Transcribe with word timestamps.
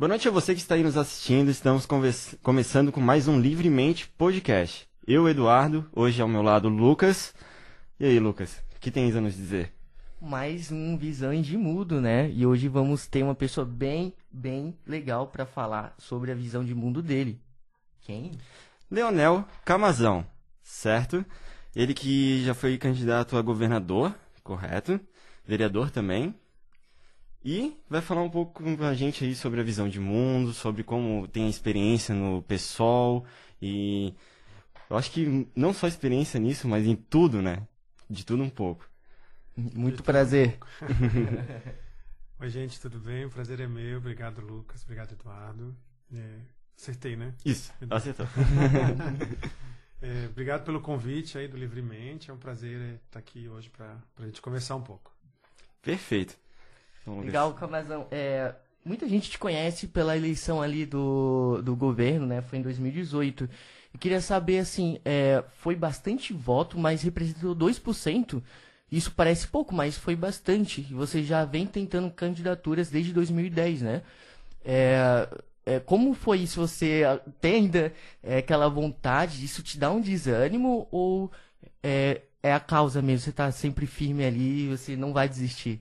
Boa 0.00 0.08
noite 0.08 0.26
a 0.26 0.30
você 0.30 0.54
que 0.54 0.60
está 0.62 0.76
aí 0.76 0.82
nos 0.82 0.96
assistindo. 0.96 1.50
Estamos 1.50 1.86
começando 2.42 2.90
com 2.90 3.02
mais 3.02 3.28
um 3.28 3.38
Livremente 3.38 4.08
Podcast. 4.08 4.88
Eu, 5.06 5.28
Eduardo, 5.28 5.90
hoje 5.92 6.22
ao 6.22 6.26
meu 6.26 6.40
lado 6.40 6.70
Lucas. 6.70 7.34
E 7.98 8.06
aí, 8.06 8.18
Lucas, 8.18 8.64
o 8.74 8.80
que 8.80 8.90
tens 8.90 9.14
a 9.14 9.20
nos 9.20 9.36
dizer? 9.36 9.74
Mais 10.18 10.72
um 10.72 10.96
Visão 10.96 11.38
de 11.42 11.54
Mundo, 11.54 12.00
né? 12.00 12.30
E 12.30 12.46
hoje 12.46 12.66
vamos 12.66 13.06
ter 13.06 13.22
uma 13.22 13.34
pessoa 13.34 13.66
bem, 13.66 14.14
bem 14.32 14.74
legal 14.86 15.26
para 15.26 15.44
falar 15.44 15.94
sobre 15.98 16.32
a 16.32 16.34
visão 16.34 16.64
de 16.64 16.74
mundo 16.74 17.02
dele. 17.02 17.38
Quem? 18.00 18.32
Leonel 18.90 19.44
Camazão, 19.66 20.26
certo? 20.62 21.22
Ele 21.76 21.92
que 21.92 22.42
já 22.42 22.54
foi 22.54 22.78
candidato 22.78 23.36
a 23.36 23.42
governador, 23.42 24.14
correto? 24.42 24.98
Vereador 25.44 25.90
também. 25.90 26.34
E 27.42 27.76
vai 27.88 28.02
falar 28.02 28.22
um 28.22 28.30
pouco 28.30 28.62
com 28.62 28.84
a 28.84 28.94
gente 28.94 29.24
aí 29.24 29.34
sobre 29.34 29.60
a 29.60 29.64
visão 29.64 29.88
de 29.88 29.98
mundo, 29.98 30.52
sobre 30.52 30.84
como 30.84 31.26
tem 31.26 31.48
experiência 31.48 32.14
no 32.14 32.42
PSOL 32.42 33.24
e 33.62 34.14
eu 34.90 34.96
acho 34.96 35.10
que 35.10 35.48
não 35.54 35.72
só 35.72 35.86
experiência 35.86 36.40
nisso, 36.40 36.68
mas 36.68 36.84
em 36.84 36.96
tudo, 36.96 37.40
né? 37.40 37.66
De 38.08 38.26
tudo 38.26 38.42
um 38.42 38.50
pouco. 38.50 38.90
Muito 39.56 40.02
prazer. 40.02 40.58
Oi, 42.40 42.50
gente, 42.50 42.80
tudo 42.80 42.98
bem? 42.98 43.24
O 43.24 43.30
prazer 43.30 43.60
é 43.60 43.68
meu. 43.68 43.98
Obrigado, 43.98 44.40
Lucas. 44.40 44.82
Obrigado, 44.82 45.12
Eduardo. 45.12 45.76
É, 46.12 46.40
acertei, 46.76 47.16
né? 47.16 47.34
Isso, 47.44 47.72
acertou. 47.88 48.26
é, 50.02 50.26
obrigado 50.28 50.64
pelo 50.64 50.80
convite 50.80 51.38
aí 51.38 51.46
do 51.46 51.56
Livremente. 51.56 52.30
É 52.30 52.34
um 52.34 52.38
prazer 52.38 52.80
estar 52.80 53.00
tá 53.12 53.18
aqui 53.20 53.48
hoje 53.48 53.70
para 53.70 53.96
a 54.18 54.26
gente 54.26 54.42
conversar 54.42 54.74
um 54.74 54.82
pouco. 54.82 55.14
Perfeito. 55.80 56.36
Legal, 57.06 57.54
Camazão. 57.54 58.06
É, 58.10 58.54
muita 58.84 59.08
gente 59.08 59.30
te 59.30 59.38
conhece 59.38 59.86
pela 59.86 60.16
eleição 60.16 60.60
ali 60.60 60.86
do, 60.86 61.60
do 61.62 61.74
governo, 61.74 62.26
né? 62.26 62.40
Foi 62.42 62.58
em 62.58 62.62
2018. 62.62 63.48
Eu 63.92 63.98
queria 63.98 64.20
saber, 64.20 64.58
assim, 64.58 65.00
é, 65.04 65.42
foi 65.56 65.74
bastante 65.74 66.32
voto, 66.32 66.78
mas 66.78 67.02
representou 67.02 67.54
2%. 67.54 68.42
Isso 68.90 69.12
parece 69.12 69.46
pouco, 69.46 69.74
mas 69.74 69.96
foi 69.96 70.16
bastante. 70.16 70.80
E 70.80 70.94
você 70.94 71.22
já 71.22 71.44
vem 71.44 71.66
tentando 71.66 72.10
candidaturas 72.10 72.90
desde 72.90 73.12
2010, 73.12 73.82
né? 73.82 74.02
É, 74.64 75.28
é, 75.64 75.80
como 75.80 76.14
foi 76.14 76.40
isso? 76.40 76.60
Você 76.60 77.02
tem 77.40 77.54
ainda 77.56 77.92
é, 78.22 78.38
aquela 78.38 78.68
vontade? 78.68 79.44
Isso 79.44 79.62
te 79.62 79.78
dá 79.78 79.90
um 79.90 80.00
desânimo? 80.00 80.88
Ou 80.90 81.30
é, 81.82 82.22
é 82.42 82.52
a 82.52 82.60
causa 82.60 83.00
mesmo? 83.00 83.24
Você 83.24 83.30
está 83.30 83.50
sempre 83.52 83.86
firme 83.86 84.24
ali 84.24 84.64
e 84.64 84.76
você 84.76 84.96
não 84.96 85.12
vai 85.12 85.28
desistir? 85.28 85.80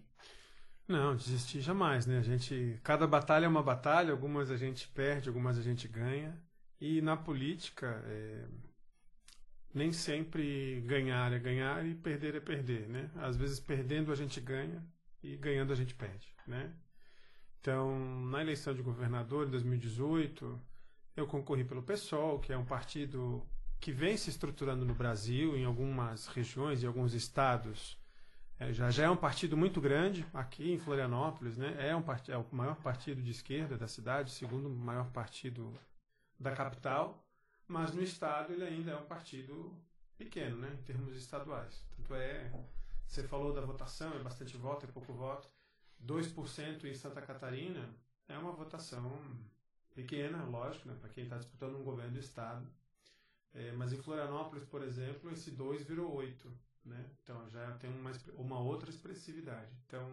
Não, 0.90 1.16
desistir 1.16 1.62
jamais, 1.62 2.08
né? 2.08 2.18
A 2.18 2.24
gente, 2.24 2.80
cada 2.84 3.06
batalha 3.06 3.46
é 3.46 3.48
uma 3.48 3.62
batalha, 3.62 4.12
algumas 4.12 4.50
a 4.50 4.58
gente 4.58 4.88
perde, 4.88 5.30
algumas 5.30 5.56
a 5.56 5.62
gente 5.62 5.88
ganha. 5.88 6.36
E 6.82 7.00
na 7.00 7.16
política, 7.16 8.04
é, 8.08 8.48
nem 9.72 9.92
sempre 9.92 10.82
ganhar 10.88 11.32
é 11.32 11.38
ganhar 11.38 11.86
e 11.86 11.94
perder 11.94 12.34
é 12.34 12.40
perder, 12.40 12.90
né? 12.90 13.12
Às 13.18 13.38
vezes 13.38 13.60
perdendo 13.60 14.12
a 14.12 14.16
gente 14.16 14.42
ganha 14.42 14.84
e 15.22 15.38
ganhando 15.38 15.72
a 15.72 15.76
gente 15.76 15.94
perde, 15.94 16.34
né? 16.48 16.74
Então, 17.62 18.26
na 18.26 18.42
eleição 18.42 18.74
de 18.74 18.82
governador 18.82 19.46
em 19.46 19.52
2018, 19.52 20.60
eu 21.16 21.28
concorri 21.28 21.64
pelo 21.64 21.84
PSOL, 21.84 22.40
que 22.40 22.52
é 22.52 22.58
um 22.58 22.66
partido 22.66 23.46
que 23.80 23.92
vem 23.92 24.18
se 24.18 24.32
estruturando 24.32 24.84
no 24.84 24.96
Brasil, 24.96 25.56
em 25.56 25.66
algumas 25.66 26.26
regiões 26.26 26.82
e 26.82 26.88
alguns 26.88 27.14
estados 27.14 27.99
é, 28.60 28.74
já, 28.74 28.92
já 28.92 29.06
é 29.06 29.10
um 29.10 29.16
partido 29.16 29.56
muito 29.56 29.80
grande 29.80 30.26
aqui 30.34 30.74
em 30.74 30.78
Florianópolis, 30.78 31.58
né? 31.58 31.76
É, 31.80 31.96
um 31.96 32.02
part... 32.02 32.30
é 32.30 32.38
o 32.38 32.46
maior 32.52 32.76
partido 32.76 33.22
de 33.22 33.32
esquerda 33.32 33.78
da 33.78 33.88
cidade, 33.88 34.32
segundo 34.32 34.70
maior 34.70 35.10
partido 35.12 35.74
da 36.38 36.52
capital, 36.52 37.26
mas 37.66 37.94
no 37.94 38.04
estado 38.04 38.52
ele 38.52 38.66
ainda 38.66 38.92
é 38.92 38.98
um 38.98 39.06
partido 39.06 39.74
pequeno, 40.18 40.58
né? 40.58 40.78
Em 40.78 40.84
termos 40.84 41.16
estaduais. 41.16 41.86
Tanto 41.96 42.14
é, 42.16 42.52
você 43.08 43.24
falou 43.24 43.54
da 43.54 43.62
votação, 43.62 44.14
é 44.14 44.20
bastante 44.20 44.58
voto, 44.58 44.86
é 44.86 44.92
pouco 44.92 45.14
voto. 45.14 45.50
2% 46.06 46.84
em 46.84 46.94
Santa 46.94 47.22
Catarina 47.22 47.90
é 48.28 48.38
uma 48.38 48.52
votação 48.52 49.10
pequena, 49.96 50.44
lógico, 50.44 50.90
né? 50.90 50.98
Para 51.00 51.10
quem 51.10 51.24
está 51.24 51.38
disputando 51.38 51.78
um 51.78 51.84
governo 51.84 52.12
do 52.12 52.20
estado. 52.20 52.68
É, 53.54 53.72
mas 53.72 53.94
em 53.94 54.02
Florianópolis, 54.02 54.66
por 54.66 54.84
exemplo, 54.84 55.32
esse 55.32 55.50
2 55.50 55.84
virou 55.84 56.14
8 56.14 56.69
né? 56.86 57.06
Então 57.24 57.48
já 57.50 57.72
tem 57.74 57.90
uma, 57.90 58.12
uma 58.36 58.60
outra 58.60 58.90
expressividade. 58.90 59.72
Então, 59.86 60.08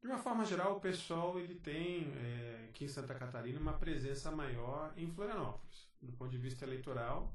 de 0.00 0.06
uma 0.06 0.18
forma 0.18 0.44
geral, 0.44 0.76
o 0.76 0.80
pessoal 0.80 1.38
ele 1.38 1.54
tem 1.54 2.12
é, 2.16 2.66
aqui 2.68 2.84
em 2.84 2.88
Santa 2.88 3.14
Catarina 3.14 3.58
uma 3.58 3.74
presença 3.74 4.30
maior 4.30 4.92
em 4.96 5.10
Florianópolis, 5.10 5.88
do 6.00 6.12
ponto 6.12 6.30
de 6.30 6.38
vista 6.38 6.64
eleitoral. 6.64 7.34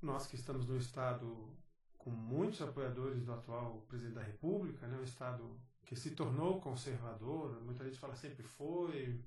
Nós 0.00 0.26
que 0.26 0.36
estamos 0.36 0.66
no 0.66 0.76
estado 0.76 1.56
com 1.96 2.10
muitos 2.10 2.60
apoiadores 2.60 3.24
do 3.24 3.32
atual 3.32 3.80
presidente 3.88 4.16
da 4.16 4.22
República, 4.22 4.86
né, 4.86 4.98
um 4.98 5.04
estado 5.04 5.58
que 5.86 5.96
se 5.96 6.10
tornou 6.10 6.60
conservador, 6.60 7.60
muita 7.62 7.84
gente 7.84 7.98
fala 7.98 8.14
sempre 8.14 8.42
foi, 8.42 9.22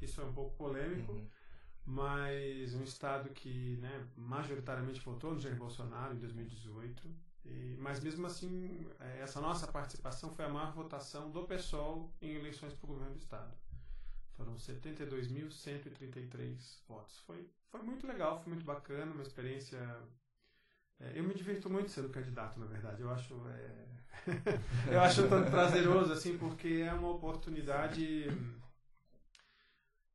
isso 0.00 0.20
é 0.20 0.24
um 0.24 0.32
pouco 0.32 0.56
polêmico. 0.56 1.12
Uhum 1.12 1.28
mas 1.84 2.74
um 2.74 2.82
estado 2.82 3.28
que 3.30 3.76
né, 3.78 4.06
majoritariamente 4.16 5.00
votou 5.00 5.34
no 5.34 5.40
Jair 5.40 5.56
Bolsonaro 5.56 6.14
em 6.14 6.18
2018. 6.18 7.10
E, 7.44 7.76
mas 7.80 7.98
mesmo 8.00 8.24
assim, 8.26 8.86
é, 9.00 9.20
essa 9.20 9.40
nossa 9.40 9.66
participação 9.66 10.30
foi 10.30 10.44
a 10.44 10.48
maior 10.48 10.72
votação 10.72 11.28
do 11.30 11.42
PSOL 11.44 12.12
em 12.20 12.34
eleições 12.34 12.72
para 12.72 12.84
o 12.84 12.88
governo 12.88 13.14
do 13.14 13.18
estado. 13.18 13.52
Foram 14.36 14.54
72.133 14.56 16.78
votos. 16.88 17.18
Foi, 17.26 17.48
foi 17.68 17.82
muito 17.82 18.06
legal, 18.06 18.38
foi 18.38 18.52
muito 18.52 18.64
bacana, 18.64 19.10
uma 19.12 19.22
experiência. 19.22 19.78
É, 21.00 21.18
eu 21.18 21.24
me 21.24 21.34
divirto 21.34 21.68
muito 21.68 21.90
sendo 21.90 22.10
candidato, 22.10 22.60
na 22.60 22.66
verdade. 22.66 23.02
Eu 23.02 23.10
acho, 23.10 23.34
é, 23.48 23.88
eu 24.94 25.00
acho 25.00 25.28
tanto 25.28 25.50
prazeroso 25.50 26.12
assim, 26.12 26.38
porque 26.38 26.84
é 26.86 26.92
uma 26.92 27.10
oportunidade 27.10 28.28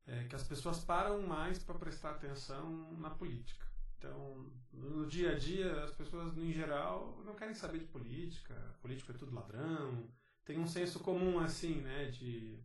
é 0.08 0.24
que 0.24 0.36
as 0.36 0.44
pessoas 0.44 0.80
param 0.80 1.22
mais 1.22 1.60
para 1.60 1.76
prestar 1.76 2.12
atenção 2.12 2.94
na 2.98 3.10
política. 3.10 3.66
Então, 3.98 4.50
no 4.72 5.06
dia 5.08 5.32
a 5.32 5.36
dia, 5.38 5.84
as 5.84 5.92
pessoas, 5.92 6.38
em 6.38 6.52
geral, 6.52 7.22
não 7.26 7.36
querem 7.36 7.54
saber 7.54 7.80
de 7.80 7.86
política, 7.86 8.56
político 8.82 9.12
é 9.12 9.16
tudo 9.16 9.36
ladrão, 9.36 10.08
tem 10.46 10.60
um 10.60 10.68
senso 10.68 11.00
comum 11.00 11.40
assim, 11.40 11.82
né, 11.82 12.06
de 12.06 12.58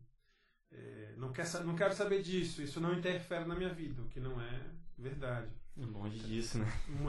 é, 0.70 1.14
não, 1.16 1.32
quer, 1.32 1.46
não 1.64 1.74
quero 1.74 1.94
saber 1.94 2.22
disso, 2.22 2.62
isso 2.62 2.80
não 2.80 2.94
interfere 2.94 3.44
na 3.44 3.54
minha 3.54 3.72
vida, 3.72 4.00
o 4.02 4.08
que 4.08 4.20
não 4.20 4.40
é 4.40 4.60
verdade. 4.96 5.50
Longe 5.76 6.18
disso, 6.18 6.58
né? 6.58 6.66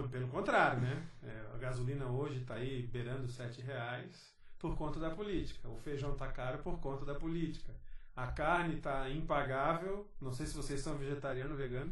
Pelo 0.09 0.27
contrário, 0.29 0.81
né? 0.81 1.05
É, 1.21 1.49
a 1.53 1.57
gasolina 1.57 2.05
hoje 2.05 2.41
está 2.41 2.55
aí 2.55 2.87
beirando 2.87 3.27
sete 3.27 3.61
reais 3.61 4.33
por 4.57 4.77
conta 4.77 4.99
da 4.99 5.11
política. 5.11 5.67
O 5.67 5.77
feijão 5.77 6.13
está 6.13 6.31
caro 6.31 6.59
por 6.59 6.79
conta 6.79 7.03
da 7.03 7.13
política. 7.13 7.75
A 8.15 8.27
carne 8.27 8.75
está 8.75 9.09
impagável. 9.09 10.07
Não 10.21 10.31
sei 10.31 10.45
se 10.45 10.55
vocês 10.55 10.79
são 10.81 10.95
vegetariano 10.97 11.51
ou 11.51 11.57
vegano 11.57 11.91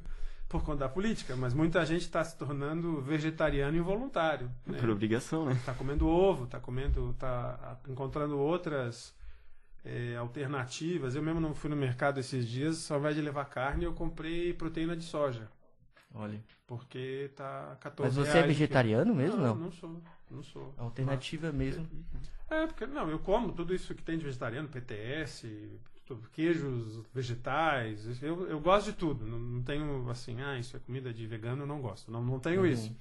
por 0.51 0.63
conta 0.63 0.79
da 0.79 0.89
política, 0.89 1.33
mas 1.35 1.53
muita 1.53 1.85
gente 1.85 2.01
está 2.01 2.21
se 2.23 2.37
tornando 2.37 3.01
vegetariano 3.01 3.77
involuntário. 3.77 4.51
Né? 4.65 4.77
Por 4.77 4.89
obrigação, 4.89 5.45
né? 5.45 5.53
Está 5.53 5.73
comendo 5.73 6.05
ovo, 6.05 6.43
está 6.43 6.59
comendo, 6.59 7.15
tá 7.17 7.79
encontrando 7.87 8.37
outras 8.37 9.15
é, 9.85 10.17
alternativas. 10.17 11.15
Eu 11.15 11.23
mesmo 11.23 11.39
não 11.39 11.55
fui 11.55 11.69
no 11.69 11.75
mercado 11.75 12.19
esses 12.19 12.45
dias, 12.45 12.91
ao 12.91 12.99
invés 12.99 13.15
de 13.15 13.21
levar 13.21 13.45
carne, 13.45 13.85
eu 13.85 13.93
comprei 13.93 14.53
proteína 14.53 14.95
de 14.95 15.05
soja. 15.05 15.49
Olha. 16.13 16.43
Porque 16.67 17.31
tá 17.35 17.77
14 17.79 18.17
Mas 18.17 18.27
você 18.27 18.37
é 18.39 18.43
vegetariano 18.43 19.11
que... 19.13 19.17
mesmo, 19.17 19.37
não? 19.37 19.55
Não, 19.55 19.63
não 19.65 19.71
sou. 19.71 20.01
Não 20.29 20.43
sou. 20.43 20.73
Alternativa 20.77 21.47
mas... 21.47 21.55
mesmo. 21.55 21.87
É, 22.49 22.67
porque 22.67 22.85
não, 22.85 23.09
eu 23.09 23.19
como 23.19 23.53
tudo 23.53 23.73
isso 23.73 23.95
que 23.95 24.03
tem 24.03 24.17
de 24.17 24.25
vegetariano, 24.25 24.67
PTS, 24.67 25.47
queijos 26.31 27.03
vegetais. 27.13 28.21
Eu, 28.21 28.47
eu 28.47 28.59
gosto 28.59 28.91
de 28.91 28.97
tudo. 28.97 29.25
Não, 29.25 29.39
não, 29.39 29.63
tenho 29.63 30.09
assim, 30.09 30.41
ah, 30.41 30.57
isso 30.57 30.75
é 30.75 30.79
comida 30.79 31.13
de 31.13 31.25
vegano, 31.27 31.63
eu 31.63 31.67
não 31.67 31.81
gosto. 31.81 32.11
Não, 32.11 32.23
não 32.23 32.39
tenho 32.39 32.61
uhum. 32.61 32.67
isso. 32.67 32.95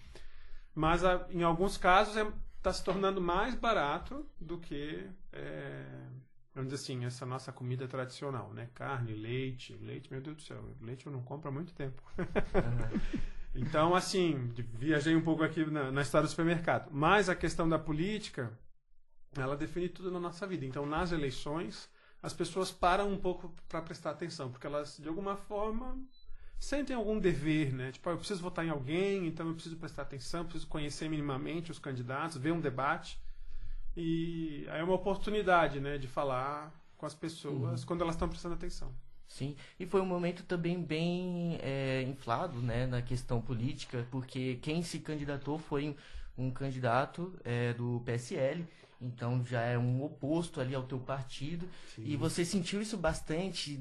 Mas 0.74 1.04
a, 1.04 1.26
em 1.30 1.42
alguns 1.42 1.76
casos 1.76 2.16
está 2.16 2.28
é, 2.28 2.32
tá 2.62 2.72
se 2.72 2.84
tornando 2.84 3.20
mais 3.20 3.54
barato 3.54 4.26
do 4.40 4.58
que, 4.58 5.06
é, 5.32 5.84
vamos 6.54 6.70
dizer 6.70 6.82
assim, 6.82 7.04
essa 7.04 7.26
nossa 7.26 7.52
comida 7.52 7.88
tradicional, 7.88 8.52
né? 8.52 8.68
Carne, 8.74 9.14
leite. 9.14 9.74
Leite, 9.74 10.10
meu 10.10 10.20
Deus 10.20 10.36
do 10.36 10.42
céu, 10.42 10.76
leite 10.80 11.06
eu 11.06 11.12
não 11.12 11.22
compro 11.22 11.48
há 11.48 11.52
muito 11.52 11.74
tempo. 11.74 12.02
Uhum. 12.18 13.00
então, 13.54 13.94
assim, 13.94 14.52
viajei 14.74 15.14
um 15.16 15.22
pouco 15.22 15.42
aqui 15.42 15.64
na, 15.64 15.90
na 15.90 16.02
história 16.02 16.26
do 16.26 16.30
supermercado. 16.30 16.88
Mas 16.90 17.28
a 17.28 17.34
questão 17.34 17.68
da 17.68 17.78
política, 17.78 18.52
ela 19.36 19.56
define 19.56 19.88
tudo 19.88 20.10
na 20.10 20.20
nossa 20.20 20.46
vida. 20.46 20.64
Então, 20.64 20.86
nas 20.86 21.12
eleições 21.12 21.90
as 22.22 22.32
pessoas 22.32 22.70
param 22.70 23.10
um 23.10 23.16
pouco 23.16 23.52
para 23.68 23.80
prestar 23.82 24.10
atenção, 24.10 24.50
porque 24.50 24.66
elas, 24.66 24.98
de 24.98 25.08
alguma 25.08 25.36
forma, 25.36 25.98
sentem 26.58 26.94
algum 26.94 27.18
dever, 27.18 27.72
né? 27.72 27.90
Tipo, 27.90 28.10
ah, 28.10 28.12
eu 28.12 28.18
preciso 28.18 28.42
votar 28.42 28.64
em 28.64 28.70
alguém, 28.70 29.26
então 29.26 29.48
eu 29.48 29.54
preciso 29.54 29.76
prestar 29.76 30.02
atenção, 30.02 30.44
preciso 30.44 30.66
conhecer 30.66 31.08
minimamente 31.08 31.70
os 31.70 31.78
candidatos, 31.78 32.36
ver 32.36 32.52
um 32.52 32.60
debate. 32.60 33.18
E 33.96 34.66
aí 34.68 34.80
é 34.80 34.84
uma 34.84 34.94
oportunidade, 34.94 35.80
né, 35.80 35.98
de 35.98 36.06
falar 36.06 36.72
com 36.96 37.06
as 37.06 37.14
pessoas 37.14 37.80
uhum. 37.80 37.86
quando 37.86 38.02
elas 38.02 38.14
estão 38.14 38.28
prestando 38.28 38.54
atenção. 38.54 38.94
Sim, 39.26 39.56
e 39.78 39.86
foi 39.86 40.00
um 40.00 40.06
momento 40.06 40.42
também 40.42 40.82
bem 40.82 41.56
é, 41.62 42.02
inflado, 42.02 42.60
né, 42.60 42.86
na 42.86 43.00
questão 43.00 43.40
política, 43.40 44.06
porque 44.10 44.58
quem 44.60 44.82
se 44.82 44.98
candidatou 44.98 45.56
foi 45.56 45.96
um, 46.36 46.50
candidato 46.50 47.38
é, 47.44 47.72
do 47.72 48.02
PSL, 48.04 48.66
então 49.00 49.44
já 49.44 49.62
é 49.62 49.78
um 49.78 50.02
oposto 50.02 50.60
ali 50.60 50.74
ao 50.74 50.82
teu 50.82 50.98
partido, 50.98 51.68
Sim. 51.94 52.02
e 52.04 52.16
você 52.16 52.44
sentiu 52.44 52.82
isso 52.82 52.96
bastante, 52.96 53.80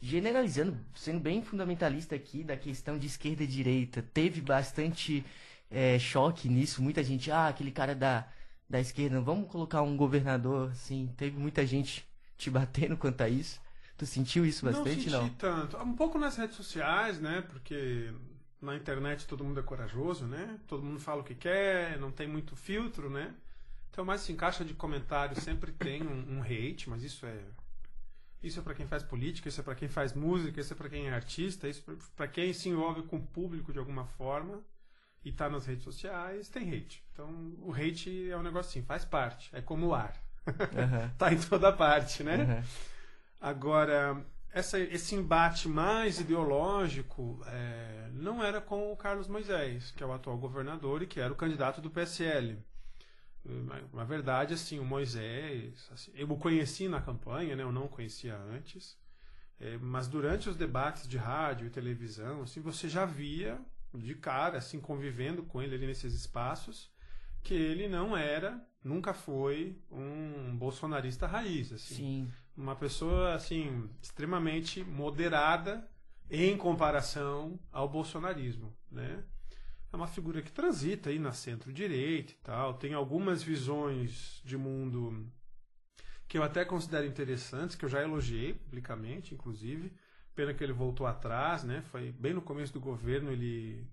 generalizando, 0.00 0.76
sendo 0.94 1.20
bem 1.20 1.42
fundamentalista 1.42 2.14
aqui 2.14 2.42
da 2.42 2.56
questão 2.56 2.98
de 2.98 3.06
esquerda 3.06 3.44
e 3.44 3.46
direita, 3.46 4.02
teve 4.02 4.40
bastante 4.40 5.24
é, 5.70 5.98
choque 5.98 6.48
nisso, 6.48 6.82
muita 6.82 7.02
gente, 7.02 7.30
ah, 7.30 7.48
aquele 7.48 7.70
cara 7.70 7.94
da, 7.94 8.26
da 8.68 8.80
esquerda, 8.80 9.20
vamos 9.20 9.50
colocar 9.50 9.82
um 9.82 9.96
governador, 9.96 10.70
assim, 10.70 11.12
teve 11.16 11.38
muita 11.38 11.64
gente 11.64 12.06
te 12.36 12.50
batendo 12.50 12.96
quanto 12.96 13.20
a 13.22 13.28
isso. 13.28 13.60
Tu 13.96 14.04
sentiu 14.04 14.44
isso 14.44 14.64
bastante, 14.66 15.08
não? 15.08 15.20
Não 15.20 15.28
senti 15.28 15.38
tanto. 15.38 15.76
Um 15.78 15.94
pouco 15.94 16.18
nas 16.18 16.36
redes 16.36 16.54
sociais, 16.54 17.18
né? 17.18 17.42
Porque 17.48 18.12
na 18.60 18.76
internet 18.76 19.26
todo 19.26 19.42
mundo 19.42 19.58
é 19.58 19.62
corajoso, 19.62 20.26
né? 20.26 20.58
Todo 20.66 20.82
mundo 20.82 21.00
fala 21.00 21.22
o 21.22 21.24
que 21.24 21.34
quer, 21.34 21.98
não 21.98 22.10
tem 22.10 22.28
muito 22.28 22.54
filtro, 22.54 23.08
né? 23.08 23.32
Então, 23.96 24.04
mais 24.04 24.20
assim, 24.20 24.36
caixa 24.36 24.62
de 24.62 24.74
comentários 24.74 25.38
sempre 25.38 25.72
tem 25.72 26.02
um, 26.02 26.36
um 26.36 26.42
hate, 26.42 26.90
mas 26.90 27.02
isso 27.02 27.24
é 27.24 27.40
isso 28.42 28.60
é 28.60 28.62
para 28.62 28.74
quem 28.74 28.86
faz 28.86 29.02
política, 29.02 29.48
isso 29.48 29.58
é 29.58 29.64
para 29.64 29.74
quem 29.74 29.88
faz 29.88 30.12
música, 30.12 30.60
isso 30.60 30.74
é 30.74 30.76
para 30.76 30.90
quem 30.90 31.08
é 31.08 31.14
artista, 31.14 31.66
isso 31.66 31.82
é 31.90 31.94
para 32.14 32.28
quem 32.28 32.52
se 32.52 32.68
envolve 32.68 33.04
com 33.04 33.16
o 33.16 33.26
público 33.26 33.72
de 33.72 33.78
alguma 33.78 34.04
forma 34.04 34.60
e 35.24 35.32
tá 35.32 35.48
nas 35.48 35.64
redes 35.64 35.82
sociais, 35.82 36.50
tem 36.50 36.68
hate. 36.68 37.02
Então, 37.10 37.54
o 37.62 37.72
hate 37.72 38.30
é 38.30 38.36
um 38.36 38.42
negócio 38.42 38.68
assim, 38.68 38.82
faz 38.82 39.02
parte, 39.02 39.48
é 39.54 39.62
como 39.62 39.86
o 39.86 39.94
ar. 39.94 40.14
Uhum. 40.46 41.08
tá 41.16 41.32
em 41.32 41.40
toda 41.40 41.72
parte, 41.72 42.22
né? 42.22 42.36
Uhum. 42.36 42.64
Agora, 43.40 44.22
essa, 44.52 44.78
esse 44.78 45.14
embate 45.14 45.70
mais 45.70 46.20
ideológico 46.20 47.42
é, 47.46 48.10
não 48.12 48.44
era 48.44 48.60
com 48.60 48.92
o 48.92 48.96
Carlos 48.98 49.26
Moisés, 49.26 49.90
que 49.92 50.02
é 50.02 50.06
o 50.06 50.12
atual 50.12 50.36
governador 50.36 51.02
e 51.02 51.06
que 51.06 51.18
era 51.18 51.32
o 51.32 51.36
candidato 51.36 51.80
do 51.80 51.88
PSL. 51.88 52.62
Na 53.92 54.04
verdade, 54.04 54.54
assim, 54.54 54.78
o 54.78 54.84
Moisés, 54.84 55.88
assim, 55.92 56.10
eu 56.14 56.30
o 56.30 56.36
conheci 56.36 56.88
na 56.88 57.00
campanha, 57.00 57.54
né? 57.54 57.62
Eu 57.62 57.72
não 57.72 57.86
o 57.86 57.88
conhecia 57.88 58.36
antes. 58.36 58.98
É, 59.58 59.78
mas 59.78 60.06
durante 60.06 60.48
os 60.48 60.56
debates 60.56 61.08
de 61.08 61.16
rádio 61.16 61.66
e 61.66 61.70
televisão, 61.70 62.42
assim, 62.42 62.60
você 62.60 62.88
já 62.88 63.06
via 63.06 63.58
de 63.94 64.14
cara, 64.14 64.58
assim, 64.58 64.80
convivendo 64.80 65.42
com 65.42 65.62
ele 65.62 65.74
ali 65.74 65.86
nesses 65.86 66.12
espaços, 66.12 66.90
que 67.42 67.54
ele 67.54 67.88
não 67.88 68.16
era, 68.16 68.60
nunca 68.82 69.14
foi 69.14 69.80
um 69.90 70.56
bolsonarista 70.56 71.26
raiz, 71.26 71.72
assim. 71.72 71.94
Sim. 71.94 72.32
Uma 72.56 72.74
pessoa, 72.74 73.34
assim, 73.34 73.88
extremamente 74.02 74.82
moderada 74.82 75.88
em 76.30 76.56
comparação 76.56 77.58
ao 77.70 77.88
bolsonarismo, 77.88 78.76
né? 78.90 79.22
É 79.96 79.98
uma 79.98 80.06
figura 80.06 80.42
que 80.42 80.52
transita 80.52 81.08
aí 81.08 81.18
na 81.18 81.32
centro-direita 81.32 82.30
e 82.30 82.36
tal, 82.44 82.74
tem 82.74 82.92
algumas 82.92 83.42
visões 83.42 84.42
de 84.44 84.54
mundo 84.54 85.26
que 86.28 86.36
eu 86.36 86.42
até 86.42 86.66
considero 86.66 87.06
interessantes, 87.06 87.74
que 87.74 87.82
eu 87.82 87.88
já 87.88 88.02
elogiei 88.02 88.52
publicamente, 88.52 89.32
inclusive. 89.32 89.90
Pena 90.34 90.52
que 90.52 90.62
ele 90.62 90.74
voltou 90.74 91.06
atrás, 91.06 91.64
né? 91.64 91.80
Foi 91.90 92.12
bem 92.12 92.34
no 92.34 92.42
começo 92.42 92.74
do 92.74 92.78
governo 92.78 93.32
ele 93.32 93.88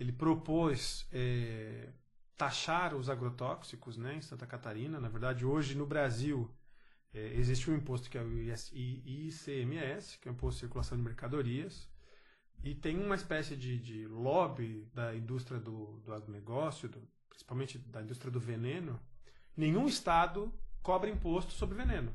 ele 0.00 0.10
propôs 0.10 1.06
é, 1.12 1.90
taxar 2.36 2.96
os 2.96 3.08
agrotóxicos, 3.08 3.96
né, 3.96 4.16
em 4.16 4.22
Santa 4.22 4.48
Catarina. 4.48 4.98
Na 4.98 5.08
verdade, 5.08 5.46
hoje 5.46 5.76
no 5.76 5.86
Brasil 5.86 6.50
é, 7.14 7.34
existe 7.34 7.70
um 7.70 7.76
imposto 7.76 8.10
que 8.10 8.18
é 8.18 8.20
o 8.20 8.32
ICMS, 8.72 10.18
que 10.18 10.28
é 10.28 10.32
o 10.32 10.34
Imposto 10.34 10.56
de 10.56 10.60
Circulação 10.66 10.98
de 10.98 11.04
Mercadorias, 11.04 11.88
e 12.62 12.74
tem 12.74 12.98
uma 12.98 13.14
espécie 13.14 13.56
de, 13.56 13.78
de 13.78 14.06
lobby 14.06 14.88
da 14.92 15.14
indústria 15.14 15.60
do, 15.60 16.00
do 16.00 16.12
agronegócio, 16.12 16.88
do, 16.88 17.00
principalmente 17.28 17.78
da 17.78 18.02
indústria 18.02 18.30
do 18.30 18.40
veneno. 18.40 19.00
Nenhum 19.56 19.86
estado 19.86 20.52
cobra 20.82 21.10
imposto 21.10 21.52
sobre 21.52 21.76
veneno. 21.76 22.14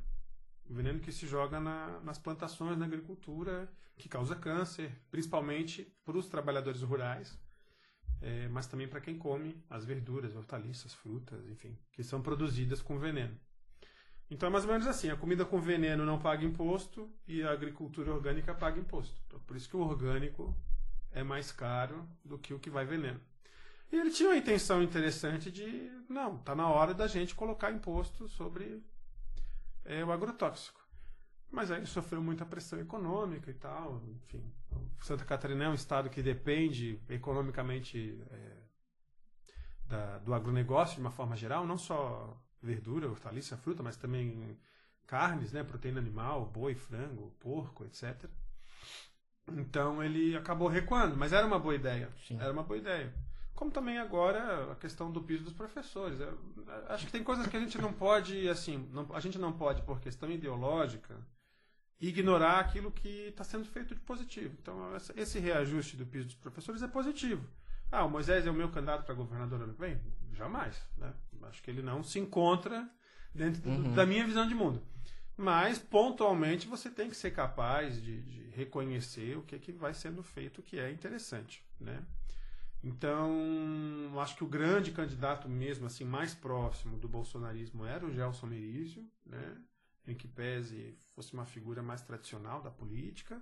O 0.70 0.74
veneno 0.74 1.00
que 1.00 1.12
se 1.12 1.28
joga 1.28 1.60
na, 1.60 2.00
nas 2.02 2.18
plantações, 2.18 2.78
na 2.78 2.86
agricultura, 2.86 3.72
que 3.98 4.10
causa 4.10 4.36
câncer, 4.36 4.92
principalmente 5.12 5.94
para 6.04 6.18
os 6.18 6.28
trabalhadores 6.28 6.82
rurais, 6.82 7.40
é, 8.22 8.48
mas 8.50 8.68
também 8.68 8.88
para 8.88 9.02
quem 9.02 9.18
come 9.18 9.62
as 9.70 9.84
verduras, 9.84 10.36
hortaliças, 10.36 10.94
frutas, 10.94 11.46
enfim, 11.48 11.78
que 11.92 12.04
são 12.04 12.22
produzidas 12.22 12.82
com 12.82 12.98
veneno. 12.98 13.38
Então 14.32 14.48
é 14.48 14.50
mais 14.50 14.64
ou 14.64 14.72
menos 14.72 14.88
assim: 14.88 15.10
a 15.10 15.18
comida 15.18 15.44
com 15.44 15.60
veneno 15.60 16.06
não 16.06 16.18
paga 16.18 16.46
imposto 16.46 17.12
e 17.28 17.44
a 17.44 17.52
agricultura 17.52 18.14
orgânica 18.14 18.56
paga 18.56 18.80
imposto. 18.80 19.22
Então, 19.28 19.40
por 19.42 19.58
isso 19.58 19.68
que 19.68 19.76
o 19.76 19.82
orgânico 19.82 20.56
é 21.12 21.22
mais 21.22 21.52
caro 21.52 22.08
do 22.24 22.40
que 22.40 22.54
o 22.54 22.60
que 22.60 22.70
vai 22.70 22.86
veneno. 22.86 23.20
E 23.92 23.98
ele 23.98 24.10
tinha 24.10 24.30
uma 24.30 24.38
intenção 24.38 24.82
interessante 24.82 25.52
de, 25.52 25.92
não, 26.08 26.38
está 26.38 26.56
na 26.56 26.70
hora 26.70 26.94
da 26.94 27.08
gente 27.08 27.36
colocar 27.36 27.72
imposto 27.72 28.30
sobre 28.30 28.82
é, 29.84 30.04
o 30.06 30.14
agrotóxico. 30.14 30.80
Mas 31.52 31.70
aí 31.70 31.86
sofreu 31.86 32.24
muita 32.24 32.46
pressão 32.46 32.80
econômica 32.80 33.52
e 33.52 33.54
tal. 33.54 34.02
Enfim, 34.08 34.50
Santa 35.02 35.26
Catarina 35.26 35.66
é 35.66 35.70
um 35.70 35.74
estado 35.74 36.10
que 36.10 36.24
depende 36.24 37.02
economicamente 37.10 38.18
é, 38.30 38.58
da, 39.88 40.18
do 40.20 40.34
agronegócio 40.34 40.96
de 40.96 41.02
uma 41.02 41.12
forma 41.12 41.36
geral, 41.36 41.68
não 41.68 41.78
só 41.78 42.42
verdura, 42.62 43.10
hortaliça, 43.10 43.58
fruta, 43.58 43.82
mas 43.82 43.98
também 43.98 44.58
carnes, 45.08 45.52
né, 45.52 45.64
proteína 45.64 46.00
animal, 46.00 46.46
boi, 46.46 46.76
frango, 46.76 47.32
porco, 47.40 47.84
etc. 47.84 48.30
Então 49.50 50.04
ele 50.04 50.36
acabou 50.38 50.68
recuando, 50.68 51.18
mas 51.18 51.34
era 51.34 51.46
uma 51.46 51.60
boa 51.60 51.76
ideia. 51.76 52.10
Sim. 52.28 52.40
Era 52.40 52.54
uma 52.54 52.64
boa 52.64 52.78
ideia. 52.78 53.14
Como 53.54 53.70
também 53.70 53.98
agora 53.98 54.72
a 54.72 54.76
questão 54.76 55.12
do 55.12 55.22
piso 55.22 55.44
dos 55.44 55.54
professores. 55.54 56.20
Eu, 56.20 56.38
acho 56.90 57.06
que 57.06 57.12
tem 57.12 57.24
coisas 57.24 57.46
que 57.48 57.58
a 57.58 57.60
gente 57.60 57.80
não 57.80 57.94
pode, 57.94 58.48
assim, 58.50 58.90
não, 58.92 59.08
a 59.14 59.20
gente 59.20 59.38
não 59.38 59.52
pode, 59.52 59.82
por 59.84 60.00
questão 60.00 60.32
ideológica, 60.32 61.16
ignorar 62.00 62.60
aquilo 62.60 62.92
que 62.92 63.28
está 63.28 63.44
sendo 63.44 63.66
feito 63.66 63.94
de 63.94 64.02
positivo. 64.02 64.56
Então, 64.60 64.96
esse 65.16 65.40
reajuste 65.40 65.96
do 65.96 66.06
piso 66.06 66.26
dos 66.26 66.36
professores 66.36 66.82
é 66.82 66.88
positivo. 66.88 67.46
Ah, 67.92 68.06
o 68.06 68.10
Moisés 68.10 68.48
é 68.48 68.50
o 68.50 68.54
meu 68.54 68.70
candidato 68.70 69.06
para 69.06 69.14
governador 69.14 69.62
ano 69.62 69.74
que 69.74 69.80
vem? 69.80 70.02
Jamais. 70.34 70.82
Né? 70.98 71.14
Acho 71.48 71.62
que 71.64 71.70
ele 71.72 71.82
não 71.82 72.04
se 72.04 72.20
encontra 72.20 72.90
dentro 73.34 73.68
Uhum. 73.70 73.94
da 73.94 74.06
minha 74.06 74.26
visão 74.26 74.48
de 74.48 74.54
mundo. 74.56 74.82
Mas, 75.38 75.80
pontualmente, 75.80 76.68
você 76.68 76.90
tem 76.90 77.10
que 77.10 77.16
ser 77.16 77.32
capaz 77.32 78.02
de, 78.02 78.22
de 78.22 78.50
reconhecer 78.52 79.38
o 79.38 79.42
que, 79.42 79.58
que 79.60 79.72
vai 79.72 79.94
sendo 79.94 80.22
feito, 80.22 80.62
que 80.62 80.78
é 80.80 80.92
interessante. 80.92 81.64
Né? 81.80 82.04
Então, 82.84 83.32
acho 84.20 84.36
que 84.36 84.44
o 84.44 84.48
grande 84.48 84.92
candidato 84.92 85.48
mesmo, 85.48 85.86
assim, 85.86 86.04
mais 86.04 86.34
próximo 86.34 86.98
do 86.98 87.08
bolsonarismo 87.08 87.86
era 87.86 88.06
o 88.06 88.12
Gelson 88.12 88.48
Merizio, 88.48 89.06
né? 89.26 89.58
em 90.08 90.16
que 90.16 90.28
pese 90.28 90.96
fosse 91.16 91.34
uma 91.34 91.46
figura 91.46 91.84
mais 91.84 92.02
tradicional 92.02 92.62
da 92.62 92.72
política. 92.72 93.40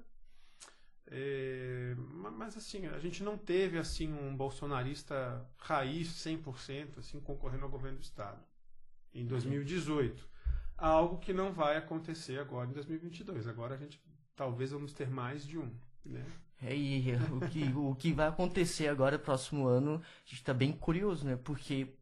É, 1.12 1.96
mas 2.38 2.56
assim, 2.56 2.86
a 2.86 3.00
gente 3.00 3.24
não 3.24 3.38
teve 3.38 3.80
assim 3.80 4.14
um 4.14 4.36
bolsonarista 4.36 5.44
raiz 5.58 6.10
100% 6.10 7.00
assim 7.00 7.20
concorrendo 7.20 7.64
ao 7.66 7.72
governo 7.72 7.98
do 7.98 8.04
estado 8.04 8.40
em 9.14 9.26
2018. 9.26 10.28
Algo 10.78 11.18
que 11.18 11.34
não 11.34 11.52
vai 11.52 11.78
acontecer 11.78 12.40
agora 12.40 12.70
em 12.70 12.74
2022. 12.74 13.48
Agora 13.48 13.76
a 13.76 13.78
gente 13.78 14.02
talvez 14.36 14.72
vamos 14.72 14.94
ter 14.94 15.10
mais 15.10 15.46
de 15.46 15.58
um, 15.58 15.70
né? 16.06 16.26
É, 16.62 16.76
e 16.76 17.14
o 17.32 17.50
que, 17.50 17.64
o 17.76 17.96
que 17.96 18.14
vai 18.14 18.28
acontecer 18.28 18.88
agora, 18.88 19.18
próximo 19.18 19.68
ano, 19.68 20.02
a 20.26 20.30
gente 20.30 20.44
tá 20.44 20.54
bem 20.54 20.72
curioso, 20.72 21.26
né? 21.26 21.38
Porque, 21.44 21.96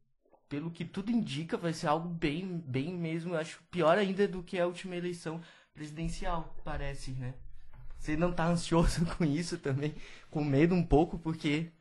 pelo 0.50 0.70
que 0.70 0.84
tudo 0.86 1.12
indica, 1.12 1.58
vai 1.58 1.74
ser 1.74 1.88
algo 1.88 2.10
bem, 2.10 2.60
bem 2.60 2.94
mesmo, 2.94 3.34
eu 3.34 3.40
acho, 3.40 3.64
pior 3.72 3.98
ainda 3.98 4.28
do 4.28 4.44
que 4.44 4.60
a 4.60 4.68
última 4.68 4.96
eleição 4.96 5.42
presidencial, 5.74 6.56
parece, 6.64 7.12
né? 7.12 7.36
Você 8.00 8.16
não 8.16 8.32
tá 8.32 8.48
ansioso 8.48 9.06
com 9.18 9.26
isso 9.26 9.58
também? 9.58 9.96
Com 10.30 10.44
medo 10.44 10.74
um 10.76 10.84
pouco, 10.86 11.18
porque, 11.20 11.72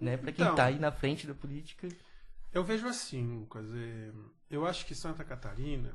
né, 0.00 0.16
pra 0.16 0.32
quem 0.32 0.44
Então. 0.44 0.56
tá 0.56 0.66
aí 0.66 0.78
na 0.78 0.92
frente 0.92 1.26
da 1.26 1.34
política... 1.34 1.88
Eu 2.52 2.62
vejo 2.62 2.86
assim, 2.86 3.38
Lucas. 3.38 3.66
é, 3.74 4.12
eu 4.50 4.66
acho 4.66 4.84
que 4.84 4.94
Santa 4.94 5.24
Catarina, 5.24 5.94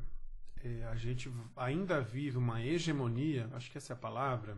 é, 0.64 0.84
a 0.86 0.96
gente 0.96 1.32
ainda 1.56 2.02
vive 2.02 2.38
uma 2.38 2.64
hegemonia, 2.64 3.48
acho 3.54 3.70
que 3.72 3.78
essa 3.78 3.94
é 3.94 3.96
a 3.96 4.00
palavra, 4.00 4.58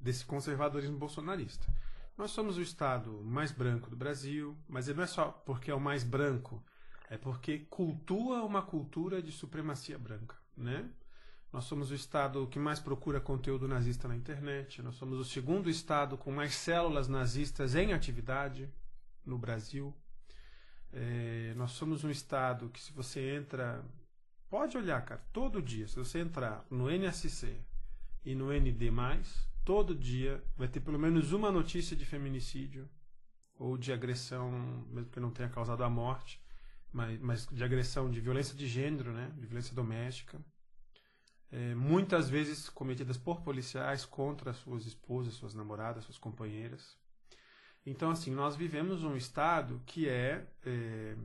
desse 0.00 0.24
conservadorismo 0.24 0.96
bolsonarista. 0.96 1.66
Nós 2.16 2.30
somos 2.30 2.56
o 2.56 2.62
estado 2.62 3.22
mais 3.24 3.52
branco 3.52 3.90
do 3.90 3.96
Brasil, 3.96 4.56
mas 4.68 4.88
não 4.88 5.02
é 5.02 5.06
só 5.06 5.26
porque 5.30 5.70
é 5.70 5.74
o 5.74 5.80
mais 5.80 6.02
branco, 6.02 6.64
é 7.10 7.18
porque 7.18 7.58
cultua 7.70 8.42
uma 8.42 8.62
cultura 8.62 9.22
de 9.22 9.32
supremacia 9.32 9.98
branca, 9.98 10.36
né? 10.56 10.88
Nós 11.52 11.64
somos 11.64 11.90
o 11.90 11.94
estado 11.94 12.46
que 12.46 12.58
mais 12.58 12.78
procura 12.78 13.20
conteúdo 13.20 13.66
nazista 13.66 14.06
na 14.06 14.14
internet. 14.14 14.80
Nós 14.82 14.94
somos 14.94 15.18
o 15.18 15.24
segundo 15.24 15.68
estado 15.68 16.16
com 16.16 16.30
mais 16.30 16.54
células 16.54 17.08
nazistas 17.08 17.74
em 17.74 17.92
atividade 17.92 18.68
no 19.24 19.36
Brasil. 19.36 19.94
É, 20.92 21.52
nós 21.56 21.72
somos 21.72 22.04
um 22.04 22.10
estado 22.10 22.68
que, 22.68 22.80
se 22.80 22.92
você 22.92 23.36
entra. 23.36 23.84
Pode 24.48 24.76
olhar, 24.76 25.04
cara, 25.04 25.22
todo 25.32 25.62
dia. 25.62 25.88
Se 25.88 25.96
você 25.96 26.20
entrar 26.20 26.64
no 26.70 26.88
NSC 26.88 27.56
e 28.24 28.34
no 28.34 28.52
ND+, 28.52 28.90
todo 29.64 29.94
dia 29.94 30.42
vai 30.56 30.68
ter 30.68 30.80
pelo 30.80 30.98
menos 30.98 31.32
uma 31.32 31.50
notícia 31.50 31.96
de 31.96 32.04
feminicídio 32.04 32.88
ou 33.56 33.76
de 33.76 33.92
agressão, 33.92 34.50
mesmo 34.88 35.10
que 35.10 35.20
não 35.20 35.30
tenha 35.30 35.48
causado 35.48 35.84
a 35.84 35.90
morte, 35.90 36.40
mas, 36.92 37.20
mas 37.20 37.46
de 37.46 37.62
agressão, 37.62 38.10
de 38.10 38.20
violência 38.20 38.56
de 38.56 38.66
gênero, 38.66 39.12
né? 39.12 39.30
de 39.36 39.46
violência 39.46 39.74
doméstica. 39.74 40.40
É, 41.52 41.74
muitas 41.74 42.30
vezes 42.30 42.68
cometidas 42.68 43.16
por 43.16 43.42
policiais 43.42 44.04
contra 44.04 44.52
suas 44.52 44.86
esposas, 44.86 45.34
suas 45.34 45.54
namoradas, 45.54 46.04
suas 46.04 46.18
companheiras. 46.18 46.96
Então, 47.84 48.10
assim, 48.10 48.30
nós 48.30 48.54
vivemos 48.54 49.02
um 49.02 49.16
estado 49.16 49.82
que 49.84 50.08
é, 50.08 50.46
é 50.64 51.16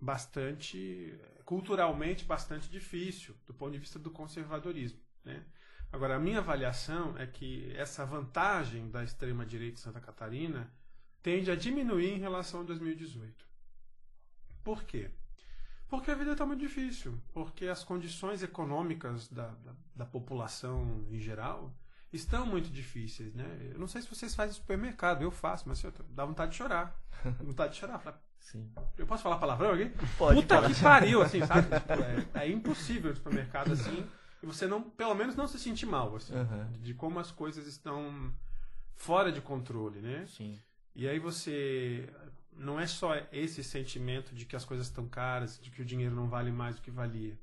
bastante, 0.00 1.18
culturalmente, 1.44 2.24
bastante 2.24 2.70
difícil 2.70 3.34
do 3.46 3.52
ponto 3.52 3.72
de 3.72 3.78
vista 3.78 3.98
do 3.98 4.10
conservadorismo. 4.10 5.00
Né? 5.24 5.44
Agora, 5.92 6.16
a 6.16 6.20
minha 6.20 6.38
avaliação 6.38 7.18
é 7.18 7.26
que 7.26 7.72
essa 7.74 8.06
vantagem 8.06 8.90
da 8.90 9.02
extrema-direita 9.02 9.78
em 9.78 9.82
Santa 9.82 10.00
Catarina 10.00 10.72
tende 11.22 11.50
a 11.50 11.56
diminuir 11.56 12.10
em 12.10 12.18
relação 12.18 12.60
a 12.60 12.64
2018. 12.64 13.46
Por 14.62 14.84
quê? 14.84 15.10
Porque 15.88 16.10
a 16.10 16.14
vida 16.14 16.32
está 16.32 16.44
muito 16.44 16.60
difícil, 16.60 17.18
porque 17.32 17.66
as 17.66 17.82
condições 17.82 18.42
econômicas 18.42 19.28
da, 19.28 19.48
da, 19.48 19.72
da, 19.96 20.04
população 20.04 21.06
em 21.10 21.18
geral 21.18 21.72
estão 22.12 22.44
muito 22.44 22.68
difíceis, 22.70 23.34
né? 23.34 23.70
Eu 23.72 23.78
não 23.78 23.88
sei 23.88 24.02
se 24.02 24.08
vocês 24.08 24.34
fazem 24.34 24.54
supermercado, 24.54 25.22
eu 25.22 25.30
faço, 25.30 25.66
mas 25.66 25.82
dá 26.10 26.26
vontade 26.26 26.50
de 26.52 26.58
chorar. 26.58 26.94
Vontade 27.42 27.72
de 27.72 27.80
chorar. 27.80 28.22
Sim. 28.38 28.70
Eu 28.96 29.06
posso 29.06 29.22
falar 29.22 29.38
palavrão 29.38 29.72
aqui? 29.72 29.90
Pode 30.16 30.40
Puta 30.40 30.56
falar. 30.56 30.68
que 30.68 30.80
pariu, 30.80 31.22
assim, 31.22 31.44
sabe? 31.44 31.68
Tipo, 31.80 31.92
é, 32.38 32.44
é 32.44 32.50
impossível 32.50 33.10
no 33.10 33.16
supermercado 33.16 33.72
assim, 33.72 34.06
e 34.42 34.46
você 34.46 34.66
não, 34.66 34.82
pelo 34.82 35.14
menos 35.14 35.36
não 35.36 35.48
se 35.48 35.58
sentir 35.58 35.86
mal, 35.86 36.16
assim, 36.16 36.34
Aham. 36.34 36.70
de 36.80 36.94
como 36.94 37.18
as 37.18 37.30
coisas 37.30 37.66
estão 37.66 38.32
fora 38.94 39.32
de 39.32 39.40
controle, 39.40 40.00
né? 40.00 40.26
Sim. 40.26 40.58
E 40.94 41.08
aí 41.08 41.18
você 41.18 42.08
não 42.58 42.78
é 42.78 42.86
só 42.86 43.14
esse 43.32 43.62
sentimento 43.62 44.34
de 44.34 44.44
que 44.44 44.56
as 44.56 44.64
coisas 44.64 44.86
estão 44.86 45.08
caras, 45.08 45.58
de 45.60 45.70
que 45.70 45.80
o 45.82 45.84
dinheiro 45.84 46.14
não 46.14 46.28
vale 46.28 46.50
mais 46.50 46.76
do 46.76 46.82
que 46.82 46.90
valia. 46.90 47.38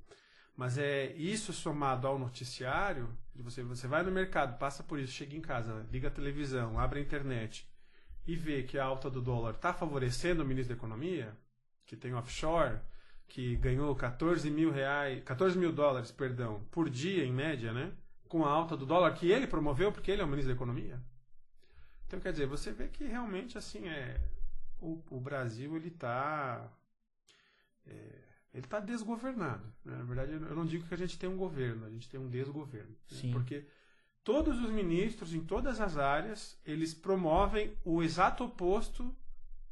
Mas 0.56 0.78
é 0.78 1.14
isso 1.14 1.52
somado 1.52 2.08
ao 2.08 2.20
noticiário, 2.20 3.10
você, 3.36 3.64
você 3.64 3.88
vai 3.88 4.04
no 4.04 4.12
mercado, 4.12 4.58
passa 4.58 4.84
por 4.84 5.00
isso, 5.00 5.12
chega 5.12 5.36
em 5.36 5.42
casa, 5.42 5.86
liga 5.92 6.08
a 6.08 6.12
televisão, 6.12 6.80
abre 6.80 7.00
a 7.00 7.04
internet 7.04 7.68
e 8.26 8.36
vê 8.36 8.64
que 8.64 8.78
a 8.78 8.86
alta 8.86 9.10
do 9.10 9.22
dólar 9.22 9.56
está 9.56 9.74
favorecendo 9.74 10.44
o 10.44 10.46
ministro 10.46 10.74
da 10.74 10.80
Economia, 10.80 11.36
que 11.86 11.96
tem 11.96 12.14
offshore, 12.14 12.80
que 13.28 13.56
ganhou 13.58 13.94
14 13.96 14.50
mil 14.50 14.72
reais, 14.72 15.24
14 15.24 15.58
mil 15.58 15.72
dólares, 15.72 16.12
perdão, 16.12 16.66
por 16.72 16.90
dia 16.90 17.24
em 17.26 17.34
média, 17.34 17.74
né? 17.74 17.92
Com 18.28 18.46
a 18.46 18.50
alta 18.50 18.78
do 18.78 18.86
dólar 18.86 19.14
que 19.14 19.30
ele 19.30 19.48
promoveu, 19.48 19.92
porque 19.92 20.12
ele 20.12 20.22
é 20.22 20.26
o 20.26 20.28
ministro 20.28 20.54
da 20.54 20.58
Economia. 20.58 21.00
Então, 22.08 22.20
quer 22.20 22.32
dizer, 22.32 22.48
você 22.48 22.72
vê 22.72 22.88
que 22.88 23.04
realmente, 23.04 23.58
assim, 23.58 23.88
é, 23.88 24.20
o, 24.86 25.18
o 25.18 25.20
Brasil, 25.20 25.76
ele 25.76 25.90
está 25.90 26.72
ele 28.56 28.64
está 28.64 28.80
desgovernado. 28.80 29.66
né? 29.84 29.98
Na 29.98 30.04
verdade, 30.04 30.32
eu 30.32 30.56
não 30.56 30.66
digo 30.66 30.88
que 30.88 30.94
a 30.94 30.98
gente 30.98 31.20
tem 31.20 31.30
um 31.30 31.36
governo, 31.36 31.86
a 31.86 31.90
gente 31.90 32.08
tem 32.08 32.20
um 32.20 32.30
desgoverno. 32.30 32.90
né? 32.90 33.18
Sim. 33.20 33.32
Porque 33.32 33.66
todos 34.24 34.58
os 34.64 34.72
ministros, 34.72 35.34
em 35.34 35.44
todas 35.44 35.82
as 35.82 35.98
áreas, 35.98 36.58
eles 36.66 36.94
promovem 36.94 37.76
o 37.84 38.02
exato 38.02 38.46
oposto 38.46 39.14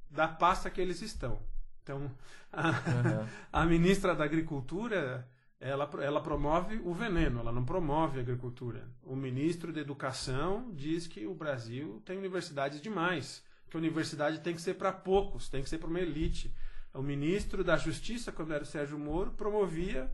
da 0.10 0.28
pasta 0.28 0.70
que 0.70 0.82
eles 0.82 1.02
estão. 1.02 1.42
Então, 1.82 2.12
a, 2.52 2.70
Aham. 2.70 3.30
a 3.54 3.66
ministra 3.66 4.14
da 4.14 4.26
Agricultura, 4.26 5.28
ela, 5.62 5.90
ela 6.02 6.22
promove 6.22 6.76
o 6.84 6.94
veneno, 6.94 7.40
ela 7.40 7.54
não 7.54 7.64
promove 7.64 8.20
a 8.20 8.22
agricultura. 8.22 8.86
O 9.02 9.16
ministro 9.16 9.72
da 9.72 9.80
Educação 9.80 10.74
diz 10.74 11.08
que 11.08 11.26
o 11.26 11.34
Brasil 11.34 12.02
tem 12.06 12.18
universidades 12.18 12.82
demais, 12.82 13.42
que 13.74 13.78
a 13.78 13.80
universidade 13.80 14.40
tem 14.40 14.54
que 14.54 14.62
ser 14.62 14.76
para 14.76 14.94
poucos, 14.94 15.50
tem 15.50 15.64
que 15.64 15.70
ser 15.70 15.80
para 15.80 15.90
uma 15.90 16.00
elite. 16.00 16.54
O 16.94 17.02
ministro 17.02 17.64
da 17.64 17.76
Justiça, 17.76 18.32
quando 18.32 18.54
era 18.54 18.64
o 18.64 18.68
Sérgio 18.68 19.00
Moro, 19.00 19.32
promovia 19.32 20.12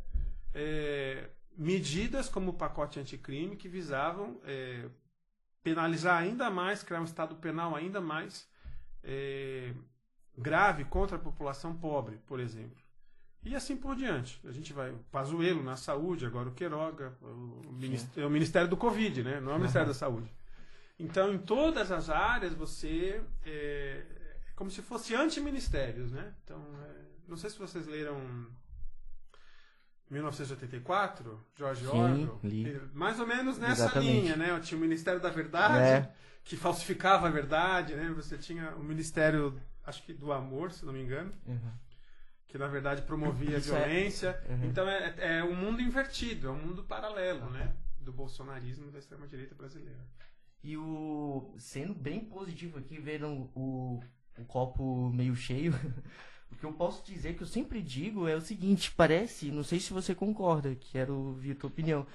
eh, 0.54 1.30
medidas 1.58 2.30
como 2.30 2.52
o 2.52 2.54
pacote 2.54 3.02
anticrime 3.02 3.58
que 3.58 3.68
visavam 3.68 4.40
eh, 4.46 4.88
penalizar 5.62 6.18
ainda 6.18 6.50
mais, 6.50 6.84
criar 6.84 7.02
um 7.02 7.04
estado 7.04 7.36
penal 7.36 7.76
ainda 7.76 8.00
mais 8.00 8.48
eh, 9.04 9.74
grave 10.38 10.86
contra 10.86 11.18
a 11.18 11.20
população 11.20 11.76
pobre, 11.76 12.18
por 12.26 12.40
exemplo. 12.40 12.82
E 13.44 13.56
assim 13.56 13.76
por 13.76 13.94
diante. 13.94 14.40
A 14.46 14.52
gente 14.54 14.72
vai. 14.72 14.92
O 14.92 15.00
Pazuello 15.12 15.62
na 15.62 15.76
saúde, 15.76 16.26
agora 16.26 16.48
o 16.48 16.54
Queiroga, 16.54 17.14
o, 17.22 17.74
ministério, 17.74 18.24
é 18.24 18.26
o 18.26 18.30
Ministério 18.30 18.70
do 18.70 18.78
Covid, 18.78 19.22
né? 19.22 19.42
não 19.42 19.52
é 19.52 19.56
o 19.56 19.60
Ministério 19.60 19.88
da 19.90 19.94
Saúde. 20.06 20.32
Então, 21.00 21.34
em 21.34 21.38
todas 21.40 21.92
as 21.92 22.10
áreas, 22.10 22.54
você. 22.54 23.24
É, 23.46 23.50
é 23.52 24.52
como 24.56 24.70
se 24.70 24.82
fosse 24.82 25.16
anti-ministérios. 25.16 26.12
Né? 26.12 26.34
Então, 26.44 26.62
é, 26.84 27.02
não 27.28 27.38
sei 27.38 27.50
se 27.50 27.58
vocês 27.58 27.88
leram 27.88 28.20
1984, 30.10 31.40
George 31.56 31.82
Sim, 31.86 31.88
Orwell. 31.88 32.40
li. 32.44 32.82
Mais 32.94 33.20
ou 33.20 33.28
menos 33.28 33.58
nessa 33.58 33.84
Exatamente. 33.86 34.12
linha, 34.12 34.36
né? 34.36 34.60
Tinha 34.60 34.78
o 34.78 34.82
Ministério 34.82 35.20
da 35.22 35.30
Verdade, 35.30 36.08
É. 36.08 36.14
que 36.44 36.58
falsificava 36.58 37.28
a 37.28 37.32
verdade, 37.32 37.96
né? 37.96 38.10
Você 38.16 38.38
tinha 38.38 38.76
o 38.76 38.84
Ministério, 38.84 39.60
acho 39.86 40.02
que 40.04 40.14
do 40.14 40.32
Amor, 40.34 40.72
se 40.72 40.84
não 40.86 40.92
me 40.94 41.02
engano 41.02 41.32
Uhum. 41.46 41.72
que 42.48 42.58
na 42.58 42.68
verdade 42.68 43.04
promovia 43.04 43.52
a 43.52 43.58
é- 43.58 43.60
violência. 43.60 44.44
Uhum. 44.50 44.66
Então 44.66 44.90
é, 44.90 45.38
é 45.38 45.44
um 45.44 45.56
mundo 45.56 45.80
invertido, 45.82 46.48
é 46.48 46.52
um 46.52 46.58
mundo 46.60 46.84
paralelo, 46.84 47.48
né? 47.52 47.72
Do 48.00 48.12
bolsonarismo 48.12 48.88
e 48.88 48.92
da 48.92 48.98
extrema-direita 48.98 49.54
brasileira. 49.54 50.00
E 50.64 50.78
o. 50.78 51.54
Sendo 51.58 51.94
bem 51.94 52.20
positivo 52.20 52.78
aqui, 52.78 53.00
vendo 53.00 53.50
o, 53.56 54.02
o 54.38 54.46
copo 54.46 55.10
meio 55.10 55.36
cheio, 55.36 55.74
o 56.52 56.56
que 56.56 56.66
eu 56.66 56.74
posso 56.74 57.06
dizer 57.06 57.36
que 57.36 57.44
eu 57.44 57.48
sempre 57.48 57.82
digo 57.82 58.28
é 58.28 58.36
o 58.36 58.42
seguinte: 58.42 58.92
parece, 58.92 59.52
não 59.52 59.64
sei 59.64 59.80
se 59.80 59.94
você 59.94 60.14
concorda, 60.14 60.76
quero 60.76 61.16
ouvir 61.16 61.56
tua 61.56 61.70
opinião, 61.70 62.06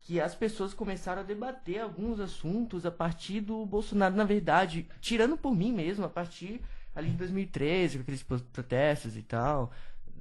que 0.00 0.20
as 0.20 0.34
pessoas 0.34 0.74
começaram 0.74 1.22
a 1.22 1.24
debater 1.24 1.80
alguns 1.80 2.20
assuntos 2.20 2.84
a 2.86 2.90
partir 2.90 3.40
do 3.40 3.64
Bolsonaro, 3.64 4.14
na 4.14 4.24
verdade, 4.24 4.86
tirando 5.00 5.36
por 5.36 5.54
mim 5.54 5.72
mesmo, 5.72 6.04
a 6.04 6.08
partir 6.08 6.60
ali 6.94 7.10
de 7.10 7.16
2013, 7.16 7.98
com 7.98 8.02
aqueles 8.02 8.22
protestos 8.22 9.16
e 9.16 9.22
tal, 9.22 9.72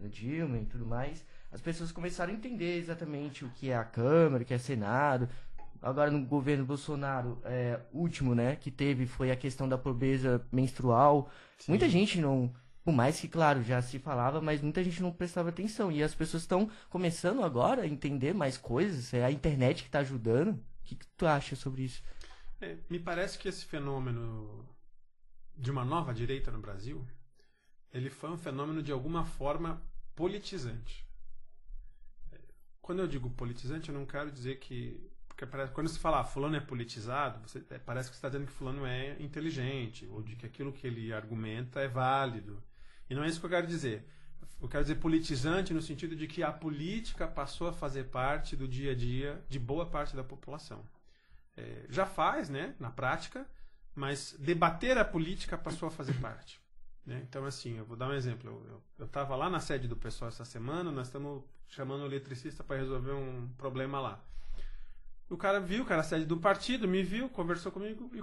Dilma 0.10 0.58
e 0.58 0.66
tudo 0.66 0.86
mais. 0.86 1.24
As 1.52 1.62
pessoas 1.62 1.92
começaram 1.92 2.34
a 2.34 2.36
entender 2.36 2.78
exatamente 2.78 3.46
o 3.46 3.50
que 3.50 3.70
é 3.70 3.78
a 3.78 3.84
Câmara, 3.84 4.44
o 4.44 4.46
que 4.46 4.54
é 4.54 4.58
Senado, 4.58 5.30
agora 5.86 6.10
no 6.10 6.26
governo 6.26 6.66
Bolsonaro, 6.66 7.40
é, 7.44 7.80
último, 7.94 8.34
né, 8.34 8.56
que 8.56 8.72
teve 8.72 9.06
foi 9.06 9.30
a 9.30 9.36
questão 9.36 9.70
da 9.70 9.78
pobreza 9.78 10.44
menstrual. 10.52 11.30
Muita 11.68 11.88
gente 11.88 12.20
não, 12.20 12.52
por 12.84 12.92
mais 12.92 13.20
que, 13.20 13.28
claro, 13.28 13.62
já 13.62 13.80
se 13.84 14.00
falava, 14.00 14.42
mas 14.42 14.64
muita 14.64 14.84
gente 14.84 15.00
não 15.00 15.12
prestava 15.12 15.50
atenção. 15.50 15.92
E 15.92 16.02
as 16.02 16.16
pessoas 16.16 16.42
estão 16.42 16.68
começando 16.90 17.44
agora 17.44 17.84
a 17.84 17.88
entender 17.88 18.34
mais 18.34 18.58
coisas, 18.58 19.14
é 19.14 19.24
a 19.24 19.32
internet 19.32 19.84
que 19.84 19.90
está 19.90 20.00
ajudando. 20.00 20.54
O 20.54 20.60
que, 20.84 20.96
que 20.96 21.06
tu 21.16 21.28
acha 21.28 21.56
sobre 21.56 21.84
isso? 21.84 22.02
É, 22.60 22.78
me 22.90 23.00
parece 23.00 23.38
que 23.38 23.48
esse 23.48 23.64
fenômeno 23.64 24.68
de 25.56 25.70
uma 25.70 25.86
nova 25.86 26.16
direita 26.16 26.50
no 26.50 26.60
Brasil, 26.60 27.06
ele 27.94 28.10
foi 28.10 28.32
um 28.32 28.38
fenômeno 28.38 28.82
de 28.82 28.92
alguma 28.92 29.24
forma 29.24 29.80
politizante. 30.16 31.06
Quando 32.82 33.00
eu 33.00 33.08
digo 33.08 33.30
politizante, 33.30 33.90
eu 33.90 33.96
não 33.96 34.06
quero 34.06 34.32
dizer 34.32 34.58
que 34.60 35.12
porque 35.36 35.68
quando 35.74 35.90
se 35.90 36.00
fala 36.00 36.22
ah, 36.22 36.24
fulano 36.24 36.56
é 36.56 36.62
politizado, 36.62 37.46
você, 37.46 37.62
é, 37.70 37.78
parece 37.78 38.10
que 38.10 38.16
você 38.16 38.20
está 38.20 38.30
dizendo 38.30 38.48
que 38.48 38.54
fulano 38.54 38.86
é 38.86 39.18
inteligente, 39.20 40.08
ou 40.08 40.24
de 40.24 40.36
que 40.36 40.46
aquilo 40.46 40.72
que 40.72 40.88
ele 40.88 41.12
argumenta 41.12 41.82
é 41.82 41.88
válido. 41.88 42.64
E 43.10 43.14
não 43.14 43.24
é 43.24 43.28
isso 43.28 43.40
que 43.42 43.46
eu 43.46 43.50
quero 43.50 43.68
dizer. 43.68 44.08
Eu 44.62 44.70
quero 44.70 44.84
dizer 44.84 44.96
politizante 44.96 45.74
no 45.74 45.82
sentido 45.82 46.16
de 46.16 46.26
que 46.26 46.42
a 46.42 46.52
política 46.52 47.28
passou 47.28 47.68
a 47.68 47.74
fazer 47.74 48.06
parte 48.06 48.56
do 48.56 48.68
dia 48.68 48.94
a 48.94 48.96
dia 48.96 49.44
de 49.50 49.60
boa 49.60 49.86
parte 49.86 50.16
da 50.16 50.24
população. 50.24 50.88
É, 51.58 51.86
já 51.90 52.06
faz, 52.06 52.50
né, 52.50 52.74
na 52.80 52.90
prática, 52.90 53.46
mas 53.94 54.36
debater 54.40 54.98
a 54.98 55.04
política 55.04 55.58
passou 55.58 55.90
a 55.90 55.92
fazer 55.92 56.14
parte. 56.22 56.62
né? 57.06 57.22
Então, 57.28 57.46
assim, 57.46 57.78
eu 57.78 57.86
vou 57.86 57.98
dar 57.98 58.08
um 58.08 58.14
exemplo. 58.14 58.82
Eu 58.98 59.06
estava 59.06 59.36
lá 59.36 59.50
na 59.50 59.60
sede 59.60 59.88
do 59.88 59.98
pessoal 59.98 60.30
essa 60.30 60.46
semana, 60.46 60.92
nós 60.92 61.08
estamos 61.08 61.44
chamando 61.68 62.04
o 62.04 62.06
eletricista 62.06 62.64
para 62.64 62.78
resolver 62.78 63.12
um 63.12 63.50
problema 63.58 64.00
lá. 64.00 64.24
O 65.30 65.38
cara 65.38 65.60
viu, 65.60 65.84
o 65.84 65.86
cara 65.86 66.04
sede 66.04 66.26
do 66.26 66.38
partido, 66.38 66.88
me 66.88 67.02
viu, 67.02 67.28
conversou 67.30 67.72
comigo 67.72 68.12
e 68.14 68.22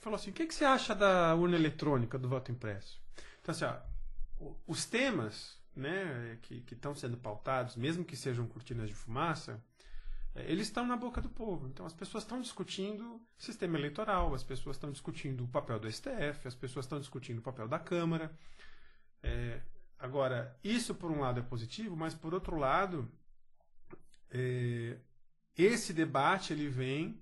falou 0.00 0.16
assim: 0.16 0.30
o 0.30 0.32
que, 0.32 0.46
que 0.46 0.54
você 0.54 0.64
acha 0.64 0.94
da 0.94 1.34
urna 1.34 1.56
eletrônica, 1.56 2.18
do 2.18 2.28
voto 2.28 2.50
impresso? 2.50 3.00
Então, 3.40 3.52
assim, 3.52 3.64
ó, 3.64 3.76
os 4.66 4.84
temas 4.84 5.60
né, 5.74 6.38
que 6.42 6.64
estão 6.70 6.94
sendo 6.94 7.16
pautados, 7.16 7.76
mesmo 7.76 8.04
que 8.04 8.16
sejam 8.16 8.46
cortinas 8.46 8.88
de 8.88 8.94
fumaça, 8.94 9.62
eh, 10.34 10.50
eles 10.50 10.66
estão 10.66 10.86
na 10.86 10.96
boca 10.96 11.20
do 11.20 11.28
povo. 11.28 11.68
Então, 11.68 11.86
as 11.86 11.92
pessoas 11.92 12.24
estão 12.24 12.40
discutindo 12.40 13.20
sistema 13.38 13.78
eleitoral, 13.78 14.34
as 14.34 14.42
pessoas 14.42 14.76
estão 14.76 14.90
discutindo 14.90 15.44
o 15.44 15.48
papel 15.48 15.78
do 15.78 15.90
STF, 15.90 16.46
as 16.46 16.54
pessoas 16.54 16.84
estão 16.86 17.00
discutindo 17.00 17.38
o 17.38 17.42
papel 17.42 17.68
da 17.68 17.78
Câmara. 17.78 18.36
Eh, 19.22 19.60
agora, 19.98 20.58
isso 20.62 20.94
por 20.94 21.10
um 21.10 21.20
lado 21.20 21.40
é 21.40 21.42
positivo, 21.42 21.96
mas 21.96 22.14
por 22.14 22.34
outro 22.34 22.56
lado, 22.56 23.10
eh, 24.30 24.98
esse 25.56 25.92
debate 25.92 26.52
ele 26.52 26.68
vem 26.68 27.20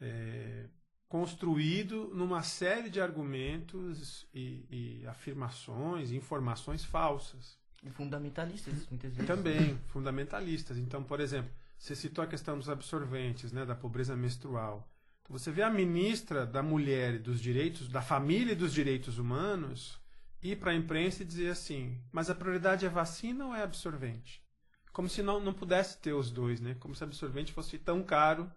é, 0.00 0.66
construído 1.08 2.10
numa 2.14 2.42
série 2.42 2.90
de 2.90 3.00
argumentos 3.00 4.26
e, 4.34 4.66
e 4.70 5.06
afirmações, 5.06 6.10
informações 6.10 6.84
falsas. 6.84 7.58
E 7.82 7.90
fundamentalistas, 7.90 8.86
muitas 8.90 9.12
vezes. 9.12 9.26
Também, 9.26 9.78
fundamentalistas. 9.88 10.76
Então, 10.78 11.02
por 11.02 11.20
exemplo, 11.20 11.50
você 11.78 11.94
citou 11.94 12.24
a 12.24 12.26
questão 12.26 12.58
dos 12.58 12.68
absorventes, 12.68 13.52
né, 13.52 13.64
da 13.64 13.74
pobreza 13.74 14.16
menstrual. 14.16 14.88
Então, 15.22 15.36
você 15.38 15.50
vê 15.50 15.62
a 15.62 15.70
ministra 15.70 16.46
da 16.46 16.62
Mulher 16.62 17.14
e 17.14 17.18
dos 17.18 17.40
Direitos, 17.40 17.88
da 17.88 18.00
Família 18.00 18.52
e 18.52 18.56
dos 18.56 18.72
Direitos 18.72 19.18
Humanos, 19.18 20.00
ir 20.42 20.56
para 20.56 20.70
a 20.70 20.74
imprensa 20.74 21.22
e 21.22 21.26
dizer 21.26 21.50
assim: 21.50 22.00
mas 22.12 22.30
a 22.30 22.34
prioridade 22.34 22.86
é 22.86 22.88
vacina 22.88 23.46
ou 23.46 23.54
é 23.54 23.62
absorvente? 23.62 24.42
Como 24.96 25.10
se 25.10 25.22
não, 25.22 25.38
não 25.38 25.52
pudesse 25.52 25.98
ter 25.98 26.14
os 26.14 26.30
dois, 26.30 26.58
né? 26.58 26.74
Como 26.80 26.94
se 26.94 27.04
absorvente 27.04 27.52
fosse 27.52 27.76
tão 27.76 28.02
caro 28.02 28.50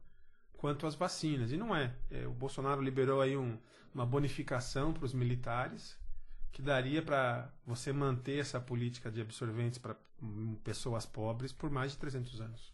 quanto 0.54 0.88
as 0.88 0.96
vacinas. 0.96 1.52
E 1.52 1.58
não 1.58 1.76
é. 1.76 1.94
é 2.10 2.26
o 2.26 2.32
Bolsonaro 2.32 2.82
liberou 2.82 3.20
aí 3.20 3.36
um, 3.36 3.60
uma 3.94 4.06
bonificação 4.06 4.94
para 4.94 5.04
os 5.04 5.14
militares 5.14 6.00
que 6.54 6.62
daria 6.62 7.02
para 7.02 7.52
você 7.66 7.92
manter 7.92 8.40
essa 8.40 8.58
política 8.58 9.12
de 9.12 9.20
absorventes 9.20 9.80
para 9.80 9.98
hum, 10.24 10.56
pessoas 10.64 11.06
pobres 11.06 11.52
por 11.52 11.70
mais 11.70 11.92
de 11.92 11.98
300 11.98 12.40
anos. 12.40 12.74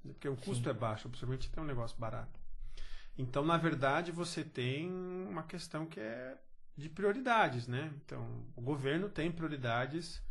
Porque 0.00 0.26
o 0.26 0.34
custo 0.34 0.64
Sim. 0.64 0.70
é 0.70 0.72
baixo, 0.72 1.08
o 1.08 1.10
absorvente 1.10 1.50
tem 1.50 1.62
um 1.62 1.66
negócio 1.66 1.98
barato. 1.98 2.40
Então, 3.18 3.44
na 3.44 3.58
verdade, 3.58 4.10
você 4.12 4.42
tem 4.42 4.90
uma 5.28 5.42
questão 5.42 5.84
que 5.84 6.00
é 6.00 6.38
de 6.74 6.88
prioridades, 6.88 7.68
né? 7.68 7.92
Então, 7.96 8.46
o 8.56 8.62
governo 8.62 9.10
tem 9.10 9.30
prioridades 9.30 10.26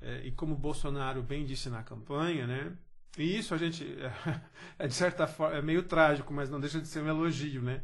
é, 0.00 0.26
e 0.26 0.32
como 0.32 0.54
Bolsonaro 0.54 1.22
bem 1.22 1.44
disse 1.44 1.68
na 1.68 1.82
campanha, 1.82 2.46
né? 2.46 2.76
E 3.18 3.38
isso 3.38 3.54
a 3.54 3.58
gente 3.58 3.84
é 4.78 4.86
de 4.86 4.94
certa 4.94 5.26
forma 5.26 5.56
é 5.56 5.62
meio 5.62 5.82
trágico, 5.82 6.32
mas 6.32 6.50
não 6.50 6.60
deixa 6.60 6.80
de 6.80 6.88
ser 6.88 7.02
um 7.02 7.08
elogio, 7.08 7.62
né? 7.62 7.82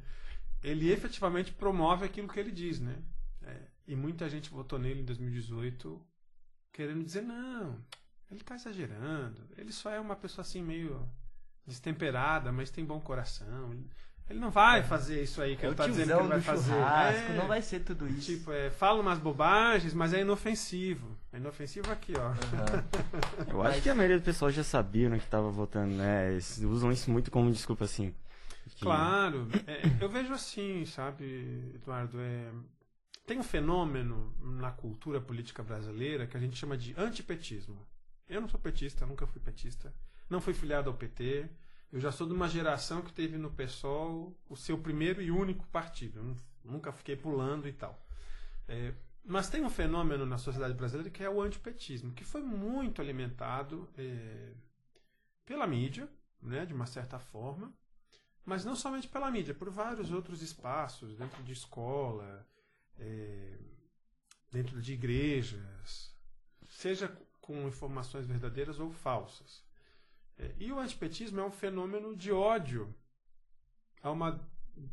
Ele 0.63 0.91
efetivamente 0.93 1.53
promove 1.53 2.05
aquilo 2.05 2.29
que 2.29 2.39
ele 2.39 2.51
diz, 2.51 2.81
né? 2.81 3.03
É, 3.43 3.61
e 3.89 3.97
muita 3.97 4.29
gente 4.29 4.51
votou 4.51 4.79
nele 4.79 5.01
em 5.01 5.05
2018 5.05 6.01
querendo 6.73 7.05
dizer 7.05 7.23
não, 7.23 7.79
ele 8.31 8.41
está 8.41 8.55
exagerando, 8.55 9.47
ele 9.59 9.73
só 9.73 9.91
é 9.91 10.01
uma 10.01 10.17
pessoa 10.17 10.43
assim 10.43 10.63
meio 10.63 11.07
destemperada, 11.67 12.51
mas 12.51 12.71
tem 12.71 12.85
bom 12.85 13.01
coração. 13.01 13.79
Ele 14.31 14.39
não 14.39 14.51
vai 14.51 14.81
é. 14.81 14.83
fazer 14.83 15.23
isso 15.23 15.43
aí 15.43 15.57
que 15.57 15.65
é 15.65 15.69
ele 15.69 15.75
está 15.75 15.87
dizendo 15.87 16.15
que 16.15 16.21
ele 16.21 16.29
vai 16.29 16.41
fazer. 16.41 16.73
É, 16.73 17.37
não 17.37 17.47
vai 17.47 17.61
ser 17.61 17.81
tudo 17.81 18.09
isso. 18.09 18.33
Tipo, 18.33 18.53
é, 18.53 18.71
fala 18.71 19.01
umas 19.01 19.19
bobagens, 19.19 19.93
mas 19.93 20.15
é 20.15 20.21
inofensivo. 20.21 21.17
É 21.33 21.37
inofensivo 21.37 21.91
aqui, 21.93 22.15
ó. 22.17 22.29
Uhum. 22.29 23.55
Eu 23.55 23.63
acho 23.63 23.83
que 23.83 23.91
a 23.91 23.95
maioria 23.95 24.19
do 24.19 24.25
pessoal 24.25 24.51
já 24.51 24.65
sabia 24.65 25.09
no 25.09 25.19
que 25.19 25.25
estava 25.25 25.51
votando, 25.51 25.95
né? 25.95 26.31
Eles 26.31 26.59
usam 26.59 26.91
isso 26.91 27.11
muito 27.11 27.31
como 27.31 27.51
desculpa, 27.51 27.85
assim. 27.85 28.15
Que... 28.77 28.83
Claro. 28.83 29.49
É, 29.67 29.83
eu 30.01 30.09
vejo 30.09 30.33
assim, 30.33 30.85
sabe, 30.87 31.73
Eduardo? 31.75 32.21
É, 32.21 32.51
tem 33.27 33.39
um 33.39 33.43
fenômeno 33.43 34.35
na 34.41 34.71
cultura 34.71 35.21
política 35.21 35.63
brasileira 35.63 36.27
que 36.27 36.37
a 36.37 36.41
gente 36.41 36.57
chama 36.57 36.77
de 36.77 36.95
antipetismo. 36.99 37.87
Eu 38.29 38.41
não 38.41 38.49
sou 38.49 38.59
petista, 38.59 39.07
nunca 39.07 39.27
fui 39.27 39.41
petista. 39.41 39.93
Não 40.29 40.41
fui 40.41 40.55
filiado 40.55 40.89
ao 40.89 40.97
PT. 40.97 41.49
Eu 41.93 42.01
já 42.01 42.11
sou 42.11 42.27
de 42.27 42.33
uma 42.33 42.49
geração 42.49 43.03
que 43.03 43.13
teve 43.13 43.37
no 43.37 43.51
PSOL 43.51 44.35
o 44.49 44.57
seu 44.57 44.79
primeiro 44.79 45.21
e 45.21 45.31
único 45.31 45.67
partido. 45.67 46.21
Eu 46.21 46.37
nunca 46.65 46.91
fiquei 46.91 47.15
pulando 47.15 47.69
e 47.69 47.73
tal. 47.73 48.03
É, 48.67 48.95
mas 49.23 49.51
tem 49.51 49.63
um 49.63 49.69
fenômeno 49.69 50.25
na 50.25 50.39
sociedade 50.39 50.73
brasileira 50.73 51.11
que 51.11 51.23
é 51.23 51.29
o 51.29 51.43
antipetismo, 51.43 52.15
que 52.15 52.25
foi 52.25 52.41
muito 52.41 53.03
alimentado 53.03 53.89
é, 53.99 54.55
pela 55.45 55.67
mídia, 55.67 56.09
né, 56.41 56.65
de 56.65 56.73
uma 56.73 56.87
certa 56.87 57.19
forma, 57.19 57.73
mas 58.43 58.65
não 58.65 58.75
somente 58.75 59.07
pela 59.07 59.31
mídia, 59.31 59.55
por 59.55 59.69
vários 59.69 60.11
outros 60.11 60.41
espaços, 60.41 61.15
dentro 61.15 61.43
de 61.43 61.53
escola, 61.53 62.49
é, 62.99 63.59
dentro 64.51 64.81
de 64.81 64.95
igrejas, 64.95 66.17
seja 66.71 67.09
com 67.41 67.69
informações 67.69 68.27
verdadeiras 68.27 68.81
ou 68.81 68.91
falsas. 68.91 69.63
É, 70.39 70.51
e 70.59 70.73
o 70.73 70.79
antipetismo 70.79 71.41
é 71.41 71.45
um 71.45 71.51
fenômeno 71.51 72.17
de 72.17 72.33
ódio. 72.33 72.95
a 74.03 74.11
uma, 74.11 74.41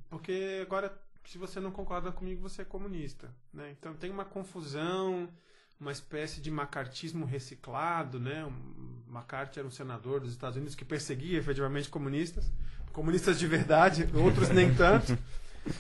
porque 0.10 0.60
agora, 0.62 0.96
se 1.26 1.38
você 1.38 1.60
não 1.60 1.72
concorda 1.72 2.12
comigo, 2.12 2.42
você 2.42 2.62
é 2.62 2.66
comunista. 2.66 3.34
Né? 3.54 3.76
Então 3.78 3.94
tem 3.94 4.12
uma 4.12 4.26
confusão, 4.26 5.30
uma 5.80 5.92
espécie 5.92 6.42
de 6.42 6.52
macartismo 6.52 7.26
reciclado. 7.26 8.20
Né? 8.20 8.46
McCarthy 9.08 9.60
era 9.60 9.68
um 9.68 9.72
senador 9.72 10.20
dos 10.20 10.32
Estados 10.32 10.58
Unidos 10.58 10.76
que 10.76 10.86
perseguia 10.86 11.40
efetivamente 11.40 11.90
comunistas, 11.90 12.52
comunistas 12.92 13.40
de 13.40 13.48
verdade, 13.48 14.10
outros 14.16 14.50
nem 14.50 14.74
tanto. 14.74 15.18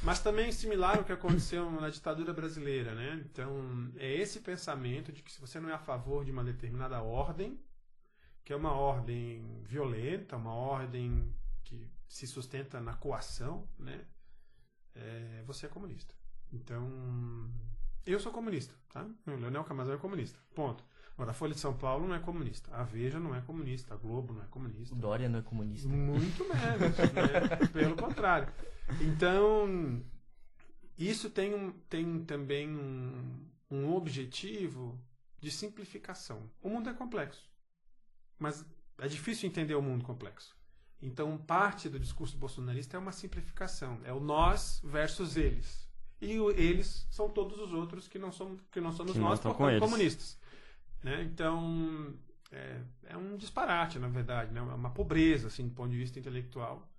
Mas 0.04 0.19
também 0.19 0.52
similar 0.52 0.98
ao 0.98 1.04
que 1.04 1.12
aconteceu 1.12 1.69
na 1.72 1.89
ditadura 1.89 2.34
brasileira, 2.34 2.93
né? 2.93 3.24
Então, 3.32 3.91
é 3.98 4.13
esse 4.13 4.39
pensamento 4.39 5.12
de 5.12 5.24
que 5.24 5.32
se 5.32 5.39
você 5.39 5.60
não 5.60 5.69
é 5.69 5.74
a 5.74 5.80
favor 5.80 6.24
de 6.26 6.32
uma 6.32 6.43
determinada 6.43 7.02
ordem, 7.02 7.58
que 8.50 8.54
é 8.54 8.56
uma 8.56 8.74
ordem 8.74 9.62
violenta, 9.64 10.36
uma 10.36 10.52
ordem 10.52 11.32
que 11.64 11.88
se 12.08 12.26
sustenta 12.26 12.82
na 12.82 12.96
coação, 12.96 13.70
né? 13.78 14.04
É, 14.96 15.44
você 15.46 15.68
é 15.68 15.70
comunista. 15.70 16.16
Então, 16.52 17.48
eu 18.08 18.20
sou 18.20 18.32
comunista, 18.32 18.74
tá? 18.92 19.06
O 19.28 19.36
Leonel 19.36 19.64
Camazão 19.64 19.94
é 19.94 20.00
comunista. 20.00 20.40
Ponto. 20.56 20.84
Agora, 21.14 21.30
a 21.30 21.34
Folha 21.36 21.54
de 21.54 21.60
São 21.60 21.78
Paulo 21.78 22.08
não 22.08 22.16
é 22.16 22.20
comunista. 22.20 22.74
A 22.74 22.82
Veja 22.82 23.20
não 23.20 23.36
é 23.36 23.42
comunista. 23.42 23.94
A 23.94 23.98
Globo 23.98 24.34
não 24.34 24.42
é 24.42 24.48
comunista. 24.48 24.96
O 24.96 24.98
Dória 24.98 25.30
não 25.30 25.38
é 25.38 25.44
comunista. 25.44 25.88
Muito 25.88 26.44
menos. 26.50 26.98
né? 26.98 27.68
Pelo 27.72 27.96
contrário. 27.96 28.52
Então, 29.00 30.04
isso 30.98 31.30
tem, 31.30 31.54
um, 31.54 31.72
tem 31.88 32.26
também 32.26 32.68
um, 32.68 33.46
um 33.70 33.94
objetivo 33.94 35.00
de 35.40 35.52
simplificação. 35.52 36.50
O 36.64 36.70
mundo 36.72 36.90
é 36.90 36.94
complexo. 36.94 37.48
Mas 38.39 38.65
é 38.97 39.08
difícil 39.08 39.47
entender 39.47 39.75
o 39.75 39.82
mundo 39.82 40.04
complexo. 40.04 40.58
Então, 41.02 41.38
parte 41.38 41.88
do 41.88 41.99
discurso 41.99 42.38
bolsonarista 42.38 42.97
é 42.97 42.99
uma 42.99 43.12
simplificação. 43.12 43.99
É 44.04 44.12
o 44.12 44.19
nós 44.19 44.82
versus 44.84 45.38
eles. 45.38 45.88
E 46.21 46.38
o, 46.39 46.52
eles 46.52 47.08
são 47.10 47.30
todos 47.30 47.60
os 47.60 47.71
outros 47.71 48.08
que 48.08 48.19
não, 48.19 48.32
somos, 48.32 48.60
que 48.71 48.82
não 48.82 48.91
somos 48.91 49.13
que 49.13 49.19
nós, 49.19 49.41
não 49.41 49.54
portanto, 49.54 49.80
comunistas. 49.80 50.38
Né? 51.02 51.23
Então, 51.23 52.13
é, 52.52 52.82
é, 53.06 53.17
um 53.17 53.38
disparate, 53.38 53.97
na 53.97 54.10
verdade. 54.10 54.52
Né? 54.52 54.60
É 54.60 54.63
uma 54.63 54.89
pobreza, 54.89 55.47
assim, 55.47 55.67
do 55.67 55.73
ponto 55.73 55.91
de 55.91 55.97
vista 55.97 56.19
intelectual. 56.19 56.89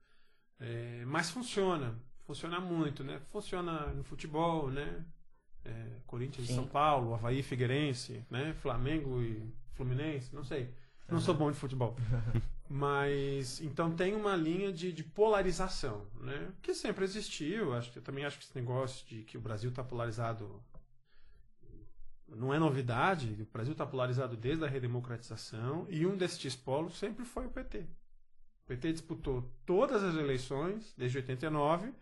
É, 0.58 1.04
mas 1.06 1.30
funciona. 1.30 1.98
Funciona 2.26 2.58
muito. 2.58 3.04
Né? 3.04 3.20
Funciona 3.30 3.88
no 3.88 4.04
futebol, 4.04 4.70
né? 4.70 5.04
É, 5.62 5.96
Corinthians 6.06 6.48
e 6.48 6.54
São 6.54 6.66
Paulo, 6.66 7.12
Havaí 7.12 7.42
Figueirense, 7.42 8.24
né? 8.30 8.54
Flamengo 8.54 9.20
e 9.20 9.52
Fluminense, 9.74 10.34
não 10.34 10.42
sei. 10.42 10.72
Não 11.10 11.20
sou 11.20 11.34
bom 11.34 11.50
de 11.50 11.56
futebol. 11.56 11.96
Mas 12.68 13.60
então 13.60 13.90
tem 13.94 14.14
uma 14.14 14.36
linha 14.36 14.72
de, 14.72 14.92
de, 14.92 15.02
polarização, 15.02 16.06
né? 16.20 16.52
Que 16.62 16.72
sempre 16.72 17.04
existiu. 17.04 17.74
Acho 17.74 17.90
que 17.90 17.98
eu 17.98 18.02
também 18.02 18.24
acho 18.24 18.38
que 18.38 18.44
esse 18.44 18.54
negócio 18.54 19.04
de 19.08 19.24
que 19.24 19.36
o 19.36 19.40
Brasil 19.40 19.70
está 19.70 19.82
polarizado 19.82 20.62
não 22.28 22.54
é 22.54 22.60
novidade. 22.60 23.36
O 23.42 23.52
Brasil 23.52 23.72
está 23.72 23.84
polarizado 23.84 24.36
desde 24.36 24.64
a 24.64 24.68
redemocratização 24.68 25.84
e 25.90 26.06
um 26.06 26.16
destes 26.16 26.54
polos 26.54 26.96
sempre 26.96 27.24
foi 27.24 27.46
o 27.46 27.50
PT. 27.50 27.80
O 27.80 28.68
PT 28.68 28.92
disputou 28.92 29.50
todas 29.66 30.04
as 30.04 30.14
eleições 30.14 30.94
desde 30.96 31.18
89 31.18 31.92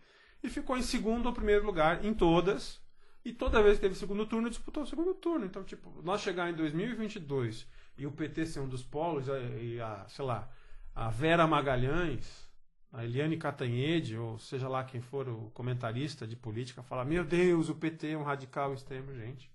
e 0.43 0.49
ficou 0.49 0.77
em 0.77 0.83
segundo 0.83 1.25
ou 1.25 1.33
primeiro 1.33 1.65
lugar 1.65 2.05
em 2.05 2.13
todas. 2.13 2.79
E 3.25 3.33
toda 3.33 3.61
vez 3.61 3.75
que 3.75 3.81
teve 3.81 3.95
segundo 3.95 4.25
turno, 4.25 4.49
disputou 4.49 4.83
o 4.83 4.87
segundo 4.87 5.13
turno. 5.15 5.45
Então, 5.45 5.63
tipo, 5.63 6.01
nós 6.03 6.21
chegar 6.21 6.49
em 6.49 6.53
2022 6.53 7.67
e 7.99 8.07
o 8.07 8.11
PT 8.11 8.45
ser 8.45 8.61
um 8.61 8.67
dos 8.67 8.81
polos, 8.81 9.27
e 9.59 9.79
a, 9.81 10.05
sei 10.07 10.23
lá, 10.23 10.49
a 10.95 11.09
Vera 11.09 11.45
Magalhães, 11.45 12.49
a 12.91 13.03
Eliane 13.03 13.37
Catanhede, 13.37 14.17
ou 14.17 14.39
seja 14.39 14.67
lá 14.67 14.83
quem 14.83 15.01
for 15.01 15.27
o 15.27 15.51
comentarista 15.51 16.25
de 16.25 16.35
política, 16.35 16.81
falar: 16.81 17.03
Meu 17.03 17.25
Deus, 17.25 17.69
o 17.69 17.75
PT 17.75 18.11
é 18.11 18.17
um 18.17 18.23
radical 18.23 18.73
extremo, 18.73 19.13
gente. 19.13 19.51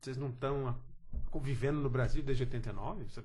Vocês 0.00 0.16
não 0.16 0.30
estão 0.30 0.74
convivendo 1.30 1.80
no 1.80 1.90
Brasil 1.90 2.22
desde 2.22 2.44
89? 2.44 3.04
Você... 3.04 3.22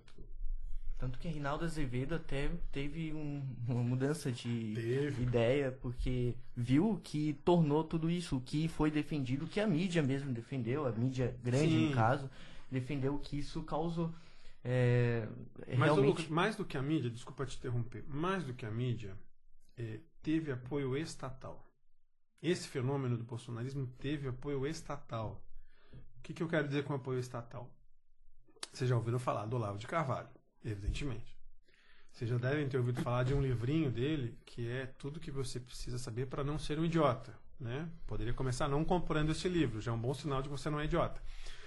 Tanto 0.98 1.20
que 1.20 1.28
Reinaldo 1.28 1.66
Azevedo 1.66 2.16
até 2.16 2.50
teve 2.72 3.14
um, 3.14 3.44
uma 3.68 3.84
mudança 3.84 4.32
de 4.32 4.74
teve. 4.76 5.24
ideia, 5.24 5.72
porque 5.72 6.36
viu 6.56 7.00
que 7.04 7.34
tornou 7.46 7.84
tudo 7.84 8.10
isso, 8.10 8.38
o 8.38 8.42
que 8.42 8.68
foi 8.68 8.90
defendido, 8.90 9.48
que 9.48 9.60
a 9.60 9.68
mídia 9.68 10.02
mesmo 10.02 10.34
defendeu, 10.34 10.86
a 10.86 10.92
mídia 10.92 11.36
grande 11.44 11.70
Sim. 11.70 11.90
no 11.90 11.96
caso, 11.96 12.30
defendeu 12.80 13.18
que 13.20 13.38
isso 13.38 13.64
causou. 13.64 14.14
É, 14.64 15.28
Mas, 15.68 15.80
realmente... 15.80 16.08
Lucas, 16.08 16.28
mais 16.28 16.56
do 16.56 16.66
que 16.66 16.78
a 16.78 16.82
mídia, 16.82 17.10
desculpa 17.10 17.46
te 17.46 17.58
interromper, 17.58 18.04
mais 18.08 18.44
do 18.44 18.54
que 18.54 18.66
a 18.66 18.72
mídia, 18.72 19.18
é, 19.78 20.00
teve 20.22 20.52
apoio 20.52 20.98
estatal. 20.98 21.64
Esse 22.42 22.68
fenômeno 22.68 23.18
do 23.18 23.24
bolsonarismo 23.24 23.88
teve 23.98 24.28
apoio 24.28 24.66
estatal. 24.68 25.44
O 26.18 26.22
que, 26.22 26.34
que 26.34 26.44
eu 26.44 26.48
quero 26.48 26.68
dizer 26.68 26.84
com 26.84 26.94
apoio 26.94 27.20
estatal? 27.20 27.70
Vocês 28.74 28.90
já 28.90 28.96
ouviram 28.96 29.20
falar 29.20 29.46
do 29.46 29.56
Olavo 29.56 29.78
de 29.78 29.88
Carvalho, 29.88 30.30
evidentemente. 30.64 31.36
Vocês 32.12 32.30
já 32.30 32.38
devem 32.38 32.68
ter 32.68 32.78
ouvido 32.78 33.02
falar 33.02 33.24
de 33.24 33.34
um 33.34 33.42
livrinho 33.42 33.92
dele 33.92 34.38
que 34.46 34.68
é 34.68 34.86
tudo 34.86 35.20
que 35.20 35.32
você 35.32 35.60
precisa 35.60 35.98
saber 35.98 36.28
para 36.28 36.44
não 36.44 36.58
ser 36.58 36.80
um 36.80 36.86
idiota. 36.86 37.38
Né? 37.60 37.90
Poderia 38.06 38.34
começar 38.34 38.68
não 38.68 38.84
comprando 38.84 39.32
esse 39.32 39.48
livro, 39.48 39.80
já 39.80 39.92
é 39.92 39.94
um 39.94 40.00
bom 40.00 40.14
sinal 40.14 40.42
de 40.42 40.50
que 40.50 40.58
você 40.58 40.70
não 40.70 40.80
é 40.80 40.86
idiota. 40.86 41.22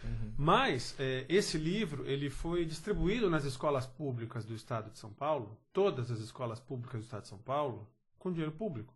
Uhum. 0.04 0.34
Mas 0.36 0.94
é, 0.98 1.24
esse 1.28 1.56
livro 1.58 2.06
ele 2.06 2.30
foi 2.30 2.64
distribuído 2.64 3.30
nas 3.30 3.44
escolas 3.44 3.86
públicas 3.86 4.44
do 4.44 4.54
Estado 4.54 4.90
de 4.90 4.98
São 4.98 5.12
Paulo, 5.12 5.58
todas 5.72 6.10
as 6.10 6.20
escolas 6.20 6.60
públicas 6.60 7.00
do 7.00 7.04
Estado 7.04 7.22
de 7.22 7.28
São 7.28 7.38
Paulo, 7.38 7.88
com 8.18 8.30
dinheiro 8.30 8.52
público, 8.52 8.94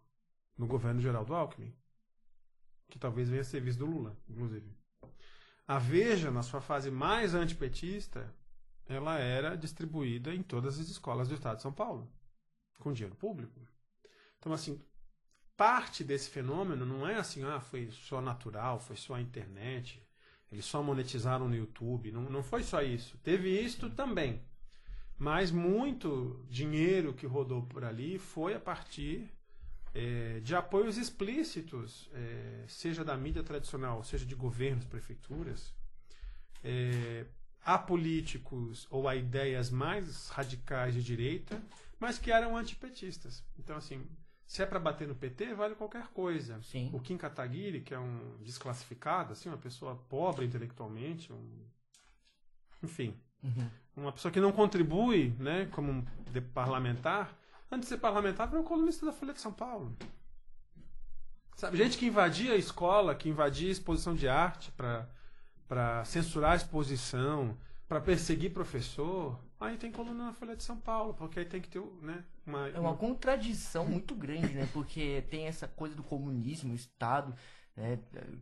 no 0.56 0.66
governo 0.66 1.00
geral 1.00 1.24
do 1.24 1.34
Alckmin, 1.34 1.74
que 2.90 2.98
talvez 2.98 3.28
venha 3.28 3.40
a 3.40 3.44
ser 3.44 3.60
visto 3.60 3.78
do 3.78 3.86
Lula, 3.86 4.16
inclusive. 4.28 4.70
A 5.66 5.78
Veja, 5.78 6.30
na 6.30 6.42
sua 6.42 6.60
fase 6.60 6.90
mais 6.90 7.34
antipetista, 7.34 8.32
ela 8.86 9.18
era 9.18 9.56
distribuída 9.56 10.34
em 10.34 10.42
todas 10.42 10.78
as 10.78 10.88
escolas 10.88 11.28
do 11.28 11.34
Estado 11.34 11.56
de 11.56 11.62
São 11.62 11.72
Paulo, 11.72 12.12
com 12.78 12.92
dinheiro 12.92 13.16
público. 13.16 13.58
Então, 14.38 14.52
assim, 14.52 14.84
parte 15.62 16.02
desse 16.02 16.28
fenômeno 16.28 16.84
não 16.84 17.06
é 17.06 17.14
assim, 17.14 17.44
ah, 17.44 17.60
foi 17.60 17.88
só 17.92 18.20
natural, 18.20 18.80
foi 18.80 18.96
só 18.96 19.14
a 19.14 19.20
internet, 19.20 20.02
eles 20.50 20.64
só 20.64 20.82
monetizaram 20.82 21.48
no 21.48 21.54
YouTube. 21.54 22.10
Não, 22.10 22.22
não 22.22 22.42
foi 22.42 22.64
só 22.64 22.82
isso. 22.82 23.16
Teve 23.18 23.48
isto 23.48 23.88
também. 23.88 24.42
Mas 25.16 25.52
muito 25.52 26.44
dinheiro 26.50 27.14
que 27.14 27.26
rodou 27.26 27.62
por 27.62 27.84
ali 27.84 28.18
foi 28.18 28.54
a 28.54 28.58
partir 28.58 29.30
é, 29.94 30.40
de 30.40 30.52
apoios 30.56 30.98
explícitos, 30.98 32.10
é, 32.12 32.64
seja 32.66 33.04
da 33.04 33.16
mídia 33.16 33.44
tradicional, 33.44 34.02
seja 34.02 34.26
de 34.26 34.34
governos, 34.34 34.84
prefeituras, 34.86 35.72
é, 36.64 37.24
a 37.64 37.78
políticos 37.78 38.88
ou 38.90 39.06
a 39.06 39.14
ideias 39.14 39.70
mais 39.70 40.28
radicais 40.28 40.92
de 40.92 41.04
direita, 41.04 41.62
mas 42.00 42.18
que 42.18 42.32
eram 42.32 42.56
antipetistas. 42.56 43.44
Então, 43.56 43.76
assim, 43.76 44.04
se 44.52 44.62
é 44.62 44.66
para 44.66 44.78
bater 44.78 45.08
no 45.08 45.14
PT, 45.14 45.54
vale 45.54 45.74
qualquer 45.74 46.08
coisa. 46.08 46.60
Sim. 46.60 46.90
O 46.92 47.00
Kim 47.00 47.16
Kataguiri, 47.16 47.80
que 47.80 47.94
é 47.94 47.98
um 47.98 48.36
desclassificado, 48.42 49.32
assim, 49.32 49.48
uma 49.48 49.56
pessoa 49.56 49.96
pobre 50.10 50.44
intelectualmente, 50.44 51.32
um... 51.32 51.64
enfim, 52.82 53.18
uhum. 53.42 53.70
uma 53.96 54.12
pessoa 54.12 54.30
que 54.30 54.38
não 54.38 54.52
contribui, 54.52 55.34
né, 55.38 55.70
como 55.72 55.90
um 55.90 56.04
parlamentar, 56.52 57.34
antes 57.70 57.88
de 57.88 57.94
ser 57.94 57.98
parlamentar, 57.98 58.46
foi 58.50 58.58
um 58.58 58.62
colunista 58.62 59.06
da 59.06 59.12
Folha 59.14 59.32
de 59.32 59.40
São 59.40 59.54
Paulo. 59.54 59.96
Sabe, 61.56 61.78
gente 61.78 61.96
que 61.96 62.04
invadia 62.04 62.52
a 62.52 62.56
escola, 62.56 63.14
que 63.14 63.30
invadia 63.30 63.70
a 63.70 63.72
exposição 63.72 64.14
de 64.14 64.28
arte 64.28 64.70
para 65.66 66.04
censurar 66.04 66.52
a 66.52 66.56
exposição, 66.56 67.56
para 67.88 68.02
perseguir 68.02 68.52
professor, 68.52 69.42
aí 69.62 69.76
tem 69.76 69.90
coluna 69.90 70.26
na 70.26 70.32
Folha 70.32 70.56
de 70.56 70.62
São 70.62 70.76
Paulo, 70.76 71.14
porque 71.14 71.38
aí 71.38 71.44
tem 71.44 71.60
que 71.60 71.68
ter 71.68 71.82
né, 72.00 72.24
uma. 72.46 72.68
É 72.68 72.78
uma 72.78 72.96
contradição 72.96 73.86
muito 73.86 74.14
grande, 74.14 74.52
né? 74.54 74.68
Porque 74.72 75.24
tem 75.30 75.46
essa 75.46 75.68
coisa 75.68 75.94
do 75.94 76.02
comunismo, 76.02 76.72
o 76.72 76.76
Estado, 76.76 77.34
né? 77.76 77.98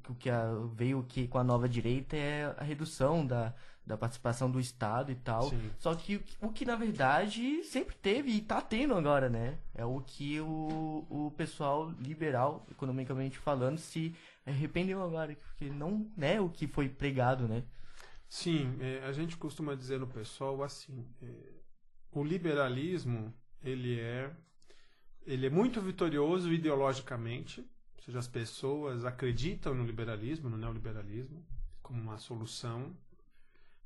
O 0.09 0.14
que 0.14 0.28
veio 0.74 1.02
que 1.04 1.28
com 1.28 1.38
a 1.38 1.44
nova 1.44 1.68
direita 1.68 2.16
é 2.16 2.54
a 2.56 2.64
redução 2.64 3.26
da, 3.26 3.54
da 3.87 3.96
participação 3.96 4.50
do 4.50 4.61
Estado 4.61 5.11
e 5.11 5.14
tal. 5.14 5.50
Sim. 5.50 5.70
Só 5.78 5.94
que 5.94 6.22
o 6.40 6.50
que 6.50 6.64
na 6.64 6.76
verdade 6.76 7.62
sempre 7.64 7.94
teve 7.96 8.30
e 8.30 8.38
está 8.38 8.61
tendo 8.61 8.94
agora, 8.94 9.28
né? 9.28 9.59
É 9.74 9.85
o 9.85 10.00
que 10.00 10.40
o, 10.40 11.06
o 11.09 11.33
pessoal 11.37 11.90
liberal, 11.98 12.66
economicamente 12.70 13.38
falando, 13.38 13.78
se 13.78 14.14
arrependeu 14.46 15.02
agora, 15.02 15.37
porque 15.37 15.66
não 15.70 16.06
é 16.18 16.40
o 16.40 16.48
que 16.48 16.66
foi 16.66 16.88
pregado, 16.88 17.46
né? 17.46 17.62
Sim, 18.30 18.76
é, 18.80 19.04
a 19.04 19.12
gente 19.12 19.36
costuma 19.36 19.74
dizer 19.74 19.98
no 19.98 20.06
pessoal 20.06 20.62
assim, 20.62 21.04
é, 21.20 21.52
o 22.12 22.22
liberalismo 22.22 23.34
ele 23.60 23.98
é 23.98 24.32
ele 25.26 25.46
é 25.46 25.50
muito 25.50 25.82
vitorioso 25.82 26.52
ideologicamente, 26.52 27.60
ou 27.96 28.04
seja, 28.04 28.20
as 28.20 28.28
pessoas 28.28 29.04
acreditam 29.04 29.74
no 29.74 29.84
liberalismo, 29.84 30.48
no 30.48 30.56
neoliberalismo 30.56 31.44
como 31.82 32.00
uma 32.00 32.18
solução, 32.18 32.96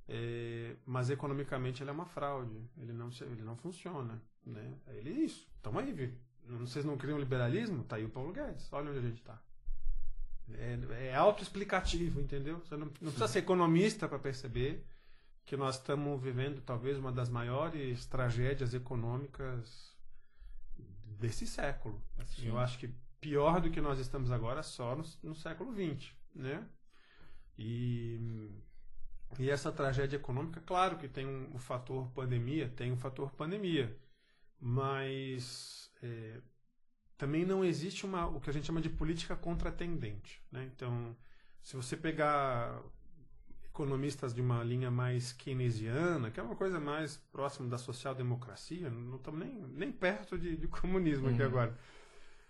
é, 0.06 0.76
mas 0.84 1.08
economicamente 1.08 1.82
ele 1.82 1.88
é 1.88 1.94
uma 1.94 2.04
fraude, 2.04 2.60
ele 2.76 2.92
não 2.92 3.08
ele 3.22 3.42
não 3.42 3.56
funciona, 3.56 4.22
né? 4.44 4.74
Ele 4.88 5.08
é 5.08 5.24
isso. 5.24 5.48
Então 5.58 5.78
aí, 5.78 6.14
vocês 6.60 6.84
não 6.84 6.98
criam 6.98 7.18
liberalismo? 7.18 7.82
Tá 7.84 7.96
aí 7.96 8.04
o 8.04 8.10
Paulo 8.10 8.30
Guedes. 8.30 8.70
Olha 8.70 8.90
onde 8.90 8.98
a 8.98 9.08
gente 9.08 9.20
está. 9.20 9.42
É, 10.52 11.08
é 11.08 11.14
autoexplicativo, 11.14 12.20
entendeu? 12.20 12.58
Você 12.58 12.76
não, 12.76 12.86
não 12.86 12.92
precisa 12.92 13.28
ser 13.28 13.38
economista 13.40 14.06
para 14.06 14.18
perceber 14.18 14.84
que 15.44 15.56
nós 15.56 15.76
estamos 15.76 16.20
vivendo 16.22 16.60
talvez 16.62 16.98
uma 16.98 17.12
das 17.12 17.28
maiores 17.28 18.06
tragédias 18.06 18.74
econômicas 18.74 19.94
desse 21.18 21.46
século. 21.46 22.02
Assim, 22.18 22.46
eu 22.46 22.58
acho 22.58 22.78
que 22.78 22.88
pior 23.20 23.60
do 23.60 23.70
que 23.70 23.80
nós 23.80 23.98
estamos 23.98 24.30
agora 24.30 24.62
só 24.62 24.94
no, 24.94 25.04
no 25.22 25.34
século 25.34 25.72
XX, 25.72 26.12
né? 26.34 26.66
E, 27.56 28.50
e 29.38 29.48
essa 29.48 29.72
tragédia 29.72 30.16
econômica, 30.16 30.60
claro 30.60 30.98
que 30.98 31.08
tem 31.08 31.26
um, 31.26 31.54
um 31.54 31.58
fator 31.58 32.10
pandemia, 32.10 32.68
tem 32.68 32.92
um 32.92 32.96
fator 32.96 33.30
pandemia, 33.32 33.96
mas 34.60 35.90
é, 36.02 36.40
também 37.16 37.44
não 37.44 37.64
existe 37.64 38.04
uma, 38.04 38.26
o 38.26 38.40
que 38.40 38.50
a 38.50 38.52
gente 38.52 38.66
chama 38.66 38.80
de 38.80 38.90
política 38.90 39.36
contratendente. 39.36 40.42
Né? 40.50 40.68
Então, 40.74 41.16
se 41.62 41.76
você 41.76 41.96
pegar 41.96 42.82
economistas 43.64 44.32
de 44.32 44.40
uma 44.40 44.62
linha 44.62 44.90
mais 44.90 45.32
keynesiana, 45.32 46.30
que 46.30 46.38
é 46.38 46.42
uma 46.42 46.54
coisa 46.54 46.78
mais 46.78 47.16
próxima 47.32 47.68
da 47.68 47.76
social-democracia, 47.76 48.88
não 48.88 49.16
estamos 49.16 49.40
nem, 49.40 49.52
nem 49.68 49.92
perto 49.92 50.38
de, 50.38 50.56
de 50.56 50.68
comunismo 50.68 51.26
uhum. 51.26 51.34
aqui 51.34 51.42
agora. 51.42 51.76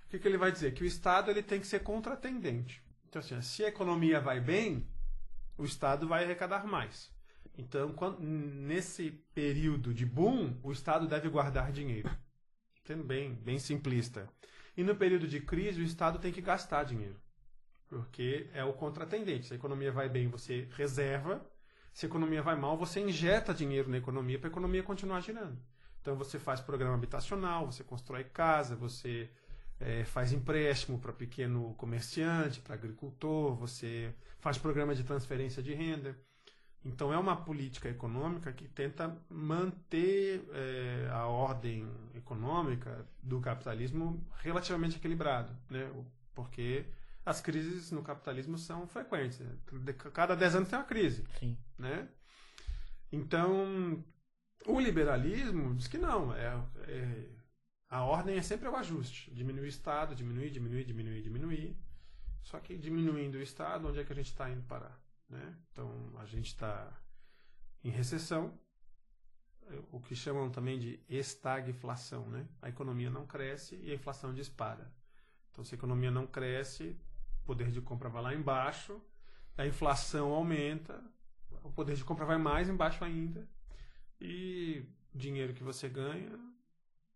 O 0.05 0.09
que, 0.09 0.19
que, 0.19 0.29
ele 0.29 0.37
vai 0.37 0.53
dizer? 0.53 0.75
Que 0.75 0.85
o 0.85 0.87
Estado 0.87 1.31
ele 1.31 1.43
tem 1.43 1.59
que 1.59 1.67
ser 1.67 1.81
contratendente. 1.81 2.83
Então, 3.09 3.21
assim, 3.21 3.41
se 3.41 3.65
a 3.65 3.69
economia 3.69 4.21
vai 4.21 4.39
bem, 4.39 4.87
o 5.57 5.65
Estado 5.65 6.07
vai 6.07 6.25
arrecadar 6.25 6.67
mais. 6.67 7.11
Então, 7.57 7.93
quando, 7.93 8.21
nesse 8.21 9.11
período 9.35 9.95
de 9.95 10.05
boom, 10.05 10.59
o 10.63 10.73
Estado 10.73 11.07
deve 11.07 11.29
guardar 11.29 11.73
dinheiro. 11.73 12.11
Sendo 12.85 13.03
bem, 13.03 13.35
bem 13.35 13.59
simplista. 13.59 14.29
E 14.77 14.83
no 14.83 14.97
período 14.97 15.27
de 15.29 15.41
crise, 15.41 15.81
o 15.81 15.85
Estado 15.85 16.19
tem 16.19 16.33
que 16.33 16.41
gastar 16.41 16.85
dinheiro. 16.85 17.21
Porque 17.89 18.49
é 18.53 18.65
o 18.65 18.73
contratendente. 18.73 19.47
Se 19.47 19.53
a 19.53 19.57
economia 19.57 19.93
vai 19.93 20.09
bem, 20.09 20.29
você 20.29 20.69
reserva. 20.77 21.45
Se 21.93 22.07
a 22.07 22.09
economia 22.09 22.43
vai 22.43 22.57
mal, 22.57 22.77
você 22.77 23.01
injeta 23.01 23.55
dinheiro 23.55 23.89
na 23.89 23.99
economia 23.99 24.39
para 24.39 24.49
a 24.49 24.51
economia 24.51 24.83
continuar 24.83 25.21
girando. 25.21 25.59
Então 26.01 26.17
você 26.17 26.39
faz 26.39 26.61
programa 26.61 26.95
habitacional, 26.95 27.67
você 27.67 27.85
constrói 27.85 28.25
casa, 28.25 28.75
você 28.75 29.31
é, 29.79 30.05
faz 30.05 30.33
empréstimo 30.33 30.99
para 30.99 31.13
pequeno 31.13 31.73
comerciante, 31.75 32.61
para 32.61 32.75
agricultor, 32.75 33.55
você 33.55 34.15
faz 34.41 34.59
programa 34.59 34.95
de 34.95 35.05
transferência 35.05 35.63
de 35.63 35.73
renda. 35.73 36.19
Então 36.85 37.13
é 37.13 37.19
uma 37.19 37.35
política 37.35 37.89
econômica 37.89 38.53
que 38.53 38.69
tenta 38.69 39.17
manter 39.31 40.45
é, 40.53 41.09
a 41.11 41.27
ordem 41.27 41.89
econômica 42.15 43.07
do 43.23 43.41
capitalismo 43.41 44.23
relativamente 44.43 44.97
equilibrado, 44.97 45.57
né? 45.71 45.91
Porque 46.35 46.85
as 47.25 47.41
crises 47.41 47.91
no 47.91 48.03
capitalismo 48.03 48.59
são 48.59 48.87
frequentes. 48.87 49.39
Né? 49.39 49.57
Cada 50.13 50.37
10 50.37 50.57
anos 50.57 50.69
tem 50.69 50.79
uma 50.79 50.85
crise, 50.85 51.25
Sim. 51.39 51.57
né? 51.79 52.07
Então 53.11 54.05
o 54.67 54.79
liberalismo 54.79 55.75
diz 55.75 55.89
que 55.89 55.97
não, 55.97 56.35
é, 56.35 56.55
é 56.87 57.29
a 57.89 58.03
ordem 58.03 58.37
é 58.37 58.43
sempre 58.43 58.69
o 58.69 58.77
ajuste, 58.77 59.31
diminuir 59.33 59.67
o 59.67 59.69
Estado, 59.69 60.15
diminuir, 60.15 60.51
diminuir, 60.51 60.85
diminuir, 60.85 61.23
diminuir. 61.23 61.77
Só 62.43 62.59
que 62.59 62.77
diminuindo 62.77 63.39
o 63.39 63.43
Estado, 63.43 63.89
onde 63.89 64.01
é 64.01 64.05
que 64.05 64.13
a 64.13 64.17
gente 64.17 64.31
está 64.31 64.51
indo 64.51 64.63
parar? 64.63 65.01
Né? 65.35 65.57
Então 65.73 65.91
a 66.19 66.25
gente 66.25 66.47
está 66.47 66.97
em 67.83 67.91
recessão, 67.91 68.57
o 69.91 70.01
que 70.01 70.15
chamam 70.15 70.49
também 70.49 70.79
de 70.79 71.01
estagflação. 71.09 72.29
Né? 72.29 72.47
A 72.63 72.69
economia 72.69 73.11
não 73.11 73.27
cresce 73.27 73.75
e 73.83 73.91
a 73.91 73.95
inflação 73.95 74.33
dispara. 74.33 74.95
Então 75.51 75.65
se 75.65 75.75
a 75.75 75.79
economia 75.79 76.11
não 76.11 76.27
cresce, 76.27 76.97
o 77.43 77.47
poder 77.47 77.73
de 77.73 77.81
compra 77.81 78.09
vai 78.09 78.23
lá 78.23 78.35
embaixo, 78.35 79.01
a 79.59 79.67
inflação 79.67 80.33
aumenta, 80.33 81.03
o 81.65 81.73
poder 81.73 81.97
de 81.97 82.05
compra 82.05 82.25
vai 82.25 82.39
mais 82.39 82.69
embaixo 82.69 83.05
ainda 83.05 83.49
e 84.21 84.87
o 85.13 85.19
dinheiro 85.19 85.53
que 85.53 85.65
você 85.65 85.89
ganha 85.89 86.39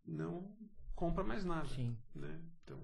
não 0.05 0.57
compra 0.95 1.23
mais 1.23 1.45
nada. 1.45 1.69
Sim. 1.69 1.97
Né? 2.15 2.41
Então, 2.63 2.81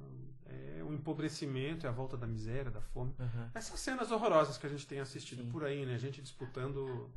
é 0.78 0.82
o 0.82 0.92
empobrecimento, 0.92 1.86
é 1.86 1.88
a 1.88 1.92
volta 1.92 2.16
da 2.16 2.26
miséria, 2.26 2.70
da 2.70 2.80
fome. 2.80 3.14
Uhum. 3.18 3.50
Essas 3.54 3.80
cenas 3.80 4.10
horrorosas 4.10 4.58
que 4.58 4.66
a 4.66 4.70
gente 4.70 4.86
tem 4.86 5.00
assistido 5.00 5.42
Sim. 5.42 5.50
por 5.50 5.64
aí, 5.64 5.84
né? 5.84 5.94
A 5.94 5.98
gente 5.98 6.22
disputando 6.22 7.10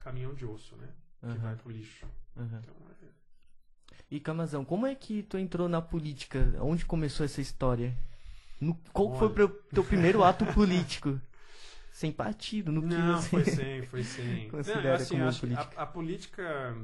caminhão 0.00 0.34
de 0.34 0.44
osso, 0.44 0.76
né? 0.76 0.88
Uhum. 1.22 1.32
Que 1.32 1.38
vai 1.38 1.56
pro 1.56 1.70
lixo. 1.70 2.06
Uhum. 2.36 2.60
Então, 2.62 2.74
é... 3.02 3.06
E 4.10 4.20
Camazão, 4.20 4.64
como 4.64 4.86
é 4.86 4.94
que 4.94 5.22
tu 5.22 5.38
entrou 5.38 5.68
na 5.68 5.80
política? 5.80 6.54
Onde 6.60 6.84
começou 6.84 7.24
essa 7.24 7.40
história? 7.40 7.96
No, 8.60 8.74
qual 8.92 9.08
Olha... 9.08 9.18
foi 9.18 9.44
o 9.44 9.48
teu 9.48 9.84
primeiro 9.84 10.22
ato 10.24 10.44
político? 10.46 11.20
Sem 11.92 12.10
partido, 12.10 12.72
no 12.72 12.80
que 12.82 12.88
Não, 12.88 13.20
você... 13.20 13.28
foi 13.28 13.44
sem, 13.44 13.82
foi 13.86 14.02
sem. 14.02 14.48
Não, 14.52 14.94
assim, 14.94 15.18
como 15.18 15.38
política? 15.38 15.70
A, 15.76 15.82
a 15.82 15.86
política 15.86 16.76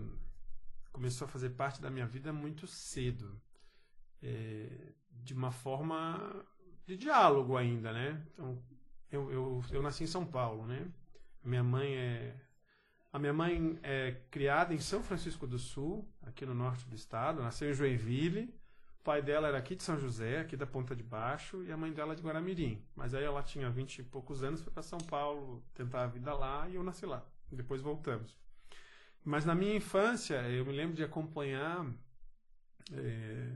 começou 0.93 1.27
a 1.27 1.29
fazer 1.29 1.51
parte 1.51 1.81
da 1.81 1.91
minha 1.91 2.07
vida 2.07 2.33
muito 2.33 2.67
cedo. 2.67 3.41
É, 4.23 4.93
de 5.23 5.35
uma 5.35 5.51
forma 5.51 6.45
de 6.87 6.97
diálogo 6.97 7.57
ainda, 7.57 7.93
né? 7.93 8.23
Então, 8.33 8.63
eu, 9.11 9.31
eu, 9.31 9.65
eu 9.71 9.83
nasci 9.83 10.05
em 10.05 10.07
São 10.07 10.25
Paulo, 10.25 10.67
né? 10.67 10.87
Minha 11.45 11.63
mãe 11.63 11.95
é 11.95 12.35
a 13.11 13.19
minha 13.19 13.33
mãe 13.33 13.79
é 13.83 14.21
criada 14.31 14.75
em 14.75 14.79
São 14.79 15.03
Francisco 15.03 15.47
do 15.47 15.59
Sul, 15.59 16.07
aqui 16.23 16.45
no 16.45 16.55
norte 16.55 16.87
do 16.87 16.95
estado, 16.95 17.43
nasceu 17.43 17.71
em 17.71 17.75
Joinville. 17.75 18.55
O 19.01 19.03
pai 19.03 19.23
dela 19.23 19.49
era 19.49 19.57
aqui 19.57 19.75
de 19.75 19.83
São 19.83 19.99
José, 19.99 20.41
aqui 20.41 20.57
da 20.57 20.67
Ponta 20.67 20.95
de 20.95 21.03
Baixo, 21.03 21.65
e 21.65 21.73
a 21.73 21.77
mãe 21.77 21.91
dela 21.91 22.15
de 22.15 22.23
Guaramirim. 22.23 22.85
Mas 22.95 23.15
aí 23.15 23.25
ela 23.25 23.43
tinha 23.43 23.71
vinte 23.71 24.01
e 24.01 24.03
poucos 24.03 24.43
anos, 24.43 24.61
foi 24.61 24.73
para 24.73 24.83
São 24.83 24.99
Paulo 24.99 25.65
tentar 25.73 26.05
a 26.05 26.07
vida 26.07 26.35
lá 26.35 26.69
e 26.69 26.75
eu 26.75 26.83
nasci 26.83 27.07
lá. 27.07 27.25
Depois 27.51 27.81
voltamos. 27.81 28.37
Mas 29.25 29.47
na 29.47 29.55
minha 29.55 29.75
infância, 29.75 30.37
eu 30.49 30.67
me 30.67 30.73
lembro 30.73 30.95
de 30.95 31.03
acompanhar. 31.03 31.87
É, 32.93 33.53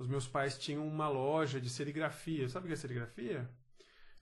os 0.00 0.08
meus 0.08 0.26
pais 0.26 0.58
tinham 0.58 0.88
uma 0.88 1.08
loja 1.08 1.60
de 1.60 1.68
serigrafia. 1.68 2.48
Sabe 2.48 2.64
o 2.64 2.68
que 2.68 2.72
é 2.72 2.76
serigrafia? 2.76 3.50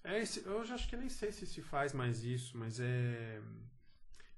É 0.02 0.18
esse, 0.18 0.44
eu 0.44 0.64
já 0.64 0.74
acho 0.74 0.88
que 0.88 0.96
nem 0.96 1.08
sei 1.08 1.30
se 1.30 1.46
se 1.46 1.62
faz 1.62 1.92
mais 1.92 2.24
isso, 2.24 2.58
mas 2.58 2.80
é 2.80 3.40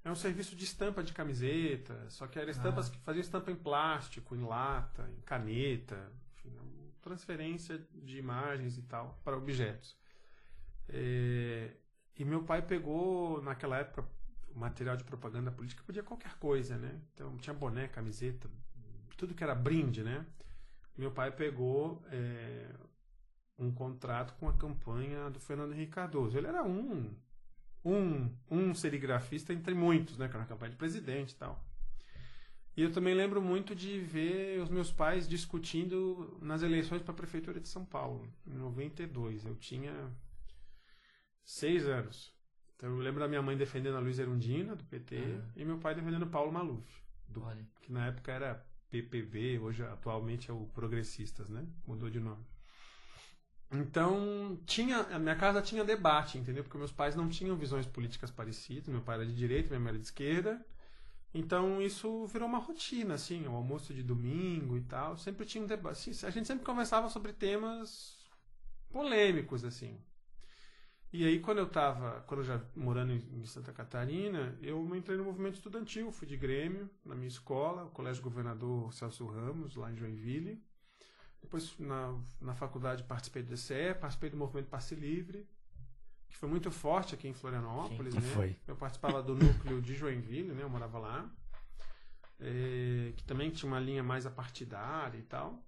é 0.03 0.09
um 0.09 0.15
serviço 0.15 0.55
de 0.55 0.63
estampa 0.63 1.03
de 1.03 1.13
camiseta, 1.13 2.09
só 2.09 2.27
que 2.27 2.39
eram 2.39 2.49
estampas 2.49 2.87
ah. 2.87 2.91
que 2.91 2.99
faziam 2.99 3.21
estampa 3.21 3.51
em 3.51 3.55
plástico, 3.55 4.35
em 4.35 4.43
lata, 4.43 5.07
em 5.15 5.21
caneta, 5.21 6.11
enfim, 6.35 6.55
é 6.57 7.01
transferência 7.01 7.79
de 7.93 8.17
imagens 8.17 8.77
e 8.77 8.83
tal 8.83 9.19
para 9.23 9.37
objetos. 9.37 9.97
É, 10.89 11.71
e 12.17 12.25
meu 12.25 12.43
pai 12.43 12.61
pegou, 12.61 13.41
naquela 13.41 13.77
época, 13.77 14.07
material 14.55 14.95
de 14.95 15.03
propaganda 15.03 15.51
política 15.51 15.83
podia 15.85 16.03
qualquer 16.03 16.35
coisa, 16.37 16.77
né? 16.77 16.99
Então 17.13 17.37
tinha 17.37 17.53
boné, 17.53 17.87
camiseta, 17.87 18.49
tudo 19.17 19.33
que 19.35 19.43
era 19.43 19.55
brinde, 19.55 20.03
né? 20.03 20.25
Meu 21.01 21.09
pai 21.09 21.31
pegou 21.31 21.99
é, 22.11 22.69
um 23.57 23.71
contrato 23.71 24.35
com 24.35 24.47
a 24.47 24.53
campanha 24.53 25.31
do 25.31 25.39
Fernando 25.39 25.73
Henrique 25.73 25.93
Cardoso. 25.93 26.37
Ele 26.37 26.45
era 26.45 26.63
um 26.63 27.11
um, 27.83 28.29
um 28.51 28.71
serigrafista 28.75 29.51
entre 29.51 29.73
muitos, 29.73 30.15
né? 30.15 30.27
Que 30.27 30.35
era 30.35 30.43
na 30.43 30.47
campanha 30.47 30.69
de 30.69 30.77
presidente 30.77 31.31
e 31.31 31.35
tal. 31.35 31.65
E 32.77 32.83
eu 32.83 32.91
também 32.91 33.15
lembro 33.15 33.41
muito 33.41 33.75
de 33.75 33.99
ver 33.99 34.61
os 34.61 34.69
meus 34.69 34.91
pais 34.91 35.27
discutindo 35.27 36.37
nas 36.39 36.61
eleições 36.61 37.01
para 37.01 37.13
a 37.13 37.17
prefeitura 37.17 37.59
de 37.59 37.67
São 37.67 37.83
Paulo, 37.83 38.31
em 38.45 38.53
92. 38.53 39.43
Eu 39.43 39.55
tinha 39.55 39.91
seis 41.43 41.87
anos. 41.87 42.31
Então 42.75 42.89
eu 42.89 42.97
lembro 42.97 43.21
da 43.21 43.27
minha 43.27 43.41
mãe 43.41 43.57
defendendo 43.57 43.97
a 43.97 43.99
Luiz 43.99 44.19
Erundina, 44.19 44.75
do 44.75 44.83
PT, 44.83 45.15
uhum. 45.15 45.41
e 45.55 45.65
meu 45.65 45.79
pai 45.79 45.95
defendendo 45.95 46.27
Paulo 46.27 46.51
Maluf, 46.51 46.87
do, 47.27 47.41
que 47.81 47.91
na 47.91 48.05
época 48.05 48.31
era 48.31 48.70
PPB, 48.91 49.57
hoje 49.59 49.83
atualmente 49.83 50.51
é 50.51 50.53
o 50.53 50.67
Progressistas, 50.73 51.49
né? 51.49 51.65
Mudou 51.87 52.09
de 52.09 52.19
nome. 52.19 52.45
Então, 53.71 54.59
tinha, 54.65 54.99
a 54.99 55.17
minha 55.17 55.35
casa 55.35 55.61
tinha 55.61 55.83
debate, 55.83 56.37
entendeu? 56.37 56.61
Porque 56.61 56.77
meus 56.77 56.91
pais 56.91 57.15
não 57.15 57.29
tinham 57.29 57.55
visões 57.55 57.85
políticas 57.87 58.29
parecidas. 58.29 58.89
Meu 58.89 59.01
pai 59.01 59.15
era 59.15 59.25
de 59.25 59.33
direita, 59.33 59.69
minha 59.69 59.79
mãe 59.79 59.89
era 59.91 59.97
de 59.97 60.05
esquerda. 60.05 60.63
Então, 61.33 61.81
isso 61.81 62.27
virou 62.27 62.49
uma 62.49 62.57
rotina, 62.57 63.13
assim, 63.13 63.47
o 63.47 63.55
almoço 63.55 63.93
de 63.93 64.03
domingo 64.03 64.75
e 64.75 64.81
tal. 64.81 65.17
Sempre 65.17 65.45
tinha 65.45 65.63
um 65.63 65.67
debate. 65.67 66.09
Assim, 66.09 66.25
a 66.25 66.29
gente 66.29 66.47
sempre 66.47 66.65
conversava 66.65 67.09
sobre 67.09 67.31
temas 67.31 68.17
polêmicos, 68.89 69.63
assim. 69.63 69.97
E 71.13 71.25
aí, 71.25 71.39
quando 71.39 71.57
eu 71.57 71.65
estava, 71.65 72.21
quando 72.21 72.39
eu 72.39 72.45
já 72.45 72.61
morando 72.73 73.11
em 73.11 73.45
Santa 73.45 73.73
Catarina, 73.73 74.57
eu 74.61 74.95
entrei 74.95 75.17
no 75.17 75.25
movimento 75.25 75.55
estudantil, 75.55 76.09
fui 76.09 76.25
de 76.25 76.37
Grêmio, 76.37 76.89
na 77.03 77.13
minha 77.13 77.27
escola, 77.27 77.83
o 77.83 77.89
Colégio 77.89 78.23
Governador 78.23 78.93
Celso 78.93 79.25
Ramos, 79.25 79.75
lá 79.75 79.91
em 79.91 79.97
Joinville. 79.97 80.63
Depois, 81.41 81.77
na, 81.77 82.17
na 82.39 82.55
faculdade, 82.55 83.03
participei 83.03 83.43
do 83.43 83.49
DCE, 83.49 83.93
participei 83.99 84.29
do 84.29 84.37
movimento 84.37 84.69
Passe 84.69 84.95
Livre, 84.95 85.45
que 86.29 86.37
foi 86.37 86.47
muito 86.47 86.71
forte 86.71 87.13
aqui 87.13 87.27
em 87.27 87.33
Florianópolis. 87.33 88.13
Sim, 88.13 88.21
né? 88.21 88.27
foi. 88.27 88.55
Eu 88.65 88.77
participava 88.77 89.21
do 89.21 89.35
núcleo 89.35 89.81
de 89.81 89.93
Joinville, 89.93 90.53
né? 90.53 90.63
eu 90.63 90.69
morava 90.69 90.97
lá. 90.97 91.29
É, 92.39 93.11
que 93.17 93.23
também 93.25 93.51
tinha 93.51 93.69
uma 93.69 93.79
linha 93.79 94.01
mais 94.01 94.25
apartidária 94.25 95.17
e 95.17 95.23
tal. 95.23 95.61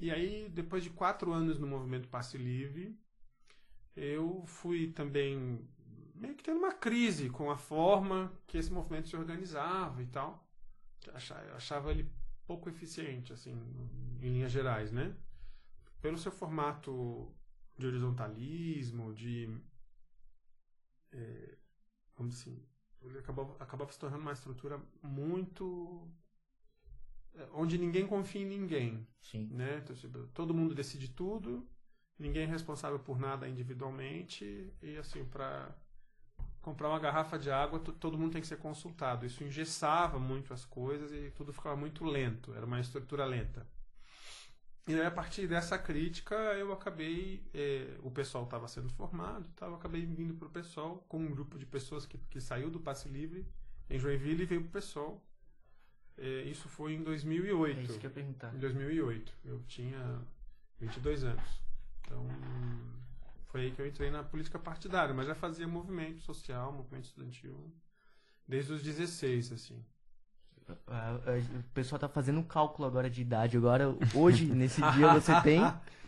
E 0.00 0.10
aí, 0.10 0.48
depois 0.48 0.82
de 0.82 0.90
quatro 0.90 1.32
anos 1.32 1.60
no 1.60 1.66
movimento 1.66 2.08
Passe 2.08 2.36
Livre, 2.36 2.98
eu 4.00 4.42
fui 4.46 4.90
também 4.92 5.60
meio 6.14 6.34
que 6.34 6.42
tendo 6.42 6.58
uma 6.58 6.72
crise 6.72 7.28
com 7.28 7.50
a 7.50 7.56
forma 7.58 8.32
que 8.46 8.56
esse 8.56 8.72
movimento 8.72 9.08
se 9.08 9.16
organizava 9.16 10.02
e 10.02 10.06
tal. 10.06 10.48
Eu 11.06 11.14
achava 11.54 11.90
ele 11.90 12.10
pouco 12.46 12.70
eficiente, 12.70 13.32
assim, 13.32 13.52
em 14.20 14.32
linhas 14.32 14.50
gerais, 14.50 14.90
né? 14.90 15.14
Pelo 16.00 16.16
seu 16.16 16.32
formato 16.32 17.30
de 17.76 17.86
horizontalismo, 17.86 19.12
de. 19.12 19.54
É, 21.12 21.58
como 22.14 22.30
assim? 22.30 22.62
Ele 23.02 23.18
acabava, 23.18 23.54
acabava 23.58 23.92
se 23.92 23.98
tornando 23.98 24.22
uma 24.22 24.32
estrutura 24.32 24.82
muito. 25.02 26.10
É, 27.34 27.48
onde 27.52 27.76
ninguém 27.76 28.06
confia 28.06 28.40
em 28.40 28.46
ninguém. 28.46 29.06
Sim. 29.20 29.46
Né? 29.48 29.78
Então, 29.82 29.94
tipo, 29.94 30.26
todo 30.28 30.54
mundo 30.54 30.74
decide 30.74 31.10
tudo, 31.10 31.68
ninguém 32.20 32.42
é 32.42 32.46
responsável 32.46 32.98
por 32.98 33.18
nada 33.18 33.48
individualmente, 33.48 34.72
e 34.82 34.96
assim, 34.98 35.24
para 35.24 35.74
comprar 36.60 36.90
uma 36.90 36.98
garrafa 36.98 37.38
de 37.38 37.50
água, 37.50 37.80
todo 37.80 38.18
mundo 38.18 38.32
tem 38.32 38.40
que 38.40 38.46
ser 38.46 38.58
consultado. 38.58 39.24
Isso 39.24 39.42
engessava 39.42 40.18
muito 40.18 40.52
as 40.52 40.64
coisas 40.64 41.10
e 41.10 41.30
tudo 41.30 41.52
ficava 41.52 41.74
muito 41.74 42.04
lento, 42.04 42.54
era 42.54 42.66
uma 42.66 42.78
estrutura 42.78 43.24
lenta. 43.24 43.66
E 44.86 44.94
aí, 44.94 45.06
a 45.06 45.10
partir 45.10 45.46
dessa 45.46 45.78
crítica, 45.78 46.34
eu 46.34 46.72
acabei. 46.72 47.48
Eh, 47.54 47.96
o 48.02 48.10
pessoal 48.10 48.44
estava 48.44 48.66
sendo 48.66 48.88
formado, 48.90 49.48
tá? 49.54 49.66
eu 49.66 49.74
acabei 49.74 50.04
vindo 50.04 50.34
para 50.34 50.48
o 50.48 50.50
pessoal 50.50 51.04
com 51.08 51.18
um 51.18 51.30
grupo 51.30 51.58
de 51.58 51.66
pessoas 51.66 52.06
que, 52.06 52.18
que 52.30 52.40
saiu 52.40 52.70
do 52.70 52.80
Passe 52.80 53.08
Livre 53.08 53.46
em 53.88 53.98
Joinville 53.98 54.42
e 54.42 54.46
veio 54.46 54.62
para 54.62 54.68
o 54.68 54.72
pessoal. 54.72 55.24
Eh, 56.18 56.42
isso 56.44 56.68
foi 56.68 56.94
em 56.94 57.02
2008. 57.02 57.78
É 57.78 57.82
isso 57.82 57.98
que 57.98 58.06
eu 58.06 58.10
ia 58.10 58.14
perguntar. 58.14 58.54
Em 58.54 58.58
2008. 58.58 59.32
Eu 59.44 59.62
tinha 59.68 60.22
22 60.80 61.24
anos. 61.24 61.69
Então 62.10 62.26
foi 63.46 63.62
aí 63.62 63.70
que 63.70 63.80
eu 63.80 63.86
entrei 63.86 64.10
na 64.10 64.22
política 64.22 64.58
partidária, 64.58 65.14
mas 65.14 65.28
já 65.28 65.34
fazia 65.34 65.66
movimento 65.66 66.20
social, 66.20 66.72
movimento 66.72 67.04
estudantil 67.04 67.72
desde 68.46 68.72
os 68.72 68.82
16, 68.82 69.52
assim. 69.52 69.84
O 70.68 71.62
pessoal 71.74 71.98
tá 71.98 72.08
fazendo 72.08 72.38
um 72.38 72.44
cálculo 72.44 72.86
agora 72.86 73.10
de 73.10 73.22
idade. 73.22 73.56
Agora, 73.56 73.92
hoje, 74.14 74.46
nesse 74.46 74.80
dia, 74.92 75.12
você 75.14 75.32
tem. 75.42 75.60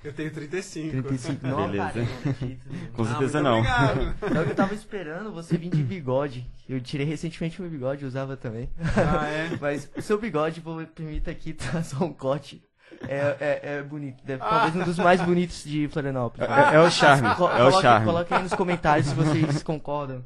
Eu 0.04 0.12
tenho 0.12 0.32
35. 0.32 0.90
35. 0.90 1.46
Não, 1.46 1.68
Beleza. 1.68 1.92
cara, 1.92 2.92
Com 2.92 3.04
certeza 3.04 3.38
ah, 3.38 3.42
não. 3.42 3.58
Obrigado. 3.58 4.16
eu 4.48 4.54
tava 4.54 4.74
esperando 4.74 5.32
você 5.32 5.56
vir 5.56 5.70
de 5.70 5.82
bigode. 5.82 6.48
Eu 6.68 6.80
tirei 6.80 7.06
recentemente 7.06 7.60
meu 7.60 7.70
bigode, 7.70 8.04
usava 8.04 8.36
também. 8.36 8.68
Ah, 8.96 9.26
é? 9.26 9.56
Mas 9.60 9.90
o 9.96 10.02
seu 10.02 10.18
bigode, 10.18 10.60
vou, 10.60 10.84
permita 10.86 11.30
aqui, 11.30 11.54
tá 11.54 11.82
só 11.82 12.04
um 12.04 12.12
corte. 12.12 12.62
É, 13.08 13.36
é, 13.40 13.60
é 13.62 13.82
bonito. 13.82 14.22
Deve, 14.24 14.40
talvez 14.40 14.76
um 14.76 14.84
dos 14.84 14.98
mais 14.98 15.20
bonitos 15.20 15.64
de 15.64 15.88
Florianópolis. 15.88 16.48
É, 16.48 16.76
é 16.76 16.80
o 16.80 16.90
charme. 16.90 17.34
Co 17.34 17.48
é 17.48 17.64
o 17.64 17.80
charme. 17.80 18.06
Coloquem 18.06 18.36
aí 18.36 18.42
nos 18.42 18.54
comentários 18.54 19.08
se 19.08 19.14
vocês 19.14 19.62
concordam. 19.62 20.24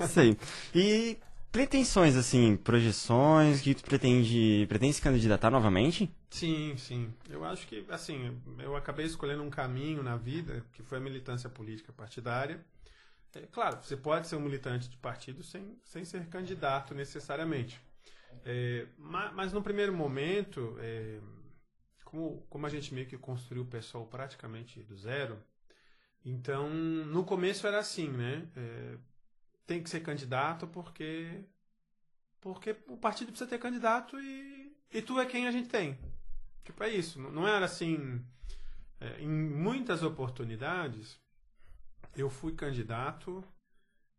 Isso 0.00 0.20
aí. 0.20 0.38
E 0.74 1.18
pretensões, 1.50 2.16
assim, 2.16 2.56
projeções, 2.56 3.60
que 3.60 3.74
tu 3.74 3.82
pretende, 3.84 4.66
pretende 4.68 4.94
se 4.94 5.02
candidatar 5.02 5.50
novamente? 5.50 6.14
Sim, 6.30 6.74
sim. 6.76 7.12
Eu 7.28 7.44
acho 7.44 7.66
que, 7.66 7.84
assim, 7.90 8.36
eu 8.58 8.76
acabei 8.76 9.06
escolhendo 9.06 9.42
um 9.42 9.50
caminho 9.50 10.02
na 10.02 10.16
vida, 10.16 10.64
que 10.72 10.82
foi 10.82 10.98
a 10.98 11.00
militância 11.00 11.50
política 11.50 11.92
partidária. 11.92 12.64
É, 13.34 13.40
claro, 13.52 13.78
você 13.82 13.96
pode 13.96 14.26
ser 14.26 14.36
um 14.36 14.40
militante 14.40 14.88
de 14.88 14.96
partido 14.96 15.42
sem, 15.42 15.76
sem 15.84 16.04
ser 16.04 16.26
candidato 16.26 16.94
necessariamente. 16.94 17.80
É, 18.44 18.86
mas, 18.96 19.32
mas, 19.34 19.52
no 19.52 19.62
primeiro 19.62 19.92
momento, 19.92 20.76
é, 20.80 21.18
como, 22.10 22.42
como 22.50 22.66
a 22.66 22.68
gente 22.68 22.92
meio 22.92 23.06
que 23.06 23.16
construiu 23.16 23.62
o 23.62 23.66
pessoal 23.66 24.04
praticamente 24.04 24.82
do 24.82 24.96
zero, 24.96 25.40
então 26.24 26.68
no 26.68 27.24
começo 27.24 27.66
era 27.66 27.78
assim, 27.78 28.08
né? 28.08 28.48
É, 28.56 28.98
tem 29.64 29.80
que 29.80 29.88
ser 29.88 30.00
candidato 30.00 30.66
porque 30.66 31.44
porque 32.40 32.76
o 32.88 32.96
partido 32.96 33.28
precisa 33.28 33.48
ter 33.48 33.58
candidato 33.58 34.18
e, 34.18 34.76
e 34.90 35.00
tu 35.00 35.20
é 35.20 35.26
quem 35.26 35.46
a 35.46 35.52
gente 35.52 35.68
tem. 35.68 35.96
Tipo, 36.64 36.82
é 36.82 36.88
isso. 36.88 37.20
Não 37.20 37.46
era 37.46 37.64
assim. 37.66 38.24
É, 38.98 39.20
em 39.20 39.28
muitas 39.28 40.02
oportunidades, 40.02 41.18
eu 42.16 42.28
fui 42.28 42.54
candidato 42.54 43.44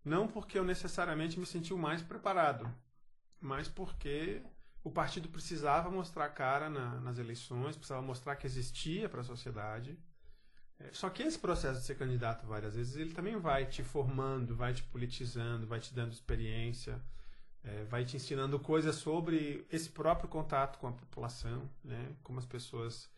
não 0.03 0.27
porque 0.27 0.57
eu 0.57 0.63
necessariamente 0.63 1.39
me 1.39 1.45
senti 1.45 1.73
o 1.73 1.77
mais 1.77 2.01
preparado, 2.01 2.73
mas 3.39 3.67
porque 3.67 4.41
o 4.83 4.91
partido 4.91 5.29
precisava 5.29 5.89
mostrar 5.91 6.29
cara 6.29 6.69
na, 6.69 6.99
nas 7.01 7.17
eleições, 7.17 7.75
precisava 7.75 8.01
mostrar 8.01 8.35
que 8.35 8.47
existia 8.47 9.07
para 9.07 9.21
a 9.21 9.23
sociedade. 9.23 9.97
É, 10.79 10.89
só 10.91 11.09
que 11.09 11.23
esse 11.23 11.37
processo 11.37 11.79
de 11.79 11.85
ser 11.85 11.95
candidato 11.95 12.47
várias 12.47 12.75
vezes, 12.75 12.95
ele 12.95 13.13
também 13.13 13.37
vai 13.37 13.65
te 13.65 13.83
formando, 13.83 14.55
vai 14.55 14.73
te 14.73 14.83
politizando, 14.83 15.67
vai 15.67 15.79
te 15.79 15.93
dando 15.93 16.11
experiência. 16.11 17.01
é, 17.63 17.83
vai 17.85 18.03
te 18.03 18.17
ensinando 18.17 18.59
coisas 18.59 18.95
sobre 18.95 19.65
esse 19.71 19.89
próprio 19.89 20.27
contato 20.27 20.79
com 20.79 20.87
a 20.87 20.91
população, 20.91 21.69
né? 21.83 22.15
como 22.23 22.39
as 22.39 22.45
pessoas 22.45 23.09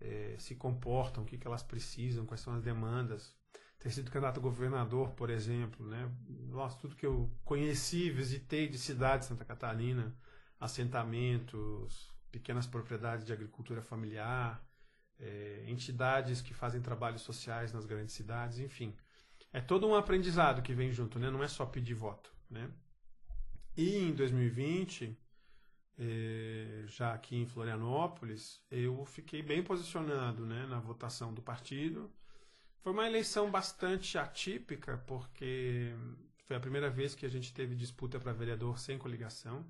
é, 0.00 0.36
se 0.38 0.54
comportam, 0.54 1.22
o 1.22 1.26
que, 1.26 1.38
que 1.38 1.46
elas 1.46 1.62
precisam, 1.62 2.26
quais 2.26 2.40
são 2.40 2.54
as 2.54 2.62
demandas. 2.62 3.34
Ter 3.78 3.90
sido 3.90 4.10
candidato 4.10 4.40
a 4.40 4.42
governador, 4.42 5.10
por 5.10 5.28
exemplo, 5.30 5.86
né? 5.86 6.10
Nossa, 6.48 6.78
tudo 6.78 6.96
que 6.96 7.04
eu 7.04 7.30
conheci, 7.44 8.10
visitei 8.10 8.66
de 8.66 8.78
cidade 8.78 9.22
de 9.22 9.28
Santa 9.28 9.44
Catarina, 9.44 10.14
assentamentos, 10.58 12.12
pequenas 12.30 12.66
propriedades 12.66 13.24
de 13.24 13.32
agricultura 13.32 13.82
familiar, 13.82 14.64
é, 15.18 15.64
entidades 15.68 16.40
que 16.40 16.52
fazem 16.52 16.80
trabalhos 16.80 17.22
sociais 17.22 17.72
nas 17.72 17.86
grandes 17.86 18.14
cidades, 18.14 18.58
enfim. 18.58 18.94
É 19.52 19.60
todo 19.60 19.86
um 19.86 19.94
aprendizado 19.94 20.62
que 20.62 20.74
vem 20.74 20.90
junto, 20.92 21.18
né? 21.18 21.30
Não 21.30 21.42
é 21.42 21.48
só 21.48 21.64
pedir 21.64 21.94
voto, 21.94 22.32
né? 22.50 22.68
E 23.76 23.98
em 23.98 24.12
2020, 24.14 25.16
eh, 25.96 26.84
já 26.86 27.14
aqui 27.14 27.36
em 27.36 27.46
Florianópolis, 27.46 28.60
eu 28.70 29.04
fiquei 29.04 29.42
bem 29.42 29.62
posicionado 29.62 30.44
né, 30.44 30.66
na 30.66 30.80
votação 30.80 31.32
do 31.32 31.42
partido. 31.42 32.12
Foi 32.82 32.92
uma 32.92 33.06
eleição 33.06 33.50
bastante 33.50 34.18
atípica, 34.18 34.98
porque 35.06 35.94
foi 36.44 36.56
a 36.56 36.60
primeira 36.60 36.90
vez 36.90 37.14
que 37.14 37.24
a 37.24 37.28
gente 37.28 37.52
teve 37.54 37.74
disputa 37.74 38.20
para 38.20 38.32
vereador 38.32 38.78
sem 38.78 38.98
coligação. 38.98 39.64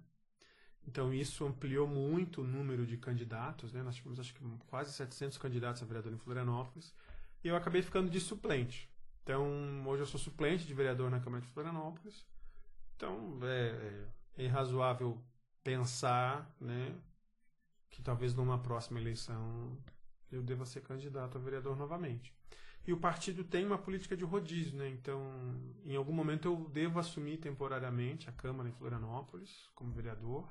Então 0.87 1.13
isso 1.13 1.47
ampliou 1.47 1.87
muito 1.87 2.43
o 2.43 2.45
número 2.45 2.87
de 2.87 2.97
candidatos. 2.97 3.73
Né? 3.73 3.83
Nós 3.83 3.97
tivemos 3.97 4.21
acho 4.21 4.35
que 4.35 4.45
quase 4.67 4.93
700 4.93 5.39
candidatos 5.39 5.83
a 5.83 5.87
vereador 5.87 6.13
em 6.13 6.19
Florianópolis. 6.19 6.95
E 7.43 7.49
eu 7.49 7.57
acabei 7.57 7.83
ficando 7.83 8.11
de 8.11 8.21
suplente. 8.21 8.89
Então 9.23 9.87
hoje 9.87 10.03
eu 10.03 10.07
sou 10.07 10.21
suplente 10.21 10.67
de 10.67 10.75
vereador 10.75 11.11
na 11.11 11.21
Câmara 11.21 11.43
de 11.43 11.49
Florianópolis. 11.49 12.27
Então, 12.97 13.39
é, 13.43 14.07
é 14.45 14.47
razoável 14.47 15.21
pensar 15.63 16.55
né, 16.61 16.95
que 17.91 18.03
talvez 18.03 18.35
numa 18.35 18.59
próxima 18.59 19.01
eleição 19.01 19.77
eu 20.31 20.43
deva 20.43 20.65
ser 20.65 20.83
candidato 20.83 21.39
a 21.39 21.41
vereador 21.41 21.77
novamente. 21.77 22.35
E 22.87 22.93
o 22.93 22.99
partido 22.99 23.45
tem 23.45 23.65
uma 23.65 23.79
política 23.79 24.17
de 24.17 24.25
rodízio, 24.25 24.77
né? 24.77 24.89
Então, 24.89 25.23
em 25.85 25.97
algum 25.97 26.13
momento 26.13 26.47
eu 26.47 26.69
devo 26.69 26.99
assumir 26.99 27.39
temporariamente 27.39 28.29
a 28.29 28.33
Câmara 28.33 28.69
em 28.69 28.73
Florianópolis 28.73 29.71
como 29.75 29.93
vereador. 29.93 30.47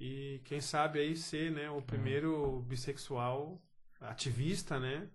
E 0.00 0.40
quem 0.46 0.62
sabe 0.62 0.98
aí 0.98 1.14
ser, 1.14 1.52
né, 1.52 1.70
o 1.70 1.82
primeiro 1.82 2.62
bissexual 2.62 3.60
ativista, 4.00 4.80
né, 4.80 5.06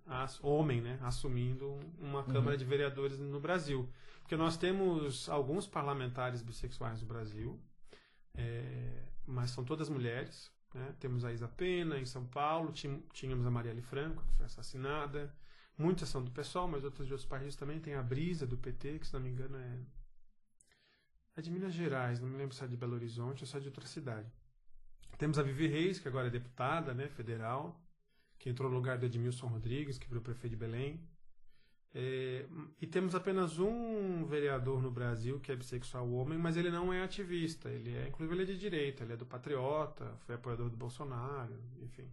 homem, 0.44 0.80
né, 0.80 1.00
assumindo 1.02 1.80
uma 1.98 2.24
Câmara 2.24 2.52
uhum. 2.52 2.58
de 2.58 2.66
Vereadores 2.66 3.18
no 3.18 3.40
Brasil. 3.40 3.90
Porque 4.22 4.38
nós 4.38 4.58
temos 4.58 5.28
alguns 5.28 5.66
parlamentares 5.66 6.44
bissexuais 6.44 7.02
no 7.02 7.08
Brasil, 7.08 7.60
é, 8.36 9.08
mas 9.26 9.50
são 9.50 9.64
todas 9.64 9.90
mulheres. 9.90 10.52
Né? 10.72 10.94
Temos 11.00 11.26
a 11.26 11.34
Isa 11.34 11.48
Pena 11.48 11.98
em 11.98 12.06
São 12.06 12.24
Paulo, 12.24 12.72
tínhamos 12.72 13.48
a 13.48 13.50
Marielle 13.50 13.82
Franco, 13.82 14.24
que 14.24 14.34
foi 14.34 14.46
assassinada. 14.46 15.36
Muitas 15.76 16.10
são 16.10 16.24
do 16.24 16.30
PSOL, 16.30 16.68
mas 16.68 16.84
outras 16.84 17.08
de 17.08 17.14
outros 17.14 17.28
partidos 17.28 17.56
também. 17.56 17.80
Tem 17.80 17.96
a 17.96 18.04
Brisa, 18.04 18.46
do 18.46 18.58
PT, 18.58 19.00
que 19.00 19.08
se 19.08 19.14
não 19.14 19.20
me 19.20 19.30
engano 19.30 19.58
é, 19.58 19.80
é 21.38 21.42
de 21.42 21.50
Minas 21.50 21.74
Gerais, 21.74 22.20
não 22.20 22.28
me 22.28 22.38
lembro 22.38 22.56
se 22.56 22.64
é 22.64 22.68
de 22.68 22.78
Belo 22.78 22.94
Horizonte 22.94 23.44
ou 23.44 23.48
se 23.48 23.58
é 23.58 23.60
de 23.60 23.68
outra 23.68 23.86
cidade. 23.88 24.32
Temos 25.18 25.40
a 25.40 25.44
Vivi 25.44 25.68
Reis, 25.68 26.00
que 26.00 26.08
agora 26.08 26.28
é 26.28 26.30
deputada 26.30 26.94
né, 26.94 27.08
federal, 27.10 27.80
que 28.38 28.50
entrou 28.50 28.70
no 28.70 28.76
lugar 28.76 28.98
do 28.98 29.06
Edmilson 29.06 29.48
Rodrigues, 29.48 29.98
que 29.98 30.08
virou 30.08 30.22
prefeito 30.22 30.52
de 30.52 30.58
Belém. 30.58 31.00
É, 31.98 32.46
e 32.82 32.86
temos 32.86 33.16
apenas 33.16 33.58
um 33.58 34.26
vereador 34.26 34.82
no 34.82 34.92
Brasil 34.92 35.40
que 35.40 35.50
é 35.50 35.56
bissexual 35.56 36.12
homem, 36.12 36.38
mas 36.38 36.58
ele 36.58 36.70
não 36.70 36.92
é 36.92 37.02
ativista. 37.02 37.70
Ele 37.70 37.96
é, 37.96 38.10
inclusive, 38.10 38.36
ele 38.36 38.44
é 38.44 38.54
de 38.54 38.60
direita, 38.60 39.04
ele 39.04 39.14
é 39.14 39.18
do 39.18 39.26
Patriota, 39.26 40.14
foi 40.26 40.36
apoiador 40.36 40.70
do 40.70 40.76
Bolsonaro, 40.76 41.58
enfim. 41.82 42.12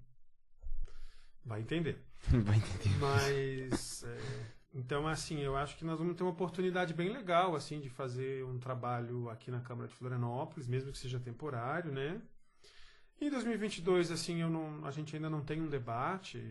Vai 1.45 1.61
entender. 1.61 2.01
Vai 2.45 2.57
entender. 2.57 2.97
Mas, 3.01 4.05
é, 4.05 4.53
então, 4.73 5.09
assim, 5.09 5.41
eu 5.41 5.57
acho 5.57 5.77
que 5.77 5.85
nós 5.85 5.99
vamos 5.99 6.15
ter 6.15 6.23
uma 6.23 6.31
oportunidade 6.31 6.95
bem 6.95 7.12
legal, 7.12 7.57
assim, 7.57 7.81
de 7.81 7.91
fazer 7.91 8.45
um 8.45 8.61
trabalho 8.61 9.29
aqui 9.29 9.51
na 9.51 9.61
Câmara 9.61 9.88
de 9.88 9.95
Florianópolis, 9.95 10.69
mesmo 10.69 10.93
que 10.93 10.99
seja 10.99 11.19
temporário, 11.19 11.91
né? 11.91 12.23
Em 13.22 13.30
2022, 13.30 14.11
assim, 14.11 14.40
eu 14.40 14.50
não, 14.50 14.85
a 14.85 14.90
gente 14.90 15.14
ainda 15.14 15.30
não 15.30 15.44
tem 15.44 15.62
um 15.62 15.68
debate 15.68 16.42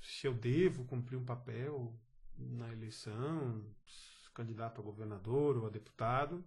se 0.00 0.24
eu 0.24 0.32
devo 0.32 0.84
cumprir 0.84 1.16
um 1.16 1.24
papel 1.24 1.92
na 2.38 2.72
eleição, 2.72 3.60
candidato 4.32 4.80
a 4.80 4.84
governador 4.84 5.56
ou 5.56 5.66
a 5.66 5.68
deputado. 5.68 6.44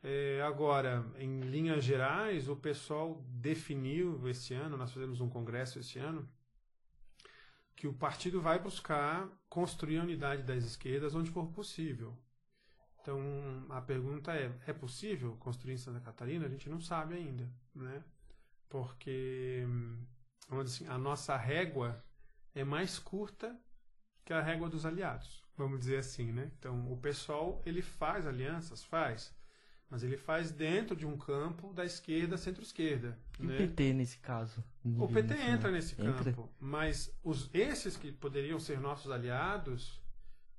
É, 0.00 0.40
agora, 0.42 1.04
em 1.18 1.40
linhas 1.40 1.82
gerais, 1.82 2.48
o 2.48 2.54
pessoal 2.54 3.20
definiu 3.26 4.28
esse 4.28 4.54
ano, 4.54 4.76
nós 4.76 4.92
fizemos 4.92 5.20
um 5.20 5.28
congresso 5.28 5.80
esse 5.80 5.98
ano, 5.98 6.30
que 7.74 7.88
o 7.88 7.92
partido 7.92 8.40
vai 8.40 8.60
buscar 8.60 9.28
construir 9.48 9.98
a 9.98 10.04
unidade 10.04 10.44
das 10.44 10.62
esquerdas 10.62 11.16
onde 11.16 11.28
for 11.32 11.48
possível. 11.48 12.16
Então, 13.02 13.18
a 13.68 13.80
pergunta 13.80 14.32
é: 14.32 14.56
é 14.64 14.72
possível 14.72 15.36
construir 15.40 15.74
em 15.74 15.78
Santa 15.78 15.98
Catarina? 15.98 16.46
A 16.46 16.48
gente 16.48 16.70
não 16.70 16.80
sabe 16.80 17.16
ainda, 17.16 17.50
né? 17.74 18.04
Porque, 18.70 19.66
vamos 20.48 20.64
dizer 20.64 20.84
assim, 20.84 20.94
a 20.94 20.96
nossa 20.96 21.36
régua 21.36 22.02
é 22.54 22.64
mais 22.64 22.98
curta 22.98 23.54
que 24.24 24.32
a 24.32 24.40
régua 24.40 24.70
dos 24.70 24.86
aliados, 24.86 25.44
vamos 25.56 25.80
dizer 25.80 25.98
assim, 25.98 26.32
né? 26.32 26.50
Então, 26.58 26.90
o 26.90 26.96
pessoal, 26.96 27.60
ele 27.66 27.82
faz 27.82 28.26
alianças, 28.26 28.84
faz, 28.84 29.34
mas 29.90 30.04
ele 30.04 30.16
faz 30.16 30.52
dentro 30.52 30.94
de 30.94 31.04
um 31.04 31.18
campo 31.18 31.74
da 31.74 31.84
esquerda, 31.84 32.36
centro-esquerda. 32.36 33.18
Né? 33.40 33.54
o 33.54 33.58
PT 33.58 33.92
nesse 33.92 34.18
caso? 34.18 34.64
O 34.84 35.08
PT 35.08 35.34
entra 35.34 35.70
nesse 35.72 36.00
entra. 36.00 36.24
campo, 36.32 36.48
mas 36.60 37.12
os, 37.24 37.50
esses 37.52 37.96
que 37.96 38.12
poderiam 38.12 38.60
ser 38.60 38.78
nossos 38.80 39.10
aliados 39.10 40.00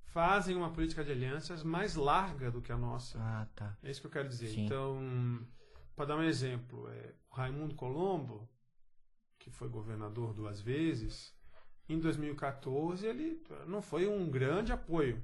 fazem 0.04 0.54
uma 0.58 0.74
política 0.74 1.02
de 1.02 1.14
alianças 1.14 1.64
mais 1.64 1.96
larga 1.96 2.52
do 2.52 2.62
que 2.62 2.74
a 2.74 2.78
nossa. 2.78 3.18
Ah, 3.22 3.48
tá. 3.56 3.78
É 3.82 3.90
isso 3.90 4.02
que 4.02 4.08
eu 4.08 4.12
quero 4.12 4.28
dizer. 4.28 4.50
Sim. 4.50 4.66
Então, 4.66 5.48
para 5.96 6.06
dar 6.08 6.18
um 6.18 6.24
exemplo, 6.24 6.90
é, 6.90 7.14
Raimundo 7.32 7.76
Colombo, 7.76 8.50
que 9.40 9.50
foi 9.50 9.70
governador 9.70 10.34
duas 10.34 10.62
vezes, 10.62 11.34
em 11.88 12.00
2014 12.00 13.06
ele 13.06 13.42
não 13.68 13.82
foi 13.82 14.08
um 14.08 14.30
grande 14.30 14.72
apoio, 14.72 15.22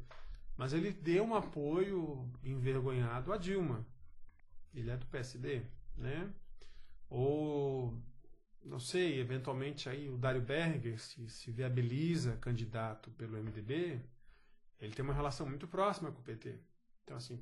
mas 0.58 0.74
ele 0.74 0.91
deu 0.91 1.24
um 1.24 1.36
apoio 1.36 2.30
envergonhado 2.43 3.32
a 3.32 3.38
Dilma. 3.38 3.86
Ele 4.74 4.89
é 4.89 4.98
do 4.98 5.06
PSD, 5.06 5.63
né? 5.96 6.34
Ou 7.10 7.98
não 8.63 8.80
sei, 8.80 9.20
eventualmente 9.20 9.88
aí 9.88 10.10
o 10.10 10.17
Dário 10.17 10.41
Berger 10.41 11.00
se, 11.00 11.30
se 11.30 11.52
viabiliza 11.52 12.38
candidato 12.38 13.12
pelo 13.12 13.38
MDB, 13.38 14.02
ele 14.80 14.93
tem 14.93 15.06
uma 15.06 15.13
relação 15.13 15.48
muito 15.48 15.67
próxima 15.67 16.12
com 16.12 16.20
o 16.20 16.24
PT. 16.24 16.60
Então 17.04 17.17
assim, 17.17 17.41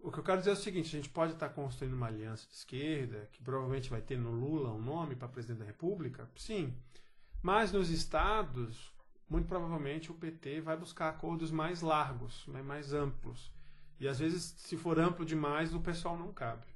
o 0.00 0.12
que 0.12 0.18
eu 0.18 0.24
quero 0.24 0.38
dizer 0.38 0.50
é 0.50 0.54
o 0.54 0.56
seguinte: 0.56 0.86
a 0.86 0.98
gente 0.98 1.08
pode 1.08 1.32
estar 1.32 1.48
construindo 1.50 1.94
uma 1.94 2.06
aliança 2.06 2.46
de 2.48 2.54
esquerda, 2.54 3.28
que 3.32 3.42
provavelmente 3.42 3.90
vai 3.90 4.00
ter 4.00 4.18
no 4.18 4.30
Lula 4.30 4.72
um 4.72 4.80
nome 4.80 5.16
para 5.16 5.28
presidente 5.28 5.58
da 5.58 5.64
República, 5.64 6.28
sim. 6.36 6.74
Mas 7.42 7.72
nos 7.72 7.90
estados, 7.90 8.92
muito 9.28 9.46
provavelmente 9.46 10.10
o 10.10 10.14
PT 10.14 10.60
vai 10.60 10.76
buscar 10.76 11.08
acordos 11.08 11.50
mais 11.50 11.82
largos, 11.82 12.46
né, 12.48 12.62
mais 12.62 12.92
amplos. 12.92 13.52
E 14.00 14.06
às 14.06 14.18
vezes, 14.18 14.54
se 14.56 14.76
for 14.76 14.98
amplo 14.98 15.24
demais, 15.24 15.74
o 15.74 15.80
pessoal 15.80 16.16
não 16.16 16.32
cabe. 16.32 16.66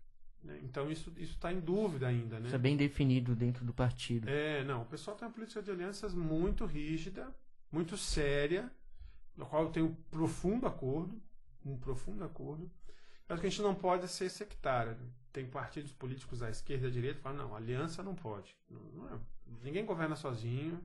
Né? 0.42 0.58
Então 0.62 0.90
isso 0.90 1.12
está 1.16 1.52
em 1.52 1.60
dúvida 1.60 2.08
ainda. 2.08 2.40
Né? 2.40 2.46
Isso 2.46 2.56
é 2.56 2.58
bem 2.58 2.76
definido 2.76 3.34
dentro 3.34 3.64
do 3.64 3.72
partido. 3.72 4.28
É, 4.28 4.64
não. 4.64 4.82
O 4.82 4.86
pessoal 4.86 5.16
tem 5.16 5.26
uma 5.26 5.34
política 5.34 5.62
de 5.62 5.70
alianças 5.70 6.14
muito 6.14 6.64
rígida, 6.64 7.32
muito 7.70 7.96
séria, 7.96 8.70
no 9.36 9.46
qual 9.46 9.64
eu 9.64 9.70
tenho 9.70 9.86
um 9.86 9.94
profundo 10.10 10.66
acordo, 10.66 11.20
um 11.64 11.78
profundo 11.78 12.24
acordo. 12.24 12.70
Mas 13.32 13.40
que 13.40 13.46
a 13.46 13.50
gente 13.50 13.62
não 13.62 13.74
pode 13.74 14.06
ser 14.08 14.28
sectário. 14.28 14.94
Tem 15.32 15.46
partidos 15.46 15.90
políticos 15.90 16.42
à 16.42 16.50
esquerda 16.50 16.86
e 16.86 16.90
à 16.90 16.92
direita 16.92 17.16
que 17.16 17.22
falam, 17.22 17.48
não, 17.48 17.56
aliança 17.56 18.02
não 18.02 18.14
pode. 18.14 18.54
Não, 18.68 18.80
não 18.92 19.08
é, 19.08 19.18
ninguém 19.62 19.86
governa 19.86 20.14
sozinho. 20.14 20.78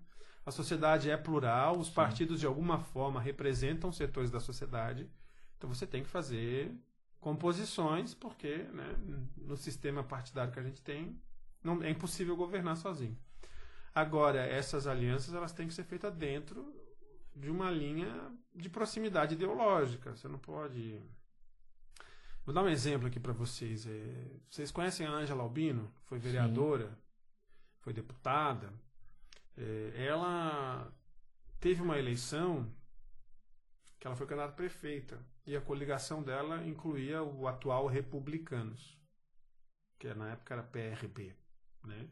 A 0.45 0.51
sociedade 0.51 1.09
é 1.09 1.17
plural, 1.17 1.77
os 1.77 1.87
Sim. 1.87 1.93
partidos 1.93 2.39
de 2.39 2.45
alguma 2.45 2.79
forma 2.79 3.19
representam 3.19 3.91
setores 3.91 4.31
da 4.31 4.39
sociedade. 4.39 5.09
Então 5.57 5.69
você 5.69 5.85
tem 5.85 6.03
que 6.03 6.09
fazer 6.09 6.71
composições, 7.19 8.13
porque 8.13 8.59
né, 8.71 8.95
no 9.35 9.57
sistema 9.57 10.01
partidário 10.01 10.53
que 10.53 10.59
a 10.59 10.63
gente 10.63 10.81
tem, 10.81 11.19
não, 11.61 11.83
é 11.83 11.89
impossível 11.89 12.37
governar 12.37 12.77
sozinho. 12.77 13.17
Agora, 13.93 14.39
essas 14.39 14.87
alianças 14.87 15.33
elas 15.33 15.51
têm 15.51 15.67
que 15.67 15.73
ser 15.73 15.83
feitas 15.83 16.13
dentro 16.15 16.73
de 17.35 17.51
uma 17.51 17.69
linha 17.69 18.31
de 18.55 18.69
proximidade 18.69 19.33
ideológica. 19.33 20.15
Você 20.15 20.29
não 20.29 20.39
pode 20.39 21.01
Vou 22.47 22.53
dar 22.53 22.63
um 22.63 22.69
exemplo 22.69 23.09
aqui 23.09 23.19
para 23.19 23.33
vocês. 23.33 23.85
É, 23.85 24.39
vocês 24.49 24.71
conhecem 24.71 25.05
a 25.05 25.11
Ângela 25.11 25.43
Albino? 25.43 25.91
Foi 26.05 26.17
vereadora, 26.17 26.87
Sim. 26.87 26.95
foi 27.81 27.91
deputada. 27.91 28.71
É, 29.57 30.05
ela 30.05 30.89
teve 31.59 31.81
uma 31.81 31.99
eleição 31.99 32.73
que 33.99 34.07
ela 34.07 34.15
foi 34.15 34.25
candidata 34.25 34.53
a 34.53 34.55
prefeita 34.55 35.19
e 35.45 35.57
a 35.57 35.61
coligação 35.61 36.23
dela 36.23 36.65
incluía 36.65 37.21
o 37.21 37.49
atual 37.49 37.85
Republicanos. 37.85 38.97
que 39.99 40.13
na 40.13 40.31
época 40.31 40.53
era 40.53 40.63
PRB, 40.63 41.35
né? 41.83 42.07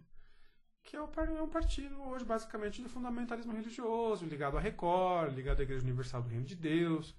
que 0.83 0.97
é 0.97 1.01
um 1.01 1.47
partido 1.47 2.01
hoje 2.01 2.25
basicamente 2.25 2.83
de 2.83 2.89
fundamentalismo 2.89 3.53
religioso, 3.53 4.25
ligado 4.25 4.57
à 4.57 4.59
Record, 4.59 5.33
ligado 5.33 5.61
à 5.61 5.63
Igreja 5.63 5.83
Universal 5.83 6.23
do 6.23 6.29
Reino 6.29 6.45
de 6.45 6.55
Deus. 6.55 7.15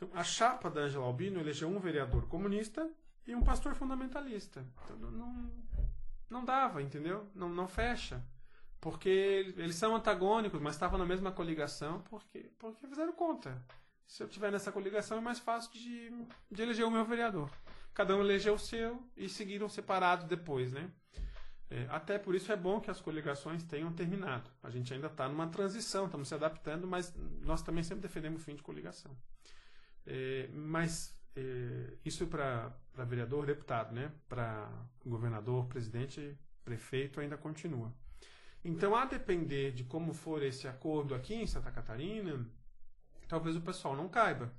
Então, 0.00 0.08
a 0.18 0.24
chapa 0.24 0.70
da 0.70 0.80
Angela 0.80 1.04
Albino 1.04 1.38
elegeu 1.38 1.68
um 1.68 1.78
vereador 1.78 2.26
comunista 2.26 2.90
e 3.26 3.34
um 3.34 3.42
pastor 3.42 3.74
fundamentalista. 3.74 4.64
Então, 4.84 4.96
não, 4.96 5.52
não 6.30 6.44
dava, 6.44 6.80
entendeu? 6.80 7.28
Não, 7.34 7.50
não 7.50 7.68
fecha. 7.68 8.24
Porque 8.80 9.52
eles 9.58 9.76
são 9.76 9.94
antagônicos, 9.94 10.58
mas 10.58 10.74
estavam 10.74 10.98
na 10.98 11.04
mesma 11.04 11.30
coligação 11.30 12.00
porque, 12.08 12.50
porque 12.58 12.86
fizeram 12.86 13.12
conta. 13.12 13.62
Se 14.06 14.22
eu 14.22 14.28
tiver 14.28 14.50
nessa 14.50 14.72
coligação 14.72 15.18
é 15.18 15.20
mais 15.20 15.38
fácil 15.38 15.70
de, 15.72 16.10
de 16.50 16.62
eleger 16.62 16.86
o 16.86 16.90
meu 16.90 17.04
vereador. 17.04 17.50
Cada 17.92 18.16
um 18.16 18.20
elegeu 18.20 18.54
o 18.54 18.58
seu 18.58 19.02
e 19.14 19.28
seguiram 19.28 19.68
separados 19.68 20.24
depois, 20.24 20.72
né? 20.72 20.90
É, 21.68 21.86
até 21.90 22.18
por 22.18 22.34
isso 22.34 22.50
é 22.50 22.56
bom 22.56 22.80
que 22.80 22.90
as 22.90 23.02
coligações 23.02 23.62
tenham 23.64 23.92
terminado. 23.92 24.50
A 24.62 24.70
gente 24.70 24.94
ainda 24.94 25.08
está 25.08 25.28
numa 25.28 25.46
transição, 25.48 26.06
estamos 26.06 26.26
se 26.26 26.34
adaptando, 26.34 26.86
mas 26.86 27.14
nós 27.42 27.62
também 27.62 27.84
sempre 27.84 28.00
defendemos 28.00 28.40
o 28.40 28.44
fim 28.44 28.54
de 28.54 28.62
coligação. 28.62 29.14
É, 30.12 30.48
mas 30.52 31.16
é, 31.36 31.96
isso 32.04 32.26
para 32.26 32.74
vereador, 33.06 33.46
deputado, 33.46 33.94
né? 33.94 34.10
Para 34.28 34.68
governador, 35.06 35.66
presidente, 35.66 36.36
prefeito 36.64 37.20
ainda 37.20 37.36
continua. 37.36 37.94
Então, 38.64 38.96
a 38.96 39.04
depender 39.04 39.70
de 39.70 39.84
como 39.84 40.12
for 40.12 40.42
esse 40.42 40.66
acordo 40.66 41.14
aqui 41.14 41.34
em 41.34 41.46
Santa 41.46 41.70
Catarina, 41.70 42.44
talvez 43.28 43.54
o 43.54 43.60
pessoal 43.60 43.94
não 43.94 44.08
caiba. 44.08 44.52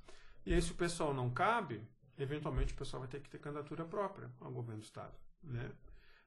E 0.45 0.54
aí, 0.54 0.62
se 0.62 0.72
o 0.72 0.76
pessoal 0.76 1.14
não 1.14 1.30
cabe, 1.30 1.86
eventualmente 2.18 2.74
o 2.74 2.78
pessoal 2.78 3.02
vai 3.02 3.10
ter 3.10 3.20
que 3.20 3.30
ter 3.30 3.38
candidatura 3.38 3.84
própria 3.84 4.32
ao 4.39 4.52
governo 4.54 4.80
do 4.80 4.86
Estado. 4.86 5.14
Né? 5.43 5.70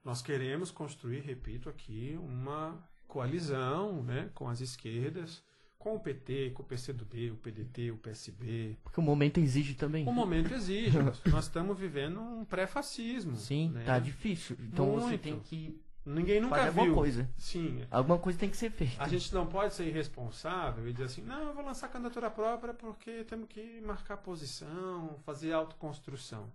Nós 0.05 0.21
queremos 0.21 0.71
construir, 0.71 1.21
repito 1.21 1.71
aqui, 1.71 2.15
uma 2.21 2.87
coalizão 3.09 4.03
né, 4.03 4.31
com 4.35 4.49
as 4.49 4.61
esquerdas, 4.61 5.43
com 5.85 5.97
o 5.97 6.01
PT, 6.01 6.53
com 6.55 6.63
o 6.63 6.65
PCdoB, 6.65 7.33
o 7.33 7.37
PDT, 7.37 7.91
o 7.91 7.99
PSB. 7.99 8.79
Porque 8.83 8.99
o 8.99 9.03
momento 9.03 9.39
exige 9.39 9.75
também. 9.75 10.09
O 10.09 10.13
momento 10.13 10.55
exige. 10.55 10.97
nós 11.31 11.45
estamos 11.45 11.79
vivendo 11.79 12.19
um 12.23 12.43
pré-fascismo. 12.43 13.37
Sim, 13.37 13.69
né? 13.69 13.85
tá 13.85 13.99
difícil. 13.99 14.57
Então 14.61 14.87
Muito. 14.87 15.09
você 15.09 15.19
tem 15.19 15.39
que 15.39 15.79
Ninguém 16.07 16.41
nunca 16.41 16.57
fazer 16.57 16.71
viu. 16.71 16.81
alguma 16.81 16.97
coisa. 16.97 17.29
Sim. 17.37 17.87
Alguma 17.91 18.19
coisa 18.19 18.39
tem 18.39 18.49
que 18.49 18.57
ser 18.57 18.71
feita. 18.71 19.03
A 19.03 19.09
gente 19.09 19.33
não 19.35 19.47
pode 19.47 19.75
ser 19.75 19.87
irresponsável 19.87 20.89
e 20.89 20.93
dizer 20.93 21.05
assim, 21.05 21.23
não, 21.23 21.49
eu 21.49 21.55
vou 21.55 21.63
lançar 21.63 21.89
candidatura 21.89 22.31
própria 22.31 22.73
porque 22.73 23.23
temos 23.25 23.47
que 23.47 23.83
marcar 23.83 24.17
posição, 24.17 25.19
fazer 25.25 25.53
autoconstrução. 25.53 26.51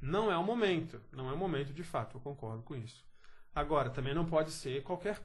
Não 0.00 0.32
é 0.32 0.38
o 0.38 0.42
momento. 0.42 0.98
Não 1.12 1.28
é 1.28 1.34
o 1.34 1.36
momento 1.36 1.74
de 1.74 1.82
fato, 1.82 2.16
eu 2.16 2.20
concordo 2.22 2.62
com 2.62 2.74
isso. 2.74 3.04
Agora, 3.54 3.90
também 3.90 4.14
não 4.14 4.24
pode 4.24 4.52
ser 4.52 4.82
qualquer, 4.82 5.20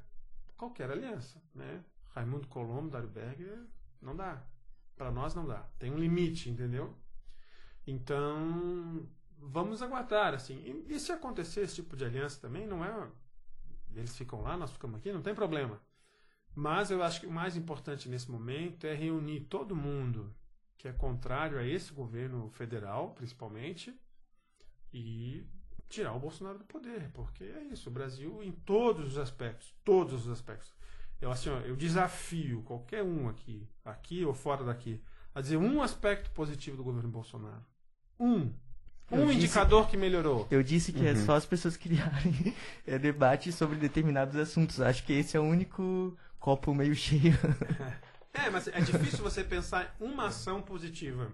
qualquer 0.57 0.91
aliança. 0.91 1.41
Né? 1.53 1.79
Raimundo 2.15 2.47
Colombo, 2.47 2.89
Dário 2.89 3.09
Berger, 3.09 3.59
não 4.01 4.15
dá. 4.15 4.41
Para 4.95 5.11
nós 5.11 5.35
não 5.35 5.45
dá. 5.45 5.67
Tem 5.77 5.91
um 5.91 5.97
limite, 5.97 6.49
entendeu? 6.49 6.95
Então, 7.85 9.05
vamos 9.37 9.81
aguardar. 9.81 10.33
assim. 10.33 10.55
E, 10.87 10.95
e 10.95 10.99
se 10.99 11.11
acontecer 11.11 11.61
esse 11.61 11.75
tipo 11.75 11.97
de 11.97 12.05
aliança 12.05 12.39
também, 12.39 12.65
não 12.65 12.83
é 12.83 13.11
eles 13.93 14.15
ficam 14.17 14.41
lá, 14.41 14.57
nós 14.57 14.71
ficamos 14.71 14.97
aqui, 14.97 15.11
não 15.11 15.21
tem 15.21 15.35
problema. 15.35 15.81
Mas 16.53 16.89
eu 16.89 17.03
acho 17.03 17.19
que 17.19 17.27
o 17.27 17.31
mais 17.31 17.57
importante 17.57 18.07
nesse 18.07 18.31
momento 18.31 18.87
é 18.87 18.93
reunir 18.93 19.41
todo 19.41 19.75
mundo 19.75 20.33
que 20.77 20.87
é 20.87 20.93
contrário 20.93 21.57
a 21.57 21.65
esse 21.65 21.93
governo 21.93 22.49
federal, 22.49 23.13
principalmente, 23.13 23.97
e 24.93 25.45
tirar 25.89 26.13
o 26.13 26.19
Bolsonaro 26.19 26.57
do 26.59 26.65
poder, 26.65 27.09
porque 27.13 27.43
é 27.43 27.63
isso, 27.65 27.89
o 27.89 27.93
Brasil 27.93 28.43
em 28.43 28.51
todos 28.51 29.13
os 29.13 29.17
aspectos, 29.17 29.73
todos 29.83 30.25
os 30.25 30.29
aspectos. 30.29 30.73
Eu 31.21 31.31
assim, 31.31 31.49
ó, 31.49 31.59
eu 31.59 31.75
desafio 31.75 32.61
qualquer 32.63 33.03
um 33.03 33.29
aqui, 33.29 33.67
aqui 33.83 34.25
ou 34.25 34.33
fora 34.33 34.63
daqui, 34.63 35.01
a 35.33 35.41
dizer 35.41 35.57
um 35.57 35.81
aspecto 35.81 36.29
positivo 36.31 36.77
do 36.77 36.83
governo 36.83 37.09
Bolsonaro. 37.09 37.63
Um. 38.19 38.53
Um 39.11 39.27
disse, 39.27 39.37
indicador 39.37 39.87
que 39.87 39.95
melhorou. 39.95 40.47
Eu 40.49 40.63
disse 40.63 40.91
que 40.91 41.05
é 41.05 41.11
uhum. 41.11 41.21
é 41.21 41.25
só 41.25 41.35
as 41.35 41.45
pessoas 41.45 41.77
criarem 41.77 42.55
é, 42.87 42.97
debate 42.97 43.51
sobre 43.51 43.77
determinados 43.77 44.35
assuntos. 44.35 44.81
Acho 44.81 45.03
que 45.03 45.13
esse 45.13 45.37
é 45.37 45.39
o 45.39 45.43
único 45.43 46.17
copo 46.39 46.73
meio 46.73 46.95
cheio. 46.95 47.33
É, 48.37 48.49
mas 48.49 48.67
é 48.67 48.81
difícil 48.81 49.23
você 49.23 49.45
pensar 49.45 49.95
uma 49.97 50.27
ação 50.27 50.61
positiva 50.61 51.31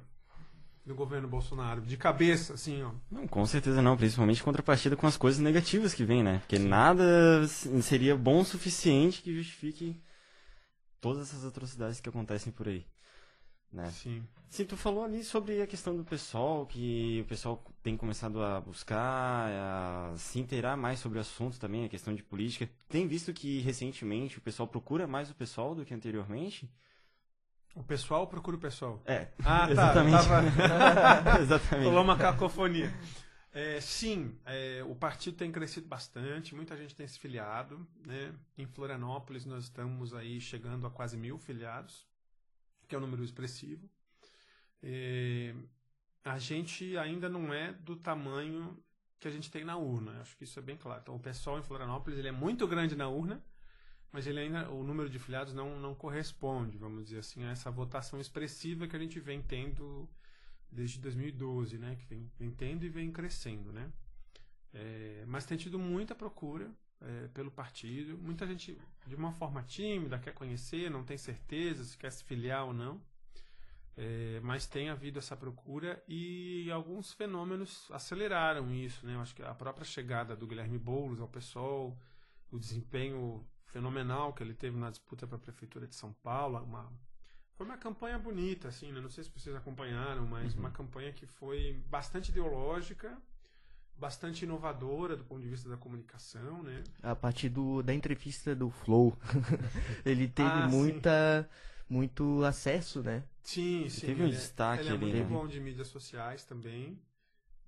do 0.86 0.96
governo 0.96 1.28
Bolsonaro, 1.28 1.82
de 1.82 1.96
cabeça, 1.96 2.54
assim, 2.54 2.82
ó. 2.82 2.92
Não, 3.10 3.28
com 3.28 3.46
certeza 3.46 3.82
não, 3.82 3.96
principalmente 3.96 4.44
contrapartida 4.44 4.96
com 4.96 5.06
as 5.06 5.18
coisas 5.18 5.40
negativas 5.40 5.94
que 5.94 6.04
vem, 6.04 6.24
né? 6.24 6.40
Porque 6.40 6.58
Sim. 6.58 6.68
nada 6.68 7.48
seria 7.82 8.16
bom 8.16 8.42
o 8.42 8.46
suficiente 8.46 9.22
que 9.22 9.36
justifique 9.36 10.02
todas 11.00 11.30
essas 11.30 11.46
atrocidades 11.46 12.00
que 12.00 12.10
acontecem 12.10 12.52
por 12.52 12.68
aí. 12.68 12.86
Né? 13.72 13.90
Sim. 13.92 14.24
Sim, 14.50 14.66
tu 14.66 14.76
falou 14.76 15.06
ali 15.06 15.24
sobre 15.24 15.62
a 15.62 15.68
questão 15.68 15.96
do 15.96 16.04
pessoal, 16.04 16.66
que 16.66 17.22
o 17.22 17.26
pessoal 17.26 17.64
tem 17.82 17.96
começado 17.96 18.44
a 18.44 18.60
buscar, 18.60 19.50
a 19.50 20.14
se 20.18 20.40
inteirar 20.40 20.76
mais 20.76 21.00
sobre 21.00 21.18
o 21.18 21.22
assunto 21.22 21.58
também, 21.58 21.86
a 21.86 21.90
questão 21.90 22.14
de 22.14 22.22
política. 22.22 22.70
Tem 22.90 23.08
visto 23.08 23.32
que 23.32 23.60
recentemente 23.62 24.38
o 24.38 24.42
pessoal 24.42 24.68
procura 24.68 25.08
mais 25.08 25.32
o 25.32 25.36
pessoal 25.36 25.74
do 25.74 25.86
que 25.86 25.94
anteriormente? 25.94 26.70
O 27.76 27.84
pessoal 27.84 28.28
procura 28.28 28.58
o 28.58 28.60
pessoal. 28.60 29.02
É. 29.06 29.28
Ah, 29.40 29.66
tá. 29.66 29.72
Exatamente. 29.72 30.28
Tava... 30.28 31.40
exatamente. 31.42 31.86
Rolou 31.86 32.04
uma 32.04 32.18
cacofonia. 32.18 32.94
É, 33.54 33.82
sim, 33.82 34.38
é, 34.46 34.82
o 34.88 34.96
partido 34.96 35.36
tem 35.36 35.52
crescido 35.52 35.86
bastante, 35.86 36.56
muita 36.56 36.76
gente 36.78 36.96
tem 36.96 37.08
se 37.08 37.20
filiado. 37.20 37.86
Né? 38.06 38.34
Em 38.58 38.66
Florianópolis 38.66 39.46
nós 39.46 39.66
estamos 39.66 40.14
aí 40.14 40.40
chegando 40.40 40.88
a 40.88 40.90
quase 40.90 41.18
mil 41.18 41.38
filiados 41.38 42.10
que 42.92 42.96
é 42.96 42.98
um 42.98 43.02
número 43.02 43.24
expressivo. 43.24 43.90
É, 44.84 45.56
a 46.26 46.38
gente 46.38 46.98
ainda 46.98 47.30
não 47.30 47.54
é 47.54 47.72
do 47.72 47.96
tamanho 47.96 48.78
que 49.18 49.30
a 49.30 49.32
gente 49.32 49.50
tem 49.50 49.64
na 49.64 49.78
urna. 49.78 50.20
Acho 50.20 50.36
que 50.36 50.44
isso 50.44 50.60
é 50.60 50.62
bem 50.62 50.76
claro. 50.76 51.00
Então, 51.02 51.16
o 51.16 51.20
pessoal 51.20 51.58
em 51.58 51.64
Florianópolis 51.64 52.20
ele 52.20 52.28
é 52.28 52.34
muito 52.34 52.68
grande 52.68 52.94
na 52.94 53.08
urna, 53.08 53.42
mas 54.12 54.28
ele 54.28 54.40
ainda 54.40 54.70
o 54.70 54.84
número 54.84 55.10
de 55.10 55.18
filiados 55.20 55.54
não, 55.54 55.80
não 55.80 55.96
corresponde, 55.96 56.78
vamos 56.78 57.06
dizer 57.06 57.20
assim, 57.20 57.44
a 57.44 57.52
essa 57.52 57.72
votação 57.72 58.20
expressiva 58.20 58.88
que 58.88 58.96
a 58.96 59.00
gente 59.00 59.20
vem 59.20 59.42
tendo 59.42 60.10
desde 60.72 61.00
2012, 61.00 61.78
né? 61.78 61.96
Que 61.96 62.06
vem, 62.06 62.32
vem 62.40 62.52
tendo 62.52 62.86
e 62.86 62.90
vem 62.90 63.12
crescendo, 63.12 63.72
né? 63.72 63.92
É, 64.74 65.24
mas 65.28 65.46
tem 65.46 65.58
tido 65.58 65.78
muita 65.78 66.16
procura 66.16 66.72
é, 67.02 67.28
pelo 67.30 67.52
partido. 67.52 68.18
Muita 68.18 68.48
gente, 68.48 68.78
de 69.06 69.16
uma 69.16 69.34
forma 69.34 69.62
tímida, 69.64 70.20
quer 70.20 70.34
conhecer, 70.34 70.90
não 70.90 71.04
tem 71.04 71.18
certeza 71.18 71.84
se 71.84 71.98
quer 71.98 72.12
se 72.12 72.24
filiar 72.24 72.66
ou 72.66 72.74
não. 72.74 73.02
É, 73.98 74.40
mas 74.42 74.66
tem 74.66 74.90
havido 74.90 75.20
essa 75.20 75.36
procura 75.36 76.02
e 76.08 76.72
alguns 76.72 77.12
fenômenos 77.12 77.90
aceleraram 77.92 78.74
isso. 78.74 79.06
Né? 79.06 79.16
Eu 79.16 79.20
acho 79.20 79.36
que 79.36 79.44
a 79.44 79.54
própria 79.54 79.86
chegada 79.86 80.36
do 80.36 80.48
Guilherme 80.48 80.78
Boulos 80.78 81.20
ao 81.20 81.28
PSOL, 81.28 81.98
o 82.50 82.58
desempenho 82.58 83.46
fenomenal 83.72 84.34
que 84.34 84.44
ele 84.44 84.54
teve 84.54 84.78
na 84.78 84.90
disputa 84.90 85.26
para 85.26 85.38
a 85.38 85.40
Prefeitura 85.40 85.88
de 85.88 85.96
São 85.96 86.14
Paulo, 86.22 86.62
uma, 86.64 86.92
foi 87.56 87.66
uma 87.66 87.78
campanha 87.78 88.20
bonita, 88.20 88.68
assim, 88.68 88.92
né? 88.92 89.00
não 89.00 89.10
sei 89.10 89.24
se 89.24 89.30
vocês 89.30 89.56
acompanharam, 89.56 90.26
mas 90.26 90.54
uhum. 90.54 90.62
uma 90.62 90.72
campanha 90.72 91.12
que 91.12 91.26
foi 91.26 91.82
bastante 91.90 92.30
ideológica, 92.30 93.18
bastante 93.96 94.44
inovadora 94.44 95.16
do 95.16 95.24
ponto 95.24 95.42
de 95.42 95.48
vista 95.48 95.70
da 95.70 95.78
comunicação, 95.78 96.64
né? 96.64 96.84
A 97.04 97.16
partir 97.16 97.50
do, 97.50 97.82
da 97.84 97.94
entrevista 97.94 98.56
do 98.56 98.70
Flow, 98.70 99.16
ele 100.04 100.28
teve 100.28 100.50
ah, 100.50 100.68
muita 100.68 101.50
muito 101.88 102.44
acesso, 102.46 103.04
né? 103.04 103.24
Sim, 103.44 103.90
sim. 103.90 104.08
Teve 104.08 104.24
um 104.24 104.28
ele, 104.28 104.36
é- 104.36 104.40
destaque 104.40 104.82
ele 104.82 104.90
é 104.90 104.94
ali, 104.94 105.06
muito 105.06 105.18
né? 105.18 105.24
bom 105.24 105.48
de 105.48 105.60
mídias 105.60 105.88
sociais 105.88 106.46
também. 106.46 106.98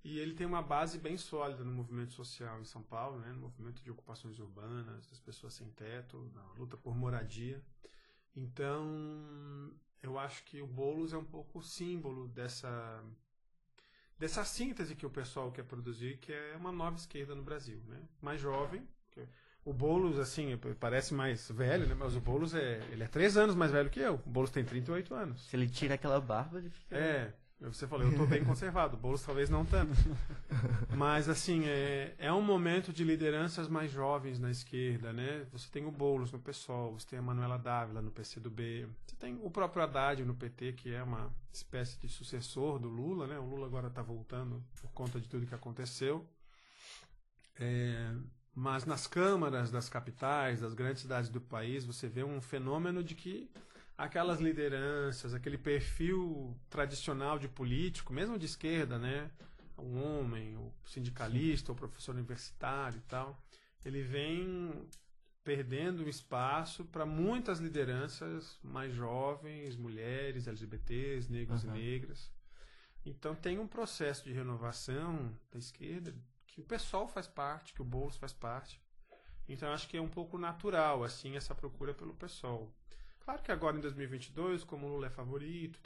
E 0.04 0.20
ele 0.20 0.34
tem 0.34 0.46
uma 0.46 0.62
base 0.62 1.00
bem 1.00 1.18
sólida 1.18 1.64
no 1.64 1.72
movimento 1.72 2.14
social 2.14 2.60
em 2.60 2.66
São 2.66 2.84
Paulo, 2.84 3.20
né? 3.20 3.32
no 3.32 3.40
movimento 3.40 3.82
de 3.82 3.90
ocupações 3.90 4.38
urbanas, 4.38 5.08
das 5.08 5.20
pessoas 5.20 5.54
sem 5.54 5.70
teto, 5.70 6.30
na 6.34 6.44
luta 6.58 6.76
por 6.76 6.96
moradia. 6.96 7.64
Então, 8.36 9.72
eu 10.02 10.20
acho 10.20 10.44
que 10.44 10.62
o 10.62 10.68
Boulos 10.68 11.14
é 11.14 11.18
um 11.18 11.24
pouco 11.24 11.62
símbolo 11.62 12.28
dessa 12.28 13.04
dessa 14.18 14.46
síntese 14.46 14.96
que 14.96 15.06
o 15.06 15.10
pessoal 15.10 15.52
quer 15.52 15.64
produzir, 15.64 16.18
que 16.18 16.32
é 16.32 16.56
uma 16.56 16.72
nova 16.72 16.96
esquerda 16.96 17.36
no 17.36 17.44
Brasil, 17.44 17.82
né? 17.88 18.02
Mais 18.22 18.40
jovem, 18.40 18.88
o 19.66 19.74
Boulos, 19.74 20.20
assim, 20.20 20.58
parece 20.80 21.14
mais 21.14 21.50
velho, 21.50 21.88
né? 21.88 21.96
Mas 21.96 22.16
o 22.16 22.20
Boulos 22.20 22.54
é, 22.54 22.82
ele 22.92 23.04
é 23.04 23.08
três 23.08 23.38
anos 23.38 23.56
mais 23.56 23.72
velho 23.72 23.90
que 23.90 24.00
eu. 24.00 24.16
O 24.26 24.30
Boulos 24.30 24.52
tem 24.52 24.64
38 24.66 25.14
anos. 25.16 25.50
Se 25.50 25.56
ele 25.56 25.70
tira 25.70 25.96
aquela 25.96 26.20
barba, 26.20 26.58
ele 26.58 26.70
fica... 26.70 26.98
É, 26.98 27.34
você 27.72 27.88
falou, 27.88 28.06
eu 28.06 28.12
estou 28.12 28.28
bem 28.28 28.44
conservado. 28.46 28.98
Boulos 28.98 29.24
talvez 29.24 29.50
não 29.50 29.66
tanto. 29.66 29.94
Mas, 30.96 31.30
assim, 31.30 31.66
é, 31.66 32.14
é 32.18 32.32
um 32.32 32.42
momento 32.42 32.92
de 32.92 33.04
lideranças 33.04 33.68
mais 33.68 33.92
jovens 33.92 34.40
na 34.40 34.52
esquerda, 34.52 35.14
né? 35.14 35.46
Você 35.52 35.70
tem 35.70 35.86
o 35.86 35.92
Boulos 35.92 36.32
no 36.32 36.40
PSOL, 36.40 37.00
você 37.00 37.08
tem 37.08 37.20
a 37.20 37.22
Manuela 37.22 37.58
Dávila 37.58 38.02
no 38.02 38.12
PCdoB, 38.12 38.88
você 39.06 39.16
tem 39.16 39.40
o 39.42 39.50
próprio 39.50 39.84
Haddad 39.84 40.24
no 40.26 40.36
PT, 40.36 40.74
que 40.74 40.94
é 40.94 41.02
uma 41.02 41.34
espécie 41.52 42.00
de 42.00 42.10
sucessor 42.10 42.80
do 42.80 42.90
Lula, 42.90 43.28
né? 43.28 43.40
O 43.40 43.46
Lula 43.46 43.68
agora 43.68 43.88
está 43.88 44.02
voltando 44.02 44.64
por 44.82 44.92
conta 44.92 45.20
de 45.20 45.30
tudo 45.30 45.46
que 45.46 45.56
aconteceu. 45.56 46.28
É, 47.60 48.14
mas 48.56 48.86
nas 48.86 49.08
câmaras 49.08 49.72
das 49.72 49.90
capitais, 49.90 50.62
das 50.62 50.74
grandes 50.74 51.02
cidades 51.02 51.30
do 51.30 51.42
país, 51.42 51.86
você 51.86 52.08
vê 52.08 52.24
um 52.24 52.40
fenômeno 52.42 53.04
de 53.04 53.16
que 53.16 53.50
aquelas 53.98 54.40
lideranças, 54.40 55.34
aquele 55.34 55.58
perfil 55.58 56.56
tradicional 56.70 57.38
de 57.38 57.48
político, 57.48 58.14
mesmo 58.14 58.38
de 58.38 58.46
esquerda, 58.46 58.98
né? 58.98 59.30
O 59.78 59.98
homem, 59.98 60.56
o 60.56 60.72
sindicalista, 60.86 61.68
Sim. 61.68 61.72
o 61.74 61.76
professor 61.76 62.14
universitário 62.14 62.98
e 62.98 63.10
tal, 63.10 63.44
ele 63.84 64.02
vem 64.02 64.88
perdendo 65.44 66.08
espaço 66.08 66.86
para 66.86 67.06
muitas 67.06 67.60
lideranças 67.60 68.58
mais 68.64 68.94
jovens, 68.94 69.76
mulheres, 69.76 70.48
LGBTs, 70.48 71.32
negros 71.32 71.64
uhum. 71.64 71.76
e 71.76 71.80
negras. 71.80 72.32
Então 73.06 73.36
tem 73.36 73.60
um 73.60 73.68
processo 73.68 74.24
de 74.24 74.32
renovação 74.32 75.38
da 75.52 75.60
esquerda 75.60 76.16
que 76.48 76.62
o 76.62 76.64
pessoal 76.64 77.08
faz 77.08 77.28
parte, 77.28 77.74
que 77.74 77.82
o 77.82 77.86
Boulos 77.86 78.16
faz 78.16 78.32
parte. 78.32 78.82
Então 79.48 79.72
acho 79.74 79.90
que 79.90 79.98
é 79.98 80.02
um 80.02 80.08
pouco 80.08 80.38
natural 80.38 81.04
assim 81.04 81.36
essa 81.36 81.54
procura 81.54 81.94
pelo 81.94 82.14
pessoal. 82.14 82.72
Claro 83.24 83.42
que 83.42 83.52
agora 83.52 83.78
em 83.78 83.82
2022, 83.82 84.66
como 84.66 84.86
o 84.86 84.90
Lula 84.90 85.08
é 85.08 85.10
favorito, 85.10 85.80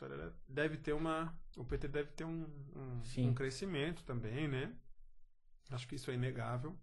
deve 0.47 0.77
ter 0.77 0.93
uma, 0.93 1.33
o 1.55 1.63
PT 1.63 1.87
deve 1.87 2.11
ter 2.11 2.23
um, 2.23 2.45
um, 2.75 3.01
um 3.19 3.33
crescimento 3.33 4.03
também, 4.03 4.47
né? 4.47 4.75
Acho 5.69 5.87
que 5.87 5.95
isso 5.95 6.09
é 6.09 6.15
inegável. 6.15 6.75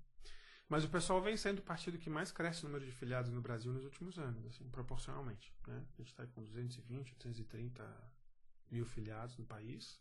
Mas 0.68 0.84
o 0.84 0.88
pessoal 0.88 1.20
vem 1.20 1.36
sendo 1.36 1.58
o 1.58 1.62
partido 1.62 1.98
que 1.98 2.08
mais 2.08 2.30
cresce 2.30 2.64
o 2.64 2.68
número 2.68 2.84
de 2.86 2.92
filiados 2.92 3.30
no 3.30 3.40
Brasil 3.40 3.72
nos 3.72 3.84
últimos 3.84 4.18
anos, 4.18 4.46
assim, 4.46 4.68
proporcionalmente. 4.70 5.52
Né? 5.66 5.84
A 5.92 5.96
gente 5.96 6.10
está 6.10 6.26
com 6.26 6.42
220, 6.42 7.14
230 7.16 8.12
mil 8.70 8.86
filiados 8.86 9.36
no 9.36 9.44
país. 9.44 10.00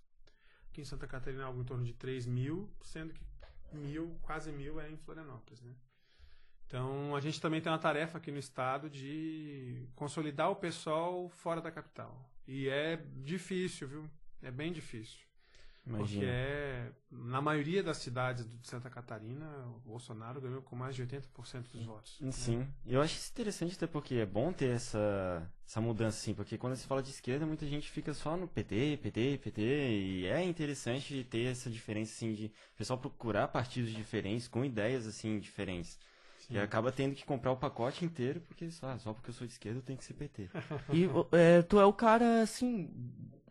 Aqui 0.69 0.81
em 0.81 0.85
Santa 0.85 1.07
Catarina, 1.07 1.45
algo 1.45 1.61
em 1.61 1.65
torno 1.65 1.83
de 1.83 1.93
3 1.93 2.25
mil, 2.27 2.71
sendo 2.81 3.13
que 3.13 3.23
mil, 3.73 4.17
quase 4.21 4.51
mil 4.51 4.79
é 4.79 4.89
em 4.89 4.97
Florianópolis. 4.97 5.61
Né? 5.61 5.75
Então, 6.73 7.15
a 7.15 7.19
gente 7.19 7.39
também 7.39 7.61
tem 7.61 7.71
uma 7.71 7.77
tarefa 7.77 8.17
aqui 8.17 8.31
no 8.31 8.39
estado 8.39 8.89
de 8.89 9.85
consolidar 9.95 10.49
o 10.49 10.55
pessoal 10.55 11.29
fora 11.29 11.61
da 11.61 11.69
capital. 11.69 12.27
E 12.47 12.67
é 12.67 12.99
difícil, 13.17 13.87
viu? 13.87 14.09
É 14.41 14.49
bem 14.49 14.73
difícil. 14.73 15.19
Imagina. 15.85 16.07
Porque 16.07 16.25
é, 16.25 16.91
na 17.11 17.39
maioria 17.39 17.83
das 17.83 17.97
cidades 17.97 18.43
de 18.43 18.67
Santa 18.67 18.89
Catarina, 18.89 19.45
o 19.67 19.87
Bolsonaro 19.87 20.41
ganhou 20.41 20.63
com 20.63 20.75
mais 20.75 20.95
de 20.95 21.05
80% 21.05 21.71
dos 21.71 21.85
votos. 21.85 22.19
Sim. 22.31 22.57
Né? 22.57 22.67
Eu 22.87 23.03
acho 23.03 23.17
isso 23.17 23.29
interessante 23.29 23.75
até 23.75 23.85
porque 23.85 24.15
é 24.15 24.25
bom 24.25 24.51
ter 24.51 24.71
essa, 24.71 25.47
essa 25.67 25.79
mudança, 25.79 26.17
assim, 26.17 26.33
porque 26.33 26.57
quando 26.57 26.75
se 26.75 26.87
fala 26.87 27.03
de 27.03 27.11
esquerda, 27.11 27.45
muita 27.45 27.67
gente 27.67 27.87
fica 27.91 28.15
só 28.15 28.35
no 28.35 28.47
PT, 28.47 28.97
PT, 28.97 29.41
PT, 29.43 29.61
e 29.61 30.25
é 30.25 30.43
interessante 30.43 31.23
ter 31.25 31.51
essa 31.51 31.69
diferença, 31.69 32.13
assim, 32.13 32.33
de 32.33 32.45
o 32.45 32.77
pessoal 32.77 32.97
procurar 32.97 33.49
partidos 33.49 33.91
diferentes, 33.91 34.47
com 34.47 34.65
ideias, 34.65 35.05
assim, 35.05 35.37
diferentes. 35.37 35.99
Sim. 36.47 36.55
E 36.55 36.59
acaba 36.59 36.91
tendo 36.91 37.15
que 37.15 37.25
comprar 37.25 37.51
o 37.51 37.57
pacote 37.57 38.03
inteiro, 38.03 38.41
porque 38.41 38.69
ah, 38.81 38.97
só 38.97 39.13
porque 39.13 39.29
eu 39.29 39.33
sou 39.33 39.47
de 39.47 39.53
esquerda 39.53 39.79
eu 39.79 39.83
tenho 39.83 39.97
que 39.97 40.05
ser 40.05 40.13
PT. 40.13 40.49
e 40.91 41.09
é, 41.31 41.61
tu 41.61 41.79
é 41.79 41.85
o 41.85 41.93
cara, 41.93 42.41
assim, 42.41 42.89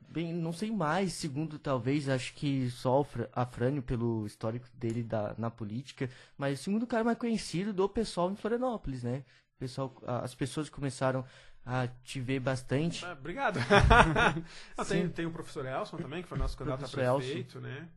bem, 0.08 0.32
não 0.32 0.52
sei 0.52 0.70
mais, 0.70 1.12
segundo 1.12 1.58
talvez, 1.58 2.08
acho 2.08 2.34
que 2.34 2.70
só 2.70 3.06
a 3.32 3.46
Frânio 3.46 3.82
pelo 3.82 4.26
histórico 4.26 4.68
dele 4.74 5.02
da, 5.02 5.34
na 5.38 5.50
política, 5.50 6.10
mas 6.36 6.60
o 6.60 6.62
segundo 6.62 6.86
cara 6.86 7.04
mais 7.04 7.18
conhecido 7.18 7.72
do 7.72 7.88
pessoal 7.88 8.30
em 8.30 8.36
Florianópolis, 8.36 9.02
né? 9.02 9.24
pessoal, 9.62 9.94
as 10.04 10.34
pessoas 10.34 10.68
começaram 10.68 11.24
a 11.64 11.86
te 11.86 12.20
ver 12.20 12.40
bastante. 12.40 13.04
Ah, 13.04 13.12
obrigado. 13.12 13.60
ah, 14.76 14.84
tem, 14.84 15.08
tem 15.08 15.24
o 15.24 15.30
professor 15.30 15.64
Elson 15.64 15.96
também, 15.98 16.22
que 16.22 16.28
foi 16.28 16.36
nosso 16.36 16.58
candidato 16.58 16.84
a 16.84 16.88
prefeito, 16.88 17.58
Elson. 17.58 17.60
né? 17.60 17.88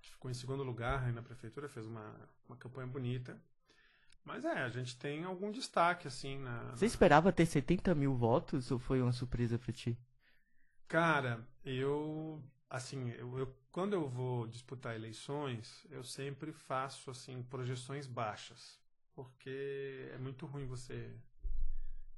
Que 0.00 0.10
ficou 0.10 0.30
em 0.30 0.34
segundo 0.34 0.62
lugar 0.62 1.04
aí 1.04 1.12
na 1.12 1.20
prefeitura, 1.20 1.68
fez 1.68 1.86
uma, 1.86 2.14
uma 2.48 2.56
campanha 2.56 2.86
bonita. 2.86 3.38
Mas 4.24 4.44
é, 4.44 4.62
a 4.62 4.68
gente 4.68 4.96
tem 4.96 5.24
algum 5.24 5.50
destaque, 5.50 6.06
assim, 6.06 6.38
na... 6.38 6.70
Você 6.70 6.86
esperava 6.86 7.32
ter 7.32 7.44
70 7.44 7.94
mil 7.94 8.14
votos 8.14 8.70
ou 8.70 8.78
foi 8.78 9.02
uma 9.02 9.12
surpresa 9.12 9.58
para 9.58 9.72
ti? 9.72 9.98
Cara, 10.86 11.44
eu 11.64 12.42
assim, 12.72 13.10
eu, 13.10 13.38
eu, 13.38 13.54
quando 13.70 13.92
eu 13.92 14.08
vou 14.08 14.46
disputar 14.46 14.94
eleições, 14.94 15.86
eu 15.90 16.02
sempre 16.02 16.52
faço 16.52 17.10
assim 17.10 17.42
projeções 17.42 18.06
baixas, 18.06 18.80
porque 19.14 20.08
é 20.10 20.16
muito 20.16 20.46
ruim 20.46 20.64
você, 20.64 21.14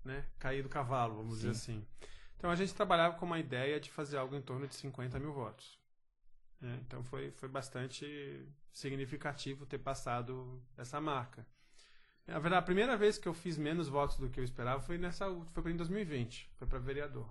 né, 0.05 0.25
cair 0.39 0.63
do 0.63 0.69
cavalo, 0.69 1.17
vamos 1.17 1.35
Sim. 1.35 1.37
dizer 1.39 1.51
assim. 1.51 1.87
Então 2.37 2.51
a 2.51 2.55
gente 2.55 2.73
trabalhava 2.73 3.17
com 3.17 3.27
uma 3.27 3.41
ideia 3.41 3.81
de 3.81 3.91
fazer 3.91 4.17
algo 4.17 4.37
em 4.37 4.43
torno 4.43 4.69
de 4.69 4.77
50 4.77 5.19
mil 5.19 5.33
votos. 5.33 5.77
Né? 6.61 6.79
Então 6.87 7.03
foi, 7.03 7.33
foi 7.33 7.49
bastante 7.49 8.47
significativo 8.73 9.67
ter 9.67 9.79
passado 9.79 10.63
essa 10.77 11.01
marca. 11.01 11.45
Na 12.27 12.39
verdade, 12.39 12.61
a 12.61 12.63
primeira 12.63 12.97
vez 12.97 13.19
que 13.19 13.29
eu 13.29 13.35
fiz 13.35 13.59
menos 13.59 13.89
votos 13.89 14.17
do 14.17 14.31
que 14.31 14.41
eu 14.41 14.45
esperava 14.45 14.81
foi 14.81 14.97
nessa 14.97 15.27
foi 15.53 15.73
em 15.73 15.77
2020, 15.77 16.51
foi 16.55 16.67
para 16.67 16.79
vereador. 16.79 17.29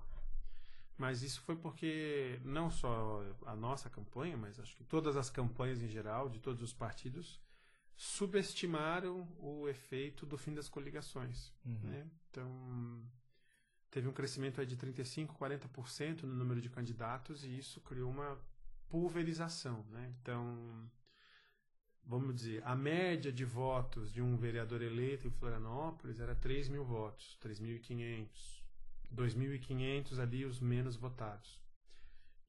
Mas 0.97 1.23
isso 1.23 1.41
foi 1.41 1.55
porque 1.55 2.39
não 2.43 2.69
só 2.69 3.23
a 3.45 3.55
nossa 3.55 3.89
campanha, 3.89 4.37
mas 4.37 4.59
acho 4.59 4.75
que 4.75 4.83
todas 4.83 5.17
as 5.17 5.29
campanhas 5.29 5.81
em 5.81 5.87
geral, 5.87 6.29
de 6.29 6.39
todos 6.39 6.61
os 6.61 6.71
partidos, 6.71 7.41
subestimaram 7.95 9.27
o 9.39 9.67
efeito 9.67 10.25
do 10.25 10.37
fim 10.37 10.53
das 10.53 10.69
coligações. 10.69 11.51
Uhum. 11.65 11.79
Né? 11.83 12.07
Então, 12.29 13.01
teve 13.89 14.07
um 14.07 14.13
crescimento 14.13 14.61
aí 14.61 14.67
de 14.67 14.77
35%, 14.77 15.27
40% 15.35 16.23
no 16.23 16.35
número 16.35 16.61
de 16.61 16.69
candidatos 16.69 17.43
e 17.43 17.57
isso 17.57 17.81
criou 17.81 18.11
uma 18.11 18.39
pulverização. 18.87 19.83
Né? 19.89 20.13
Então, 20.21 20.89
vamos 22.05 22.35
dizer, 22.35 22.61
a 22.65 22.75
média 22.75 23.31
de 23.31 23.45
votos 23.45 24.11
de 24.11 24.21
um 24.21 24.35
vereador 24.35 24.81
eleito 24.81 25.27
em 25.27 25.31
Florianópolis 25.31 26.19
era 26.19 26.35
3 26.35 26.69
mil 26.69 26.83
votos, 26.83 27.37
3.500. 27.41 28.63
2.500 29.13 30.19
ali 30.19 30.45
os 30.45 30.59
menos 30.59 30.95
votados. 30.95 31.61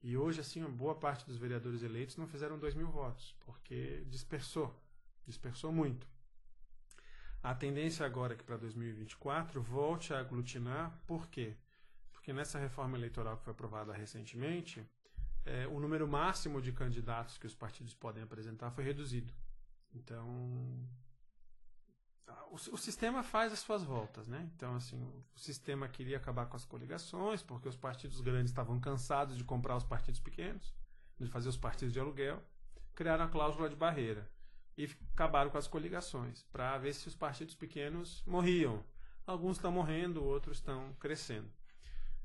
E 0.02 0.16
hoje, 0.16 0.40
assim, 0.40 0.60
uma 0.60 0.68
boa 0.68 0.94
parte 0.94 1.26
dos 1.26 1.36
vereadores 1.36 1.82
eleitos 1.82 2.16
não 2.16 2.26
fizeram 2.26 2.58
2 2.58 2.74
mil 2.74 2.88
votos, 2.88 3.34
porque 3.44 4.04
dispersou. 4.08 4.74
Dispersou 5.26 5.72
muito. 5.72 6.06
A 7.42 7.54
tendência 7.54 8.04
agora 8.04 8.34
é 8.34 8.36
que 8.36 8.44
para 8.44 8.56
2024 8.56 9.62
volte 9.62 10.12
a 10.12 10.20
aglutinar, 10.20 10.98
por 11.06 11.28
quê? 11.28 11.56
Porque 12.12 12.32
nessa 12.32 12.58
reforma 12.58 12.96
eleitoral 12.96 13.36
que 13.36 13.44
foi 13.44 13.52
aprovada 13.52 13.92
recentemente, 13.92 14.86
é, 15.44 15.66
o 15.66 15.78
número 15.78 16.08
máximo 16.08 16.60
de 16.60 16.72
candidatos 16.72 17.36
que 17.36 17.46
os 17.46 17.54
partidos 17.54 17.94
podem 17.94 18.22
apresentar 18.22 18.70
foi 18.70 18.84
reduzido. 18.84 19.32
Então, 19.94 20.28
o, 22.50 22.54
o, 22.54 22.78
sistema 22.78 23.22
faz 23.22 23.52
as 23.52 23.60
suas 23.60 23.82
voltas, 23.82 24.26
né? 24.26 24.48
Então, 24.54 24.74
assim, 24.74 25.00
o 25.34 25.38
sistema 25.38 25.88
queria 25.88 26.16
acabar 26.16 26.46
com 26.46 26.56
as 26.56 26.64
coligações, 26.64 27.42
porque 27.42 27.68
os 27.68 27.76
partidos 27.76 28.20
grandes 28.20 28.50
estavam 28.50 28.80
cansados 28.80 29.36
de 29.36 29.44
comprar 29.44 29.76
os 29.76 29.84
partidos 29.84 30.20
pequenos, 30.20 30.74
de 31.18 31.28
fazer 31.28 31.48
os 31.48 31.56
partidos 31.56 31.92
de 31.92 32.00
aluguel, 32.00 32.42
criaram 32.94 33.24
a 33.24 33.28
cláusula 33.28 33.68
de 33.68 33.76
barreira 33.76 34.30
e 34.76 34.88
acabaram 35.12 35.50
com 35.50 35.58
as 35.58 35.68
coligações, 35.68 36.42
para 36.44 36.76
ver 36.78 36.92
se 36.92 37.06
os 37.06 37.14
partidos 37.14 37.54
pequenos 37.54 38.22
morriam. 38.26 38.84
Alguns 39.26 39.56
estão 39.56 39.72
morrendo, 39.72 40.22
outros 40.22 40.58
estão 40.58 40.92
crescendo. 40.94 41.50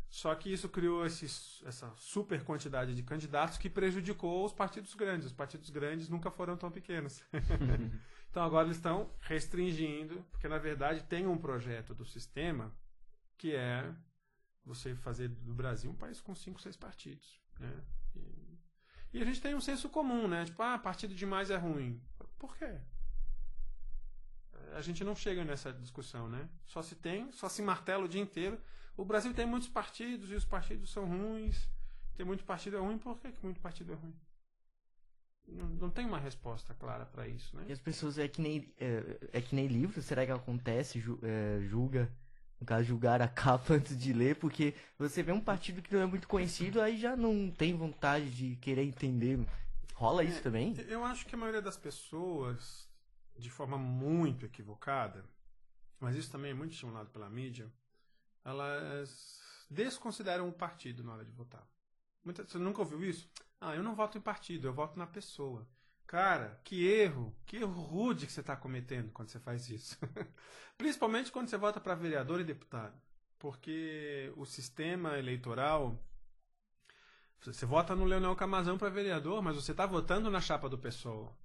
Só 0.10 0.34
que 0.34 0.52
isso 0.52 0.68
criou 0.68 1.06
esses, 1.06 1.62
essa 1.66 1.94
super 1.96 2.44
quantidade 2.44 2.96
de 2.96 3.04
candidatos 3.04 3.58
que 3.60 3.70
prejudicou 3.70 4.44
os 4.44 4.52
partidos 4.52 4.96
grandes. 4.96 5.28
Os 5.28 5.34
partidos 5.34 5.70
grandes 5.70 6.10
nunca 6.10 6.32
foram 6.32 6.58
tão 6.58 6.72
pequenos. 6.72 7.24
Então 8.30 8.44
agora 8.44 8.68
eles 8.68 8.78
estão 8.78 9.10
restringindo, 9.22 10.24
porque 10.32 10.48
na 10.48 10.60
verdade 10.60 11.04
tem 11.04 11.26
um 11.26 11.38
projeto 11.38 11.96
do 11.96 12.06
sistema 12.06 12.72
que 13.38 13.56
é 13.56 13.92
você 14.64 14.96
fazer 14.96 15.30
do 15.30 15.54
Brasil 15.54 15.90
um 15.90 15.96
país 15.96 16.22
com 16.22 16.36
cinco, 16.36 16.62
seis 16.62 16.78
partidos. 16.78 17.42
Né? 17.60 17.84
E, 18.16 19.18
e, 19.18 19.22
a 19.22 19.26
gente 19.26 19.42
tem 19.42 19.56
um 19.56 19.62
senso 19.62 19.90
comum, 19.90 20.28
né? 20.28 20.46
Tipo, 20.46 20.62
ah, 20.62 20.78
partido 20.78 21.16
demais 21.16 21.50
é 21.50 21.58
ruim. 21.58 22.00
Por 22.38 22.56
quê? 22.56 22.78
A 24.76 24.82
gente 24.82 25.04
não 25.04 25.16
chega 25.16 25.44
nessa 25.44 25.74
discussão, 25.74 26.30
né? 26.30 26.48
Só 26.66 26.84
se 26.84 26.96
tem, 26.96 27.32
só 27.32 27.50
se 27.50 27.62
martela 27.62 28.06
o 28.06 28.08
dia 28.08 28.22
inteiro. 28.22 28.62
O 29.00 29.06
Brasil 29.06 29.34
tem 29.34 29.46
muitos 29.46 29.70
partidos 29.70 30.30
e 30.30 30.36
os 30.36 30.44
partidos 30.44 30.92
são 30.92 31.06
ruins. 31.06 31.70
Tem 32.16 32.26
muito 32.26 32.44
partido 32.44 32.76
é 32.76 32.80
ruim, 32.80 32.98
por 32.98 33.18
que, 33.20 33.32
que 33.32 33.44
muito 33.44 33.62
partido 33.62 33.94
é 33.94 33.96
ruim? 33.96 34.14
não, 35.48 35.68
não 35.68 35.90
tem 35.90 36.06
uma 36.06 36.20
resposta 36.20 36.74
clara 36.74 37.06
para 37.06 37.28
isso, 37.28 37.56
né? 37.56 37.66
E 37.68 37.72
as 37.72 37.80
pessoas 37.80 38.18
é 38.18 38.28
que 38.28 38.42
nem 38.42 38.74
é, 38.78 39.20
é, 39.34 39.42
que 39.42 39.56
nem 39.56 39.68
livro, 39.68 40.02
será 40.02 40.26
que 40.26 40.32
acontece 40.32 41.00
ju, 41.00 41.18
é, 41.24 41.62
julga 41.62 42.12
no 42.60 42.66
caso 42.66 42.84
julgar 42.84 43.22
a 43.22 43.28
capa 43.30 43.76
antes 43.76 43.98
de 43.98 44.12
ler, 44.12 44.36
porque 44.36 44.74
você 44.98 45.24
vê 45.24 45.32
um 45.32 45.40
partido 45.40 45.82
que 45.82 45.94
não 45.94 46.02
é 46.02 46.06
muito 46.06 46.28
conhecido, 46.28 46.82
aí 46.82 47.00
já 47.00 47.16
não 47.16 47.50
tem 47.50 47.74
vontade 47.76 48.30
de 48.30 48.58
querer 48.58 48.84
entender. 48.84 49.40
Rola 49.94 50.26
isso 50.26 50.40
é, 50.40 50.42
também? 50.42 50.76
Eu 50.88 51.06
acho 51.06 51.26
que 51.26 51.36
a 51.36 51.38
maioria 51.38 51.62
das 51.62 51.78
pessoas, 51.78 52.86
de 53.38 53.50
forma 53.50 53.78
muito 53.78 54.46
equivocada, 54.46 55.24
mas 56.00 56.18
isso 56.18 56.30
também 56.30 56.52
é 56.52 56.54
muito 56.54 56.74
estimulado 56.74 57.10
pela 57.10 57.30
mídia, 57.30 57.72
elas 58.50 59.66
desconsideram 59.70 60.50
o 60.50 60.54
partido 60.54 61.04
na 61.04 61.14
hora 61.14 61.26
de 61.26 61.32
votar. 61.32 61.68
Muita, 62.24 62.44
você 62.44 62.58
nunca 62.58 62.82
ouviu 62.82 63.04
isso? 63.04 63.30
Ah, 63.62 63.76
eu 63.76 63.84
não 63.84 63.96
voto 63.96 64.18
em 64.18 64.22
partido, 64.22 64.68
eu 64.68 64.74
voto 64.74 64.98
na 64.98 65.08
pessoa. 65.08 65.68
Cara, 66.08 66.60
que 66.64 66.88
erro, 66.88 67.36
que 67.46 67.58
erro 67.58 67.72
rude 67.72 68.26
que 68.26 68.32
você 68.32 68.40
está 68.40 68.56
cometendo 68.56 69.12
quando 69.12 69.30
você 69.30 69.40
faz 69.40 69.70
isso. 69.70 69.98
Principalmente 70.78 71.32
quando 71.32 71.50
você 71.50 71.58
vota 71.58 71.80
para 71.80 71.94
vereador 71.94 72.40
e 72.40 72.44
deputado. 72.44 73.00
Porque 73.38 74.34
o 74.36 74.46
sistema 74.46 75.18
eleitoral. 75.20 76.04
Você 77.42 77.66
vota 77.66 77.96
no 77.96 78.06
Leonel 78.06 78.36
Camazão 78.36 78.78
para 78.78 78.90
vereador, 78.90 79.42
mas 79.42 79.56
você 79.56 79.72
está 79.72 79.86
votando 79.86 80.30
na 80.30 80.42
chapa 80.42 80.68
do 80.68 80.78
PSOL. 80.78 81.38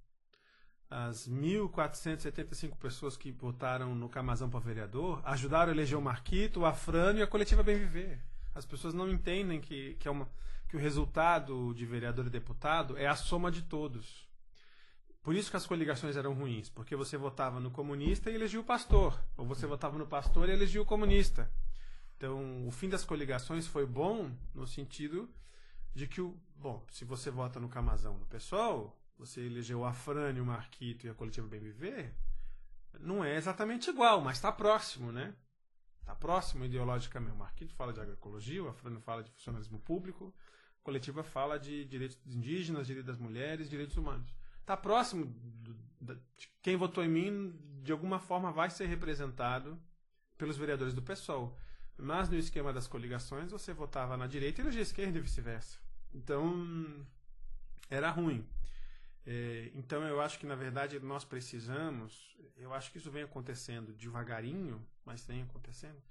As 0.89 1.27
1.475 1.27 2.77
pessoas 2.77 3.17
que 3.17 3.31
votaram 3.31 3.95
no 3.95 4.07
Camazão 4.07 4.49
para 4.49 4.59
vereador 4.59 5.21
ajudaram 5.25 5.71
a 5.71 5.75
eleger 5.75 5.97
o 5.97 6.01
Marquito, 6.01 6.61
o 6.61 6.65
Afrano 6.65 7.19
e 7.19 7.23
a 7.23 7.27
coletiva 7.27 7.63
Bem 7.63 7.77
Viver. 7.77 8.21
As 8.53 8.65
pessoas 8.65 8.93
não 8.93 9.09
entendem 9.09 9.59
que, 9.59 9.95
que, 9.95 10.07
é 10.07 10.11
uma, 10.11 10.29
que 10.69 10.77
o 10.77 10.79
resultado 10.79 11.73
de 11.73 11.85
vereador 11.85 12.27
e 12.27 12.29
deputado 12.29 12.97
é 12.97 13.07
a 13.07 13.15
soma 13.15 13.51
de 13.51 13.63
todos. 13.63 14.25
Por 15.21 15.35
isso 15.35 15.49
que 15.49 15.57
as 15.57 15.65
coligações 15.65 16.15
eram 16.15 16.33
ruins, 16.33 16.69
porque 16.69 16.95
você 16.95 17.17
votava 17.17 17.59
no 17.59 17.71
comunista 17.71 18.29
e 18.29 18.35
elegia 18.35 18.59
o 18.59 18.63
pastor, 18.63 19.19
ou 19.35 19.43
você 19.43 19.65
votava 19.65 19.97
no 19.97 20.05
pastor 20.05 20.47
e 20.47 20.51
elegia 20.51 20.81
o 20.81 20.85
comunista. 20.85 21.51
Então, 22.15 22.67
o 22.67 22.71
fim 22.71 22.87
das 22.87 23.03
coligações 23.03 23.65
foi 23.65 23.87
bom 23.87 24.31
no 24.53 24.67
sentido 24.67 25.27
de 25.95 26.07
que 26.07 26.21
o, 26.21 26.37
bom, 26.55 26.85
se 26.91 27.03
você 27.03 27.31
vota 27.31 27.59
no 27.59 27.67
Camazão, 27.67 28.19
no 28.19 28.25
pessoal, 28.27 28.95
você 29.17 29.41
elegeu 29.41 29.79
o 29.79 29.85
Afrânio, 29.85 30.43
o 30.43 30.45
Marquito 30.45 31.05
e 31.05 31.09
a 31.09 31.13
coletiva 31.13 31.47
Bem 31.47 31.59
Viver, 31.59 32.13
não 32.99 33.23
é 33.23 33.35
exatamente 33.35 33.89
igual, 33.89 34.21
mas 34.21 34.37
está 34.37 34.51
próximo, 34.51 35.11
né? 35.11 35.35
Está 35.99 36.15
próximo 36.15 36.63
ideologicamente. 36.65 37.35
O 37.35 37.39
Marquito 37.39 37.73
fala 37.73 37.91
de 37.91 37.99
agroecologia, 37.99 38.63
o 38.63 38.69
Afrânio 38.69 38.99
fala 38.99 39.23
de 39.23 39.31
funcionalismo 39.31 39.79
público, 39.79 40.33
a 40.81 40.83
coletiva 40.83 41.23
fala 41.23 41.57
de 41.57 41.83
direitos 41.85 42.19
indígenas, 42.25 42.87
direitos 42.87 43.07
das 43.07 43.17
mulheres, 43.17 43.69
direitos 43.69 43.97
humanos. 43.97 44.33
Está 44.61 44.77
próximo 44.77 45.25
de 46.37 46.49
quem 46.61 46.75
votou 46.75 47.03
em 47.03 47.09
mim, 47.09 47.59
de 47.83 47.91
alguma 47.91 48.19
forma 48.19 48.51
vai 48.51 48.69
ser 48.69 48.85
representado 48.85 49.79
pelos 50.37 50.57
vereadores 50.57 50.93
do 50.93 51.01
PSOL. 51.01 51.57
Mas 51.97 52.29
no 52.29 52.35
esquema 52.35 52.73
das 52.73 52.87
coligações, 52.87 53.51
você 53.51 53.73
votava 53.73 54.17
na 54.17 54.27
direita 54.27 54.61
e 54.61 54.63
elegia 54.63 54.81
a 54.81 54.83
esquerda 54.83 55.17
e 55.17 55.21
vice-versa. 55.21 55.79
Então, 56.13 57.05
era 57.89 58.09
ruim. 58.09 58.45
É, 59.25 59.71
então, 59.73 60.03
eu 60.03 60.21
acho 60.21 60.37
que, 60.37 60.45
na 60.45 60.55
verdade, 60.55 60.99
nós 60.99 61.25
precisamos, 61.25 62.37
eu 62.57 62.73
acho 62.73 62.91
que 62.91 62.97
isso 62.97 63.09
vem 63.09 63.23
acontecendo 63.23 63.93
devagarinho, 63.93 64.85
mas 65.03 65.25
vem 65.25 65.41
acontecendo, 65.41 66.01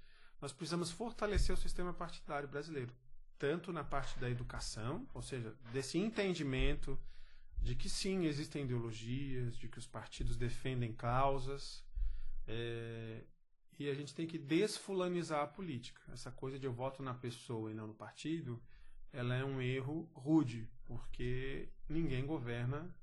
nós 0.41 0.51
precisamos 0.51 0.91
fortalecer 0.91 1.53
o 1.53 1.57
sistema 1.57 1.93
partidário 1.93 2.47
brasileiro. 2.47 2.93
Tanto 3.37 3.71
na 3.71 3.83
parte 3.83 4.19
da 4.19 4.29
educação, 4.29 5.07
ou 5.13 5.21
seja, 5.21 5.55
desse 5.71 5.97
entendimento 5.97 6.99
de 7.61 7.75
que 7.75 7.89
sim, 7.89 8.25
existem 8.25 8.63
ideologias, 8.63 9.57
de 9.57 9.67
que 9.67 9.79
os 9.79 9.87
partidos 9.87 10.37
defendem 10.37 10.93
causas, 10.93 11.83
é, 12.47 13.23
e 13.79 13.89
a 13.89 13.93
gente 13.93 14.13
tem 14.13 14.27
que 14.27 14.37
desfulanizar 14.37 15.41
a 15.41 15.47
política. 15.47 16.01
Essa 16.11 16.31
coisa 16.31 16.59
de 16.59 16.65
eu 16.65 16.73
voto 16.73 17.01
na 17.01 17.13
pessoa 17.13 17.71
e 17.71 17.73
não 17.73 17.87
no 17.87 17.93
partido, 17.93 18.61
ela 19.11 19.35
é 19.35 19.43
um 19.43 19.61
erro 19.61 20.09
rude, 20.13 20.69
porque 20.85 21.69
ninguém 21.89 22.25
governa 22.25 22.93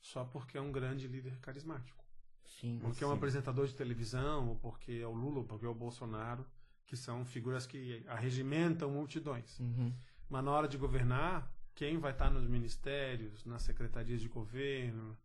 só 0.00 0.24
porque 0.24 0.56
é 0.56 0.60
um 0.60 0.72
grande 0.72 1.06
líder 1.06 1.38
carismático. 1.40 2.04
Sim, 2.44 2.78
porque 2.80 2.98
sim. 2.98 3.04
é 3.04 3.08
um 3.08 3.12
apresentador 3.12 3.66
de 3.66 3.74
televisão, 3.74 4.48
ou 4.48 4.56
porque 4.56 4.92
é 4.92 5.06
o 5.06 5.12
Lula, 5.12 5.38
ou 5.38 5.44
porque 5.44 5.66
é 5.66 5.68
o 5.68 5.74
Bolsonaro, 5.74 6.46
que 6.86 6.96
são 6.96 7.24
figuras 7.24 7.66
que 7.66 8.02
arregimentam 8.08 8.90
multidões. 8.90 9.58
Uhum. 9.60 9.92
Mas 10.28 10.44
na 10.44 10.50
hora 10.50 10.66
de 10.66 10.76
governar, 10.76 11.52
quem 11.74 11.98
vai 11.98 12.12
estar 12.12 12.30
nos 12.30 12.46
ministérios, 12.46 13.44
nas 13.44 13.62
secretarias 13.62 14.20
de 14.20 14.28
governo, 14.28 15.16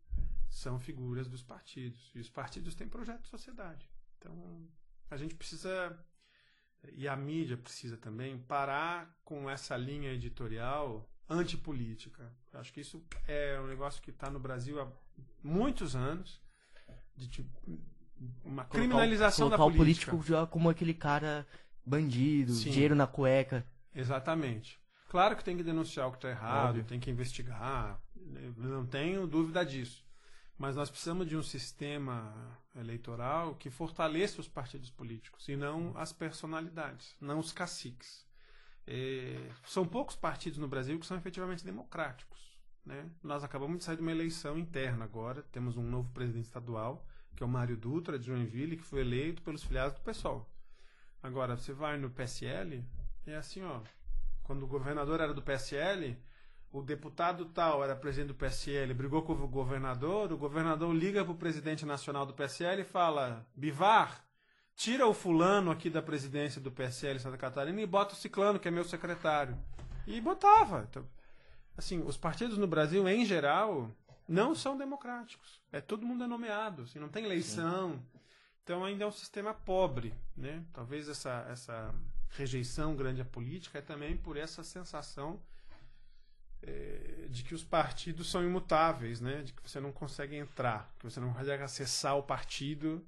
são 0.49 0.79
figuras 0.79 1.27
dos 1.27 1.41
partidos. 1.41 2.11
E 2.13 2.19
os 2.19 2.29
partidos 2.29 2.75
têm 2.75 2.87
projeto 2.87 3.21
de 3.21 3.29
sociedade. 3.29 3.89
Então, 4.17 4.67
a 5.09 5.17
gente 5.17 5.35
precisa, 5.35 5.97
e 6.91 7.07
a 7.07 7.15
mídia 7.15 7.57
precisa 7.57 7.97
também, 7.97 8.37
parar 8.37 9.17
com 9.23 9.49
essa 9.49 9.75
linha 9.75 10.11
editorial 10.11 11.09
antipolítica. 11.29 12.31
Eu 12.51 12.59
acho 12.59 12.71
que 12.73 12.81
isso 12.81 13.03
é 13.27 13.59
um 13.61 13.67
negócio 13.67 14.01
que 14.01 14.09
está 14.11 14.29
no 14.29 14.39
Brasil 14.39 14.81
há 14.81 14.87
muitos 15.43 15.95
anos, 15.95 16.41
de 17.15 17.27
tipo, 17.27 17.49
uma 18.43 18.63
Colocar 18.63 18.67
o- 18.67 18.71
criminalização 18.71 19.49
da 19.49 19.57
política. 19.57 20.13
o 20.15 20.19
político 20.19 20.47
como 20.47 20.69
aquele 20.69 20.93
cara 20.93 21.45
bandido, 21.85 22.53
Sim. 22.53 22.71
dinheiro 22.71 22.95
na 22.95 23.07
cueca. 23.07 23.65
Exatamente. 23.93 24.79
Claro 25.09 25.35
que 25.35 25.43
tem 25.43 25.55
que 25.57 25.63
denunciar 25.63 26.07
o 26.07 26.11
que 26.11 26.17
está 26.17 26.29
errado, 26.29 26.69
Óbvio. 26.69 26.83
tem 26.85 26.99
que 26.99 27.11
investigar, 27.11 28.01
eu 28.15 28.53
não 28.57 28.85
tenho 28.85 29.27
dúvida 29.27 29.63
disso. 29.65 30.03
Mas 30.57 30.75
nós 30.75 30.89
precisamos 30.89 31.27
de 31.27 31.35
um 31.35 31.43
sistema 31.43 32.33
eleitoral 32.75 33.55
que 33.55 33.69
fortaleça 33.69 34.39
os 34.39 34.47
partidos 34.47 34.89
políticos 34.89 35.47
e 35.49 35.55
não 35.55 35.91
as 35.97 36.13
personalidades, 36.13 37.15
não 37.19 37.39
os 37.39 37.51
caciques. 37.51 38.25
É, 38.85 39.49
são 39.65 39.85
poucos 39.85 40.15
partidos 40.15 40.59
no 40.59 40.67
Brasil 40.67 40.99
que 40.99 41.05
são 41.05 41.17
efetivamente 41.17 41.65
democráticos. 41.65 42.59
Né? 42.85 43.09
Nós 43.23 43.43
acabamos 43.43 43.77
de 43.77 43.83
sair 43.83 43.95
de 43.95 44.01
uma 44.01 44.11
eleição 44.11 44.57
interna 44.57 45.05
agora, 45.05 45.41
temos 45.51 45.77
um 45.77 45.83
novo 45.83 46.09
presidente 46.11 46.45
estadual, 46.45 47.05
que 47.35 47.41
é 47.41 47.45
o 47.45 47.49
Mário 47.49 47.77
Dutra, 47.77 48.19
de 48.19 48.27
Joinville, 48.27 48.77
que 48.77 48.83
foi 48.83 49.01
eleito 49.01 49.41
pelos 49.41 49.63
filiados 49.63 49.97
do 49.97 50.01
PSOL. 50.01 50.47
Agora, 51.21 51.55
você 51.55 51.71
vai 51.71 51.97
no 51.97 52.09
PSL, 52.09 52.85
é 53.25 53.35
assim, 53.35 53.63
ó. 53.63 53.81
Quando 54.43 54.63
o 54.63 54.67
governador 54.67 55.21
era 55.21 55.33
do 55.33 55.41
PSL, 55.41 56.17
o 56.69 56.81
deputado 56.81 57.45
tal 57.45 57.83
era 57.83 57.95
presidente 57.95 58.29
do 58.29 58.35
PSL, 58.35 58.93
brigou 58.93 59.21
com 59.21 59.33
o 59.33 59.47
governador, 59.47 60.33
o 60.33 60.37
governador 60.37 60.93
liga 60.93 61.23
pro 61.23 61.35
presidente 61.35 61.85
nacional 61.85 62.25
do 62.25 62.33
PSL 62.33 62.81
e 62.81 62.85
fala: 62.85 63.47
Bivar, 63.55 64.25
tira 64.75 65.07
o 65.07 65.13
fulano 65.13 65.71
aqui 65.71 65.89
da 65.89 66.01
presidência 66.01 66.59
do 66.59 66.71
PSL 66.71 67.19
Santa 67.19 67.37
Catarina 67.37 67.81
e 67.81 67.85
bota 67.85 68.13
o 68.13 68.17
ciclano, 68.17 68.59
que 68.59 68.67
é 68.67 68.71
meu 68.71 68.83
secretário. 68.83 69.57
E 70.05 70.19
botava. 70.19 70.85
Então, 70.89 71.07
assim, 71.77 72.01
os 72.01 72.17
partidos 72.17 72.57
no 72.57 72.67
Brasil, 72.67 73.07
em 73.07 73.25
geral, 73.25 73.89
não 74.27 74.55
são 74.55 74.77
democráticos. 74.77 75.61
É 75.71 75.81
todo 75.81 76.05
mundo 76.05 76.23
é 76.23 76.27
nomeado, 76.27 76.83
assim, 76.83 76.99
não 76.99 77.09
tem 77.09 77.25
eleição. 77.25 78.03
Então 78.63 78.83
ainda 78.83 79.03
é 79.03 79.07
um 79.07 79.11
sistema 79.11 79.53
pobre, 79.53 80.13
né? 80.35 80.63
Talvez 80.71 81.09
essa, 81.09 81.45
essa 81.49 81.93
rejeição 82.29 82.95
grande 82.95 83.21
à 83.21 83.25
política 83.25 83.79
é 83.79 83.81
também 83.81 84.15
por 84.15 84.37
essa 84.37 84.63
sensação 84.63 85.41
eh, 86.61 87.27
de 87.29 87.43
que 87.43 87.53
os 87.53 87.63
partidos 87.63 88.31
são 88.31 88.41
imutáveis, 88.43 89.19
né? 89.19 89.43
De 89.43 89.51
que 89.51 89.69
você 89.69 89.81
não 89.81 89.91
consegue 89.91 90.37
entrar, 90.37 90.93
que 90.97 91.03
você 91.03 91.19
não 91.19 91.33
consegue 91.33 91.63
acessar 91.63 92.17
o 92.17 92.23
partido 92.23 93.05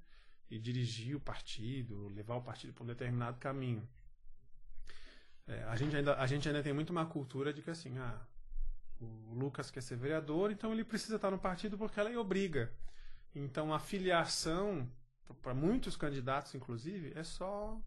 e 0.50 0.60
dirigir 0.60 1.16
o 1.16 1.20
partido, 1.20 2.08
levar 2.10 2.36
o 2.36 2.42
partido 2.42 2.74
para 2.74 2.84
um 2.84 2.88
determinado 2.88 3.38
caminho. 3.40 3.88
É, 5.48 5.64
a, 5.64 5.76
gente 5.76 5.96
ainda, 5.96 6.16
a 6.16 6.26
gente 6.28 6.48
ainda 6.48 6.64
tem 6.64 6.74
muito 6.74 6.90
uma 6.90 7.06
cultura 7.06 7.54
de 7.54 7.62
que 7.62 7.70
assim, 7.70 7.98
ah, 7.98 8.26
o 9.00 9.34
Lucas 9.34 9.70
quer 9.70 9.82
ser 9.82 9.96
vereador, 9.96 10.52
então 10.52 10.72
ele 10.72 10.84
precisa 10.84 11.18
estar 11.18 11.30
no 11.30 11.38
partido 11.38 11.78
porque 11.78 12.00
ela 12.00 12.10
lei 12.10 12.18
obriga. 12.18 12.74
Então 13.34 13.74
a 13.74 13.80
filiação, 13.80 14.90
para 15.42 15.54
muitos 15.54 15.96
candidatos 15.96 16.56
inclusive, 16.56 17.14
é 17.16 17.24
só 17.24 17.80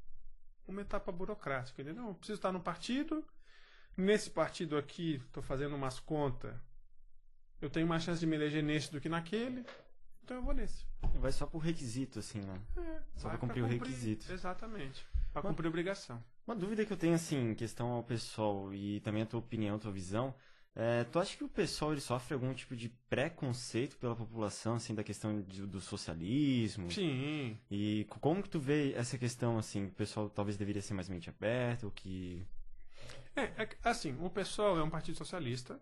uma 0.66 0.82
etapa 0.82 1.10
burocrática, 1.10 1.80
entendeu? 1.80 2.08
Eu 2.08 2.14
preciso 2.14 2.38
estar 2.38 2.52
no 2.52 2.60
partido, 2.60 3.24
nesse 3.96 4.30
partido 4.30 4.76
aqui 4.76 5.14
estou 5.26 5.42
fazendo 5.42 5.74
umas 5.74 5.98
contas, 5.98 6.54
eu 7.60 7.68
tenho 7.68 7.86
mais 7.86 8.02
chance 8.04 8.20
de 8.20 8.26
me 8.26 8.36
eleger 8.36 8.62
nesse 8.62 8.92
do 8.92 9.00
que 9.00 9.08
naquele, 9.08 9.64
então 10.28 10.36
eu 10.36 10.42
vou 10.42 10.52
nesse. 10.52 10.84
Vai 11.14 11.32
só 11.32 11.46
por 11.46 11.58
requisito, 11.60 12.18
assim, 12.18 12.40
né? 12.40 12.60
Só 13.16 13.28
Vai 13.28 13.38
pra 13.38 13.38
cumprir 13.38 13.62
o 13.64 13.66
requisito. 13.66 14.30
Exatamente. 14.30 15.06
Para 15.32 15.42
Mas- 15.42 15.50
cumprir 15.52 15.66
a 15.66 15.70
obrigação. 15.70 16.22
Uma 16.46 16.54
dúvida 16.54 16.84
que 16.84 16.92
eu 16.92 16.96
tenho, 16.98 17.14
assim, 17.14 17.50
em 17.50 17.54
questão 17.54 17.88
ao 17.88 18.02
pessoal 18.02 18.72
e 18.74 19.00
também 19.00 19.22
a 19.22 19.26
tua 19.26 19.40
opinião, 19.40 19.76
a 19.76 19.78
tua 19.78 19.90
visão, 19.92 20.34
é, 20.74 21.04
tu 21.04 21.18
acha 21.18 21.36
que 21.36 21.44
o 21.44 21.48
pessoal 21.48 21.92
ele 21.92 22.00
sofre 22.00 22.34
algum 22.34 22.52
tipo 22.54 22.76
de 22.76 22.88
preconceito 23.08 23.96
pela 23.96 24.14
população, 24.14 24.74
assim, 24.74 24.94
da 24.94 25.02
questão 25.02 25.40
de- 25.42 25.66
do 25.66 25.80
socialismo? 25.80 26.90
Sim. 26.90 27.58
E 27.70 28.04
co- 28.10 28.20
como 28.20 28.42
que 28.42 28.48
tu 28.50 28.60
vê 28.60 28.92
essa 28.94 29.16
questão, 29.18 29.58
assim, 29.58 29.86
o 29.86 29.90
pessoal 29.92 30.28
talvez 30.30 30.56
deveria 30.58 30.82
ser 30.82 30.92
mais 30.94 31.08
mente 31.08 31.28
aberta, 31.30 31.86
ou 31.86 31.92
que... 31.92 32.46
É, 33.34 33.42
é 33.62 33.68
assim, 33.84 34.16
o 34.20 34.28
PSOL 34.30 34.78
é 34.78 34.82
um 34.82 34.90
partido 34.90 35.16
socialista. 35.16 35.80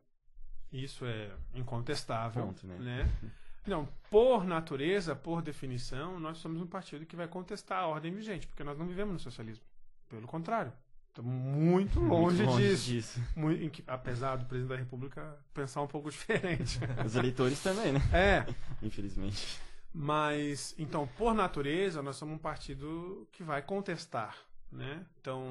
Isso 0.73 1.05
é 1.05 1.33
incontestável. 1.55 2.47
Ponto, 2.47 2.67
né? 2.67 2.77
né? 2.79 3.11
Não, 3.67 3.89
por 4.11 4.45
natureza, 4.45 5.15
por 5.17 5.43
definição, 5.43 6.19
nós 6.21 6.39
somos 6.39 6.61
um 6.63 6.67
partido 6.67 7.05
que 7.07 7.17
vai 7.17 7.27
contestar 7.29 7.83
a 7.83 7.87
ordem 7.87 8.13
vigente, 8.13 8.47
porque 8.47 8.63
nós 8.65 8.79
não 8.79 8.87
vivemos 8.87 9.13
no 9.15 9.19
socialismo. 9.19 9.65
Pelo 10.09 10.27
contrário, 10.27 10.73
estamos 11.09 11.33
muito 11.33 11.99
longe, 11.99 12.43
Muito 12.45 12.59
disso. 12.59 12.85
disso. 12.85 13.21
Muito- 13.35 13.71
que- 13.71 13.85
apesar 13.87 14.37
do 14.37 14.45
presidente 14.47 14.71
da 14.71 14.77
República 14.77 15.37
pensar 15.53 15.83
um 15.83 15.87
pouco 15.89 16.09
diferente. 16.11 16.79
Os 17.05 17.17
eleitores 17.17 17.61
também, 17.63 17.93
né? 17.93 18.01
é, 18.13 18.47
Infelizmente. 18.83 19.59
Mas, 19.93 20.75
então, 20.79 21.07
por 21.17 21.35
natureza, 21.35 22.03
nós 22.03 22.17
somos 22.17 22.35
um 22.35 22.39
partido 22.39 23.27
que 23.33 23.43
vai 23.43 23.63
contestar, 23.63 24.37
né? 24.71 25.05
Então, 25.21 25.43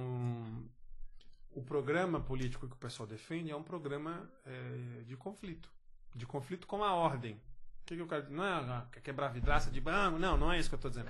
o 1.51 1.63
programa 1.63 2.19
político 2.19 2.67
que 2.67 2.73
o 2.73 2.77
pessoal 2.77 3.07
defende 3.07 3.49
é 3.49 3.55
um 3.55 3.63
programa 3.63 4.29
eh, 4.45 5.03
de 5.07 5.15
conflito. 5.17 5.67
de 6.13 6.25
conflito 6.27 6.67
com 6.67 6.83
a 6.83 6.93
ordem. 6.93 7.41
O 7.85 7.87
que, 7.87 7.95
que 7.95 8.01
eu 8.01 8.07
quero 8.07 8.23
dizer? 8.23 8.33
Não 8.33 8.43
é 8.43 8.83
quer 8.91 8.99
quebrar 8.99 9.27
vidraça 9.27 9.69
de 9.69 9.79
banco? 9.79 10.17
Não, 10.17 10.35
não 10.35 10.51
é 10.51 10.57
isso 10.57 10.67
que 10.67 10.73
eu 10.73 10.77
estou 10.77 10.89
dizendo. 10.89 11.07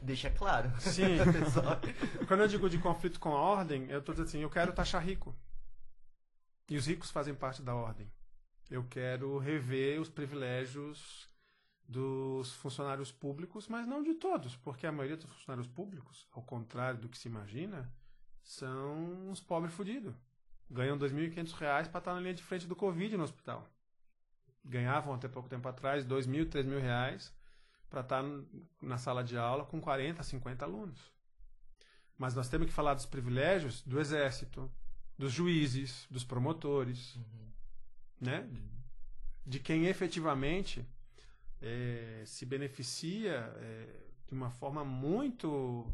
Deixa 0.00 0.30
claro. 0.30 0.72
Sim. 0.80 1.18
Quando 2.26 2.40
eu 2.40 2.48
digo 2.48 2.70
de 2.70 2.78
conflito 2.78 3.20
com 3.20 3.36
a 3.36 3.38
ordem, 3.38 3.84
eu 3.90 3.98
estou 3.98 4.14
dizendo 4.14 4.28
assim, 4.28 4.40
eu 4.40 4.48
quero 4.48 4.72
taxar 4.72 5.04
rico. 5.04 5.36
E 6.70 6.78
os 6.78 6.86
ricos 6.86 7.10
fazem 7.10 7.34
parte 7.34 7.60
da 7.60 7.74
ordem. 7.74 8.10
Eu 8.70 8.84
quero 8.84 9.36
rever 9.36 10.00
os 10.00 10.08
privilégios 10.08 11.28
dos 11.86 12.54
funcionários 12.54 13.12
públicos, 13.12 13.68
mas 13.68 13.86
não 13.86 14.02
de 14.02 14.14
todos, 14.14 14.56
porque 14.56 14.86
a 14.86 14.92
maioria 14.92 15.18
dos 15.18 15.30
funcionários 15.30 15.66
públicos, 15.66 16.26
ao 16.32 16.42
contrário 16.42 17.00
do 17.00 17.08
que 17.10 17.18
se 17.18 17.28
imagina, 17.28 17.92
são 18.42 19.28
uns 19.28 19.42
pobres 19.42 19.74
fudidos. 19.74 20.14
Ganham 20.70 20.96
R$ 20.96 21.06
2.500 21.06 21.54
para 21.58 21.82
estar 21.82 22.14
na 22.14 22.20
linha 22.20 22.32
de 22.32 22.42
frente 22.42 22.66
do 22.66 22.74
Covid 22.74 23.14
no 23.14 23.24
hospital. 23.24 23.68
Ganhavam 24.64 25.14
até 25.14 25.28
pouco 25.28 25.48
tempo 25.48 25.66
atrás 25.68 26.04
R$ 26.04 26.10
2.000, 26.10 26.52
R$ 26.52 26.62
3.000 26.62 27.32
para 27.88 28.00
estar 28.02 28.22
na 28.82 28.98
sala 28.98 29.24
de 29.24 29.36
aula 29.36 29.64
com 29.64 29.80
40, 29.80 30.22
50 30.22 30.64
alunos. 30.64 31.12
Mas 32.16 32.34
nós 32.34 32.48
temos 32.48 32.66
que 32.66 32.72
falar 32.72 32.94
dos 32.94 33.06
privilégios 33.06 33.82
do 33.82 34.00
exército, 34.00 34.70
dos 35.16 35.32
juízes, 35.32 36.06
dos 36.10 36.24
promotores, 36.24 37.16
uhum. 37.16 37.52
né? 38.20 38.48
de 39.46 39.58
quem 39.58 39.86
efetivamente 39.86 40.86
é, 41.62 42.22
se 42.26 42.44
beneficia 42.44 43.50
é, 43.56 44.08
de 44.26 44.34
uma 44.34 44.50
forma 44.50 44.84
muito 44.84 45.90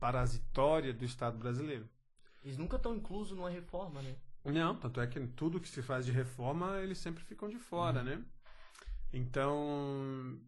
parasitória 0.00 0.92
do 0.94 1.04
Estado 1.04 1.36
brasileiro. 1.36 1.88
Eles 2.42 2.56
nunca 2.56 2.76
estão 2.76 2.96
inclusos 2.96 3.36
numa 3.36 3.50
reforma, 3.50 4.00
né? 4.00 4.16
Não, 4.44 4.74
tanto 4.76 5.00
é 5.00 5.06
que 5.06 5.26
tudo 5.28 5.60
que 5.60 5.68
se 5.68 5.82
faz 5.82 6.06
de 6.06 6.12
reforma, 6.12 6.80
eles 6.80 6.98
sempre 6.98 7.22
ficam 7.22 7.48
de 7.48 7.58
fora, 7.58 8.00
uhum. 8.00 8.04
né? 8.04 8.24
Então, 9.12 10.40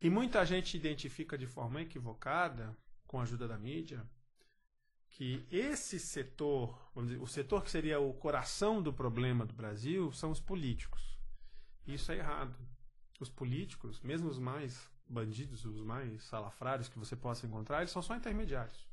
e 0.00 0.08
muita 0.08 0.44
gente 0.44 0.76
identifica 0.76 1.36
de 1.36 1.46
forma 1.46 1.82
equivocada, 1.82 2.76
com 3.06 3.18
a 3.18 3.22
ajuda 3.22 3.48
da 3.48 3.58
mídia, 3.58 4.08
que 5.10 5.44
esse 5.50 5.98
setor, 5.98 6.90
dizer, 6.96 7.20
o 7.20 7.26
setor 7.26 7.64
que 7.64 7.70
seria 7.70 7.98
o 7.98 8.14
coração 8.14 8.80
do 8.80 8.92
problema 8.92 9.44
do 9.44 9.52
Brasil, 9.52 10.12
são 10.12 10.30
os 10.30 10.40
políticos. 10.40 11.18
Isso 11.86 12.12
é 12.12 12.18
errado. 12.18 12.56
Os 13.18 13.28
políticos, 13.28 14.00
mesmo 14.00 14.28
os 14.28 14.38
mais 14.38 14.88
bandidos, 15.08 15.64
os 15.64 15.82
mais 15.82 16.22
salafrários 16.22 16.88
que 16.88 16.98
você 16.98 17.16
possa 17.16 17.46
encontrar, 17.46 17.78
eles 17.78 17.90
são 17.90 18.00
só 18.00 18.14
intermediários. 18.14 18.88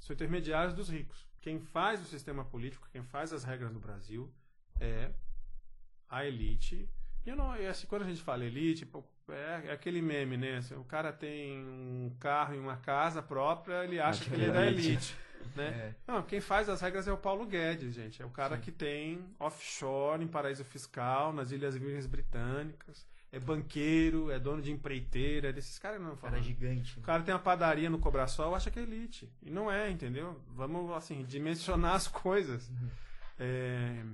São 0.00 0.14
intermediários 0.14 0.74
dos 0.74 0.88
ricos. 0.88 1.27
Quem 1.40 1.60
faz 1.60 2.00
o 2.00 2.04
sistema 2.04 2.44
político, 2.44 2.88
quem 2.90 3.02
faz 3.02 3.32
as 3.32 3.44
regras 3.44 3.72
no 3.72 3.80
Brasil 3.80 4.32
é 4.80 5.10
a 6.08 6.24
elite. 6.24 6.88
E 7.24 7.30
eu 7.30 7.36
não, 7.36 7.52
assim, 7.52 7.86
quando 7.86 8.02
a 8.02 8.06
gente 8.06 8.22
fala 8.22 8.44
elite, 8.44 8.88
é, 9.28 9.68
é 9.68 9.72
aquele 9.72 10.00
meme, 10.00 10.36
né? 10.36 10.56
Assim, 10.56 10.74
o 10.74 10.84
cara 10.84 11.12
tem 11.12 11.58
um 11.58 12.16
carro 12.18 12.54
e 12.54 12.58
uma 12.58 12.76
casa 12.76 13.22
própria, 13.22 13.84
ele 13.84 14.00
acha 14.00 14.24
que 14.24 14.34
ele 14.34 14.46
é 14.46 14.52
da 14.52 14.66
elite. 14.66 15.16
Né? 15.54 15.68
É. 15.68 15.94
Não, 16.06 16.22
quem 16.22 16.40
faz 16.40 16.68
as 16.68 16.80
regras 16.80 17.06
é 17.06 17.12
o 17.12 17.16
Paulo 17.16 17.46
Guedes, 17.46 17.94
gente. 17.94 18.20
É 18.20 18.26
o 18.26 18.30
cara 18.30 18.56
Sim. 18.56 18.62
que 18.62 18.72
tem 18.72 19.24
offshore 19.38 20.22
em 20.22 20.28
paraíso 20.28 20.64
fiscal, 20.64 21.32
nas 21.32 21.50
Ilhas 21.50 21.76
Virgens 21.76 22.06
Britânicas. 22.06 23.06
É 23.30 23.38
banqueiro, 23.38 24.30
é 24.30 24.38
dono 24.38 24.62
de 24.62 24.70
empreiteira, 24.70 25.50
é 25.50 25.52
desses 25.52 25.78
caras 25.78 26.00
não 26.00 26.16
falam. 26.16 26.36
Cara 26.36 26.42
gigante. 26.42 26.96
Né? 26.96 27.02
O 27.02 27.06
cara 27.06 27.22
tem 27.22 27.34
uma 27.34 27.40
padaria 27.40 27.90
no 27.90 27.98
Cobrasol, 27.98 28.54
acha 28.54 28.70
que 28.70 28.78
é 28.78 28.82
elite. 28.82 29.30
E 29.42 29.50
não 29.50 29.70
é, 29.70 29.90
entendeu? 29.90 30.40
Vamos, 30.48 30.90
assim, 30.92 31.22
dimensionar 31.24 31.94
as 31.94 32.08
coisas. 32.08 32.68
Uhum. 32.70 32.90
É... 33.38 34.04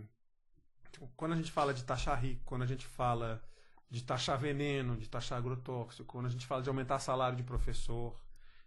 Quando 1.17 1.33
a 1.33 1.37
gente 1.37 1.53
fala 1.53 1.73
de 1.73 1.85
taxar 1.85 2.21
rico, 2.21 2.43
quando 2.45 2.63
a 2.63 2.67
gente 2.67 2.87
fala 2.87 3.43
de 3.91 4.03
taxar 4.03 4.39
veneno, 4.39 4.97
de 4.97 5.09
taxar 5.09 5.39
agrotóxico, 5.39 6.05
quando 6.05 6.27
a 6.27 6.31
gente 6.31 6.47
fala 6.47 6.63
de 6.63 6.69
aumentar 6.69 6.99
salário 6.99 7.37
de 7.37 7.45
professor, 7.45 8.21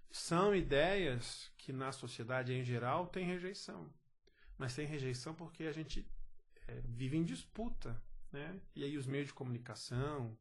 são 0.09 0.55
ideias 0.55 1.51
que 1.57 1.73
na 1.73 1.91
sociedade 1.91 2.53
em 2.53 2.63
geral 2.63 3.07
tem 3.07 3.25
rejeição. 3.25 3.89
Mas 4.57 4.73
tem 4.75 4.87
rejeição 4.87 5.33
porque 5.33 5.63
a 5.63 5.71
gente 5.71 6.09
é, 6.67 6.81
vive 6.85 7.17
em 7.17 7.23
disputa. 7.23 8.01
Né? 8.38 8.59
E 8.75 8.83
aí 8.83 8.97
os 8.97 9.07
meios 9.07 9.27
de 9.27 9.33
comunicação, 9.33 10.38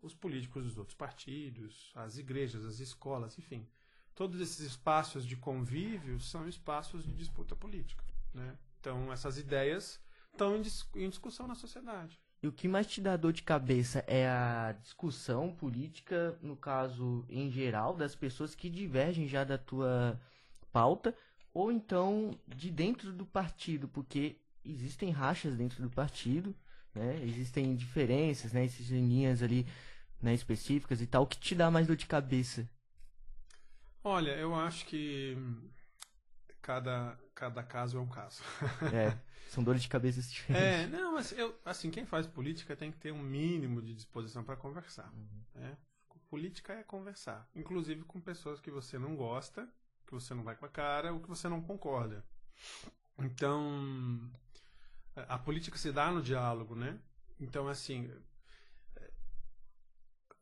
os 0.00 0.14
políticos 0.14 0.64
dos 0.64 0.78
outros 0.78 0.96
partidos, 0.96 1.90
as 1.94 2.16
igrejas, 2.16 2.64
as 2.64 2.78
escolas, 2.78 3.36
enfim. 3.36 3.66
Todos 4.14 4.40
esses 4.40 4.60
espaços 4.60 5.26
de 5.26 5.36
convívio 5.36 6.20
são 6.20 6.48
espaços 6.48 7.04
de 7.04 7.12
disputa 7.12 7.56
política. 7.56 8.04
Né? 8.32 8.56
Então 8.78 9.12
essas 9.12 9.38
ideias 9.38 10.00
estão 10.30 10.56
em, 10.56 10.62
em 11.02 11.08
discussão 11.08 11.48
na 11.48 11.56
sociedade. 11.56 12.20
E 12.40 12.46
o 12.46 12.52
que 12.52 12.68
mais 12.68 12.86
te 12.86 13.00
dá 13.00 13.16
dor 13.16 13.32
de 13.32 13.42
cabeça 13.42 14.04
é 14.06 14.28
a 14.28 14.72
discussão 14.80 15.54
política, 15.54 16.38
no 16.42 16.56
caso 16.56 17.24
em 17.28 17.50
geral, 17.50 17.96
das 17.96 18.14
pessoas 18.14 18.54
que 18.54 18.70
divergem 18.70 19.26
já 19.28 19.44
da 19.44 19.58
tua 19.58 20.20
pauta, 20.72 21.16
ou 21.52 21.70
então 21.70 22.38
de 22.46 22.70
dentro 22.70 23.12
do 23.12 23.26
partido, 23.26 23.88
porque 23.88 24.36
existem 24.64 25.10
rachas 25.10 25.56
dentro 25.56 25.82
do 25.82 25.90
partido, 25.90 26.54
né? 26.94 27.22
Existem 27.22 27.74
diferenças, 27.74 28.52
né? 28.52 28.64
Existem 28.64 29.06
linhas 29.06 29.42
ali 29.42 29.66
né, 30.20 30.34
específicas 30.34 31.00
e 31.00 31.06
tal. 31.06 31.24
O 31.24 31.26
que 31.26 31.38
te 31.38 31.54
dá 31.54 31.70
mais 31.70 31.86
dor 31.86 31.96
de 31.96 32.06
cabeça? 32.06 32.68
Olha, 34.04 34.32
eu 34.32 34.54
acho 34.54 34.86
que 34.86 35.36
cada, 36.60 37.18
cada 37.34 37.62
caso 37.62 37.98
é 37.98 38.00
um 38.00 38.08
caso. 38.08 38.42
É. 38.92 39.16
São 39.48 39.62
dores 39.62 39.82
de 39.82 39.88
cabeça 39.88 40.22
diferentes. 40.22 40.66
É, 40.66 40.86
não, 40.86 41.12
mas 41.12 41.30
eu, 41.32 41.54
assim, 41.62 41.90
quem 41.90 42.06
faz 42.06 42.26
política 42.26 42.74
tem 42.74 42.90
que 42.90 42.96
ter 42.96 43.12
um 43.12 43.22
mínimo 43.22 43.82
de 43.82 43.92
disposição 43.92 44.42
para 44.42 44.56
conversar. 44.56 45.12
Uhum. 45.12 45.44
Né? 45.56 45.76
Política 46.30 46.72
é 46.72 46.82
conversar, 46.82 47.46
inclusive 47.54 48.02
com 48.04 48.18
pessoas 48.18 48.58
que 48.58 48.70
você 48.70 48.98
não 48.98 49.14
gosta, 49.14 49.68
que 50.06 50.14
você 50.14 50.32
não 50.32 50.42
vai 50.42 50.56
com 50.56 50.64
a 50.64 50.68
cara 50.70 51.12
ou 51.12 51.20
que 51.20 51.28
você 51.28 51.46
não 51.50 51.60
concorda. 51.60 52.24
Então, 53.18 54.30
a 55.14 55.38
política 55.38 55.76
se 55.76 55.92
dá 55.92 56.10
no 56.10 56.22
diálogo, 56.22 56.74
né? 56.74 56.98
Então, 57.38 57.68
assim, 57.68 58.10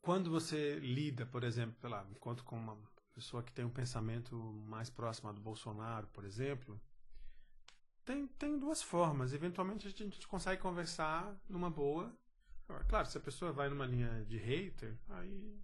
quando 0.00 0.30
você 0.30 0.78
lida, 0.78 1.26
por 1.26 1.44
exemplo, 1.44 1.76
sei 1.80 1.90
lá, 1.90 2.06
enquanto 2.10 2.44
com 2.44 2.56
uma 2.56 2.76
pessoa 3.14 3.42
que 3.42 3.52
tem 3.52 3.64
um 3.64 3.70
pensamento 3.70 4.36
mais 4.66 4.88
próximo 4.88 5.32
do 5.32 5.40
Bolsonaro, 5.40 6.06
por 6.08 6.24
exemplo, 6.24 6.80
tem, 8.04 8.26
tem 8.26 8.58
duas 8.58 8.82
formas. 8.82 9.32
Eventualmente 9.32 9.86
a 9.86 9.90
gente 9.90 10.26
consegue 10.26 10.60
conversar 10.60 11.34
numa 11.48 11.70
boa. 11.70 12.12
Claro, 12.88 13.06
se 13.06 13.18
a 13.18 13.20
pessoa 13.20 13.52
vai 13.52 13.68
numa 13.68 13.84
linha 13.84 14.24
de 14.24 14.36
hater, 14.36 14.96
aí. 15.08 15.60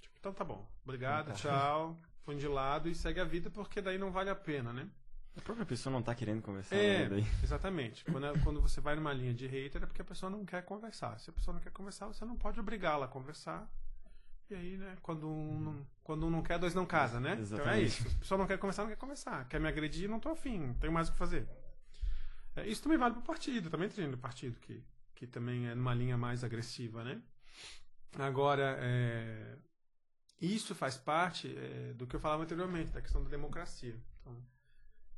Tipo, 0.00 0.16
então 0.18 0.32
tá 0.32 0.42
bom. 0.44 0.66
Obrigado, 0.82 1.26
tá. 1.28 1.32
tchau. 1.34 2.00
Põe 2.24 2.36
de 2.36 2.48
lado 2.48 2.88
e 2.88 2.94
segue 2.94 3.20
a 3.20 3.24
vida, 3.24 3.50
porque 3.50 3.80
daí 3.80 3.98
não 3.98 4.10
vale 4.10 4.30
a 4.30 4.34
pena, 4.34 4.72
né? 4.72 4.88
A 5.36 5.40
própria 5.40 5.64
pessoa 5.64 5.92
não 5.92 6.02
tá 6.02 6.14
querendo 6.14 6.42
conversar. 6.42 6.76
É, 6.76 7.08
né, 7.08 7.24
exatamente. 7.42 8.04
Quando, 8.04 8.42
quando 8.44 8.60
você 8.60 8.80
vai 8.80 8.94
numa 8.94 9.12
linha 9.12 9.32
de 9.32 9.46
hater 9.46 9.82
é 9.82 9.86
porque 9.86 10.02
a 10.02 10.04
pessoa 10.04 10.28
não 10.28 10.44
quer 10.44 10.62
conversar. 10.62 11.18
Se 11.18 11.30
a 11.30 11.32
pessoa 11.32 11.54
não 11.54 11.60
quer 11.60 11.72
conversar, 11.72 12.06
você 12.06 12.24
não 12.24 12.36
pode 12.36 12.60
obrigá-la 12.60 13.06
a 13.06 13.08
conversar. 13.08 13.70
E 14.50 14.54
aí, 14.54 14.76
né, 14.76 14.98
quando 15.00 15.26
um 15.26 15.58
não, 15.58 15.86
quando 16.04 16.26
um 16.26 16.30
não 16.30 16.42
quer, 16.42 16.58
dois 16.58 16.74
não 16.74 16.84
casa, 16.84 17.18
né? 17.18 17.38
Exatamente. 17.40 17.54
Então 17.54 17.72
é 17.72 17.82
isso. 17.82 18.02
Se 18.02 18.16
a 18.16 18.18
pessoa 18.18 18.38
não 18.38 18.46
quer 18.46 18.58
conversar, 18.58 18.82
não 18.82 18.90
quer 18.90 18.96
conversar. 18.96 19.48
Quer 19.48 19.58
me 19.58 19.68
agredir, 19.68 20.08
não 20.08 20.20
tô 20.20 20.28
afim, 20.28 20.58
não 20.58 20.74
tenho 20.74 20.92
mais 20.92 21.08
o 21.08 21.12
que 21.12 21.18
fazer. 21.18 21.48
É, 22.54 22.66
isso 22.66 22.82
também 22.82 22.98
vale 22.98 23.14
para 23.14 23.22
o 23.22 23.24
partido, 23.24 23.70
também 23.70 23.88
tem 23.88 24.06
no 24.06 24.18
partido 24.18 24.60
que, 24.60 24.84
que 25.14 25.26
também 25.26 25.68
é 25.68 25.74
numa 25.74 25.94
linha 25.94 26.18
mais 26.18 26.44
agressiva, 26.44 27.02
né? 27.02 27.22
Agora, 28.18 28.76
é, 28.78 29.56
isso 30.38 30.74
faz 30.74 30.98
parte 30.98 31.56
é, 31.56 31.94
do 31.94 32.06
que 32.06 32.14
eu 32.14 32.20
falava 32.20 32.42
anteriormente, 32.42 32.92
da 32.92 33.00
questão 33.00 33.22
da 33.24 33.30
democracia. 33.30 33.98
Então, 34.20 34.36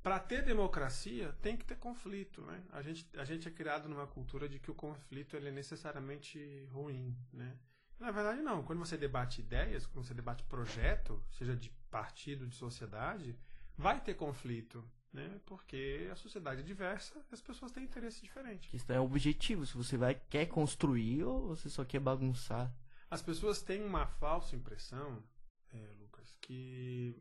para 0.04 0.20
ter 0.20 0.44
democracia, 0.44 1.32
tem 1.40 1.56
que 1.56 1.64
ter 1.64 1.76
conflito, 1.76 2.42
né? 2.42 2.62
A 2.72 2.82
gente, 2.82 3.08
a 3.18 3.24
gente 3.24 3.48
é 3.48 3.50
criado 3.50 3.88
numa 3.88 4.06
cultura 4.06 4.46
de 4.46 4.58
que 4.58 4.70
o 4.70 4.74
conflito 4.74 5.34
ele 5.34 5.48
é 5.48 5.50
necessariamente 5.50 6.68
ruim, 6.70 7.16
né? 7.32 7.58
Na 7.98 8.10
verdade, 8.10 8.42
não. 8.42 8.62
Quando 8.62 8.80
você 8.80 8.98
debate 8.98 9.40
ideias, 9.40 9.86
quando 9.86 10.04
você 10.04 10.12
debate 10.12 10.42
projeto, 10.42 11.24
seja 11.30 11.56
de 11.56 11.70
partido, 11.90 12.46
de 12.46 12.54
sociedade, 12.54 13.34
vai 13.78 13.98
ter 13.98 14.12
conflito. 14.12 14.84
Né? 15.10 15.40
Porque 15.46 16.08
a 16.12 16.16
sociedade 16.16 16.60
é 16.60 16.64
diversa 16.64 17.24
as 17.32 17.40
pessoas 17.40 17.72
têm 17.72 17.84
interesse 17.84 18.20
diferente. 18.20 18.76
Isso 18.76 18.92
é 18.92 19.00
objetivo. 19.00 19.64
Se 19.64 19.74
você 19.74 19.96
vai 19.96 20.16
quer 20.28 20.46
construir 20.46 21.24
ou 21.24 21.48
você 21.56 21.70
só 21.70 21.82
quer 21.82 22.00
bagunçar. 22.00 22.70
As 23.08 23.22
pessoas 23.22 23.62
têm 23.62 23.82
uma 23.82 24.06
falsa 24.06 24.54
impressão, 24.54 25.24
é, 25.72 25.92
Lucas, 25.98 26.36
que 26.42 27.16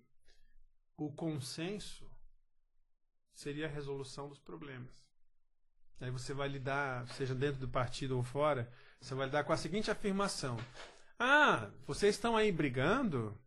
o 0.98 1.14
consenso 1.14 2.13
seria 3.34 3.66
a 3.66 3.70
resolução 3.70 4.30
dos 4.30 4.40
problemas. 4.40 5.04
Aí 6.00 6.12
você 6.12 6.34
vai 6.34 6.48
lidar, 6.50 7.08
seja 7.10 7.34
dentro 7.34 7.60
do 7.60 7.68
partido 7.68 8.18
ou 8.18 8.24
fora, 8.24 8.70
você 9.00 9.16
vai 9.16 9.26
lidar 9.28 9.44
com 9.44 9.54
a 9.54 9.58
seguinte 9.58 9.90
afirmação: 9.90 10.58
Ah, 11.18 11.70
vocês 11.88 12.16
estão 12.16 12.36
aí 12.36 12.52
brigando, 12.52 13.38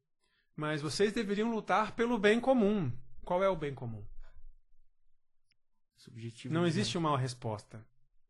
mas 0.55 0.81
vocês 0.81 1.13
deveriam 1.13 1.51
lutar 1.51 1.93
pelo 1.93 2.19
bem 2.19 2.41
comum. 2.41 2.91
Qual 3.25 3.43
é 3.43 3.49
o 3.49 3.57
bem 3.57 3.75
comum? 3.75 4.05
Subjetivo 5.97 6.55
Não 6.55 6.67
existe 6.67 6.97
uma 6.97 7.17
resposta. 7.19 7.85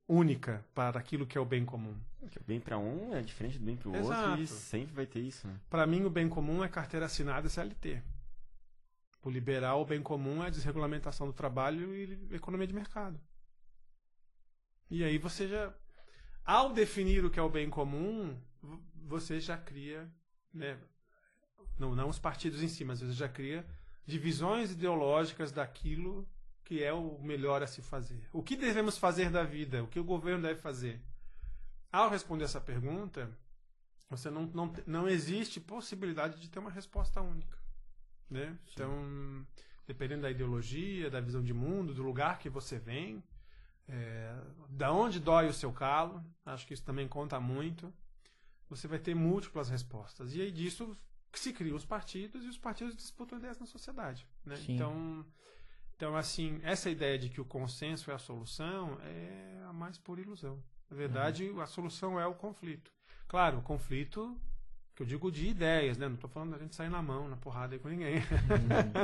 única 0.08 0.64
para 0.74 0.98
aquilo 0.98 1.26
que 1.26 1.36
é 1.36 1.40
o 1.40 1.44
bem 1.44 1.64
comum. 1.64 1.96
O 2.22 2.44
bem 2.44 2.58
para 2.58 2.78
um 2.78 3.14
é 3.14 3.20
diferente 3.22 3.58
do 3.58 3.64
bem 3.64 3.76
para 3.76 3.88
o 3.88 3.92
outro 3.92 4.40
e 4.40 4.46
sempre 4.46 4.94
vai 4.94 5.06
ter 5.06 5.20
isso, 5.20 5.46
né? 5.46 5.60
Para 5.68 5.86
mim, 5.86 6.04
o 6.04 6.10
bem 6.10 6.28
comum 6.28 6.64
é 6.64 6.68
carteira 6.68 7.06
assinada 7.06 7.46
e 7.46 7.50
CLT. 7.50 8.02
O 9.26 9.28
liberal, 9.28 9.82
o 9.82 9.84
bem 9.84 10.00
comum 10.00 10.44
é 10.44 10.46
a 10.46 10.50
desregulamentação 10.50 11.26
do 11.26 11.32
trabalho 11.32 11.92
e 11.96 12.32
economia 12.32 12.64
de 12.64 12.72
mercado. 12.72 13.20
E 14.88 15.02
aí 15.02 15.18
você 15.18 15.48
já, 15.48 15.74
ao 16.44 16.72
definir 16.72 17.24
o 17.24 17.30
que 17.30 17.40
é 17.40 17.42
o 17.42 17.50
bem 17.50 17.68
comum, 17.68 18.40
você 18.94 19.40
já 19.40 19.58
cria, 19.58 20.08
né, 20.54 20.78
não, 21.76 21.92
não 21.92 22.08
os 22.08 22.20
partidos 22.20 22.62
em 22.62 22.68
si, 22.68 22.84
mas 22.84 23.00
você 23.00 23.14
já 23.14 23.28
cria 23.28 23.66
divisões 24.06 24.70
ideológicas 24.70 25.50
daquilo 25.50 26.24
que 26.62 26.84
é 26.84 26.92
o 26.92 27.18
melhor 27.18 27.64
a 27.64 27.66
se 27.66 27.82
fazer. 27.82 28.28
O 28.32 28.44
que 28.44 28.54
devemos 28.54 28.96
fazer 28.96 29.28
da 29.28 29.42
vida? 29.42 29.82
O 29.82 29.88
que 29.88 29.98
o 29.98 30.04
governo 30.04 30.42
deve 30.42 30.60
fazer? 30.60 31.02
Ao 31.90 32.08
responder 32.08 32.44
essa 32.44 32.60
pergunta, 32.60 33.36
você 34.08 34.30
não, 34.30 34.46
não, 34.46 34.72
não 34.86 35.08
existe 35.08 35.58
possibilidade 35.58 36.40
de 36.40 36.48
ter 36.48 36.60
uma 36.60 36.70
resposta 36.70 37.20
única. 37.20 37.65
Né? 38.30 38.58
Então, 38.72 39.46
dependendo 39.86 40.22
da 40.22 40.30
ideologia, 40.30 41.10
da 41.10 41.20
visão 41.20 41.42
de 41.42 41.54
mundo, 41.54 41.94
do 41.94 42.02
lugar 42.02 42.38
que 42.38 42.48
você 42.48 42.78
vem, 42.78 43.22
é, 43.88 44.36
da 44.68 44.92
onde 44.92 45.20
dói 45.20 45.48
o 45.48 45.52
seu 45.52 45.72
calo, 45.72 46.24
acho 46.44 46.66
que 46.66 46.74
isso 46.74 46.84
também 46.84 47.06
conta 47.06 47.38
muito, 47.38 47.92
você 48.68 48.88
vai 48.88 48.98
ter 48.98 49.14
múltiplas 49.14 49.68
respostas. 49.68 50.34
E 50.34 50.40
aí 50.40 50.50
disso 50.50 50.96
se 51.32 51.52
criam 51.52 51.76
os 51.76 51.84
partidos 51.84 52.44
e 52.44 52.48
os 52.48 52.58
partidos 52.58 52.96
disputam 52.96 53.38
ideias 53.38 53.58
na 53.58 53.66
sociedade. 53.66 54.26
Né? 54.44 54.56
Então, 54.68 55.24
então, 55.96 56.14
assim, 56.14 56.60
essa 56.62 56.90
ideia 56.90 57.18
de 57.18 57.30
que 57.30 57.40
o 57.40 57.44
consenso 57.44 58.10
é 58.10 58.14
a 58.14 58.18
solução 58.18 58.98
é 59.02 59.62
a 59.66 59.72
mais 59.72 59.96
pura 59.96 60.20
ilusão. 60.20 60.62
Na 60.90 60.96
verdade, 60.96 61.50
a 61.60 61.66
solução 61.66 62.20
é 62.20 62.26
o 62.26 62.34
conflito. 62.34 62.92
Claro, 63.26 63.58
o 63.58 63.62
conflito, 63.62 64.38
que 64.96 65.02
eu 65.02 65.06
digo 65.06 65.30
de 65.30 65.46
ideias, 65.46 65.98
né? 65.98 66.08
Não 66.08 66.14
estou 66.14 66.30
falando 66.30 66.52
da 66.52 66.58
gente 66.58 66.74
sair 66.74 66.88
na 66.88 67.02
mão, 67.02 67.28
na 67.28 67.36
porrada 67.36 67.74
aí 67.74 67.78
com 67.78 67.88
ninguém. 67.88 68.14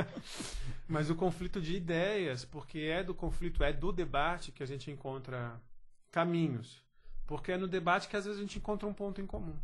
Mas 0.89 1.11
o 1.11 1.15
conflito 1.15 1.61
de 1.61 1.75
ideias, 1.75 2.43
porque 2.43 2.79
é 2.79 3.03
do 3.03 3.13
conflito, 3.13 3.63
é 3.63 3.71
do 3.71 3.91
debate 3.91 4.51
que 4.51 4.63
a 4.63 4.65
gente 4.65 4.89
encontra 4.89 5.61
caminhos. 6.09 6.83
Porque 7.27 7.51
é 7.51 7.57
no 7.57 7.67
debate 7.67 8.07
que 8.07 8.17
às 8.17 8.25
vezes 8.25 8.39
a 8.39 8.41
gente 8.41 8.57
encontra 8.57 8.87
um 8.87 8.93
ponto 8.93 9.21
em 9.21 9.27
comum. 9.27 9.55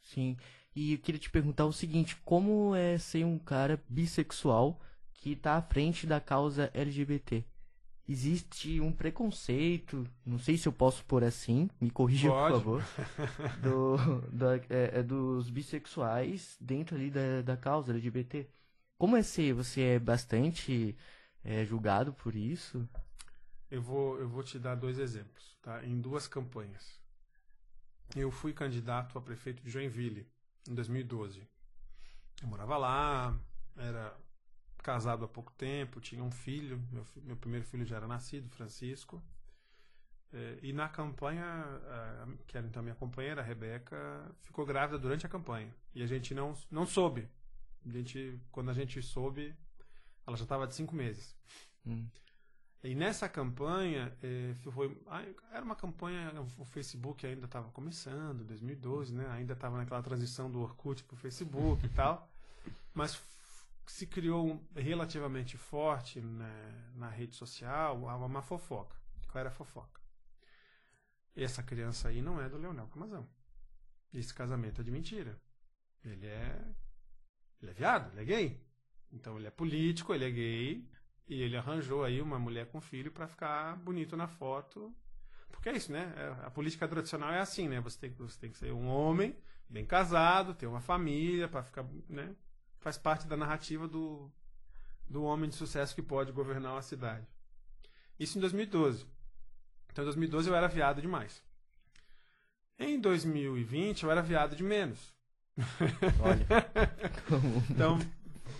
Sim. 0.00 0.36
E 0.74 0.94
eu 0.94 0.98
queria 0.98 1.20
te 1.20 1.30
perguntar 1.30 1.66
o 1.66 1.72
seguinte, 1.72 2.16
como 2.24 2.74
é 2.74 2.98
ser 2.98 3.24
um 3.24 3.38
cara 3.38 3.80
bissexual 3.88 4.80
que 5.14 5.36
tá 5.36 5.54
à 5.54 5.62
frente 5.62 6.04
da 6.04 6.20
causa 6.20 6.68
LGBT? 6.74 7.44
Existe 8.08 8.80
um 8.80 8.92
preconceito, 8.92 10.06
não 10.26 10.38
sei 10.38 10.56
se 10.58 10.66
eu 10.68 10.72
posso 10.72 11.04
pôr 11.04 11.22
assim, 11.24 11.70
me 11.80 11.90
corrija 11.90 12.28
Pode. 12.28 12.54
por 12.54 12.82
favor, 12.82 12.82
do, 13.54 13.96
da- 14.32 14.56
é, 14.68 14.98
é, 15.00 15.02
dos 15.02 15.48
bissexuais 15.50 16.56
dentro 16.60 16.96
ali 16.96 17.10
da, 17.10 17.42
da 17.42 17.56
causa 17.56 17.92
LGBT. 17.92 18.48
Como 18.98 19.16
é 19.16 19.22
ser? 19.22 19.54
Você 19.54 19.80
é 19.82 19.98
bastante 19.98 20.96
é, 21.44 21.64
julgado 21.64 22.12
por 22.12 22.34
isso? 22.34 22.88
Eu 23.70 23.82
vou, 23.82 24.18
eu 24.20 24.28
vou 24.28 24.42
te 24.44 24.58
dar 24.58 24.74
dois 24.76 24.98
exemplos, 24.98 25.56
tá? 25.62 25.84
Em 25.84 26.00
duas 26.00 26.28
campanhas. 26.28 27.00
Eu 28.14 28.30
fui 28.30 28.52
candidato 28.52 29.18
a 29.18 29.22
prefeito 29.22 29.62
de 29.62 29.70
Joinville 29.70 30.28
em 30.68 30.74
2012. 30.74 31.46
Eu 32.42 32.48
morava 32.48 32.76
lá, 32.76 33.38
era 33.76 34.16
casado 34.82 35.24
há 35.24 35.28
pouco 35.28 35.52
tempo, 35.52 36.00
tinha 36.00 36.22
um 36.22 36.30
filho, 36.30 36.82
meu, 36.90 37.06
meu 37.22 37.36
primeiro 37.36 37.64
filho 37.66 37.84
já 37.84 37.96
era 37.96 38.06
nascido, 38.06 38.48
Francisco. 38.50 39.22
Eh, 40.32 40.58
e 40.62 40.72
na 40.72 40.88
campanha, 40.88 41.44
a- 41.44 42.26
que 42.46 42.56
era 42.56 42.66
então 42.66 42.82
minha 42.82 42.94
companheira, 42.94 43.40
a 43.42 43.44
Rebeca, 43.44 43.96
ficou 44.42 44.64
grávida 44.64 44.98
durante 44.98 45.26
a 45.26 45.28
campanha. 45.28 45.74
E 45.94 46.02
a 46.02 46.06
gente 46.06 46.34
não, 46.34 46.54
não 46.70 46.86
soube. 46.86 47.28
A 47.86 47.90
gente, 47.90 48.40
quando 48.50 48.70
a 48.70 48.74
gente 48.74 49.02
soube, 49.02 49.54
ela 50.26 50.36
já 50.36 50.44
estava 50.44 50.66
de 50.66 50.74
cinco 50.74 50.94
meses. 50.94 51.36
Hum. 51.86 52.06
E 52.84 52.94
nessa 52.96 53.28
campanha, 53.28 54.12
eh, 54.22 54.54
foi, 54.72 54.96
era 55.52 55.64
uma 55.64 55.76
campanha, 55.76 56.32
o 56.58 56.64
Facebook 56.64 57.24
ainda 57.24 57.44
estava 57.44 57.70
começando, 57.70 58.44
2012, 58.44 59.14
né? 59.14 59.28
Ainda 59.30 59.52
estava 59.52 59.76
naquela 59.76 60.02
transição 60.02 60.50
do 60.50 60.60
Orkut 60.60 61.04
para 61.04 61.14
o 61.14 61.16
Facebook 61.16 61.86
e 61.86 61.88
tal. 61.90 62.28
Mas 62.94 63.22
se 63.86 64.06
criou 64.06 64.62
relativamente 64.74 65.56
forte 65.58 66.20
né, 66.20 66.92
na 66.94 67.08
rede 67.08 67.36
social 67.36 67.96
uma, 67.98 68.14
uma 68.16 68.42
fofoca. 68.42 68.96
Qual 69.28 69.40
era 69.40 69.48
a 69.48 69.52
fofoca? 69.52 70.00
Essa 71.34 71.62
criança 71.62 72.08
aí 72.08 72.20
não 72.22 72.40
é 72.40 72.48
do 72.48 72.58
Leonel 72.58 72.86
Camazão. 72.88 73.28
Esse 74.12 74.34
casamento 74.34 74.80
é 74.80 74.84
de 74.84 74.90
mentira. 74.90 75.40
Ele 76.04 76.26
é. 76.26 76.64
Ele 77.60 77.70
é 77.70 77.74
viado, 77.74 78.12
ele 78.12 78.22
é 78.22 78.24
gay. 78.24 78.66
Então 79.12 79.38
ele 79.38 79.46
é 79.46 79.50
político, 79.50 80.14
ele 80.14 80.24
é 80.24 80.30
gay, 80.30 80.88
e 81.28 81.42
ele 81.42 81.56
arranjou 81.56 82.04
aí 82.04 82.20
uma 82.20 82.38
mulher 82.38 82.66
com 82.66 82.80
filho 82.80 83.12
para 83.12 83.28
ficar 83.28 83.76
bonito 83.76 84.16
na 84.16 84.26
foto. 84.28 84.94
Porque 85.50 85.68
é 85.68 85.76
isso, 85.76 85.92
né? 85.92 86.12
É- 86.16 86.46
A 86.46 86.50
política 86.50 86.88
tradicional 86.88 87.32
é 87.32 87.40
assim, 87.40 87.68
né? 87.68 87.80
Você 87.80 87.98
tem, 88.00 88.10
você 88.14 88.38
tem 88.40 88.50
que 88.50 88.58
ser 88.58 88.72
um 88.72 88.86
homem, 88.88 89.36
bem 89.68 89.86
casado, 89.86 90.54
ter 90.54 90.66
uma 90.66 90.80
família, 90.80 91.48
para 91.48 91.62
ficar. 91.62 91.84
Né? 92.08 92.34
Faz 92.82 92.98
parte 92.98 93.28
da 93.28 93.36
narrativa 93.36 93.86
do, 93.86 94.28
do 95.08 95.22
homem 95.22 95.48
de 95.48 95.54
sucesso 95.54 95.94
que 95.94 96.02
pode 96.02 96.32
governar 96.32 96.72
uma 96.72 96.82
cidade. 96.82 97.24
Isso 98.18 98.36
em 98.36 98.40
2012. 98.40 99.06
Então 99.90 100.02
em 100.02 100.06
2012 100.06 100.48
eu 100.48 100.56
era 100.56 100.66
viado 100.66 101.00
demais. 101.00 101.40
Em 102.76 102.98
2020 103.00 104.02
eu 104.02 104.10
era 104.10 104.20
viado 104.20 104.56
de 104.56 104.64
menos. 104.64 105.14
Olha. 106.20 106.46
Então, 107.70 107.98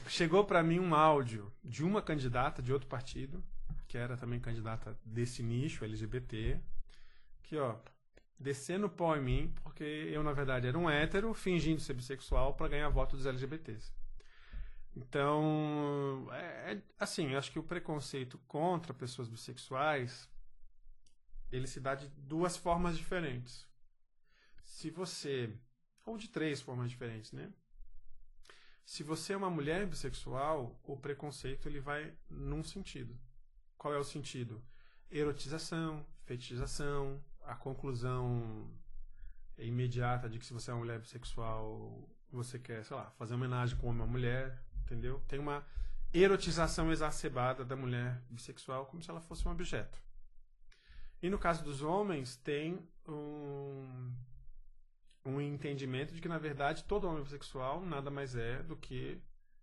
chegou 0.07 0.45
para 0.45 0.63
mim 0.63 0.79
um 0.79 0.95
áudio 0.95 1.53
de 1.65 1.85
uma 1.85 2.01
candidata 2.01 2.63
de 2.63 2.73
outro 2.73 2.89
partido, 2.89 3.43
que 3.89 3.99
era 3.99 4.17
também 4.17 4.39
candidata 4.39 4.97
desse 5.05 5.43
nicho 5.43 5.85
LGBT, 5.85 6.61
que, 7.43 7.57
ó, 7.59 7.77
descendo 8.39 8.89
pau 8.89 9.17
em 9.17 9.21
mim, 9.21 9.55
porque 9.63 9.83
eu, 9.83 10.23
na 10.23 10.33
verdade, 10.33 10.69
era 10.69 10.79
um 10.79 10.89
hétero 10.89 11.35
fingindo 11.35 11.81
ser 11.81 11.95
bissexual 11.95 12.55
para 12.55 12.69
ganhar 12.69 12.89
voto 12.89 13.17
dos 13.17 13.27
LGBTs. 13.27 13.93
Então, 14.95 16.29
é, 16.33 16.73
é- 16.75 16.83
assim, 16.99 17.31
eu 17.31 17.39
acho 17.39 17.51
que 17.51 17.59
o 17.59 17.63
preconceito 17.63 18.39
contra 18.47 18.93
pessoas 18.93 19.29
bissexuais 19.29 20.29
ele 21.51 21.67
se 21.67 21.81
dá 21.81 21.95
de 21.95 22.09
duas 22.09 22.57
formas 22.57 22.97
diferentes. 22.97 23.69
Se 24.63 24.91
você. 24.91 25.55
Ou 26.05 26.17
de 26.17 26.29
três 26.29 26.61
formas 26.61 26.91
diferentes, 26.91 27.31
né? 27.33 27.53
Se 28.85 29.03
você 29.03 29.35
é 29.35 29.37
uma 29.37 29.51
mulher 29.51 29.87
bissexual, 29.87 30.81
o 30.83 30.97
preconceito 30.97 31.69
ele 31.69 31.79
vai 31.79 32.13
num 32.29 32.65
sentido. 32.65 33.17
Qual 33.77 33.95
é 33.95 33.99
o 33.99 34.05
sentido? 34.05 34.63
Erotização, 35.11 36.05
fetichização, 36.25 37.23
a 37.43 37.55
conclusão 37.55 38.69
imediata 39.57 40.29
de 40.29 40.39
que 40.39 40.47
se 40.47 40.53
você 40.53 40.71
é 40.71 40.75
uma 40.75 40.81
mulher 40.81 40.99
bissexual, 40.99 42.09
você 42.31 42.59
quer, 42.59 42.85
sei 42.85 42.97
lá, 42.97 43.11
fazer 43.13 43.35
homenagem 43.35 43.77
com 43.79 43.91
uma 43.91 44.07
mulher, 44.07 44.61
entendeu? 44.85 45.23
Tem 45.27 45.39
uma 45.39 45.65
erotização 46.13 46.93
exacerbada 46.93 47.65
da 47.65 47.75
mulher 47.75 48.23
bissexual 48.29 48.87
como 48.87 49.03
se 49.03 49.11
ela 49.11 49.21
fosse 49.21 49.47
um 49.49 49.51
objeto. 49.51 50.01
E 51.23 51.31
no 51.31 51.39
caso 51.39 51.63
dos 51.65 51.83
homens, 51.83 52.37
tem 52.37 52.79
um, 53.07 54.13
um 55.25 55.41
entendimento 55.41 56.15
de 56.15 56.21
que, 56.21 56.29
na 56.29 56.39
verdade, 56.39 56.85
todo 56.85 57.09
homem 57.09 57.23
bissexual 57.23 57.85
nada 57.85 58.11
mais 58.11 58.35
é 58.35 58.63
do 58.63 58.77
que 58.77 59.21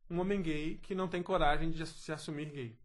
um 0.09 0.20
homem 0.20 0.41
gay 0.41 0.78
que 0.78 0.95
não 0.95 1.07
tem 1.07 1.22
coragem 1.22 1.70
de 1.70 1.86
se 1.86 2.11
assumir 2.11 2.49
gay. 2.49 2.80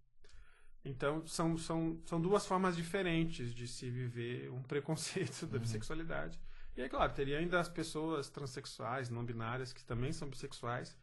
Então, 0.84 1.26
são, 1.26 1.56
são, 1.56 1.98
são 2.04 2.20
duas 2.20 2.44
formas 2.44 2.76
diferentes 2.76 3.54
de 3.54 3.66
se 3.66 3.88
viver 3.88 4.50
um 4.50 4.60
preconceito 4.64 5.46
da 5.46 5.58
bissexualidade. 5.58 6.38
E 6.76 6.82
é 6.82 6.88
claro, 6.88 7.12
teria 7.12 7.38
ainda 7.38 7.60
as 7.60 7.68
pessoas 7.68 8.28
transexuais, 8.28 9.08
não 9.08 9.24
binárias, 9.24 9.72
que 9.72 9.84
também 9.84 10.12
são 10.12 10.28
bissexuais, 10.28 10.96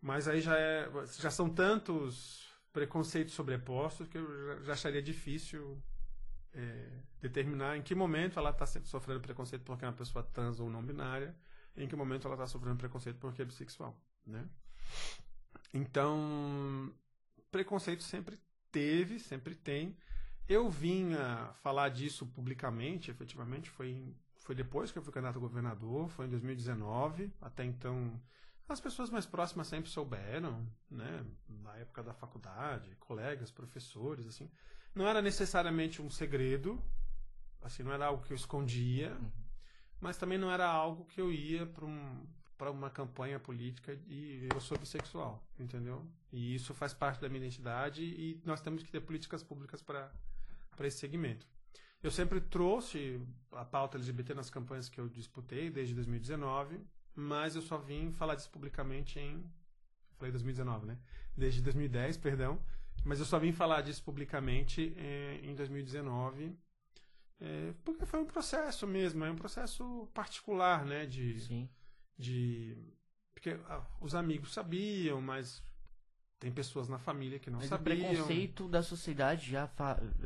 mas 0.00 0.28
aí 0.28 0.40
já, 0.40 0.56
é, 0.58 0.88
já 1.18 1.30
são 1.30 1.48
tantos 1.48 2.46
preconceitos 2.72 3.34
sobrepostos 3.34 4.08
que 4.08 4.18
eu 4.18 4.64
já, 4.64 4.72
acharia 4.72 5.02
difícil 5.02 5.82
é, 6.52 6.88
determinar 7.20 7.76
em 7.76 7.82
que 7.82 7.94
momento 7.94 8.38
ela 8.38 8.50
está 8.50 8.66
sofrendo 8.66 9.20
preconceito 9.20 9.62
porque 9.62 9.84
é 9.84 9.88
uma 9.88 9.94
pessoa 9.94 10.22
trans 10.22 10.60
ou 10.60 10.70
não 10.70 10.82
binária, 10.82 11.34
em 11.76 11.88
que 11.88 11.96
momento 11.96 12.26
ela 12.26 12.34
está 12.34 12.46
sofrendo 12.46 12.76
preconceito 12.76 13.18
porque 13.18 13.42
é 13.42 13.44
bissexual, 13.44 14.00
né? 14.26 14.48
Então, 15.72 16.92
preconceito 17.50 18.02
sempre 18.02 18.38
teve, 18.70 19.18
sempre 19.18 19.54
tem. 19.54 19.96
Eu 20.48 20.70
vinha 20.70 21.50
falar 21.62 21.90
disso 21.90 22.26
publicamente, 22.26 23.10
efetivamente, 23.10 23.68
foi, 23.68 24.14
foi 24.40 24.54
depois 24.54 24.90
que 24.90 24.98
eu 24.98 25.02
fui 25.02 25.12
candidato 25.12 25.36
a 25.36 25.40
governador, 25.40 26.08
foi 26.08 26.26
em 26.26 26.30
2019. 26.30 27.30
Até 27.40 27.64
então, 27.64 28.18
as 28.68 28.80
pessoas 28.80 29.10
mais 29.10 29.26
próximas 29.26 29.66
sempre 29.66 29.90
souberam, 29.90 30.66
né? 30.90 31.24
Na 31.48 31.76
época 31.76 32.02
da 32.02 32.12
faculdade, 32.12 32.94
colegas, 32.96 33.50
professores, 33.50 34.26
assim. 34.26 34.50
Não 34.94 35.06
era 35.06 35.22
necessariamente 35.22 36.02
um 36.02 36.10
segredo, 36.10 36.82
assim, 37.62 37.82
não 37.82 37.92
era 37.92 38.06
algo 38.06 38.22
que 38.24 38.32
eu 38.32 38.36
escondia, 38.36 39.12
Uhum. 39.12 39.30
mas 40.00 40.16
também 40.16 40.38
não 40.38 40.50
era 40.50 40.66
algo 40.66 41.04
que 41.06 41.20
eu 41.20 41.32
ia 41.32 41.66
para 41.66 41.84
um, 41.84 42.26
para 42.56 42.70
uma 42.70 42.90
campanha 42.90 43.38
política 43.38 43.92
e 44.06 44.48
eu 44.52 44.60
sou 44.60 44.76
bissexual, 44.78 45.42
entendeu? 45.58 46.04
E 46.32 46.54
isso 46.54 46.74
faz 46.74 46.92
parte 46.92 47.20
da 47.20 47.28
minha 47.28 47.40
identidade 47.44 48.02
e 48.02 48.40
nós 48.44 48.60
temos 48.60 48.82
que 48.82 48.90
ter 48.90 49.00
políticas 49.00 49.42
públicas 49.42 49.82
para 49.82 50.12
para 50.76 50.86
esse 50.86 50.98
segmento. 50.98 51.44
Eu 52.00 52.10
sempre 52.12 52.40
trouxe 52.40 53.20
a 53.50 53.64
pauta 53.64 53.96
LGBT 53.98 54.32
nas 54.32 54.48
campanhas 54.48 54.88
que 54.88 55.00
eu 55.00 55.08
disputei 55.08 55.68
desde 55.70 55.92
2019, 55.94 56.80
mas 57.18 57.56
eu 57.56 57.62
só 57.62 57.78
vim 57.78 58.12
falar 58.12 58.36
disso 58.36 58.48
publicamente 58.48 59.18
em 59.18 59.44
falei 60.16 60.30
2019, 60.30 60.86
né? 60.86 60.98
Desde 61.36 61.60
2010, 61.62 62.16
perdão. 62.16 62.60
Mas 63.04 63.18
eu 63.18 63.24
só 63.26 63.38
vim 63.40 63.52
falar 63.52 63.80
disso 63.80 64.02
publicamente 64.04 64.94
eh, 64.96 65.40
em 65.42 65.54
2019, 65.54 66.56
eh, 67.40 67.74
porque 67.84 68.06
foi 68.06 68.20
um 68.20 68.24
processo 68.24 68.86
mesmo, 68.86 69.24
é 69.24 69.30
um 69.30 69.36
processo 69.36 70.08
particular, 70.14 70.84
né? 70.84 71.06
De, 71.06 71.40
Sim. 71.40 71.68
de 72.16 72.76
porque 73.32 73.50
ah, 73.68 73.84
os 74.00 74.14
amigos 74.14 74.52
sabiam, 74.52 75.20
mas 75.20 75.60
tem 76.38 76.52
pessoas 76.52 76.88
na 76.88 76.98
família 76.98 77.40
que 77.40 77.50
não 77.50 77.58
Mas 77.58 77.66
o 77.66 77.70
sabiam. 77.70 77.98
preconceito 77.98 78.68
da 78.68 78.82
sociedade 78.82 79.50
já 79.50 79.68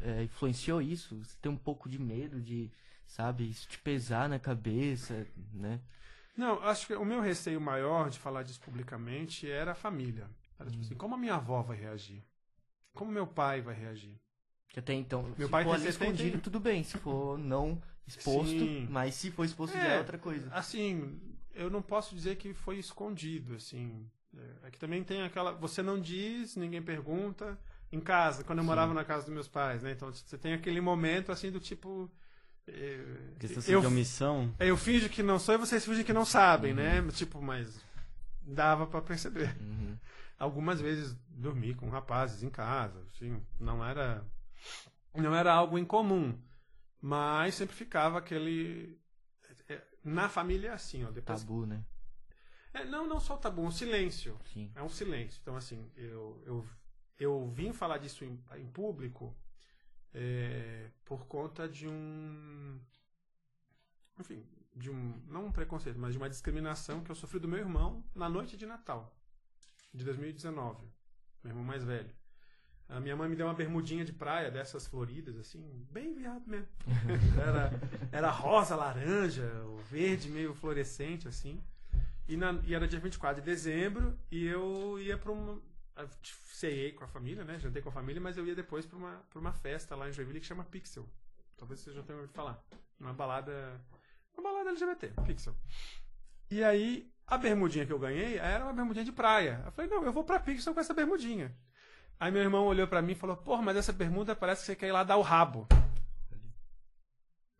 é, 0.03 0.24
influenciou 0.24 0.82
isso? 0.82 1.18
Você 1.24 1.36
tem 1.40 1.51
um 1.51 1.57
pouco 1.57 1.88
de 1.88 1.99
medo 1.99 2.38
de, 2.38 2.70
sabe, 3.07 3.49
isso 3.49 3.66
te 3.66 3.78
pesar 3.78 4.28
na 4.28 4.38
cabeça, 4.38 5.26
né? 5.55 5.80
Não, 6.37 6.62
acho 6.62 6.87
que 6.87 6.95
o 6.95 7.05
meu 7.05 7.20
receio 7.20 7.61
maior 7.61 8.09
de 8.09 8.18
falar 8.18 8.43
disso 8.43 8.61
publicamente 8.61 9.51
era 9.51 9.72
a 9.72 9.74
família. 9.74 10.28
Era 10.59 10.70
tipo 10.70 10.83
assim, 10.83 10.95
como 10.95 11.14
a 11.14 11.18
minha 11.18 11.35
avó 11.35 11.62
vai 11.62 11.76
reagir? 11.76 12.22
Como 12.95 13.11
meu 13.11 13.26
pai 13.26 13.61
vai 13.61 13.74
reagir? 13.74 14.18
Que 14.68 14.78
até 14.80 14.95
então, 14.95 15.22
Meu 15.37 15.47
se 15.47 15.51
pai 15.51 15.64
for 15.64 15.70
tem 15.76 15.83
ali 15.83 15.93
70 15.93 16.12
escondido, 16.12 16.41
tudo 16.43 16.59
bem. 16.59 16.83
Se 16.83 16.97
for 16.99 17.39
não 17.39 17.80
exposto, 18.07 18.51
Sim. 18.51 18.87
mas 18.91 19.14
se 19.14 19.30
for 19.30 19.45
exposto 19.45 19.74
já 19.74 19.85
É. 19.85 19.97
é 19.97 19.99
outra 19.99 20.16
coisa. 20.18 20.49
Assim, 20.53 21.20
eu 21.55 21.68
não 21.68 21.83
posso 21.83 22.14
dizer 22.14 22.37
que 22.37 22.55
foi 22.55 22.78
escondido, 22.78 23.55
assim. 23.55 24.09
É, 24.35 24.68
é 24.68 24.70
que 24.70 24.78
também 24.78 25.05
tem 25.05 25.22
aquela. 25.22 25.53
Você 25.53 25.83
não 25.83 26.01
diz, 26.01 26.57
ninguém 26.57 26.80
pergunta. 26.83 27.59
Em 27.91 28.01
casa, 28.01 28.43
quando 28.43 28.61
eu 28.61 28.62
Sim. 28.64 28.68
morava 28.70 28.95
na 28.95 29.05
casa 29.05 29.26
dos 29.26 29.35
meus 29.35 29.49
pais, 29.49 29.83
né? 29.83 29.93
Então 29.93 30.11
você 30.11 30.39
tem 30.39 30.55
aquele 30.55 30.80
momento 30.80 31.30
assim 31.30 31.51
do 31.51 31.61
tipo. 31.61 32.11
É, 32.68 33.34
Questão 33.38 33.62
eu, 33.66 33.80
de 33.80 33.86
omissão. 33.86 34.54
eu 34.58 34.76
finjo 34.76 35.08
que 35.08 35.22
não 35.22 35.38
sou 35.38 35.54
e 35.54 35.58
vocês 35.58 35.84
fingem 35.84 36.04
que 36.04 36.12
não 36.12 36.24
sabem, 36.24 36.70
Uhum. 36.72 36.76
né? 36.76 37.12
Tipo, 37.12 37.40
mas 37.42 37.80
dava 38.42 38.86
pra 38.86 39.00
perceber. 39.02 39.56
Uhum. 39.60 39.96
Algumas 40.38 40.80
vezes 40.80 41.16
dormi 41.28 41.74
com 41.74 41.88
rapazes 41.88 42.42
em 42.42 42.50
casa, 42.50 43.00
assim, 43.02 43.40
não 43.60 43.84
era 43.84 44.24
não 45.14 45.34
era 45.34 45.52
algo 45.52 45.78
incomum, 45.78 46.36
mas 47.00 47.54
sempre 47.54 47.76
ficava 47.76 48.18
aquele 48.18 48.98
é, 49.68 49.80
na 50.04 50.28
família 50.28 50.70
é 50.70 50.72
assim, 50.72 51.04
ó, 51.04 51.10
depois 51.10 51.40
Tabu, 51.40 51.66
né? 51.66 51.84
É, 52.74 52.84
não, 52.86 53.06
não 53.06 53.20
só 53.20 53.34
o 53.34 53.38
tabu, 53.38 53.62
um 53.62 53.70
silêncio. 53.70 54.38
Sim. 54.46 54.72
É 54.74 54.82
um 54.82 54.88
silêncio. 54.88 55.38
Então, 55.42 55.54
assim, 55.54 55.90
eu, 55.94 56.42
eu, 56.46 56.66
eu 57.18 57.50
vim 57.50 57.70
falar 57.70 57.98
disso 57.98 58.24
em, 58.24 58.42
em 58.56 58.66
público 58.66 59.36
é, 60.14 60.90
por 61.04 61.26
conta 61.26 61.68
de 61.68 61.88
um. 61.88 62.78
Enfim, 64.18 64.44
de 64.76 64.90
um. 64.90 65.20
Não 65.26 65.46
um 65.46 65.52
preconceito, 65.52 65.98
mas 65.98 66.12
de 66.12 66.18
uma 66.18 66.28
discriminação 66.30 67.02
que 67.02 67.10
eu 67.10 67.14
sofri 67.14 67.38
do 67.38 67.48
meu 67.48 67.58
irmão 67.58 68.04
na 68.14 68.28
noite 68.28 68.56
de 68.56 68.66
Natal, 68.66 69.14
de 69.92 70.04
2019. 70.04 70.86
Meu 71.42 71.50
irmão 71.52 71.64
mais 71.64 71.82
velho. 71.84 72.10
A 72.88 73.00
minha 73.00 73.16
mãe 73.16 73.26
me 73.28 73.34
deu 73.36 73.46
uma 73.46 73.54
bermudinha 73.54 74.04
de 74.04 74.12
praia 74.12 74.50
dessas 74.50 74.86
floridas, 74.86 75.36
assim, 75.38 75.86
bem 75.90 76.12
viado 76.14 76.46
mesmo. 76.46 76.68
era, 77.40 77.70
era 78.12 78.30
rosa, 78.30 78.76
laranja, 78.76 79.46
o 79.64 79.78
verde 79.78 80.28
meio 80.28 80.54
fluorescente, 80.54 81.26
assim. 81.26 81.62
E, 82.28 82.36
na- 82.36 82.60
e 82.64 82.74
era 82.74 82.86
dia 82.86 83.00
24 83.00 83.40
de 83.42 83.46
dezembro 83.46 84.18
e 84.30 84.44
eu 84.44 84.98
ia 85.00 85.16
para 85.16 85.32
uma. 85.32 85.58
Eu 85.97 86.09
Ceiei 86.22 86.93
com 86.93 87.05
a 87.05 87.09
família, 87.09 87.45
né? 87.45 87.59
Jantei 87.59 87.82
com 87.82 87.88
a 87.88 87.93
família, 87.93 88.20
mas 88.20 88.36
eu 88.38 88.47
ia 88.47 88.55
depois 88.55 88.86
para 88.86 88.97
uma, 88.97 89.16
pra 89.30 89.38
uma 89.40 89.53
festa 89.53 89.97
lá 89.97 90.09
em 90.09 90.12
Joinville 90.12 90.40
que 90.40 90.47
chama 90.47 90.64
Pixel. 90.64 91.09
Talvez 91.57 91.80
vocês 91.80 91.95
já 91.97 92.03
tenham 92.03 92.20
ouvido 92.20 92.34
falar. 92.34 92.62
Uma 93.01 93.12
balada. 93.12 93.80
Uma 94.34 94.43
balada 94.43 94.70
LGBT, 94.70 95.12
Pixel. 95.26 95.55
E 96.51 96.62
aí, 96.62 97.11
a 97.26 97.36
bermudinha 97.36 97.84
que 97.86 97.93
eu 97.93 97.99
ganhei 97.99 98.36
era 98.38 98.64
uma 98.64 98.72
bermudinha 98.72 99.05
de 99.05 99.12
praia. 99.12 99.62
Eu 99.66 99.72
falei, 99.72 99.90
não, 99.90 100.05
eu 100.05 100.12
vou 100.12 100.22
pra 100.24 100.38
Pixel 100.40 100.72
com 100.74 100.80
essa 100.80 100.95
bermudinha. 100.95 101.55
Aí 102.20 102.30
meu 102.30 102.43
irmão 102.43 102.64
olhou 102.66 102.86
pra 102.86 103.03
mim 103.03 103.12
e 103.12 103.16
falou, 103.16 103.36
porra, 103.36 103.62
mas 103.62 103.76
essa 103.76 103.93
bermuda 103.93 104.36
parece 104.36 104.61
que 104.62 104.66
você 104.66 104.76
quer 104.76 104.88
ir 104.88 104.93
lá 104.93 105.03
dar 105.03 105.16
o 105.16 105.22
rabo. 105.22 105.66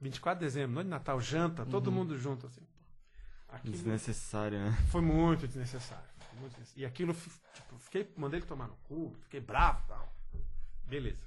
24 0.01 0.41
de 0.41 0.47
dezembro, 0.47 0.75
noite 0.75 0.87
de 0.87 0.91
Natal, 0.91 1.21
janta, 1.21 1.65
todo 1.67 1.89
Uhum. 1.89 1.95
mundo 1.95 2.17
junto, 2.19 2.47
assim. 2.47 2.67
Aquilo 3.49 3.73
Desnecessário, 3.73 4.59
né? 4.59 4.73
foi 4.91 5.01
muito 5.01 5.47
desnecessário. 5.47 6.09
E 6.77 6.85
aquilo, 6.85 7.15
tipo, 7.55 7.79
fiquei, 7.79 8.13
mandei 8.17 8.41
ele 8.41 8.47
tomar 8.47 8.69
no 8.69 8.77
cu, 8.79 9.15
fiquei 9.23 9.41
bravo 9.41 9.83
e 9.85 9.89
tal. 9.89 10.13
Beleza. 10.85 11.27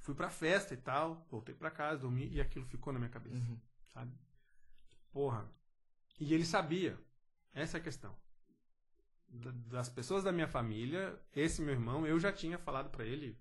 Fui 0.00 0.14
pra 0.14 0.30
festa 0.30 0.72
e 0.74 0.76
tal, 0.76 1.26
voltei 1.30 1.54
pra 1.54 1.70
casa, 1.70 2.00
dormi 2.02 2.28
e 2.30 2.40
aquilo 2.40 2.64
ficou 2.64 2.92
na 2.92 2.98
minha 2.98 3.10
cabeça, 3.10 3.36
Uhum. 3.36 3.60
sabe? 3.92 4.12
Porra. 5.12 5.46
E 6.18 6.32
ele 6.32 6.44
sabia. 6.44 6.98
Essa 7.52 7.76
é 7.76 7.80
a 7.80 7.82
questão. 7.84 8.16
Da- 9.28 9.50
Das 9.66 9.88
pessoas 9.90 10.24
da 10.24 10.32
minha 10.32 10.48
família, 10.48 11.20
esse 11.34 11.60
meu 11.60 11.74
irmão, 11.74 12.06
eu 12.06 12.18
já 12.18 12.32
tinha 12.32 12.58
falado 12.58 12.88
pra 12.90 13.04
ele 13.04 13.38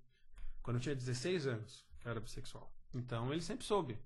quando 0.61 0.77
eu 0.77 0.81
tinha 0.81 0.95
16 0.95 1.47
anos 1.47 1.85
que 1.99 2.07
eu 2.07 2.11
era 2.11 2.19
bissexual. 2.19 2.73
Então 2.93 3.31
ele 3.31 3.41
sempre 3.41 3.65
soube. 3.65 3.97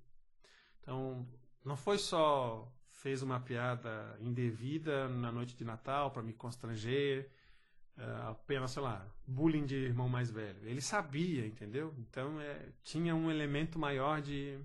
Então, 0.81 1.27
não 1.65 1.75
foi 1.75 1.97
só 1.97 2.71
fez 3.01 3.23
uma 3.23 3.39
piada 3.39 4.15
indevida 4.19 5.09
na 5.09 5.31
noite 5.31 5.55
de 5.55 5.65
Natal 5.65 6.11
pra 6.11 6.21
me 6.21 6.33
constranger, 6.33 7.31
eh, 7.97 8.21
apenas, 8.29 8.71
sei 8.71 8.83
lá, 8.83 9.05
bullying 9.25 9.65
de 9.65 9.75
irmão 9.75 10.07
mais 10.07 10.29
velho. 10.29 10.59
Ele 10.63 10.81
sabia, 10.81 11.45
entendeu? 11.47 11.95
Então, 11.97 12.39
é, 12.39 12.69
tinha 12.83 13.15
um 13.15 13.31
elemento 13.31 13.79
maior 13.79 14.21
de 14.21 14.59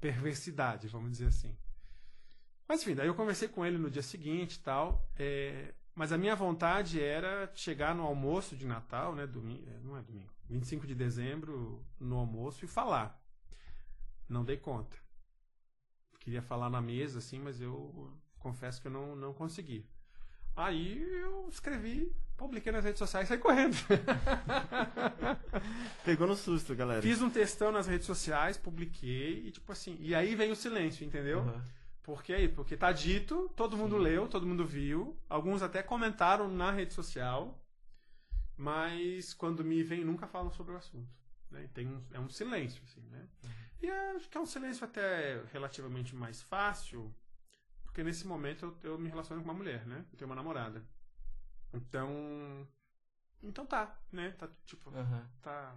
perversidade, 0.00 0.88
vamos 0.88 1.12
dizer 1.12 1.28
assim. 1.28 1.56
Mas 2.68 2.82
enfim, 2.82 2.96
daí 2.96 3.06
eu 3.06 3.14
conversei 3.14 3.46
com 3.48 3.64
ele 3.64 3.78
no 3.78 3.90
dia 3.90 4.02
seguinte 4.02 4.60
tal. 4.60 5.08
eh, 5.16 5.72
mas 5.94 6.12
a 6.12 6.18
minha 6.18 6.34
vontade 6.36 7.00
era 7.00 7.50
chegar 7.54 7.94
no 7.94 8.02
almoço 8.02 8.54
de 8.56 8.66
Natal, 8.66 9.14
né? 9.14 9.26
Domingo, 9.26 9.64
não 9.82 9.96
é 9.96 10.02
domingo, 10.02 10.30
25 10.48 10.86
de 10.86 10.94
dezembro, 10.94 11.82
no 11.98 12.16
almoço 12.16 12.64
e 12.64 12.68
falar. 12.68 13.18
Não 14.28 14.44
dei 14.44 14.56
conta. 14.58 15.05
Queria 16.26 16.42
falar 16.42 16.68
na 16.68 16.80
mesa, 16.80 17.20
assim, 17.20 17.38
mas 17.38 17.60
eu 17.60 18.12
confesso 18.40 18.80
que 18.80 18.88
eu 18.88 18.90
não, 18.90 19.14
não 19.14 19.32
consegui. 19.32 19.88
Aí 20.56 21.00
eu 21.00 21.48
escrevi, 21.48 22.12
publiquei 22.36 22.72
nas 22.72 22.82
redes 22.82 22.98
sociais 22.98 23.26
e 23.26 23.28
saí 23.28 23.38
correndo. 23.38 23.76
Pegou 26.04 26.26
no 26.26 26.34
susto, 26.34 26.74
galera. 26.74 27.00
Fiz 27.00 27.22
um 27.22 27.30
textão 27.30 27.70
nas 27.70 27.86
redes 27.86 28.08
sociais, 28.08 28.56
publiquei 28.56 29.46
e 29.46 29.52
tipo 29.52 29.70
assim. 29.70 29.96
E 30.00 30.16
aí 30.16 30.34
vem 30.34 30.50
o 30.50 30.56
silêncio, 30.56 31.06
entendeu? 31.06 31.42
Uhum. 31.42 31.62
Porque 32.02 32.32
aí, 32.32 32.48
porque 32.48 32.76
tá 32.76 32.90
dito, 32.90 33.48
todo 33.54 33.76
mundo 33.76 33.94
Sim. 33.94 34.02
leu, 34.02 34.26
todo 34.26 34.44
mundo 34.44 34.66
viu, 34.66 35.16
alguns 35.28 35.62
até 35.62 35.80
comentaram 35.80 36.48
na 36.50 36.72
rede 36.72 36.92
social, 36.92 37.56
mas 38.56 39.32
quando 39.32 39.62
me 39.62 39.80
vem 39.84 40.04
nunca 40.04 40.26
falam 40.26 40.50
sobre 40.50 40.74
o 40.74 40.76
assunto. 40.76 41.08
Né? 41.52 41.70
Tem 41.72 41.86
um, 41.86 42.02
é 42.12 42.18
um 42.18 42.28
silêncio, 42.28 42.82
assim, 42.82 43.00
né? 43.12 43.28
E 43.82 43.90
acho 43.90 44.28
que 44.28 44.36
é 44.36 44.40
um 44.40 44.46
silêncio 44.46 44.84
até 44.84 45.42
relativamente 45.52 46.14
mais 46.14 46.42
fácil, 46.42 47.14
porque 47.84 48.02
nesse 48.02 48.26
momento 48.26 48.76
eu, 48.82 48.92
eu 48.92 48.98
me 48.98 49.08
relaciono 49.08 49.42
com 49.42 49.48
uma 49.48 49.54
mulher, 49.56 49.86
né? 49.86 50.04
Eu 50.12 50.18
tenho 50.18 50.28
uma 50.30 50.36
namorada. 50.36 50.82
Então. 51.72 52.66
Então 53.42 53.66
tá, 53.66 53.96
né? 54.12 54.30
Tá 54.32 54.48
tipo 54.64 54.90
Uhum. 54.90 55.22
tá, 55.42 55.74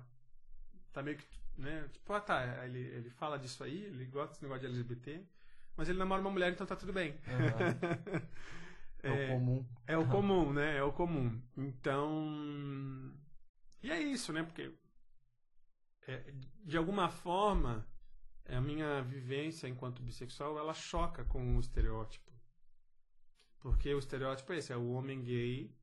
tá 0.94 1.04
meio 1.04 1.18
que, 1.18 1.26
né? 1.58 1.88
Tipo, 1.94 2.14
ah, 2.14 2.22
tá, 2.22 2.66
ele, 2.66 2.80
ele 2.80 3.10
fala 3.10 3.38
disso 3.38 3.64
aí, 3.64 3.84
ele 3.86 4.06
gosta 4.06 4.30
desse 4.30 4.44
negócio 4.44 4.62
de 4.62 4.68
LGBT, 4.68 5.26
mas 5.76 5.90
ele 5.90 6.00
namora 6.00 6.22
uma 6.22 6.32
mulher, 6.32 6.52
então 6.52 6.66
tá 6.66 6.76
tudo 6.76 6.94
bem. 6.94 7.12
Uhum. 7.28 8.30
É, 9.02 9.26
o 9.28 9.40
comum. 9.40 9.66
É 9.88 9.98
o 9.98 10.08
comum, 10.08 10.54
né? 10.54 10.78
É 10.78 10.84
o 10.84 10.92
comum. 10.92 11.42
Então. 11.58 13.14
E 13.82 13.92
é 13.92 14.00
isso, 14.02 14.34
né? 14.34 14.44
Porque. 14.44 14.72
É, 16.08 16.34
de 16.64 16.78
alguma 16.78 17.10
forma, 17.10 17.88
a 18.46 18.62
minha 18.62 19.02
vivência 19.02 19.68
enquanto 19.68 20.02
bissexual 20.02 20.58
ela 20.58 20.74
choca 20.74 21.24
com 21.26 21.58
o 21.58 21.60
estereótipo. 21.60 22.32
Porque 23.60 23.94
o 23.94 24.00
estereótipo 24.00 24.54
é 24.54 24.58
esse: 24.58 24.74
é 24.74 24.78
o 24.78 24.92
homem 24.92 25.22
gay 25.22 25.76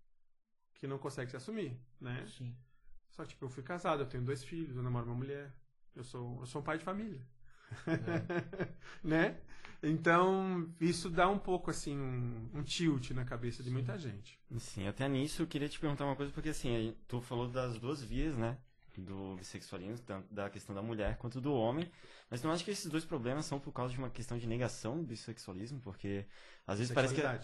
que 0.74 0.86
não 0.86 0.98
consegue 0.98 1.30
se 1.30 1.36
assumir, 1.36 1.78
né? 2.00 2.26
Sim. 2.26 2.56
Só 3.10 3.22
que, 3.22 3.30
tipo, 3.30 3.46
eu 3.46 3.48
fui 3.48 3.62
casado, 3.62 4.02
eu 4.02 4.06
tenho 4.06 4.24
dois 4.24 4.44
filhos, 4.44 4.76
eu 4.76 4.82
namoro 4.82 5.06
uma 5.06 5.14
mulher. 5.14 5.54
Eu 5.94 6.04
sou, 6.04 6.40
eu 6.40 6.46
sou 6.46 6.60
um 6.60 6.64
pai 6.64 6.76
de 6.76 6.84
família. 6.84 7.26
né? 9.02 9.40
Então, 9.82 10.70
isso 10.80 11.08
dá 11.08 11.28
um 11.28 11.38
pouco, 11.38 11.70
assim, 11.70 11.96
um, 11.96 12.50
um 12.54 12.62
tilt 12.62 13.10
na 13.10 13.24
cabeça 13.24 13.62
de 13.62 13.70
muita 13.70 13.98
gente. 13.98 14.38
Sim, 14.58 14.86
até 14.86 15.08
nisso 15.08 15.42
eu 15.42 15.46
queria 15.46 15.68
te 15.68 15.78
perguntar 15.78 16.04
uma 16.04 16.16
coisa, 16.16 16.32
porque 16.32 16.50
assim, 16.50 16.94
tu 17.06 17.20
falou 17.20 17.48
das 17.48 17.78
duas 17.78 18.02
vias, 18.02 18.36
né? 18.36 18.58
Do 19.00 19.36
bissexualismo, 19.36 19.98
tanto 20.06 20.32
da 20.32 20.48
questão 20.50 20.74
da 20.74 20.82
mulher 20.82 21.16
quanto 21.18 21.40
do 21.40 21.52
homem. 21.54 21.90
Mas 22.30 22.42
não 22.42 22.50
acho 22.50 22.64
que 22.64 22.70
esses 22.70 22.86
dois 22.90 23.04
problemas 23.04 23.44
são 23.46 23.58
por 23.60 23.72
causa 23.72 23.92
de 23.92 23.98
uma 23.98 24.10
questão 24.10 24.36
de 24.38 24.46
negação 24.46 24.96
do 24.98 25.04
bissexualismo, 25.04 25.80
porque 25.80 26.26
às 26.66 26.78
vezes 26.78 26.92
parece 26.92 27.14
que. 27.14 27.20
é. 27.20 27.40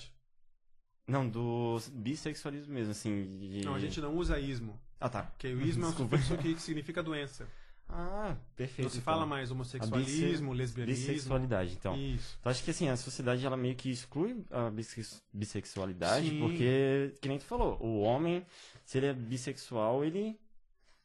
Não, 1.07 1.29
do 1.29 1.79
bissexualismo 1.93 2.73
mesmo, 2.73 2.93
assim. 2.93 3.37
de- 3.39 3.65
Não, 3.65 3.75
a 3.75 3.79
gente 3.79 4.01
não 4.01 4.17
usa 4.17 4.39
ismo. 4.39 4.81
Ah, 5.01 5.09
tá. 5.09 5.23
Porque 5.25 5.49
o 5.49 5.61
ismo 5.61 5.83
é 5.85 5.87
um 5.87 5.91
Desculpa. 5.91 6.17
sufixo 6.19 6.39
que 6.39 6.61
significa 6.63 7.03
doença. 7.03 7.47
Ah, 7.89 8.37
perfeito. 8.57 8.85
Não 8.85 8.89
se 8.91 8.99
então. 8.99 9.13
fala 9.13 9.27
mais 9.27 9.51
homossexualismo, 9.51 10.53
lesbianismo. 10.53 11.07
Bissexualidade, 11.09 11.75
então. 11.75 11.95
Isso. 11.97 12.39
Eu 12.43 12.51
acho 12.51 12.63
que 12.65 12.71
assim, 12.71 12.89
a 12.89 12.97
sociedade 12.97 13.45
ela 13.45 13.57
meio 13.57 13.75
que 13.75 13.91
exclui 13.91 14.45
a 14.51 14.71
bissex- 14.71 15.21
bissexualidade, 15.33 16.31
Sim. 16.31 16.39
porque, 16.41 17.13
que 17.21 17.29
nem 17.29 17.39
tu 17.39 17.45
falou, 17.45 17.77
o 17.83 18.01
homem, 18.01 18.47
se 18.85 18.97
ele 18.97 19.07
é 19.09 19.13
bissexual, 19.13 20.05
ele 20.05 20.41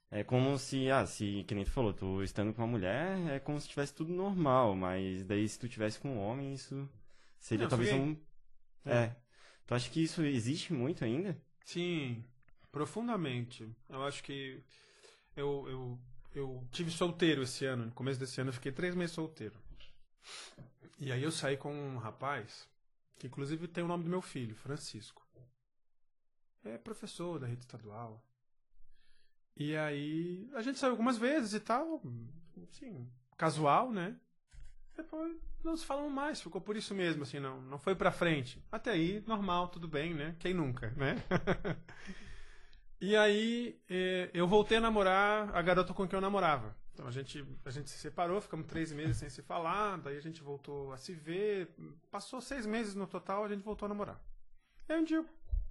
é 0.10 0.24
como 0.24 0.58
se, 0.58 0.90
ah, 0.90 1.06
se, 1.06 1.44
que 1.46 1.54
nem 1.54 1.66
tu 1.66 1.72
falou, 1.72 1.94
tu 1.94 2.24
estando 2.24 2.54
com 2.54 2.62
uma 2.62 2.68
mulher, 2.68 3.18
é 3.30 3.40
como 3.40 3.60
se 3.60 3.68
tivesse 3.68 3.94
tudo 3.94 4.14
normal, 4.14 4.76
mas 4.76 5.24
daí 5.26 5.48
se 5.48 5.60
tu 5.60 5.68
tivesse 5.68 6.00
com 6.00 6.10
um 6.10 6.20
homem, 6.20 6.54
isso 6.54 6.90
seria 7.40 7.66
Não, 7.66 7.70
talvez 7.70 7.94
um. 7.94 8.16
É. 8.86 9.14
Tu 9.66 9.76
acha 9.76 9.90
que 9.90 10.02
isso 10.02 10.24
existe 10.24 10.74
muito 10.74 11.04
ainda? 11.04 11.38
Sim, 11.66 12.24
profundamente. 12.72 13.70
Eu 13.90 14.04
acho 14.04 14.24
que 14.24 14.64
eu, 15.36 15.68
eu, 15.68 16.00
eu 16.34 16.68
tive 16.72 16.90
solteiro 16.90 17.44
esse 17.44 17.66
ano. 17.66 17.88
No 17.88 17.92
começo 17.92 18.20
desse 18.20 18.40
ano 18.40 18.50
eu 18.50 18.54
fiquei 18.54 18.72
três 18.72 18.96
meses 18.96 19.14
solteiro. 19.14 19.60
E 21.00 21.12
aí 21.12 21.22
eu 21.22 21.32
saí 21.32 21.58
com 21.58 21.74
um 21.74 21.98
rapaz, 21.98 22.68
que 23.20 23.28
inclusive 23.28 23.68
tem 23.68 23.84
o 23.84 23.88
nome 23.88 24.06
do 24.06 24.10
meu 24.10 24.22
filho, 24.22 24.56
Francisco. 24.56 25.22
É 26.64 26.78
professor 26.78 27.40
da 27.40 27.48
rede 27.48 27.62
estadual. 27.62 28.24
E 29.60 29.76
aí 29.76 30.50
a 30.54 30.62
gente 30.62 30.78
saiu 30.78 30.92
algumas 30.92 31.18
vezes 31.18 31.54
e 31.54 31.60
tal, 31.60 32.02
assim, 32.70 33.10
casual, 33.36 33.92
né? 33.92 34.16
Depois 34.96 35.36
não 35.64 35.76
se 35.76 35.86
falamos 35.86 36.12
mais, 36.12 36.42
ficou 36.42 36.62
por 36.62 36.78
isso 36.78 36.94
mesmo, 36.94 37.24
assim, 37.24 37.40
não, 37.40 37.60
não 37.62 37.80
foi 37.80 37.96
pra 37.96 38.12
frente. 38.12 38.64
Até 38.72 38.92
aí, 38.92 39.24
normal, 39.26 39.68
tudo 39.68 39.88
bem, 39.88 40.14
né? 40.14 40.36
Quem 40.40 40.54
nunca, 40.54 40.92
né? 40.92 41.16
e 43.02 43.16
aí 43.16 43.80
eh, 43.90 44.30
eu 44.34 44.48
voltei 44.48 44.78
a 44.78 44.82
namorar 44.82 45.56
a 45.56 45.62
garota 45.62 45.94
com 45.94 46.08
quem 46.08 46.18
eu 46.18 46.22
namorava. 46.22 46.76
Então 46.94 47.08
a 47.08 47.12
gente, 47.12 47.46
a 47.64 47.70
gente 47.70 47.90
se 47.90 47.98
separou, 47.98 48.42
ficamos 48.42 48.66
três 48.66 48.92
meses 48.92 49.18
sem 49.18 49.30
se 49.30 49.44
falar, 49.44 49.98
daí 49.98 50.18
a 50.18 50.22
gente 50.22 50.42
voltou 50.42 50.92
a 50.92 50.98
se 50.98 51.14
ver. 51.14 51.70
Passou 52.10 52.42
seis 52.42 52.66
meses 52.66 52.96
no 52.96 53.06
total, 53.06 53.44
a 53.44 53.48
gente 53.48 53.64
voltou 53.64 53.86
a 53.86 53.90
namorar. 53.90 54.20
E 54.90 54.94
aí 54.94 55.00
um 55.00 55.04
dia 55.04 55.18
eu 55.18 55.26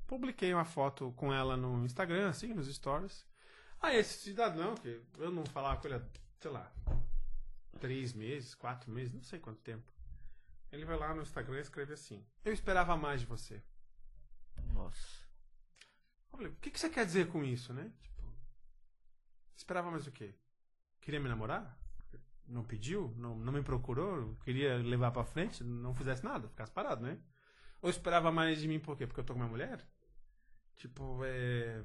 publiquei 0.07 0.53
uma 0.55 0.64
foto 0.64 1.12
com 1.16 1.32
ela 1.32 1.57
no 1.57 1.84
Instagram, 1.84 2.28
assim, 2.28 2.55
nos 2.55 2.72
stories. 2.72 3.26
Aí 3.81 3.97
esse 3.97 4.18
cidadão, 4.18 4.74
que 4.74 5.01
eu 5.18 5.31
não 5.31 5.45
falava 5.47 5.81
com 5.81 5.89
ele 5.89 5.97
há, 5.97 6.03
sei 6.41 6.51
lá, 6.51 6.72
três 7.79 8.12
meses, 8.12 8.55
quatro 8.55 8.91
meses, 8.91 9.12
não 9.12 9.22
sei 9.22 9.39
quanto 9.39 9.61
tempo. 9.61 9.93
Ele 10.72 10.85
vai 10.85 10.99
lá 10.99 11.14
no 11.14 11.22
Instagram 11.22 11.59
e 11.59 11.61
escreve 11.61 11.93
assim: 11.93 12.24
Eu 12.45 12.53
esperava 12.53 12.97
mais 12.97 13.20
de 13.20 13.27
você. 13.27 13.62
Nossa. 14.72 15.27
Eu 16.33 16.39
falei, 16.39 16.49
o 16.49 16.57
que, 16.57 16.70
que 16.70 16.79
você 16.79 16.91
quer 16.91 17.07
dizer 17.07 17.29
com 17.29 17.45
isso, 17.45 17.72
né? 17.72 17.91
Tipo, 18.03 18.22
esperava 19.57 19.91
mais 19.91 20.07
o 20.07 20.12
quê? 20.12 20.35
Queria 21.01 21.20
me 21.20 21.29
namorar? 21.29 21.79
Não 22.47 22.62
pediu? 22.62 23.12
Não, 23.16 23.37
não 23.37 23.53
me 23.53 23.62
procurou? 23.62 24.37
Queria 24.45 24.77
levar 24.77 25.11
pra 25.11 25.24
frente? 25.24 25.64
Não 25.64 25.95
fizesse 25.95 26.24
nada? 26.24 26.49
Ficasse 26.49 26.70
parado, 26.70 27.03
né? 27.03 27.18
Ou 27.83 27.91
esperava 27.91 28.31
mais 28.31 28.61
de 28.61 28.68
mim 28.68 28.79
por 28.79 28.97
quê? 28.97 29.07
Porque 29.07 29.20
eu 29.20 29.24
tô 29.24 29.33
com 29.33 29.39
minha 29.39 29.51
mulher? 29.51 29.87
Tipo, 30.77 31.20
é. 31.24 31.83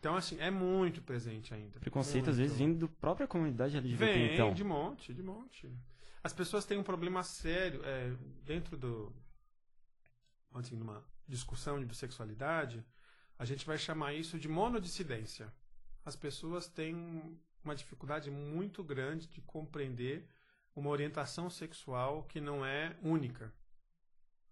Então, 0.00 0.16
assim, 0.16 0.40
é 0.40 0.50
muito 0.50 1.02
presente 1.02 1.52
ainda. 1.52 1.78
Preconceito 1.78 2.30
às 2.30 2.36
Muito. 2.38 2.48
vezes 2.48 2.58
vindo 2.58 2.86
da 2.86 2.92
própria 3.00 3.28
comunidade 3.28 3.76
LGBT, 3.76 4.12
Vem, 4.12 4.32
então. 4.32 4.54
de 4.54 4.64
monte, 4.64 5.12
de 5.12 5.22
monte. 5.22 5.70
As 6.24 6.32
pessoas 6.32 6.64
têm 6.64 6.78
um 6.78 6.82
problema 6.82 7.22
sério 7.22 7.82
é, 7.84 8.10
dentro 8.42 8.78
do. 8.78 9.12
Assim, 10.54 10.74
numa 10.74 11.04
discussão 11.28 11.78
de 11.78 11.84
bissexualidade, 11.84 12.82
a 13.38 13.44
gente 13.44 13.66
vai 13.66 13.76
chamar 13.76 14.14
isso 14.14 14.38
de 14.38 14.48
monodissidência. 14.48 15.52
As 16.02 16.16
pessoas 16.16 16.66
têm 16.66 17.38
uma 17.62 17.76
dificuldade 17.76 18.30
muito 18.30 18.82
grande 18.82 19.26
de 19.26 19.42
compreender 19.42 20.26
uma 20.74 20.88
orientação 20.88 21.50
sexual 21.50 22.22
que 22.24 22.40
não 22.40 22.64
é 22.64 22.96
única, 23.02 23.52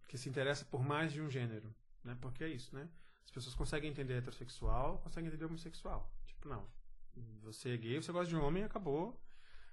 que 0.07 0.19
se 0.19 0.29
interessa 0.29 0.67
por 0.67 0.85
mais 0.85 1.11
de 1.11 1.23
um 1.23 1.31
gênero, 1.31 1.75
né? 2.05 2.19
Porque 2.21 2.45
é 2.45 2.49
isso, 2.49 2.75
né? 2.75 2.87
As 3.29 3.31
pessoas 3.31 3.55
conseguem 3.55 3.91
entender 3.91 4.15
heterossexual, 4.15 4.99
conseguem 5.01 5.29
entender 5.29 5.45
homossexual. 5.45 6.11
Tipo, 6.25 6.49
não. 6.49 6.67
Você 7.43 7.75
é 7.75 7.77
gay, 7.77 8.01
você 8.01 8.11
gosta 8.11 8.27
de 8.27 8.37
homem, 8.37 8.65
acabou. 8.65 9.21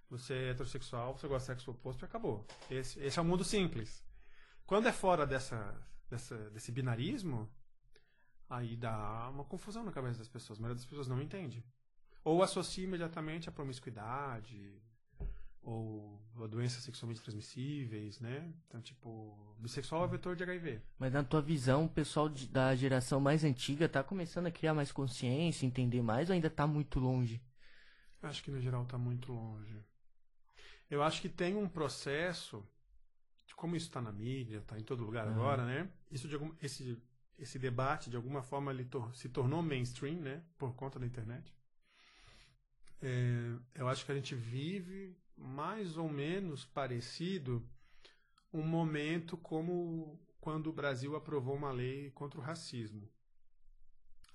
Você 0.09 0.33
é 0.33 0.49
heterossexual, 0.49 1.17
você 1.17 1.25
gosta 1.25 1.53
de 1.53 1.59
sexo 1.61 1.71
oposto 1.71 2.03
acabou. 2.03 2.45
Esse, 2.69 2.99
esse 2.99 3.17
é 3.17 3.21
o 3.21 3.25
mundo 3.25 3.45
simples. 3.45 4.03
Quando 4.65 4.89
é 4.89 4.91
fora 4.91 5.25
dessa, 5.25 5.73
dessa, 6.09 6.35
desse 6.49 6.69
binarismo, 6.69 7.49
aí 8.49 8.75
dá 8.75 9.29
uma 9.29 9.45
confusão 9.45 9.85
na 9.85 9.91
cabeça 9.91 10.19
das 10.19 10.27
pessoas. 10.27 10.59
A 10.59 10.61
maioria 10.61 10.75
das 10.81 10.85
pessoas 10.85 11.07
não 11.07 11.21
entende. 11.21 11.65
Ou 12.25 12.43
associa 12.43 12.83
imediatamente 12.83 13.47
a 13.47 13.53
promiscuidade, 13.53 14.81
ou 15.65 16.47
doenças 16.49 16.83
sexualmente 16.83 17.21
transmissíveis, 17.21 18.19
né? 18.19 18.53
Então, 18.67 18.81
tipo, 18.81 19.55
bissexual 19.59 20.05
é 20.05 20.07
vetor 20.07 20.35
de 20.35 20.43
HIV. 20.43 20.81
Mas 20.99 21.11
na 21.13 21.23
tua 21.23 21.41
visão, 21.41 21.85
o 21.85 21.89
pessoal 21.89 22.29
de- 22.29 22.47
da 22.47 22.75
geração 22.75 23.19
mais 23.19 23.43
antiga 23.43 23.89
tá 23.89 24.03
começando 24.03 24.45
a 24.47 24.51
criar 24.51 24.73
mais 24.73 24.91
consciência, 24.91 25.65
entender 25.65 26.01
mais 26.01 26.29
ou 26.29 26.33
ainda 26.35 26.49
tá 26.49 26.67
muito 26.67 26.99
longe? 26.99 27.41
Acho 28.21 28.43
que 28.43 28.51
no 28.51 28.59
geral 28.61 28.83
está 28.83 28.97
muito 28.97 29.31
longe. 29.31 29.75
Eu 30.89 31.01
acho 31.01 31.21
que 31.21 31.29
tem 31.29 31.55
um 31.55 31.67
processo, 31.67 32.63
como 33.55 33.75
isso 33.75 33.87
está 33.87 34.01
na 34.01 34.11
mídia, 34.11 34.57
está 34.57 34.77
em 34.79 34.83
todo 34.83 35.03
lugar 35.03 35.27
agora, 35.27 35.65
né? 35.65 35.89
Isso 36.11 36.27
de 36.27 36.35
algum, 36.35 36.53
esse, 36.61 37.01
esse 37.39 37.57
debate, 37.57 38.09
de 38.09 38.15
alguma 38.15 38.41
forma, 38.43 38.71
ele 38.71 38.85
tor- 38.85 39.15
se 39.15 39.29
tornou 39.29 39.61
mainstream, 39.63 40.17
né? 40.21 40.43
Por 40.57 40.75
conta 40.75 40.99
da 40.99 41.05
internet. 41.05 41.53
É, 43.01 43.55
eu 43.75 43.87
acho 43.87 44.05
que 44.05 44.11
a 44.11 44.15
gente 44.15 44.35
vive 44.35 45.15
mais 45.37 45.97
ou 45.97 46.09
menos 46.09 46.65
parecido 46.65 47.67
um 48.53 48.63
momento 48.63 49.37
como 49.37 50.19
quando 50.39 50.67
o 50.67 50.73
Brasil 50.73 51.15
aprovou 51.15 51.55
uma 51.55 51.71
lei 51.71 52.11
contra 52.11 52.39
o 52.39 52.43
racismo. 52.43 53.09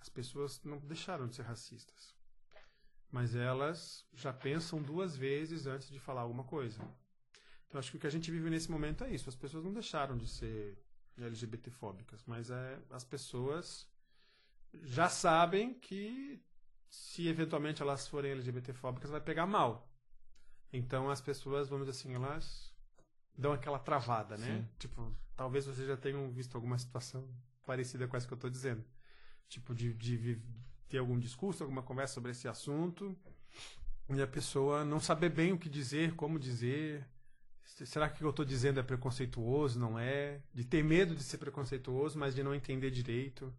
As 0.00 0.08
pessoas 0.08 0.62
não 0.64 0.78
deixaram 0.78 1.26
de 1.28 1.36
ser 1.36 1.42
racistas 1.42 2.20
mas 3.10 3.34
elas 3.34 4.06
já 4.12 4.32
pensam 4.32 4.80
duas 4.80 5.16
vezes 5.16 5.66
antes 5.66 5.90
de 5.90 5.98
falar 5.98 6.22
alguma 6.22 6.44
coisa. 6.44 6.80
Então 7.66 7.78
acho 7.78 7.90
que 7.90 7.96
o 7.96 8.00
que 8.00 8.06
a 8.06 8.10
gente 8.10 8.30
vive 8.30 8.48
nesse 8.48 8.70
momento 8.70 9.04
é 9.04 9.12
isso. 9.12 9.28
As 9.28 9.36
pessoas 9.36 9.64
não 9.64 9.72
deixaram 9.72 10.16
de 10.16 10.28
ser 10.28 10.78
LGBTfóbicas, 11.18 12.22
mas 12.26 12.50
é, 12.50 12.78
as 12.90 13.04
pessoas 13.04 13.88
já 14.82 15.08
sabem 15.08 15.74
que 15.74 16.42
se 16.88 17.28
eventualmente 17.28 17.82
elas 17.82 18.06
forem 18.06 18.32
LGBTfóbicas 18.32 19.10
vai 19.10 19.20
pegar 19.20 19.46
mal. 19.46 19.89
Então 20.72 21.10
as 21.10 21.20
pessoas, 21.20 21.68
vamos 21.68 21.86
dizer 21.86 21.98
assim, 21.98 22.14
elas 22.14 22.72
dão 23.36 23.52
aquela 23.52 23.78
travada, 23.78 24.36
né? 24.36 24.46
Sim. 24.58 24.68
Tipo, 24.78 25.12
talvez 25.36 25.66
vocês 25.66 25.86
já 25.88 25.96
tenham 25.96 26.30
visto 26.30 26.54
alguma 26.54 26.78
situação 26.78 27.26
parecida 27.66 28.06
com 28.06 28.16
essa 28.16 28.26
que 28.26 28.32
eu 28.32 28.36
estou 28.36 28.50
dizendo. 28.50 28.84
Tipo, 29.48 29.74
de, 29.74 29.92
de 29.94 30.40
ter 30.88 30.98
algum 30.98 31.18
discurso, 31.18 31.62
alguma 31.62 31.82
conversa 31.82 32.14
sobre 32.14 32.30
esse 32.30 32.46
assunto, 32.46 33.16
e 34.08 34.20
a 34.20 34.26
pessoa 34.26 34.84
não 34.84 35.00
saber 35.00 35.30
bem 35.30 35.52
o 35.52 35.58
que 35.58 35.68
dizer, 35.68 36.14
como 36.14 36.38
dizer. 36.38 37.04
Se- 37.64 37.86
Será 37.86 38.08
que 38.08 38.16
o 38.16 38.18
que 38.18 38.24
eu 38.24 38.30
estou 38.30 38.44
dizendo 38.44 38.78
é 38.80 38.82
preconceituoso? 38.82 39.78
Não 39.78 39.98
é? 39.98 40.40
De 40.52 40.64
ter 40.64 40.82
medo 40.84 41.14
de 41.14 41.22
ser 41.22 41.38
preconceituoso, 41.38 42.18
mas 42.18 42.34
de 42.34 42.42
não 42.42 42.54
entender 42.54 42.90
direito. 42.90 43.52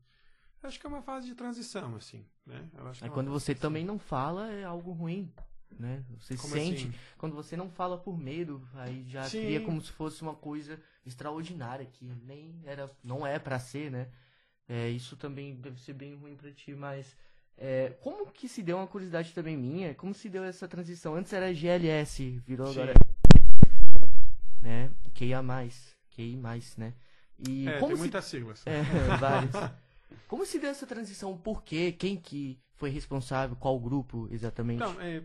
Eu 0.61 0.67
acho 0.69 0.79
que 0.79 0.85
é 0.85 0.89
uma 0.89 1.01
fase 1.01 1.25
de 1.27 1.33
transição, 1.35 1.95
assim, 1.95 2.25
né? 2.45 2.69
É 3.01 3.09
quando 3.09 3.31
você 3.31 3.55
também 3.55 3.83
não 3.85 3.97
fala, 3.97 4.51
é 4.51 4.63
algo 4.63 4.91
ruim, 4.91 5.33
né? 5.80 6.03
Você 6.19 6.35
Como 6.35 6.53
sente. 6.53 6.88
assim? 6.88 6.93
Quando 7.18 7.35
você 7.35 7.56
não 7.57 7.69
fala 7.69 7.98
por 7.98 8.18
medo, 8.18 8.68
aí 8.76 9.03
já 9.07 9.23
Sim. 9.23 9.41
cria 9.41 9.61
como 9.61 9.81
se 9.81 9.91
fosse 9.91 10.22
uma 10.22 10.35
coisa 10.35 10.80
extraordinária, 11.06 11.85
que 11.85 12.06
nem 12.06 12.61
era, 12.65 12.89
não 13.03 13.26
é 13.26 13.39
pra 13.39 13.60
ser, 13.60 13.89
né? 13.91 14.07
É, 14.68 14.89
isso 14.89 15.15
também 15.18 15.56
deve 15.56 15.80
ser 15.81 15.93
bem 15.93 16.15
ruim 16.15 16.35
pra 16.35 16.52
ti, 16.52 16.73
mas 16.73 17.15
é, 17.57 17.89
como 18.02 18.31
que 18.31 18.48
se 18.48 18.64
deu 18.64 18.77
uma 18.77 18.88
curiosidade 18.88 19.34
também 19.34 19.57
minha? 19.57 19.93
Como 19.95 20.14
se 20.14 20.30
deu 20.30 20.43
essa 20.43 20.68
transição? 20.68 21.15
Antes 21.15 21.34
era 21.34 21.53
GLS, 21.53 22.39
virou 22.45 22.68
Sim. 22.68 22.73
agora 22.73 22.93
né? 24.61 24.91
QIA+, 25.14 25.41
QI+, 26.11 26.35
né? 26.77 26.93
E 27.38 27.68
É, 27.68 27.73
como 27.80 27.88
tem 27.88 27.95
se 27.95 28.02
muitas 28.02 28.26
siglas. 28.26 28.65
é, 28.68 28.81
vários. 29.19 29.56
Como 30.27 30.45
se 30.45 30.60
deu 30.60 30.69
essa 30.69 30.85
transição? 30.85 31.38
Por 31.38 31.64
quê? 31.64 31.91
Quem 31.91 32.15
que 32.15 32.60
foi 32.76 32.89
responsável? 32.89 33.56
Qual 33.56 33.80
grupo 33.80 34.27
exatamente? 34.31 34.84
Então, 34.84 35.02
é, 35.02 35.23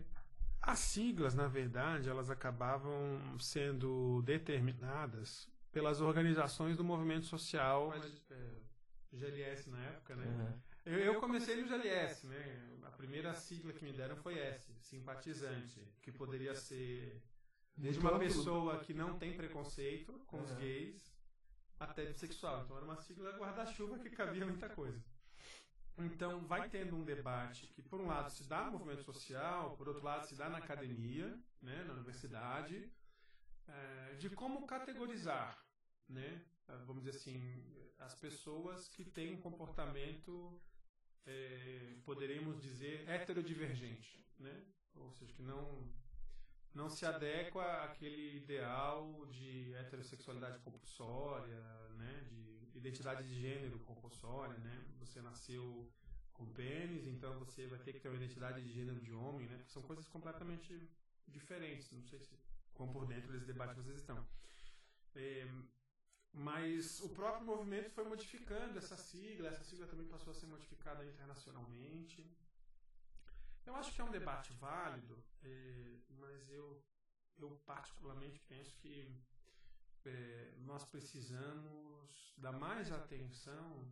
as 0.67 0.79
siglas, 0.79 1.33
na 1.33 1.47
verdade, 1.47 2.09
elas 2.09 2.29
acabavam 2.29 2.91
sendo 3.39 4.21
determinadas 4.23 5.49
pelas 5.71 6.01
organizações 6.01 6.75
do 6.75 6.83
movimento 6.83 7.25
social, 7.25 7.93
é, 7.93 8.51
GLS 9.13 9.69
na 9.69 9.81
época, 9.85 10.15
né? 10.17 10.25
Aham. 10.25 10.61
Eu, 10.85 10.99
eu 10.99 11.19
comecei 11.21 11.61
no 11.61 11.67
GLS, 11.67 12.27
né? 12.27 12.79
A 12.83 12.91
primeira 12.91 13.33
sigla 13.33 13.71
que 13.71 13.83
me 13.83 13.93
deram 13.93 14.17
foi 14.17 14.37
S, 14.39 14.73
simpatizante, 14.81 15.81
que 16.01 16.11
poderia 16.11 16.53
ser 16.53 17.21
desde 17.75 18.01
uma 18.01 18.19
pessoa 18.19 18.79
que 18.79 18.93
não 18.93 19.17
tem 19.17 19.37
preconceito 19.37 20.13
com 20.27 20.41
os 20.41 20.51
gays 20.55 21.15
até 21.79 22.05
bissexual. 22.05 22.63
Então 22.63 22.75
era 22.75 22.85
uma 22.85 22.97
sigla 22.97 23.31
guarda-chuva 23.37 23.99
que 23.99 24.09
cabia 24.09 24.45
muita 24.45 24.67
coisa. 24.69 25.01
Então 25.97 26.45
vai 26.45 26.69
tendo 26.69 26.95
um 26.95 27.03
debate 27.03 27.67
que, 27.67 27.81
por 27.81 27.99
um 27.99 28.07
lado, 28.07 28.29
se 28.29 28.43
dá 28.47 28.65
no 28.65 28.73
movimento 28.73 29.03
social, 29.03 29.75
por 29.75 29.87
outro 29.87 30.03
lado, 30.03 30.27
se 30.27 30.35
dá 30.35 30.47
na 30.47 30.59
academia, 30.59 31.27
né, 31.61 31.83
na 31.85 31.93
universidade, 31.93 32.91
é, 33.67 34.13
de 34.15 34.29
como 34.29 34.65
categorizar, 34.67 35.57
né, 36.07 36.45
vamos 36.85 37.03
dizer 37.03 37.17
assim, 37.17 37.41
as 37.97 38.13
pessoas 38.13 38.87
que 38.89 39.03
têm 39.03 39.33
um 39.33 39.41
comportamento, 39.41 40.61
é, 41.25 41.97
poderíamos 42.05 42.61
dizer, 42.61 43.09
heterodivergente, 43.09 44.23
né, 44.37 44.65
ou 44.95 45.11
seja, 45.11 45.33
que 45.33 45.41
não 45.41 45.91
não 46.73 46.89
se 46.91 47.07
adequa 47.07 47.85
àquele 47.85 48.37
ideal 48.37 49.25
de 49.25 49.73
heterossexualidade 49.73 50.59
compulsória, 50.59 51.59
né, 51.95 52.23
de 52.29 52.56
identidade 52.77 53.27
de 53.27 53.39
gênero 53.39 53.79
compulsória, 53.79 54.57
né? 54.59 54.85
Você 54.99 55.21
nasceu 55.21 55.91
com 56.33 56.45
pênis, 56.53 57.07
então 57.07 57.37
você 57.39 57.65
vai 57.67 57.79
ter 57.79 57.93
que 57.93 57.99
ter 57.99 58.09
uma 58.09 58.17
identidade 58.17 58.61
de 58.61 58.71
gênero 58.71 59.01
de 59.01 59.11
homem, 59.11 59.47
né? 59.47 59.63
São 59.67 59.81
coisas 59.81 60.07
completamente 60.07 60.89
diferentes. 61.27 61.91
Não 61.91 62.03
sei 62.03 62.19
se 62.19 62.35
quão 62.73 62.91
por 62.91 63.05
dentro 63.07 63.31
desse 63.31 63.45
debate 63.45 63.75
vocês 63.75 63.97
estão. 63.97 64.25
É, 65.15 65.47
mas 66.31 66.99
o 67.01 67.09
próprio 67.09 67.45
movimento 67.45 67.89
foi 67.89 68.03
modificando 68.03 68.77
essa 68.77 68.95
sigla, 68.95 69.49
essa 69.49 69.63
sigla 69.63 69.87
também 69.87 70.07
passou 70.07 70.31
a 70.31 70.35
ser 70.35 70.45
modificada 70.45 71.03
internacionalmente. 71.03 72.23
Eu 73.65 73.75
acho 73.75 73.93
que 73.93 73.99
é 73.99 74.03
um 74.03 74.11
debate 74.11 74.53
válido, 74.53 75.21
é, 75.43 75.97
mas 76.09 76.49
eu, 76.49 76.81
eu 77.39 77.49
particularmente 77.65 78.39
penso 78.47 78.77
que 78.77 79.11
é, 80.07 80.53
nós 80.59 80.85
precisamos 80.85 82.33
dar 82.37 82.53
mais 82.53 82.91
atenção 82.91 83.87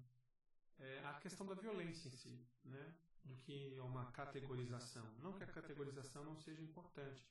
é, 0.80 1.00
à 1.06 1.14
questão 1.16 1.46
da 1.46 1.56
violência 1.56 2.08
em 2.08 2.12
si, 2.12 2.48
né? 2.64 2.94
do 3.24 3.36
que 3.38 3.80
uma 3.80 4.12
categorização. 4.12 5.06
Não 5.20 5.34
que 5.34 5.44
a 5.44 5.48
categorização 5.48 6.24
não 6.24 6.36
seja 6.38 6.62
importante, 6.62 7.28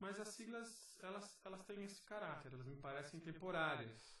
mas 0.00 0.18
as 0.20 0.28
siglas 0.28 0.96
elas, 1.00 1.40
elas 1.44 1.64
têm 1.64 1.84
esse 1.84 2.02
caráter, 2.02 2.52
elas 2.52 2.66
me 2.66 2.76
parecem 2.76 3.20
temporárias. 3.20 4.18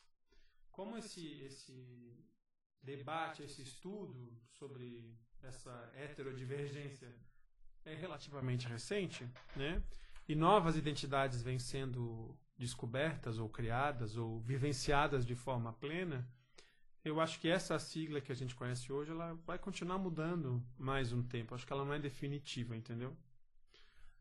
Como 0.70 0.96
esse, 0.96 1.40
esse 1.42 2.24
debate, 2.82 3.42
esse 3.42 3.62
estudo 3.62 4.32
sobre 4.58 5.18
essa 5.42 5.90
heterodivergência 5.94 7.12
é 7.84 7.94
relativamente 7.94 8.68
recente, 8.68 9.28
né? 9.56 9.82
E 10.28 10.34
novas 10.34 10.76
identidades 10.76 11.42
vêm 11.42 11.58
sendo 11.58 12.38
descobertas 12.58 13.38
ou 13.38 13.48
criadas 13.48 14.16
ou 14.16 14.40
vivenciadas 14.40 15.24
de 15.24 15.34
forma 15.34 15.72
plena. 15.72 16.28
Eu 17.04 17.20
acho 17.20 17.38
que 17.40 17.48
essa 17.48 17.78
sigla 17.78 18.20
que 18.20 18.32
a 18.32 18.34
gente 18.34 18.54
conhece 18.54 18.92
hoje, 18.92 19.12
ela 19.12 19.34
vai 19.46 19.58
continuar 19.58 19.98
mudando 19.98 20.62
mais 20.76 21.12
um 21.12 21.22
tempo. 21.22 21.54
Acho 21.54 21.66
que 21.66 21.72
ela 21.72 21.84
não 21.84 21.94
é 21.94 21.98
definitiva, 21.98 22.76
entendeu? 22.76 23.16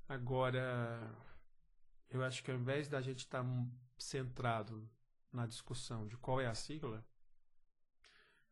Agora, 0.07 1.11
eu 2.09 2.23
acho 2.23 2.43
que 2.43 2.51
ao 2.51 2.57
invés 2.57 2.87
da 2.87 3.01
gente 3.01 3.19
estar 3.19 3.43
centrado 3.97 4.87
na 5.33 5.45
discussão 5.45 6.07
de 6.07 6.15
qual 6.15 6.39
é 6.39 6.45
a 6.45 6.53
sigla, 6.53 7.03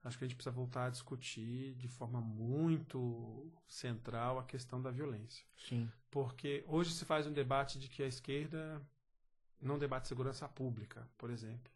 acho 0.03 0.17
que 0.17 0.25
a 0.25 0.27
gente 0.27 0.35
precisa 0.35 0.53
voltar 0.53 0.87
a 0.87 0.89
discutir 0.89 1.75
de 1.75 1.87
forma 1.87 2.19
muito 2.19 3.51
central 3.67 4.39
a 4.39 4.43
questão 4.43 4.81
da 4.81 4.89
violência. 4.89 5.45
Sim. 5.55 5.89
Porque 6.09 6.63
hoje 6.67 6.91
se 6.91 7.05
faz 7.05 7.27
um 7.27 7.33
debate 7.33 7.79
de 7.79 7.87
que 7.87 8.03
a 8.03 8.07
esquerda 8.07 8.81
não 9.61 9.79
debate 9.79 10.07
segurança 10.07 10.47
pública, 10.47 11.07
por 11.17 11.29
exemplo. 11.29 11.71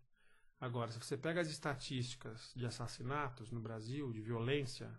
Agora, 0.60 0.92
se 0.92 1.00
você 1.00 1.18
pega 1.18 1.42
as 1.42 1.50
estatísticas 1.50 2.52
de 2.56 2.66
assassinatos 2.66 3.52
no 3.52 3.60
Brasil, 3.60 4.12
de 4.12 4.22
violência, 4.22 4.92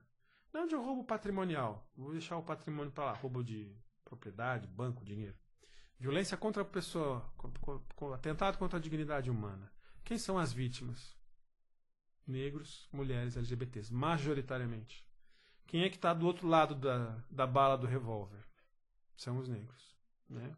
não 0.52 0.66
de 0.66 0.74
roubo 0.74 1.04
patrimonial, 1.04 1.86
vou 1.96 2.12
deixar 2.12 2.36
o 2.36 2.42
patrimônio 2.42 2.92
para 2.92 3.04
lá, 3.04 3.12
roubo 3.12 3.44
de 3.44 3.70
propriedade, 4.04 4.66
banco, 4.66 5.04
dinheiro. 5.04 5.36
Violência 5.98 6.36
contra 6.36 6.62
a 6.62 6.64
pessoa, 6.64 7.30
atentado 8.14 8.56
contra 8.56 8.78
a 8.78 8.82
dignidade 8.82 9.30
humana. 9.30 9.70
Quem 10.02 10.16
são 10.16 10.38
as 10.38 10.52
vítimas? 10.52 11.20
negros, 12.30 12.88
mulheres, 12.92 13.36
LGBTs, 13.36 13.92
majoritariamente. 13.92 15.04
Quem 15.66 15.82
é 15.82 15.90
que 15.90 15.96
está 15.96 16.14
do 16.14 16.26
outro 16.26 16.48
lado 16.48 16.74
da, 16.74 17.22
da 17.30 17.46
bala 17.46 17.76
do 17.76 17.86
revólver? 17.86 18.44
São 19.16 19.38
os 19.38 19.48
negros, 19.48 19.96
né? 20.28 20.56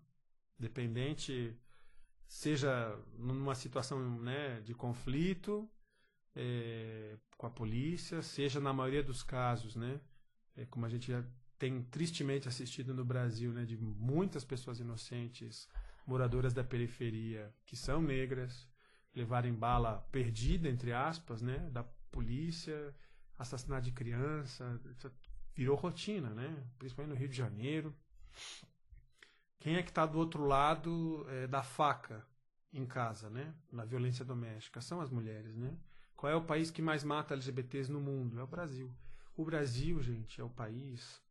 Dependente, 0.59 1.57
seja 2.33 2.99
numa 3.19 3.55
situação 3.55 4.19
né, 4.19 4.63
de 4.63 4.73
conflito 4.73 5.71
é, 6.35 7.19
com 7.37 7.47
a 7.47 7.51
polícia, 7.51 8.23
seja 8.23 8.59
na 8.59 8.73
maioria 8.73 9.03
dos 9.03 9.23
casos, 9.23 9.77
né? 9.77 10.01
É, 10.57 10.65
como 10.65 10.87
a 10.87 10.89
gente 10.89 11.13
já 11.13 11.23
tem 11.59 11.83
tristemente 11.83 12.49
assistido 12.49 12.95
no 12.95 13.05
Brasil, 13.05 13.53
né, 13.53 13.67
de 13.67 13.77
muitas 13.77 14.45
pessoas 14.45 14.81
inocentes, 14.81 15.69
moradoras 16.07 16.55
da 16.55 16.65
periferia, 16.65 17.55
que 17.67 17.77
são 17.77 18.01
negras, 18.01 18.67
levarem 19.15 19.53
bala 19.53 19.99
perdida, 20.11 20.71
entre 20.71 20.91
aspas, 20.91 21.43
né, 21.43 21.59
da 21.71 21.85
polícia, 22.11 22.95
assassinato 23.39 23.85
de 23.85 23.93
criança, 23.93 24.81
virou 25.55 25.77
rotina, 25.77 26.31
né, 26.31 26.67
principalmente 26.79 27.13
no 27.13 27.21
Rio 27.21 27.29
de 27.29 27.37
Janeiro. 27.37 27.95
Quem 29.63 29.77
é 29.77 29.83
que 29.85 29.91
está 29.91 30.05
do 30.05 30.19
outro 30.19 30.45
lado 30.45 31.25
é, 31.29 31.47
da 31.47 31.63
faca 31.63 32.27
em 32.73 32.85
casa, 32.85 33.31
né, 33.31 33.55
na 33.71 33.85
violência 33.85 34.25
doméstica? 34.25 34.81
São 34.81 35.01
as 35.01 35.09
mulheres, 35.09 35.57
né? 35.57 35.79
Qual 36.17 36.33
é 36.33 36.35
o 36.35 36.43
país 36.43 36.69
que 36.69 36.83
mais 36.83 37.05
mata 37.05 37.33
LGBTs 37.33 37.89
no 37.89 38.01
mundo? 38.01 38.41
É 38.41 38.43
o 38.43 38.47
Brasil. 38.49 38.93
O 39.37 39.45
Brasil, 39.45 40.03
gente, 40.03 40.41
é 40.41 40.45
o 40.45 40.51
país 40.51 41.23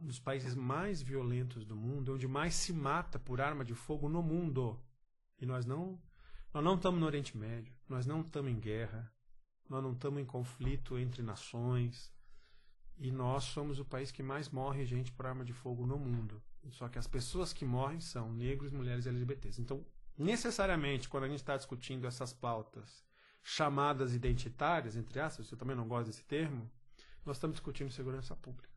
um 0.00 0.06
dos 0.06 0.18
países 0.18 0.54
mais 0.54 1.02
violentos 1.02 1.66
do 1.66 1.76
mundo, 1.76 2.14
onde 2.14 2.26
mais 2.26 2.54
se 2.54 2.72
mata 2.72 3.18
por 3.18 3.42
arma 3.42 3.62
de 3.62 3.74
fogo 3.74 4.08
no 4.08 4.22
mundo. 4.22 4.82
E 5.38 5.44
nós 5.44 5.66
não 5.66 6.00
nós 6.54 6.64
não 6.64 6.76
estamos 6.76 6.98
no 6.98 7.04
Oriente 7.04 7.36
Médio, 7.36 7.74
nós 7.86 8.06
não 8.06 8.22
estamos 8.22 8.50
em 8.50 8.58
guerra, 8.58 9.12
nós 9.68 9.82
não 9.82 9.92
estamos 9.92 10.18
em 10.18 10.24
conflito 10.24 10.98
entre 10.98 11.22
nações. 11.22 12.10
E 12.96 13.10
nós 13.10 13.44
somos 13.44 13.78
o 13.78 13.84
país 13.84 14.10
que 14.10 14.22
mais 14.22 14.48
morre 14.48 14.86
gente 14.86 15.12
por 15.12 15.26
arma 15.26 15.44
de 15.44 15.52
fogo 15.52 15.86
no 15.86 15.98
mundo. 15.98 16.42
Só 16.70 16.88
que 16.88 16.98
as 16.98 17.06
pessoas 17.06 17.52
que 17.52 17.64
morrem 17.64 18.00
são 18.00 18.32
negros, 18.32 18.72
mulheres 18.72 19.06
e 19.06 19.08
LGBTs. 19.08 19.60
Então, 19.60 19.84
necessariamente, 20.18 21.08
quando 21.08 21.24
a 21.24 21.28
gente 21.28 21.38
está 21.38 21.56
discutindo 21.56 22.06
essas 22.06 22.32
pautas 22.32 23.04
chamadas 23.42 24.14
identitárias, 24.14 24.96
entre 24.96 25.20
aspas, 25.20 25.46
você 25.46 25.56
também 25.56 25.76
não 25.76 25.86
gosta 25.86 26.10
desse 26.10 26.24
termo, 26.24 26.70
nós 27.24 27.36
estamos 27.36 27.56
discutindo 27.56 27.90
segurança 27.90 28.34
pública. 28.34 28.74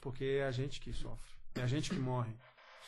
Porque 0.00 0.24
é 0.24 0.44
a 0.44 0.50
gente 0.50 0.80
que 0.80 0.92
sofre, 0.92 1.36
é 1.54 1.62
a 1.62 1.66
gente 1.66 1.90
que 1.90 1.98
morre. 1.98 2.34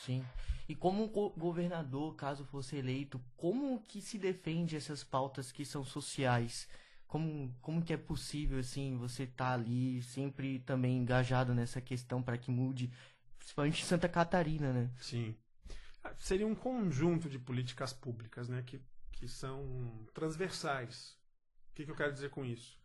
Sim. 0.04 0.24
E 0.68 0.74
como 0.74 1.08
governador, 1.08 2.14
caso 2.16 2.44
fosse 2.44 2.76
eleito, 2.76 3.20
como 3.36 3.80
que 3.86 4.00
se 4.00 4.18
defende 4.18 4.76
essas 4.76 5.02
pautas 5.04 5.52
que 5.52 5.64
são 5.64 5.84
sociais? 5.84 6.68
Como, 7.06 7.54
como 7.62 7.82
que 7.82 7.92
é 7.92 7.96
possível, 7.96 8.58
assim, 8.58 8.96
você 8.96 9.22
estar 9.22 9.46
tá 9.46 9.54
ali 9.54 10.02
sempre 10.02 10.58
também 10.58 10.98
engajado 10.98 11.54
nessa 11.54 11.80
questão 11.80 12.20
para 12.20 12.36
que 12.36 12.50
mude, 12.50 12.90
principalmente 13.46 13.84
Santa 13.84 14.08
Catarina, 14.08 14.72
né? 14.72 14.90
Sim. 14.98 15.36
Ah, 16.02 16.12
seria 16.18 16.46
um 16.46 16.54
conjunto 16.54 17.30
de 17.30 17.38
políticas 17.38 17.92
públicas, 17.92 18.48
né, 18.48 18.62
que, 18.66 18.80
que 19.12 19.28
são 19.28 20.04
transversais. 20.12 21.16
O 21.70 21.74
que, 21.74 21.84
que 21.84 21.90
eu 21.90 21.94
quero 21.94 22.12
dizer 22.12 22.30
com 22.30 22.44
isso? 22.44 22.76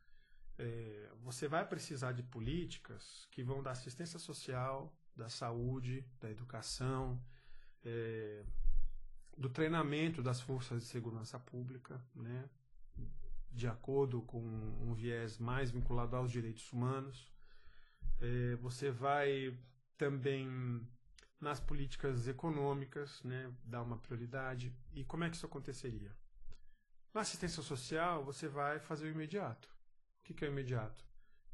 É, 0.59 1.09
você 1.23 1.47
vai 1.47 1.67
precisar 1.67 2.11
de 2.11 2.21
políticas 2.21 3.27
que 3.31 3.41
vão 3.41 3.63
dar 3.63 3.71
assistência 3.71 4.19
social, 4.19 4.95
da 5.15 5.29
saúde, 5.29 6.05
da 6.19 6.29
educação, 6.29 7.19
é, 7.83 8.43
do 9.35 9.49
treinamento 9.49 10.21
das 10.21 10.39
forças 10.39 10.83
de 10.83 10.87
segurança 10.87 11.39
pública, 11.39 11.99
né, 12.13 12.47
de 13.51 13.67
acordo 13.67 14.21
com 14.21 14.39
um 14.39 14.93
viés 14.93 15.39
mais 15.39 15.71
vinculado 15.71 16.15
aos 16.15 16.31
direitos 16.31 16.71
humanos. 16.71 17.31
É, 18.19 18.55
você 18.57 18.91
vai 18.91 19.57
também 20.01 20.81
nas 21.39 21.59
políticas 21.59 22.27
econômicas, 22.27 23.21
né, 23.23 23.53
dar 23.63 23.83
uma 23.83 23.99
prioridade. 23.99 24.73
E 24.95 25.03
como 25.03 25.23
é 25.23 25.29
que 25.29 25.35
isso 25.35 25.45
aconteceria? 25.45 26.11
Na 27.13 27.21
assistência 27.21 27.61
social, 27.61 28.25
você 28.25 28.47
vai 28.47 28.79
fazer 28.79 29.05
o 29.05 29.11
imediato. 29.11 29.69
O 30.19 30.33
que 30.33 30.43
é 30.43 30.47
o 30.47 30.51
imediato? 30.51 31.05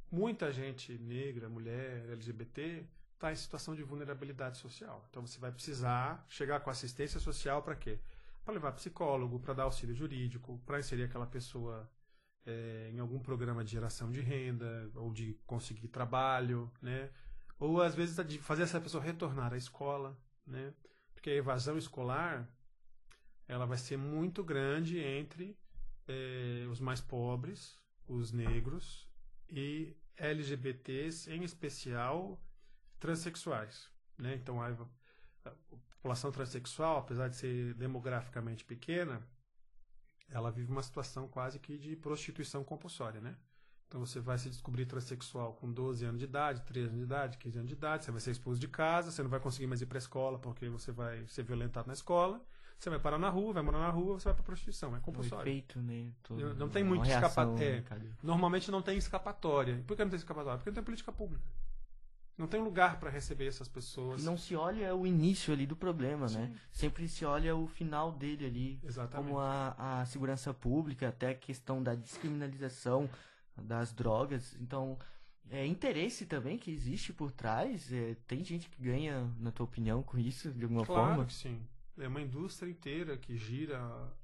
Muita 0.10 0.49
gente 0.49 0.98
negra, 0.98 1.49
mulher, 1.49 2.10
LGBT, 2.10 2.86
está 3.15 3.34
em 3.34 3.36
situação 3.36 3.76
de 3.76 3.84
vulnerabilidade 3.84 4.57
social. 4.60 5.06
Então 5.10 5.28
você 5.28 5.40
vai 5.40 5.52
precisar 5.52 6.26
chegar 6.30 6.61
com 6.61 6.69
assistência 6.69 7.19
social 7.19 7.61
para 7.61 7.76
quê? 7.76 7.99
Para 8.45 8.53
levar 8.53 8.72
psicólogo, 8.72 9.41
para 9.41 9.56
dar 9.56 9.64
auxílio 9.64 9.94
jurídico, 9.94 10.57
para 10.65 10.80
inserir 10.80 11.03
aquela 11.03 11.28
pessoa 11.28 11.90
é, 12.45 12.91
em 12.94 12.99
algum 12.99 13.19
programa 13.19 13.61
de 13.61 13.72
geração 13.72 14.10
de 14.10 14.22
renda 14.22 14.90
ou 14.95 15.11
de 15.11 15.34
conseguir 15.45 15.90
trabalho, 15.90 16.72
né? 16.82 17.10
Ou 17.59 17.81
às 17.81 17.95
vezes 17.95 18.23
de 18.25 18.39
fazer 18.39 18.63
essa 18.63 18.79
pessoa 18.79 19.03
retornar 19.03 19.53
à 19.53 19.57
escola, 19.57 20.17
né? 20.45 20.73
Porque 21.13 21.29
a 21.29 21.35
evasão 21.35 21.77
escolar 21.77 22.47
ela 23.47 23.65
vai 23.65 23.77
ser 23.77 23.97
muito 23.97 24.43
grande 24.43 24.99
entre 24.99 25.57
é, 26.07 26.65
os 26.69 26.79
mais 26.79 26.99
pobres, 26.99 27.77
os 28.07 28.31
negros 28.31 29.07
e 29.49 29.95
LGBTs, 30.17 31.31
em 31.31 31.43
especial 31.43 32.41
transexuais. 32.99 33.89
Né? 34.17 34.35
Então, 34.35 34.61
a, 34.61 34.69
a 35.45 35.51
população 35.97 36.31
transexual, 36.31 36.97
apesar 36.97 37.29
de 37.29 37.35
ser 37.35 37.73
demograficamente 37.75 38.65
pequena, 38.65 39.21
ela 40.29 40.51
vive 40.51 40.71
uma 40.71 40.84
situação 40.84 41.27
quase 41.27 41.59
que 41.59 41.77
de 41.77 41.95
prostituição 41.95 42.63
compulsória, 42.63 43.21
né? 43.21 43.38
Então 43.88 44.05
você 44.05 44.19
vai 44.19 44.38
se 44.38 44.49
descobrir 44.49 44.85
transexual 44.85 45.53
com 45.53 45.72
12 45.72 46.03
anos 46.03 46.19
de 46.19 46.26
idade, 46.26 46.61
13 46.64 46.88
anos 46.88 46.97
de 46.99 47.03
idade, 47.05 47.38
15 47.38 47.57
anos 47.57 47.69
de 47.69 47.73
idade, 47.73 48.05
você 48.05 48.11
vai 48.11 48.19
ser 48.19 48.31
expulso 48.31 48.59
de 48.59 48.68
casa, 48.68 49.11
você 49.11 49.23
não 49.23 49.30
vai 49.30 49.39
conseguir 49.39 49.65
mais 49.65 49.81
ir 49.81 49.85
para 49.85 49.97
a 49.97 49.99
escola 49.99 50.38
porque 50.38 50.68
você 50.68 50.91
vai 50.91 51.26
ser 51.27 51.43
violentado 51.43 51.88
na 51.88 51.93
escola, 51.93 52.41
você 52.77 52.89
vai 52.89 52.99
parar 52.99 53.18
na 53.18 53.30
rua, 53.30 53.53
vai 53.53 53.64
morar 53.64 53.80
na 53.80 53.89
rua, 53.89 54.19
você 54.19 54.26
vai 54.26 54.34
para 54.34 54.43
prostituição, 54.43 54.95
é 54.95 54.99
compulsório. 54.99 55.38
O 55.38 55.41
efeito, 55.41 55.80
né? 55.80 56.11
Todo, 56.22 56.53
não 56.55 56.68
tem 56.68 56.84
muito 56.84 57.07
escapatória. 57.07 57.85
É, 57.89 57.99
normalmente 58.22 58.69
não 58.69 58.81
tem 58.81 58.97
escapatória. 58.97 59.81
Por 59.88 59.95
que 59.95 60.03
não 60.03 60.11
tem 60.11 60.18
escapatória? 60.18 60.57
Porque 60.57 60.69
não 60.69 60.76
tem 60.76 60.84
política 60.84 61.11
pública. 61.14 61.43
Não 62.38 62.45
tem 62.45 62.61
lugar 62.61 62.99
para 62.99 63.09
receber 63.09 63.47
essas 63.47 63.68
pessoas. 63.68 64.23
Não 64.23 64.38
se 64.38 64.55
olha 64.55 64.93
o 64.93 65.07
início 65.07 65.51
ali 65.51 65.65
do 65.65 65.76
problema, 65.76 66.27
né? 66.27 66.30
Sim. 66.30 66.39
né? 66.39 66.55
Sempre 66.72 67.07
se 67.07 67.26
olha 67.26 67.55
o 67.55 67.65
final 67.65 68.11
dele 68.11 68.45
ali. 68.45 68.80
Exatamente. 68.84 69.27
Como 69.27 69.39
a, 69.39 70.01
a 70.01 70.05
segurança 70.05 70.53
pública, 70.53 71.07
até 71.07 71.30
a 71.30 71.35
questão 71.35 71.81
da 71.81 71.95
descriminalização 71.95 73.09
das 73.63 73.93
drogas. 73.93 74.55
Então, 74.59 74.97
é 75.49 75.65
interesse 75.65 76.25
também 76.25 76.57
que 76.57 76.71
existe 76.71 77.13
por 77.13 77.31
trás. 77.31 77.91
É, 77.91 78.15
tem 78.27 78.43
gente 78.43 78.69
que 78.69 78.81
ganha, 78.81 79.31
na 79.39 79.51
tua 79.51 79.65
opinião, 79.65 80.03
com 80.03 80.17
isso, 80.17 80.51
de 80.51 80.63
alguma 80.63 80.85
claro 80.85 81.01
forma? 81.01 81.15
Claro 81.15 81.27
que 81.27 81.34
sim. 81.34 81.65
É 81.97 82.07
uma 82.07 82.21
indústria 82.21 82.69
inteira 82.69 83.17
que 83.17 83.35
gira 83.35 83.79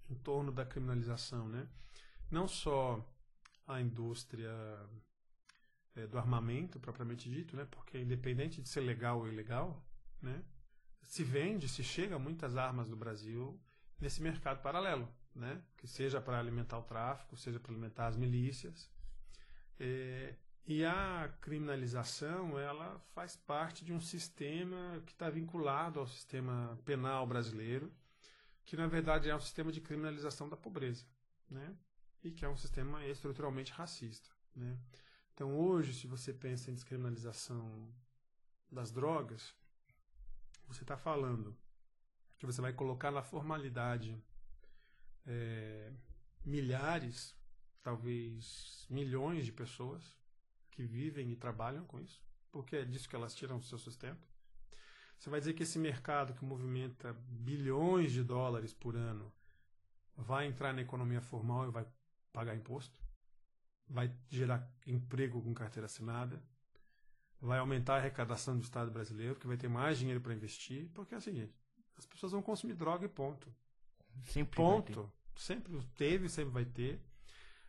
em 0.09 0.15
torno 0.15 0.51
da 0.51 0.65
criminalização, 0.65 1.47
né? 1.47 1.67
Não 2.29 2.47
só 2.47 3.03
a 3.65 3.81
indústria 3.81 4.51
é, 5.95 6.05
do 6.05 6.17
armamento 6.17 6.79
propriamente 6.79 7.29
dito, 7.29 7.55
né? 7.55 7.65
Porque 7.69 7.97
independente 7.97 8.61
de 8.61 8.69
ser 8.69 8.81
legal 8.81 9.19
ou 9.19 9.27
ilegal, 9.27 9.83
né? 10.21 10.43
Se 11.01 11.23
vende, 11.23 11.67
se 11.67 11.83
chega 11.83 12.19
muitas 12.19 12.55
armas 12.57 12.89
do 12.89 12.95
Brasil 12.95 13.59
nesse 13.99 14.21
mercado 14.21 14.61
paralelo, 14.61 15.07
né? 15.33 15.61
Que 15.77 15.87
seja 15.87 16.21
para 16.21 16.39
alimentar 16.39 16.77
o 16.77 16.83
tráfico, 16.83 17.35
seja 17.35 17.59
para 17.59 17.71
alimentar 17.71 18.07
as 18.07 18.17
milícias. 18.17 18.89
É, 19.79 20.35
e 20.65 20.85
a 20.85 21.33
criminalização, 21.41 22.57
ela 22.57 22.99
faz 23.13 23.35
parte 23.35 23.83
de 23.83 23.91
um 23.91 23.99
sistema 23.99 25.01
que 25.05 25.11
está 25.11 25.29
vinculado 25.29 25.99
ao 25.99 26.07
sistema 26.07 26.79
penal 26.85 27.27
brasileiro, 27.27 27.91
que 28.65 28.77
na 28.77 28.87
verdade 28.87 29.29
é 29.29 29.35
um 29.35 29.41
sistema 29.41 29.71
de 29.71 29.81
criminalização 29.81 30.47
da 30.47 30.55
pobreza, 30.55 31.05
né? 31.49 31.75
E 32.23 32.31
que 32.31 32.45
é 32.45 32.49
um 32.49 32.55
sistema 32.55 33.05
estruturalmente 33.05 33.73
racista, 33.73 34.29
né? 34.55 34.77
Então, 35.33 35.53
hoje, 35.57 35.93
se 35.93 36.07
você 36.07 36.31
pensa 36.31 36.69
em 36.69 36.75
descriminalização 36.75 37.91
das 38.71 38.91
drogas, 38.91 39.53
você 40.67 40.83
está 40.83 40.95
falando 40.95 41.57
que 42.37 42.45
você 42.45 42.61
vai 42.61 42.71
colocar 42.71 43.11
na 43.11 43.23
formalidade 43.23 44.23
é, 45.25 45.91
milhares, 46.45 47.35
talvez 47.83 48.87
milhões 48.89 49.45
de 49.45 49.51
pessoas 49.51 50.17
que 50.71 50.83
vivem 50.83 51.31
e 51.31 51.35
trabalham 51.35 51.85
com 51.85 51.99
isso, 51.99 52.23
porque 52.51 52.77
é 52.77 52.85
disso 52.85 53.07
que 53.07 53.15
elas 53.15 53.35
tiram 53.35 53.57
o 53.57 53.63
seu 53.63 53.77
sustento. 53.77 54.27
Você 55.19 55.29
vai 55.29 55.39
dizer 55.39 55.53
que 55.53 55.63
esse 55.63 55.77
mercado 55.77 56.33
que 56.33 56.43
movimenta 56.43 57.13
bilhões 57.29 58.11
de 58.11 58.23
dólares 58.23 58.73
por 58.73 58.95
ano 58.95 59.31
vai 60.15 60.47
entrar 60.47 60.73
na 60.73 60.81
economia 60.81 61.21
formal 61.21 61.67
e 61.67 61.71
vai 61.71 61.85
pagar 62.31 62.55
imposto? 62.55 63.03
vai 63.89 64.11
gerar 64.29 64.67
emprego 64.85 65.41
com 65.41 65.53
carteira 65.53 65.85
assinada, 65.85 66.41
vai 67.39 67.59
aumentar 67.59 67.95
a 67.95 67.97
arrecadação 67.97 68.57
do 68.57 68.63
Estado 68.63 68.89
brasileiro, 68.91 69.35
que 69.35 69.47
vai 69.47 69.57
ter 69.57 69.67
mais 69.67 69.97
dinheiro 69.97 70.21
para 70.21 70.33
investir, 70.33 70.89
porque 70.93 71.13
é 71.13 71.17
o 71.17 71.21
seguinte, 71.21 71.53
as 71.97 72.05
pessoas 72.05 72.31
vão 72.31 72.41
consumir 72.41 72.73
droga 72.73 73.05
e 73.05 73.09
ponto. 73.09 73.53
Sempre 74.23 74.55
ponto. 74.55 75.11
Sempre 75.35 75.79
teve, 75.95 76.29
sempre 76.29 76.51
vai 76.51 76.65
ter. 76.65 77.01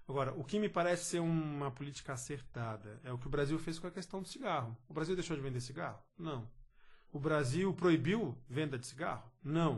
Agora, 0.06 0.32
o 0.34 0.44
que 0.44 0.58
me 0.58 0.68
parece 0.68 1.04
ser 1.04 1.20
uma 1.20 1.70
política 1.70 2.12
acertada 2.12 3.00
é 3.04 3.12
o 3.12 3.18
que 3.18 3.26
o 3.26 3.30
Brasil 3.30 3.58
fez 3.58 3.78
com 3.78 3.86
a 3.86 3.90
questão 3.90 4.20
do 4.20 4.28
cigarro. 4.28 4.76
O 4.88 4.92
Brasil 4.92 5.14
deixou 5.14 5.36
de 5.36 5.42
vender 5.42 5.60
cigarro? 5.60 6.02
Não. 6.18 6.48
O 7.10 7.18
Brasil 7.18 7.72
proibiu 7.72 8.36
venda 8.48 8.78
de 8.78 8.86
cigarro? 8.86 9.32
Não. 9.42 9.76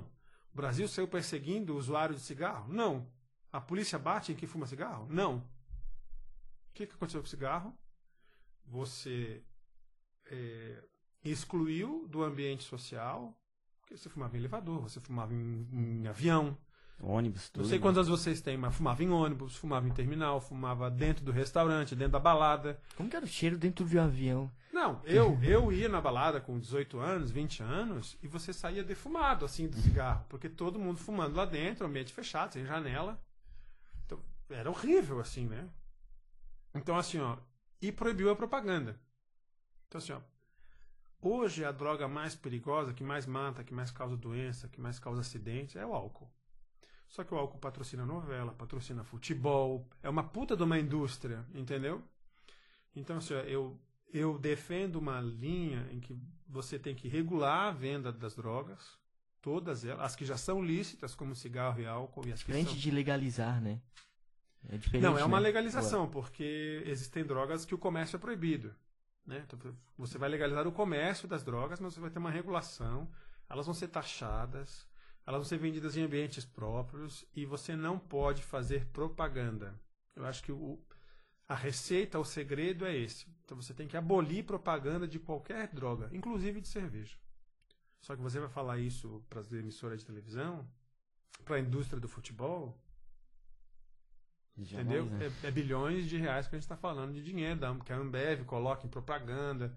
O 0.53 0.57
Brasil 0.57 0.89
saiu 0.89 1.07
perseguindo 1.07 1.75
o 1.75 1.77
usuário 1.77 2.15
de 2.15 2.21
cigarro? 2.21 2.73
Não. 2.73 3.07
A 3.53 3.61
polícia 3.61 3.99
bate 3.99 4.33
em 4.33 4.35
quem 4.35 4.49
fuma 4.49 4.67
cigarro? 4.67 5.07
Não 5.09 5.45
que, 6.77 6.87
que 6.87 6.95
aconteceu 6.95 7.21
com 7.21 7.27
o 7.27 7.31
cigarro? 7.31 7.75
Você 8.67 9.43
é, 10.27 10.85
excluiu 11.25 12.07
do 12.07 12.23
ambiente 12.23 12.65
social, 12.65 13.35
porque 13.81 13.97
você 13.97 14.11
fumava 14.11 14.37
em 14.37 14.41
elevador, 14.41 14.83
você 14.83 15.01
fumava 15.01 15.33
em, 15.33 15.67
em 15.73 16.07
avião. 16.07 16.57
Ônibus, 17.03 17.51
tudo. 17.51 17.63
Não 17.63 17.69
sei 17.69 17.79
quantas 17.79 18.09
vocês 18.09 18.41
têm, 18.41 18.57
mas 18.57 18.75
fumava 18.75 19.03
em 19.03 19.11
ônibus, 19.11 19.55
fumava 19.57 19.87
em 19.87 19.93
terminal, 19.93 20.41
fumava 20.41 20.91
dentro 20.91 21.25
do 21.25 21.31
restaurante, 21.31 21.95
dentro 21.95 22.13
da 22.13 22.19
balada. 22.19 22.81
Como 22.97 23.09
que 23.09 23.17
era 23.17 23.25
o 23.25 23.29
cheiro 23.29 23.59
dentro 23.59 23.85
do 23.85 24.01
avião? 24.01 24.51
Não, 24.73 25.01
eu, 25.05 25.39
eu 25.43 25.73
ia 25.73 25.89
na 25.89 26.01
balada 26.01 26.41
com 26.41 26.59
18 26.59 26.99
anos, 26.99 27.31
20 27.31 27.63
anos, 27.63 28.17
e 28.23 28.29
você 28.29 28.53
saía 28.53 28.83
defumado, 28.83 29.45
assim, 29.45 29.69
do 29.69 29.77
cigarro. 29.77 30.25
Porque 30.29 30.49
todo 30.49 30.79
mundo 30.79 30.99
fumando 30.99 31.37
lá 31.37 31.45
dentro, 31.45 31.87
ambiente 31.87 32.13
fechado, 32.13 32.53
sem 32.53 32.65
janela. 32.65 33.21
Então, 34.05 34.19
era 34.51 34.71
horrível, 34.71 35.21
assim, 35.21 35.47
né? 35.47 35.69
Então, 36.75 36.97
assim, 36.97 37.19
ó, 37.19 37.37
e 37.81 37.93
proibiu 37.93 38.31
a 38.31 38.37
propaganda. 38.37 38.99
Então, 39.89 39.99
assim, 39.99 40.13
ó, 40.13 40.21
hoje 41.23 41.65
a 41.65 41.73
droga 41.73 42.09
mais 42.09 42.35
perigosa, 42.35 42.93
que 42.93 43.05
mais 43.05 43.27
mata, 43.27 43.65
que 43.65 43.73
mais 43.73 43.91
causa 43.91 44.17
doença, 44.17 44.69
que 44.69 44.81
mais 44.81 44.99
causa 44.99 45.21
acidentes, 45.21 45.77
é 45.77 45.87
o 45.87 45.95
álcool. 45.95 46.31
Só 47.09 47.25
que 47.25 47.33
o 47.33 47.37
álcool 47.37 47.59
patrocina 47.59 48.05
novela, 48.05 48.53
patrocina 48.53 49.05
futebol, 49.05 49.89
é 50.03 50.09
uma 50.09 50.25
puta 50.25 50.57
de 50.57 50.63
uma 50.63 50.79
indústria, 50.79 51.45
entendeu? 51.55 52.03
Então, 52.95 53.19
assim, 53.19 53.35
eu, 53.35 53.79
eu 54.13 54.39
defendo 54.39 54.97
uma 54.97 55.21
linha 55.21 55.89
em 55.93 56.01
que 56.01 56.17
você 56.49 56.79
tem 56.79 56.95
que 56.95 57.09
regular 57.09 57.69
a 57.69 57.71
venda 57.71 58.13
das 58.13 58.35
drogas, 58.35 58.99
todas 59.41 59.85
elas, 59.85 60.05
as 60.05 60.17
que 60.17 60.25
já 60.25 60.37
são 60.37 60.65
lícitas, 60.65 61.15
como 61.15 61.35
cigarro 61.35 61.81
e 61.81 61.87
álcool, 61.87 62.27
e 62.27 62.33
as 62.33 62.43
que 62.43 62.53
Antes 62.53 62.73
são... 62.73 62.77
de 62.77 62.91
legalizar, 62.91 63.61
né? 63.61 63.81
É 64.69 64.77
diferente, 64.77 65.03
Não, 65.03 65.17
é 65.17 65.25
uma 65.25 65.39
né? 65.39 65.45
legalização, 65.45 66.09
porque 66.09 66.83
existem 66.85 67.25
drogas 67.25 67.65
que 67.65 67.75
o 67.75 67.79
comércio 67.79 68.17
é 68.17 68.19
proibido. 68.19 68.75
Né? 69.25 69.45
Então, 69.47 69.59
você 69.97 70.19
vai 70.19 70.29
legalizar 70.29 70.67
o 70.67 70.73
comércio 70.73 71.29
das 71.29 71.45
drogas, 71.45 71.81
mas 71.81 71.95
você 71.95 72.01
vai 72.01 72.11
ter 72.11 72.19
uma 72.19 72.31
regulação, 72.31 73.09
elas 73.49 73.67
vão 73.67 73.75
ser 73.75 73.89
taxadas, 73.89 74.87
elas 75.27 75.41
vão 75.41 75.45
ser 75.45 75.59
vendidas 75.59 75.97
em 75.97 76.03
ambientes 76.03 76.45
próprios 76.45 77.25
e 77.35 77.45
você 77.45 77.75
não 77.75 77.99
pode 77.99 78.43
fazer 78.43 78.87
propaganda. 78.87 79.79
Eu 80.15 80.25
acho 80.25 80.43
que 80.43 80.53
o, 80.53 80.79
a 81.49 81.55
receita, 81.55 82.19
o 82.19 82.25
segredo 82.25 82.87
é 82.87 82.97
esse. 82.97 83.27
Então 83.45 83.61
você 83.61 83.75
tem 83.75 83.89
que 83.89 83.97
abolir 83.97 84.45
propaganda 84.45 85.07
de 85.07 85.19
qualquer 85.19 85.69
droga, 85.69 86.09
inclusive 86.13 86.61
de 86.61 86.69
cerveja. 86.69 87.17
Só 88.01 88.15
que 88.15 88.23
você 88.23 88.39
vai 88.39 88.49
falar 88.49 88.79
isso 88.79 89.25
para 89.29 89.41
as 89.41 89.53
emissoras 89.53 90.01
de 90.01 90.07
televisão, 90.07 90.65
para 91.45 91.57
a 91.57 91.61
indústria 91.61 92.01
do 92.01 92.09
futebol, 92.09 92.81
Entendeu? 94.57 95.05
Né? 95.05 95.31
É, 95.43 95.49
é, 95.49 95.51
bilhões 95.51 96.09
de 96.09 96.17
reais 96.17 96.49
que 96.49 96.55
a 96.55 96.59
gente 96.59 96.65
está 96.65 96.77
falando 96.77 97.13
de 97.13 97.23
dinheiro, 97.23 97.61
que 97.85 97.93
a 97.93 97.97
Ambev 97.97 98.45
coloca 98.45 98.87
em 98.87 98.89
propaganda. 98.89 99.77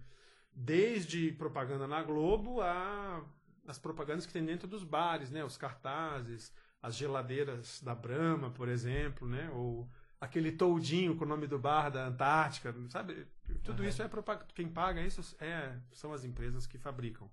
Desde 0.53 1.33
propaganda 1.33 1.85
na 1.85 2.01
Globo 2.01 2.61
a 2.61 3.21
as 3.69 3.77
propagandas 3.77 4.25
que 4.25 4.33
tem 4.33 4.43
dentro 4.43 4.67
dos 4.67 4.83
bares, 4.83 5.29
né? 5.29 5.43
Os 5.45 5.55
cartazes, 5.55 6.51
as 6.81 6.95
geladeiras 6.95 7.81
da 7.83 7.93
Brahma, 7.93 8.49
por 8.49 8.67
exemplo, 8.67 9.27
né? 9.27 9.49
Ou 9.51 9.87
aquele 10.19 10.51
toldinho 10.51 11.15
com 11.15 11.23
o 11.23 11.27
nome 11.27 11.45
do 11.45 11.59
bar 11.59 11.89
da 11.91 12.07
Antártica, 12.07 12.73
sabe? 12.89 13.27
Tudo 13.63 13.83
uhum. 13.83 13.89
isso 13.89 14.01
é 14.01 14.07
propaganda. 14.07 14.47
Quem 14.55 14.67
paga 14.67 15.01
isso 15.01 15.35
é, 15.39 15.77
são 15.91 16.11
as 16.11 16.23
empresas 16.23 16.65
que 16.65 16.79
fabricam. 16.79 17.29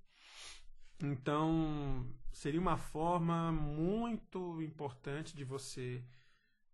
Então, 1.02 2.06
seria 2.32 2.60
uma 2.60 2.76
forma 2.76 3.50
muito 3.50 4.60
importante 4.62 5.34
de 5.34 5.44
você 5.44 6.04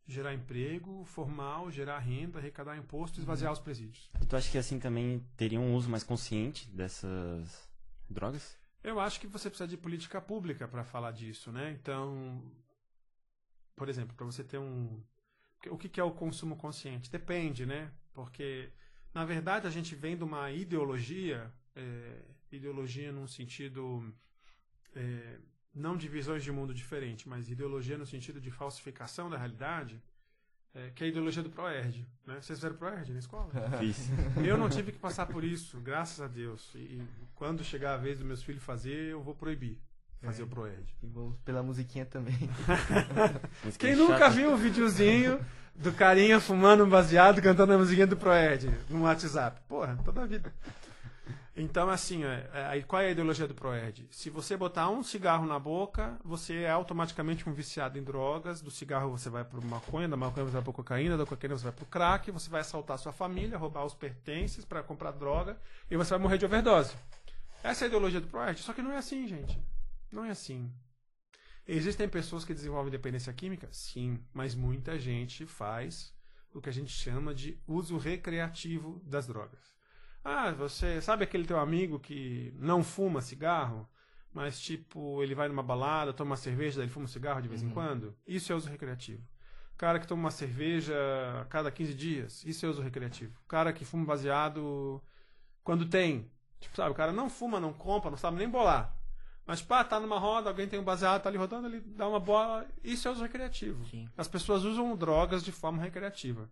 gerar 0.06 0.34
emprego 0.34 1.04
formal, 1.04 1.70
gerar 1.70 2.00
renda, 2.00 2.40
arrecadar 2.40 2.76
imposto 2.76 3.18
e 3.18 3.20
esvaziar 3.20 3.52
uhum. 3.52 3.58
os 3.58 3.62
presídios. 3.62 4.10
E 4.20 4.26
tu 4.26 4.36
acha 4.36 4.50
que 4.50 4.58
assim 4.58 4.80
também 4.80 5.24
teria 5.36 5.60
um 5.60 5.74
uso 5.76 5.88
mais 5.88 6.02
consciente 6.02 6.68
dessas 6.68 7.70
drogas? 8.10 8.60
Eu 8.82 8.98
acho 8.98 9.20
que 9.20 9.26
você 9.26 9.48
precisa 9.48 9.68
de 9.68 9.76
política 9.76 10.20
pública 10.20 10.66
para 10.66 10.84
falar 10.84 11.12
disso, 11.12 11.52
né? 11.52 11.70
Então, 11.80 12.42
por 13.76 13.88
exemplo, 13.88 14.14
para 14.16 14.26
você 14.26 14.42
ter 14.42 14.58
um 14.58 15.02
o 15.70 15.78
que, 15.78 16.00
é 16.00 16.04
o 16.04 16.10
consumo 16.10 16.56
consciente? 16.56 17.10
Depende, 17.10 17.64
né? 17.64 17.92
Porque, 18.12 18.70
na 19.14 19.24
verdade, 19.24 19.66
a 19.66 19.70
gente 19.70 19.94
vem 19.94 20.16
de 20.16 20.24
uma 20.24 20.50
ideologia, 20.50 21.52
é, 21.76 22.22
ideologia 22.50 23.12
num 23.12 23.28
sentido 23.28 24.12
é, 24.94 25.38
não 25.74 25.96
de 25.96 26.08
visões 26.08 26.42
de 26.42 26.50
mundo 26.50 26.74
diferente, 26.74 27.28
mas 27.28 27.48
ideologia 27.48 27.96
no 27.96 28.06
sentido 28.06 28.40
de 28.40 28.50
falsificação 28.50 29.30
da 29.30 29.38
realidade, 29.38 30.02
é, 30.74 30.90
que 30.94 31.04
é 31.04 31.06
a 31.06 31.10
ideologia 31.10 31.42
do 31.42 31.50
ProErd. 31.50 32.06
Né? 32.26 32.34
Vocês 32.40 32.58
fizeram 32.58 32.76
ProErd 32.76 33.12
na 33.12 33.18
escola? 33.18 33.50
Fiz. 33.78 34.08
Eu 34.44 34.56
não 34.56 34.68
tive 34.68 34.92
que 34.92 34.98
passar 34.98 35.26
por 35.26 35.44
isso, 35.44 35.78
graças 35.80 36.20
a 36.20 36.26
Deus. 36.28 36.70
E, 36.74 36.78
e 36.78 37.02
quando 37.34 37.62
chegar 37.64 37.94
a 37.94 37.96
vez 37.96 38.18
dos 38.18 38.26
meus 38.26 38.42
filhos 38.42 38.62
fazer, 38.62 39.10
eu 39.10 39.20
vou 39.22 39.34
proibir 39.34 39.78
fazer 40.22 40.42
É. 40.42 40.44
o 40.44 40.48
ProErd. 40.48 40.96
E 41.02 41.06
vamos 41.06 41.36
pela 41.44 41.62
musiquinha 41.62 42.06
também. 42.06 42.38
Quem 43.78 43.90
que 43.92 43.96
nunca 43.96 44.28
viu 44.30 44.52
o 44.52 44.56
videozinho 44.56 45.40
do 45.74 45.92
carinha 45.92 46.38
fumando 46.40 46.84
um 46.84 46.88
baseado 46.88 47.40
cantando 47.42 47.72
a 47.72 47.78
musiquinha 47.78 48.06
do 48.06 48.16
Proed 48.16 48.70
no 48.88 49.02
WhatsApp? 49.02 49.60
Porra, 49.68 49.98
toda 50.04 50.22
a 50.22 50.26
vida. 50.26 50.52
Então, 51.54 51.90
assim, 51.90 52.24
é, 52.24 52.48
é, 52.54 52.82
qual 52.82 53.02
é 53.02 53.08
a 53.08 53.10
ideologia 53.10 53.46
do 53.46 53.54
Proed? 53.54 54.08
Se 54.10 54.30
você 54.30 54.56
botar 54.56 54.88
um 54.88 55.02
cigarro 55.02 55.46
na 55.46 55.58
boca, 55.58 56.18
você 56.24 56.62
é 56.62 56.70
automaticamente 56.70 57.46
um 57.46 57.52
viciado 57.52 57.98
em 57.98 58.02
drogas. 58.02 58.62
Do 58.62 58.70
cigarro 58.70 59.10
você 59.10 59.28
vai 59.28 59.44
pro 59.44 59.62
maconha, 59.62 60.08
da 60.08 60.16
maconha 60.16 60.46
você 60.46 60.52
vai 60.52 60.62
pro 60.62 60.72
cocaína, 60.72 61.18
da 61.18 61.26
cocaína 61.26 61.58
você 61.58 61.64
vai 61.64 61.72
pro 61.72 61.84
crack, 61.84 62.30
você 62.30 62.48
vai 62.48 62.62
assaltar 62.62 62.98
sua 62.98 63.12
família, 63.12 63.58
roubar 63.58 63.84
os 63.84 63.92
pertences 63.92 64.64
para 64.64 64.82
comprar 64.82 65.10
droga 65.10 65.58
e 65.90 65.96
você 65.96 66.10
vai 66.10 66.18
morrer 66.20 66.38
de 66.38 66.46
overdose. 66.46 66.94
Essa 67.62 67.84
é 67.84 67.86
a 67.86 67.88
ideologia 67.88 68.20
do 68.20 68.28
Proed. 68.28 68.58
Só 68.62 68.72
que 68.72 68.80
não 68.80 68.92
é 68.92 68.96
assim, 68.96 69.26
gente. 69.28 69.62
Não 70.10 70.24
é 70.24 70.30
assim. 70.30 70.72
Existem 71.68 72.08
pessoas 72.08 72.46
que 72.46 72.54
desenvolvem 72.54 72.90
dependência 72.90 73.32
química? 73.32 73.68
Sim, 73.70 74.18
mas 74.32 74.54
muita 74.54 74.98
gente 74.98 75.44
faz 75.44 76.14
o 76.54 76.62
que 76.62 76.70
a 76.70 76.72
gente 76.72 76.90
chama 76.90 77.34
de 77.34 77.60
uso 77.66 77.98
recreativo 77.98 79.00
das 79.04 79.26
drogas. 79.26 79.72
Ah, 80.24 80.52
você 80.52 81.00
sabe 81.00 81.24
aquele 81.24 81.44
teu 81.44 81.58
amigo 81.58 81.98
que 81.98 82.54
não 82.56 82.82
fuma 82.82 83.20
cigarro, 83.20 83.88
mas 84.32 84.60
tipo, 84.60 85.22
ele 85.22 85.34
vai 85.34 85.48
numa 85.48 85.62
balada, 85.62 86.12
toma 86.12 86.30
uma 86.30 86.36
cerveja, 86.36 86.76
daí 86.76 86.86
ele 86.86 86.92
fuma 86.92 87.04
um 87.04 87.08
cigarro 87.08 87.42
de 87.42 87.48
vez 87.48 87.62
em 87.62 87.70
quando? 87.70 88.16
Isso 88.26 88.52
é 88.52 88.56
uso 88.56 88.68
recreativo. 88.68 89.22
Cara 89.76 89.98
que 89.98 90.06
toma 90.06 90.22
uma 90.22 90.30
cerveja 90.30 90.94
a 91.40 91.44
cada 91.46 91.70
15 91.70 91.94
dias, 91.94 92.44
isso 92.44 92.64
é 92.64 92.68
uso 92.68 92.82
recreativo. 92.82 93.36
Cara 93.48 93.72
que 93.72 93.84
fuma 93.84 94.04
baseado 94.04 95.02
quando 95.64 95.86
tem. 95.86 96.30
Tipo, 96.60 96.76
sabe, 96.76 96.92
o 96.92 96.94
cara 96.94 97.12
não 97.12 97.28
fuma, 97.28 97.58
não 97.58 97.72
compra, 97.72 98.10
não 98.10 98.16
sabe 98.16 98.38
nem 98.38 98.48
bolar. 98.48 98.96
Mas, 99.44 99.60
pá, 99.60 99.82
tá 99.82 99.98
numa 99.98 100.18
roda, 100.18 100.48
alguém 100.48 100.68
tem 100.68 100.78
um 100.78 100.84
baseado, 100.84 101.20
tá 101.20 101.28
ali 101.28 101.36
rodando, 101.36 101.66
ele 101.66 101.80
dá 101.80 102.08
uma 102.08 102.20
bola. 102.20 102.64
Isso 102.84 103.08
é 103.08 103.10
uso 103.10 103.22
recreativo. 103.22 103.84
Sim. 103.86 104.08
As 104.16 104.28
pessoas 104.28 104.62
usam 104.64 104.96
drogas 104.96 105.42
de 105.42 105.50
forma 105.50 105.82
recreativa. 105.82 106.48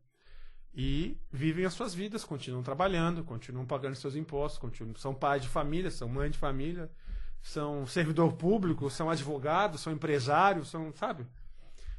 E 0.72 1.16
vivem 1.32 1.64
as 1.64 1.74
suas 1.74 1.94
vidas, 1.94 2.24
continuam 2.24 2.62
trabalhando, 2.62 3.24
continuam 3.24 3.66
pagando 3.66 3.96
seus 3.96 4.14
impostos, 4.14 4.58
continuam, 4.58 4.94
são 4.96 5.12
pais 5.12 5.42
de 5.42 5.48
família, 5.48 5.90
são 5.90 6.08
mãe 6.08 6.30
de 6.30 6.38
família, 6.38 6.88
são 7.42 7.86
servidor 7.86 8.34
público, 8.34 8.88
são 8.88 9.10
advogados, 9.10 9.80
são 9.80 9.92
empresários, 9.92 10.68
são, 10.70 10.92
sabe? 10.94 11.26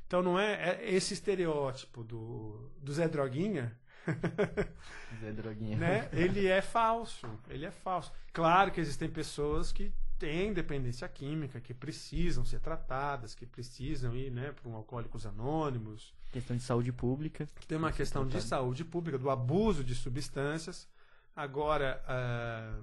Então 0.08 0.22
não 0.22 0.40
é, 0.40 0.80
é 0.82 0.94
esse 0.94 1.14
estereótipo 1.14 2.04
do, 2.04 2.70
do 2.82 2.94
Zé 2.94 3.08
Droguinha, 3.08 3.78
Zé 5.20 5.32
Droguinha. 5.32 5.78
né? 5.78 6.10
Ele 6.12 6.48
é 6.48 6.62
falso, 6.62 7.28
ele 7.50 7.66
é 7.66 7.72
falso. 7.72 8.12
Claro 8.34 8.72
que 8.72 8.82
existem 8.82 9.10
pessoas 9.10 9.72
que 9.72 9.94
têm 10.18 10.54
dependência 10.54 11.08
química, 11.08 11.60
que 11.60 11.74
precisam 11.74 12.46
ser 12.46 12.60
tratadas, 12.60 13.34
que 13.34 13.46
precisam 13.46 14.16
ir, 14.16 14.32
né, 14.32 14.52
para 14.52 14.70
um 14.70 14.76
alcoólicos 14.76 15.26
anônimos, 15.26 16.14
Questão 16.32 16.56
de 16.56 16.64
saúde 16.64 16.92
pública. 16.94 17.48
tem 17.68 17.78
uma 17.78 17.92
questão 17.92 18.26
de 18.26 18.42
saúde 18.42 18.86
pública, 18.86 19.18
do 19.18 19.30
abuso 19.30 19.84
de 19.84 19.94
substâncias. 19.94 20.88
Agora, 21.36 22.02
ah, 22.08 22.80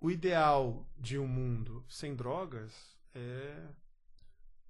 o 0.00 0.10
ideal 0.10 0.84
de 0.98 1.18
um 1.18 1.26
mundo 1.26 1.84
sem 1.88 2.14
drogas 2.14 2.72
é 3.14 3.62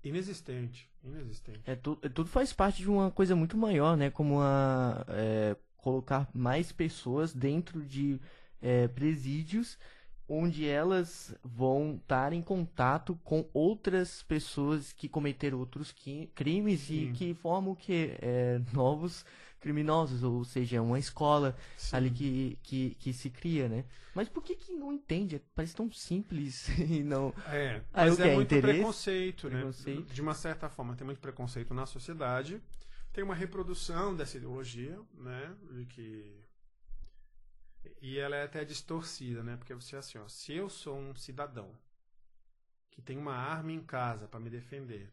inexistente. 0.03 0.91
Inexistente. 1.03 1.61
É, 1.67 1.75
tu- 1.75 1.99
é, 2.03 2.09
tudo 2.09 2.29
faz 2.29 2.53
parte 2.53 2.83
de 2.83 2.89
uma 2.91 3.11
coisa 3.11 3.35
muito 3.35 3.57
maior, 3.57 3.97
né? 3.97 4.11
Como 4.11 4.41
a, 4.41 5.05
é, 5.09 5.57
colocar 5.77 6.29
mais 6.35 6.73
pessoas 6.73 7.33
dentro 7.35 7.83
de 7.83 8.21
é, 8.61 8.89
presídios 8.89 9.79
onde 10.29 10.67
elas 10.67 11.35
vão 11.43 11.99
estar 12.01 12.33
em 12.33 12.43
contato 12.43 13.19
com 13.23 13.49
outras 13.53 14.23
pessoas 14.23 14.93
que 14.93 15.09
cometeram 15.09 15.59
outros 15.59 15.95
crimes 16.35 16.81
Sim. 16.81 16.95
e 16.95 17.13
que 17.13 17.35
formam 17.35 17.73
o 17.73 17.77
que 17.77 18.19
novos 18.73 19.25
criminosos, 19.65 20.23
ou 20.23 20.45
seja, 20.45 20.77
é 20.77 20.81
uma 20.81 20.99
escola 20.99 21.57
Sim. 21.79 21.97
ali 21.97 22.11
que, 22.11 22.59
que, 22.63 22.95
que 22.97 23.13
se 23.15 23.31
cria, 23.31 23.67
né? 23.67 23.87
Mas 24.15 24.29
por 24.29 24.43
que 24.43 24.55
que 24.55 24.73
não 24.75 24.93
entende? 24.93 25.41
Parece 25.55 25.75
tão 25.75 25.91
simples 25.91 26.69
e 26.79 27.03
não... 27.03 27.33
É, 27.47 27.81
mas 27.91 28.21
é 28.21 28.29
quê? 28.29 28.35
muito 28.35 28.55
Interesse? 28.55 28.79
preconceito, 28.79 29.49
né? 29.49 29.57
Preconceito. 29.57 30.13
De 30.13 30.21
uma 30.21 30.35
certa 30.35 30.69
forma, 30.69 30.95
tem 30.95 31.07
muito 31.07 31.19
preconceito 31.19 31.73
na 31.73 31.87
sociedade. 31.87 32.61
Tem 33.11 33.25
uma 33.25 33.35
reprodução 33.35 34.15
dessa 34.15 34.37
ideologia, 34.37 34.99
né? 35.15 35.55
De 35.71 35.87
que... 35.87 36.44
E 38.01 38.19
ela 38.19 38.37
é 38.37 38.45
até 38.45 38.65
distorcida, 38.65 39.43
né? 39.43 39.57
Porque 39.57 39.75
você 39.75 39.97
é 39.97 39.99
assim, 39.99 40.19
ó, 40.19 40.29
se 40.29 40.53
eu 40.53 40.69
sou 40.69 40.99
um 40.99 41.15
cidadão 41.15 41.71
que 42.91 43.03
tem 43.03 43.19
uma 43.19 43.35
arma 43.35 43.73
em 43.73 43.83
casa 43.83 44.29
para 44.29 44.41
me 44.41 44.51
defender 44.51 45.13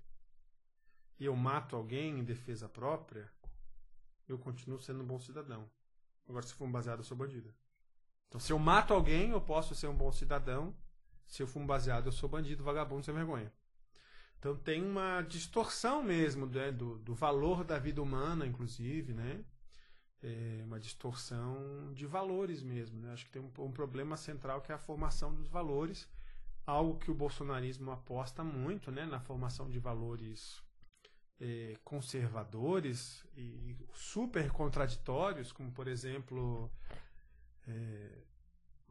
e 1.20 1.26
eu 1.26 1.36
mato 1.36 1.76
alguém 1.76 2.20
em 2.20 2.24
defesa 2.24 2.70
própria, 2.70 3.32
eu 4.28 4.38
continuo 4.38 4.80
sendo 4.80 5.02
um 5.04 5.08
bom 5.08 5.20
cidadão. 5.20 5.70
Agora, 6.28 6.46
se 6.46 6.54
for 6.54 6.66
um 6.66 6.72
baseado, 6.72 7.00
eu 7.00 7.04
sou 7.04 7.18
bandido. 7.18 7.54
Então, 8.28 8.40
se 8.40 8.54
eu 8.54 8.60
mato 8.60 8.94
alguém, 8.94 9.32
eu 9.32 9.42
posso 9.42 9.76
ser 9.76 9.88
um 9.88 9.96
bom 9.96 10.12
cidadão. 10.12 10.76
Se 11.28 11.44
eu 11.44 11.48
fumo 11.48 11.66
baseado, 11.66 12.06
eu 12.06 12.12
sou 12.12 12.30
bandido, 12.30 12.64
vagabundo, 12.64 13.04
sem 13.04 13.14
vergonha. 13.14 13.52
Então 14.42 14.56
tem 14.56 14.84
uma 14.84 15.22
distorção 15.22 16.02
mesmo 16.02 16.48
né, 16.48 16.72
do, 16.72 16.98
do 16.98 17.14
valor 17.14 17.64
da 17.64 17.78
vida 17.78 18.02
humana, 18.02 18.48
inclusive, 18.48 19.14
né? 19.14 19.46
É 20.24 20.62
uma 20.64 20.80
distorção 20.80 21.92
de 21.94 22.06
valores 22.06 22.62
mesmo. 22.62 23.00
Né? 23.00 23.12
Acho 23.12 23.26
que 23.26 23.32
tem 23.32 23.42
um, 23.42 23.52
um 23.66 23.72
problema 23.72 24.16
central 24.16 24.62
que 24.62 24.72
é 24.72 24.76
a 24.76 24.80
formação 24.80 25.34
dos 25.34 25.48
valores, 25.48 26.08
algo 26.66 27.00
que 27.00 27.10
o 27.10 27.16
bolsonarismo 27.16 27.92
aposta 27.92 28.44
muito, 28.44 28.92
né? 28.92 29.06
Na 29.06 29.20
formação 29.20 29.70
de 29.70 29.80
valores 29.80 30.62
eh, 31.40 31.76
conservadores 31.84 33.26
e 33.36 33.76
super 33.94 34.52
contraditórios, 34.52 35.52
como 35.52 35.72
por 35.72 35.88
exemplo 35.88 36.72
eh, 37.68 38.24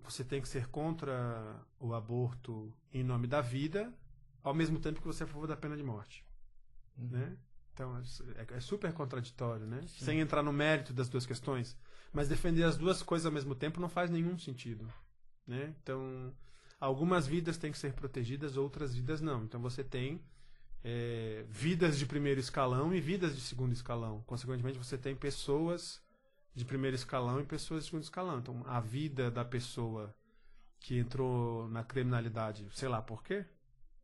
você 0.03 0.25
tem 0.25 0.43
que 0.43 0.49
ser 0.49 0.67
contra 0.67 1.65
o 1.79 1.95
aborto 1.95 2.73
em 2.93 3.05
nome 3.05 3.29
da 3.29 3.41
vida, 3.41 3.95
ao 4.43 4.53
mesmo 4.53 4.81
tempo 4.81 5.01
que 5.01 5.07
você 5.07 5.23
é 5.23 5.27
a 5.27 5.29
favor 5.29 5.47
da 5.47 5.57
pena 5.57 5.77
de 5.77 5.83
morte, 5.85 6.25
né? 6.97 7.37
Então 7.73 7.97
é, 8.37 8.57
é 8.57 8.61
super 8.61 8.93
contraditório, 8.93 9.67
né? 9.67 9.81
Sem 9.87 10.21
entrar 10.21 10.43
no 10.43 10.53
mérito 10.53 10.93
das 10.93 11.09
duas 11.09 11.27
questões, 11.27 11.77
mas 12.13 12.29
defender 12.29 12.65
as 12.65 12.77
duas 12.77 13.03
coisas 13.03 13.27
ao 13.27 13.33
mesmo 13.33 13.55
tempo 13.55 13.81
não 13.81 13.89
faz 13.89 14.11
nenhum 14.11 14.39
sentido, 14.39 14.87
né? 15.47 15.75
Então 15.83 16.33
algumas 16.79 17.27
vidas 17.27 17.57
têm 17.57 17.73
que 17.73 17.79
ser 17.79 17.93
protegidas, 17.93 18.57
outras 18.57 18.95
vidas 18.95 19.21
não. 19.21 19.45
Então 19.45 19.61
você 19.61 19.85
tem 19.85 20.21
é, 20.83 21.45
vidas 21.49 21.99
de 21.99 22.07
primeiro 22.07 22.41
escalão 22.41 22.95
e 22.95 23.01
vidas 23.01 23.35
de 23.35 23.41
segundo 23.41 23.73
escalão. 23.73 24.23
Consequentemente, 24.27 24.79
você 24.79 24.97
tem 24.97 25.15
pessoas 25.15 26.03
de 26.55 26.65
primeiro 26.65 26.95
escalão 26.95 27.41
e 27.41 27.45
pessoas 27.45 27.85
de 27.85 27.91
segundo 27.91 28.03
escalão. 28.03 28.39
Então, 28.39 28.63
a 28.67 28.81
vida 28.81 29.31
da 29.31 29.45
pessoa 29.45 30.15
que 30.79 30.99
entrou 30.99 31.69
na 31.69 31.85
criminalidade, 31.85 32.67
sei 32.73 32.89
lá 32.89 33.03
por 33.03 33.23
quê, 33.23 33.45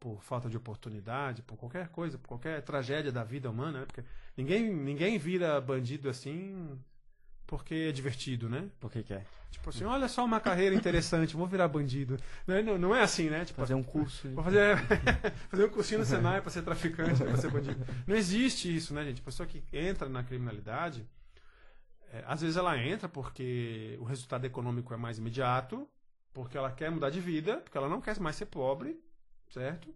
por 0.07 0.23
falta 0.23 0.49
de 0.49 0.57
oportunidade, 0.57 1.43
por 1.43 1.57
qualquer 1.57 1.89
coisa, 1.89 2.16
por 2.16 2.28
qualquer 2.28 2.62
tragédia 2.62 3.11
da 3.11 3.24
vida 3.24 3.51
humana, 3.51 3.81
né? 3.81 3.87
Porque 3.87 4.05
ninguém, 4.37 4.73
ninguém 4.73 5.19
vira 5.19 5.61
bandido 5.61 6.09
assim 6.09 6.78
porque 7.45 7.74
é 7.89 7.93
divertido, 7.93 8.49
né? 8.49 8.70
Por 8.78 8.89
que 8.89 9.12
é? 9.12 9.24
Tipo 9.51 9.70
assim, 9.70 9.83
olha 9.83 10.07
só 10.07 10.24
uma 10.24 10.39
carreira 10.39 10.77
interessante, 10.77 11.35
vou 11.35 11.49
virar 11.49 11.66
bandido. 11.66 12.20
Não, 12.47 12.55
é- 12.55 12.62
não, 12.62 12.78
não 12.78 12.95
é 12.95 13.03
assim, 13.03 13.28
né? 13.28 13.45
Tipo, 13.45 13.59
Fazer 13.61 13.74
um 13.74 13.83
curso. 13.83 14.28
Vou 14.31 14.45
fazer, 14.45 14.77
fazer 15.51 15.65
um 15.65 15.70
cursinho 15.70 15.99
no 15.99 16.07
Senai 16.07 16.41
pra 16.41 16.53
ser 16.53 16.62
traficante, 16.62 17.24
pra 17.24 17.37
ser 17.37 17.51
bandido. 17.51 17.85
Não 18.07 18.15
existe 18.15 18.74
isso, 18.77 18.95
né, 18.95 19.05
gente? 19.05 19.20
A 19.20 19.24
pessoa 19.24 19.45
que 19.45 19.65
entra 19.73 20.09
na 20.09 20.23
criminalidade, 20.23 21.05
é, 22.12 22.23
às 22.28 22.43
vezes 22.43 22.57
ela 22.57 22.78
entra 22.78 23.09
porque 23.09 23.97
o 24.01 24.05
resultado 24.05 24.45
econômico 24.45 24.95
é 24.95 24.97
mais 24.97 25.19
imediato, 25.19 25.89
porque 26.33 26.57
ela 26.57 26.70
quer 26.70 26.93
mudar 26.93 27.11
de 27.11 27.19
vida, 27.19 27.57
porque 27.57 27.77
ela 27.77 27.89
não 27.89 28.01
quer 28.01 28.16
mais 28.20 28.37
ser 28.37 28.47
pobre, 28.47 29.05
certo? 29.51 29.94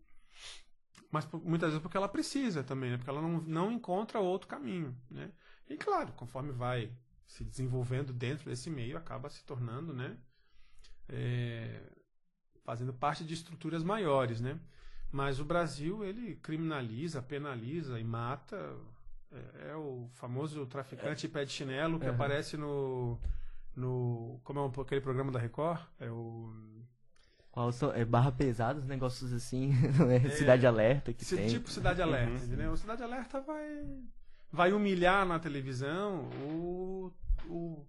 Mas 1.11 1.27
muitas 1.45 1.71
vezes 1.71 1.83
porque 1.83 1.97
ela 1.97 2.09
precisa 2.09 2.63
também, 2.63 2.91
né? 2.91 2.97
Porque 2.97 3.11
ela 3.11 3.21
não, 3.23 3.41
não 3.43 3.73
encontra 3.73 4.21
outro 4.21 4.49
caminho, 4.49 4.97
né? 5.11 5.33
E 5.69 5.77
claro, 5.77 6.13
conforme 6.13 6.53
vai 6.53 6.93
se 7.27 7.45
desenvolvendo 7.45 8.13
dentro 8.13 8.49
desse 8.49 8.71
meio, 8.71 8.97
acaba 8.97 9.29
se 9.31 9.45
tornando, 9.45 9.93
né? 9.93 10.17
é, 11.09 11.83
fazendo 12.65 12.93
parte 12.93 13.25
de 13.25 13.35
estruturas 13.35 13.83
maiores, 13.83 14.41
né? 14.41 14.59
Mas 15.13 15.41
o 15.41 15.45
Brasil 15.45 16.05
ele 16.05 16.37
criminaliza, 16.37 17.23
penaliza 17.23 17.99
e 18.01 18.05
mata 18.05 18.57
É, 19.33 19.71
é 19.73 19.77
o 19.77 20.09
famoso 20.15 20.67
traficante 20.67 21.29
pé 21.29 21.45
de 21.45 21.53
chinelo 21.53 22.01
que 22.01 22.09
Uhum. 22.09 22.15
aparece 22.15 22.57
no. 22.57 23.21
no. 23.77 24.41
Como 24.45 24.59
é 24.61 24.63
um- 24.63 24.81
aquele 24.83 25.01
programa 25.01 25.33
da 25.33 25.39
Record? 25.39 25.81
É 26.01 26.11
o. 26.11 26.53
São, 27.73 27.93
é 27.93 28.05
barra 28.05 28.31
pesada, 28.33 28.79
os 28.81 28.87
negócios 28.87 29.33
assim, 29.33 29.73
não 29.99 30.11
é? 30.11 30.21
Cidade 30.31 30.67
Alerta 30.67 31.13
que 31.13 31.23
Esse 31.23 31.37
tem. 31.37 31.49
tipo 31.49 31.69
Cidade 31.71 32.01
Alerta, 32.01 32.31
Uhum. 32.39 32.45
entendeu? 32.47 32.73
O 32.73 32.77
Cidade 32.77 33.03
Alerta 33.03 33.41
vai. 33.41 33.85
vai 34.53 34.73
humilhar 34.73 35.27
na 35.27 35.39
televisão 35.39 36.29
o. 36.47 37.13
o 37.47 37.85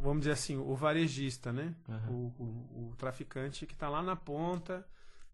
vamos 0.00 0.20
dizer 0.20 0.32
assim, 0.32 0.56
o 0.56 0.74
varejista, 0.74 1.52
né? 1.52 1.74
Aham. 1.88 2.10
o, 2.10 2.34
o- 2.38 2.88
o 2.90 2.94
traficante 2.96 3.66
que 3.66 3.72
está 3.74 3.88
lá 3.88 4.02
na 4.02 4.14
ponta, 4.14 4.86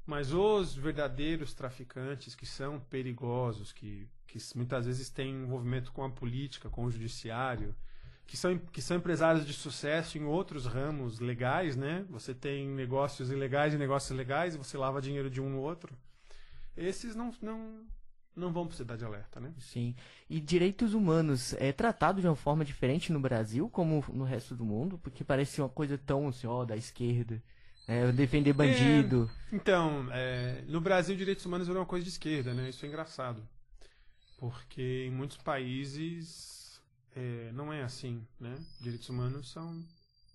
mas 0.07 0.33
os 0.33 0.75
verdadeiros 0.75 1.53
traficantes 1.55 2.35
que 2.35 2.47
são 2.47 2.81
perigosos, 2.81 3.73
que, 3.73 4.09
que 4.27 4.39
muitas 4.55 4.87
vezes 4.87 5.11
têm 5.11 5.43
envolvimento 5.43 5.93
com 5.93 6.03
a 6.05 6.11
política, 6.11 6.71
com 6.71 6.85
o 6.85 6.91
judiciário, 6.91 7.75
que 8.27 8.37
são, 8.37 8.59
que 8.59 8.81
são 8.81 8.97
empresários 8.97 9.47
de 9.47 9.53
sucesso 9.53 10.17
em 10.17 10.25
outros 10.25 10.67
ramos 10.67 11.21
legais, 11.21 11.77
né? 11.77 12.05
Você 12.11 12.35
tem 12.35 12.69
negócios 12.69 13.31
ilegais 13.31 13.75
e 13.75 13.79
negócios 13.79 14.17
legais 14.17 14.55
e 14.55 14.59
você 14.59 14.77
lava 14.79 15.03
dinheiro 15.03 15.29
de 15.29 15.41
um 15.41 15.51
no 15.51 15.61
outro. 15.61 15.97
Esses 16.77 17.15
não, 17.15 17.33
não, 17.43 17.85
não 18.35 18.53
vão 18.53 18.67
para 18.67 18.77
Cidade 18.77 19.05
Alerta, 19.05 19.39
né? 19.39 19.53
Sim. 19.59 19.95
E 20.31 20.41
direitos 20.41 20.95
humanos 20.95 21.53
é 21.55 21.73
tratado 21.73 22.21
de 22.21 22.27
uma 22.27 22.37
forma 22.37 22.65
diferente 22.65 23.13
no 23.13 23.21
Brasil 23.21 23.69
como 23.69 24.03
no 24.13 24.25
resto 24.25 24.55
do 24.55 24.65
mundo? 24.65 24.99
Porque 24.99 25.23
parece 25.23 25.61
uma 25.61 25.69
coisa 25.69 25.99
tão 25.99 26.29
assim, 26.29 26.47
ó, 26.47 26.65
da 26.65 26.77
esquerda. 26.77 27.43
É, 27.87 28.13
defender 28.13 28.53
bandido. 28.53 29.29
Então, 29.53 30.07
é, 30.13 30.63
no 30.69 30.81
Brasil, 30.81 31.17
direitos 31.17 31.45
humanos 31.45 31.69
é 31.69 31.73
uma 31.73 31.85
coisa 31.85 32.05
de 32.05 32.11
esquerda, 32.11 32.55
né? 32.55 32.71
Isso 32.71 32.87
é 32.87 32.89
engraçado. 32.89 33.43
Porque 34.39 35.05
em 35.07 35.11
muitos 35.11 35.37
países 35.37 36.62
é, 37.15 37.51
não 37.53 37.73
é 37.73 37.83
assim, 37.83 38.27
né? 38.41 38.57
Direitos 38.81 39.09
humanos 39.09 39.51
são 39.51 39.83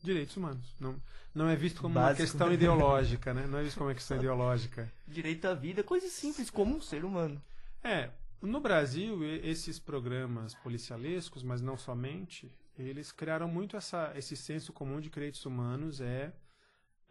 direitos 0.03 0.37
humanos. 0.37 0.75
Não, 0.79 1.01
não 1.33 1.49
é 1.49 1.55
visto 1.55 1.81
como 1.81 1.95
uma 1.95 2.01
Básico. 2.07 2.21
questão 2.23 2.53
ideológica, 2.53 3.33
né? 3.33 3.45
Não 3.47 3.59
é 3.59 3.63
visto 3.63 3.77
como 3.77 3.89
uma 3.89 3.95
questão 3.95 4.17
ideológica. 4.17 4.91
Direito 5.07 5.45
à 5.45 5.53
vida, 5.53 5.83
coisa 5.83 6.07
simples, 6.09 6.49
como 6.49 6.75
um 6.75 6.81
ser 6.81 7.03
humano. 7.03 7.41
É, 7.83 8.11
no 8.41 8.59
Brasil, 8.59 9.23
e- 9.23 9.47
esses 9.49 9.79
programas 9.79 10.53
policialescos, 10.55 11.43
mas 11.43 11.61
não 11.61 11.77
somente, 11.77 12.51
eles 12.77 13.11
criaram 13.11 13.47
muito 13.47 13.75
essa, 13.75 14.13
esse 14.15 14.35
senso 14.35 14.71
comum 14.71 14.99
de 15.01 15.09
que 15.09 15.15
direitos 15.15 15.45
humanos 15.45 15.99
é, 15.99 16.31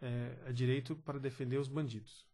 é, 0.01 0.37
é 0.45 0.51
direito 0.53 0.95
para 0.95 1.19
defender 1.19 1.57
os 1.57 1.67
bandidos. 1.67 2.25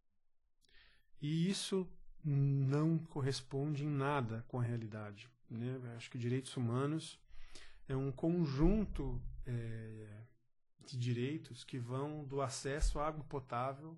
E 1.21 1.49
isso 1.49 1.87
não 2.23 2.97
corresponde 2.97 3.83
em 3.83 3.89
nada 3.89 4.45
com 4.47 4.59
a 4.59 4.63
realidade. 4.63 5.29
Né? 5.49 5.79
Acho 5.97 6.09
que 6.09 6.17
direitos 6.17 6.55
humanos 6.55 7.19
é 7.87 7.95
um 7.95 8.11
conjunto 8.11 9.21
é, 9.45 10.23
de 10.85 10.97
direitos 10.97 11.63
que 11.63 11.77
vão 11.77 12.23
do 12.23 12.41
acesso 12.41 12.99
à 12.99 13.07
água 13.07 13.23
potável, 13.25 13.97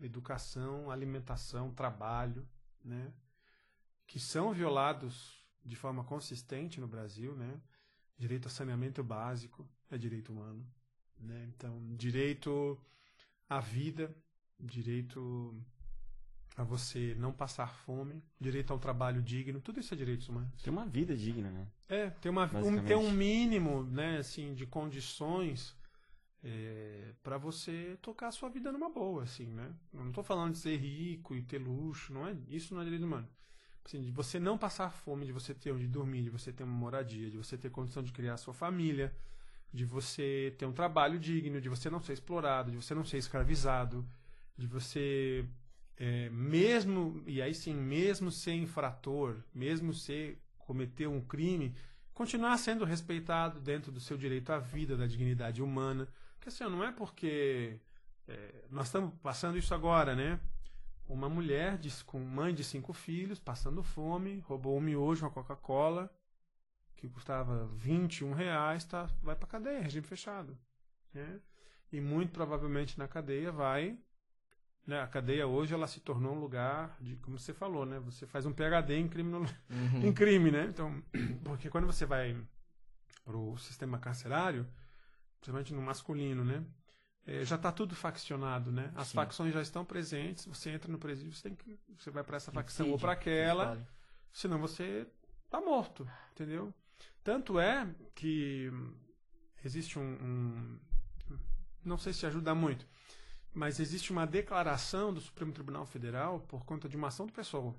educação, 0.00 0.90
alimentação, 0.90 1.72
trabalho, 1.72 2.46
né? 2.84 3.12
que 4.06 4.18
são 4.18 4.52
violados 4.52 5.42
de 5.64 5.76
forma 5.76 6.04
consistente 6.04 6.80
no 6.80 6.88
Brasil, 6.88 7.34
né? 7.34 7.60
Direito 8.18 8.46
a 8.46 8.50
saneamento 8.50 9.02
básico 9.02 9.66
é 9.90 9.96
direito 9.96 10.32
humano, 10.32 10.66
né? 11.18 11.48
Então, 11.48 11.96
direito 11.96 12.78
à 13.48 13.60
vida, 13.60 14.14
direito 14.58 15.54
a 16.56 16.62
você 16.62 17.14
não 17.18 17.32
passar 17.32 17.72
fome, 17.72 18.22
direito 18.40 18.72
ao 18.72 18.78
trabalho 18.78 19.22
digno, 19.22 19.60
tudo 19.60 19.80
isso 19.80 19.94
é 19.94 19.96
direitos 19.96 20.28
humanos. 20.28 20.62
Tem 20.62 20.72
uma 20.72 20.84
vida 20.84 21.16
digna, 21.16 21.50
né? 21.50 21.66
É, 21.88 22.10
tem, 22.10 22.30
uma, 22.30 22.44
um, 22.44 22.84
tem 22.84 22.96
um 22.96 23.10
mínimo, 23.10 23.84
né, 23.84 24.18
assim, 24.18 24.54
de 24.54 24.66
condições 24.66 25.74
para 27.22 27.38
você 27.38 27.96
tocar 28.02 28.28
a 28.28 28.32
sua 28.32 28.48
vida 28.48 28.72
numa 28.72 28.90
boa, 28.90 29.22
assim, 29.22 29.46
né? 29.46 29.72
Eu 29.92 30.00
não 30.00 30.08
estou 30.08 30.24
falando 30.24 30.52
de 30.52 30.58
ser 30.58 30.76
rico 30.76 31.36
e 31.36 31.42
ter 31.42 31.58
luxo, 31.58 32.12
não 32.12 32.26
é? 32.26 32.36
Isso 32.48 32.74
não 32.74 32.80
é 32.80 32.84
direito 32.84 33.04
humano. 33.04 33.28
Assim, 33.84 34.00
de 34.02 34.10
você 34.10 34.40
não 34.40 34.58
passar 34.58 34.90
fome, 34.90 35.24
de 35.24 35.32
você 35.32 35.54
ter 35.54 35.72
onde 35.72 35.86
dormir, 35.86 36.22
de 36.22 36.30
você 36.30 36.52
ter 36.52 36.64
uma 36.64 36.74
moradia, 36.74 37.30
de 37.30 37.36
você 37.36 37.56
ter 37.56 37.70
condição 37.70 38.02
de 38.02 38.12
criar 38.12 38.34
a 38.34 38.36
sua 38.36 38.52
família, 38.52 39.14
de 39.72 39.84
você 39.84 40.54
ter 40.58 40.66
um 40.66 40.72
trabalho 40.72 41.18
digno, 41.18 41.60
de 41.60 41.68
você 41.68 41.88
não 41.88 42.00
ser 42.00 42.12
explorado, 42.12 42.70
de 42.70 42.76
você 42.76 42.94
não 42.94 43.04
ser 43.04 43.18
escravizado, 43.18 44.04
de 44.56 44.66
você 44.66 45.46
é, 46.04 46.28
mesmo 46.30 47.22
e 47.28 47.40
aí 47.40 47.54
sim 47.54 47.76
mesmo 47.76 48.28
ser 48.28 48.54
infrator, 48.54 49.36
mesmo 49.54 49.94
ser 49.94 50.42
cometer 50.58 51.06
um 51.06 51.20
crime, 51.20 51.76
continuar 52.12 52.58
sendo 52.58 52.84
respeitado 52.84 53.60
dentro 53.60 53.92
do 53.92 54.00
seu 54.00 54.16
direito 54.16 54.50
à 54.50 54.58
vida, 54.58 54.96
da 54.96 55.06
dignidade 55.06 55.62
humana. 55.62 56.08
Porque 56.34 56.48
assim, 56.48 56.64
não 56.64 56.82
é 56.82 56.90
porque 56.90 57.78
é, 58.26 58.64
nós 58.68 58.86
estamos 58.86 59.14
passando 59.22 59.56
isso 59.56 59.72
agora, 59.72 60.16
né? 60.16 60.40
Uma 61.08 61.28
mulher 61.28 61.78
com 62.04 62.18
mãe 62.18 62.52
de 62.52 62.64
cinco 62.64 62.92
filhos, 62.92 63.38
passando 63.38 63.80
fome, 63.80 64.40
roubou 64.40 64.76
um 64.76 64.80
miojo, 64.80 65.24
uma 65.24 65.30
Coca-Cola, 65.30 66.12
que 66.96 67.08
custava 67.08 67.68
21 67.76 68.32
reais, 68.32 68.84
tá, 68.84 69.08
vai 69.22 69.36
para 69.36 69.46
cadeia, 69.46 69.80
regime 69.80 70.04
fechado. 70.04 70.58
Né? 71.14 71.40
E 71.92 72.00
muito 72.00 72.32
provavelmente 72.32 72.98
na 72.98 73.06
cadeia 73.06 73.52
vai. 73.52 73.96
Né, 74.84 75.00
a 75.00 75.06
cadeia 75.06 75.46
hoje 75.46 75.72
ela 75.72 75.86
se 75.86 76.00
tornou 76.00 76.34
um 76.34 76.40
lugar 76.40 76.96
de, 77.00 77.14
como 77.16 77.38
você 77.38 77.54
falou, 77.54 77.86
né? 77.86 78.00
Você 78.00 78.26
faz 78.26 78.44
um 78.46 78.52
PhD 78.52 78.96
em 78.96 79.08
crime, 79.08 79.32
Uhum. 79.34 79.46
em 80.02 80.12
crime, 80.12 80.50
né? 80.50 80.64
Então, 80.66 81.02
porque 81.44 81.70
quando 81.70 81.86
você 81.86 82.04
vai 82.04 82.36
pro 83.24 83.56
sistema 83.58 83.98
carcerário, 83.98 84.66
principalmente 85.40 85.72
no 85.72 85.82
masculino, 85.82 86.44
né? 86.44 86.64
É, 87.24 87.44
já 87.44 87.54
está 87.54 87.70
tudo 87.70 87.94
faccionado, 87.94 88.72
né? 88.72 88.90
As 88.96 89.08
Sim. 89.08 89.14
facções 89.14 89.54
já 89.54 89.62
estão 89.62 89.84
presentes. 89.84 90.44
Você 90.46 90.70
entra 90.70 90.90
no 90.90 90.98
presídio, 90.98 91.32
você 91.32 91.44
tem 91.44 91.54
que, 91.54 91.78
você 91.96 92.10
vai 92.10 92.24
para 92.24 92.36
essa 92.36 92.50
facção 92.50 92.90
ou 92.90 92.98
para 92.98 93.12
aquela, 93.12 93.86
senão 94.32 94.58
você 94.58 95.06
tá 95.48 95.60
morto, 95.60 96.08
entendeu? 96.32 96.74
Tanto 97.22 97.60
é 97.60 97.86
que 98.16 98.72
existe 99.64 99.98
um, 100.00 100.02
um- 100.02 100.80
não 101.84 101.96
sei 101.96 102.12
se 102.12 102.26
ajuda 102.26 102.52
muito, 102.54 102.84
mas 103.52 103.80
existe 103.80 104.12
uma 104.12 104.26
declaração 104.26 105.12
do 105.12 105.20
Supremo 105.20 105.52
Tribunal 105.52 105.86
Federal 105.86 106.40
por 106.40 106.64
conta 106.64 106.88
de 106.88 106.96
uma 106.96 107.08
ação 107.08 107.26
do 107.26 107.32
pessoal 107.32 107.74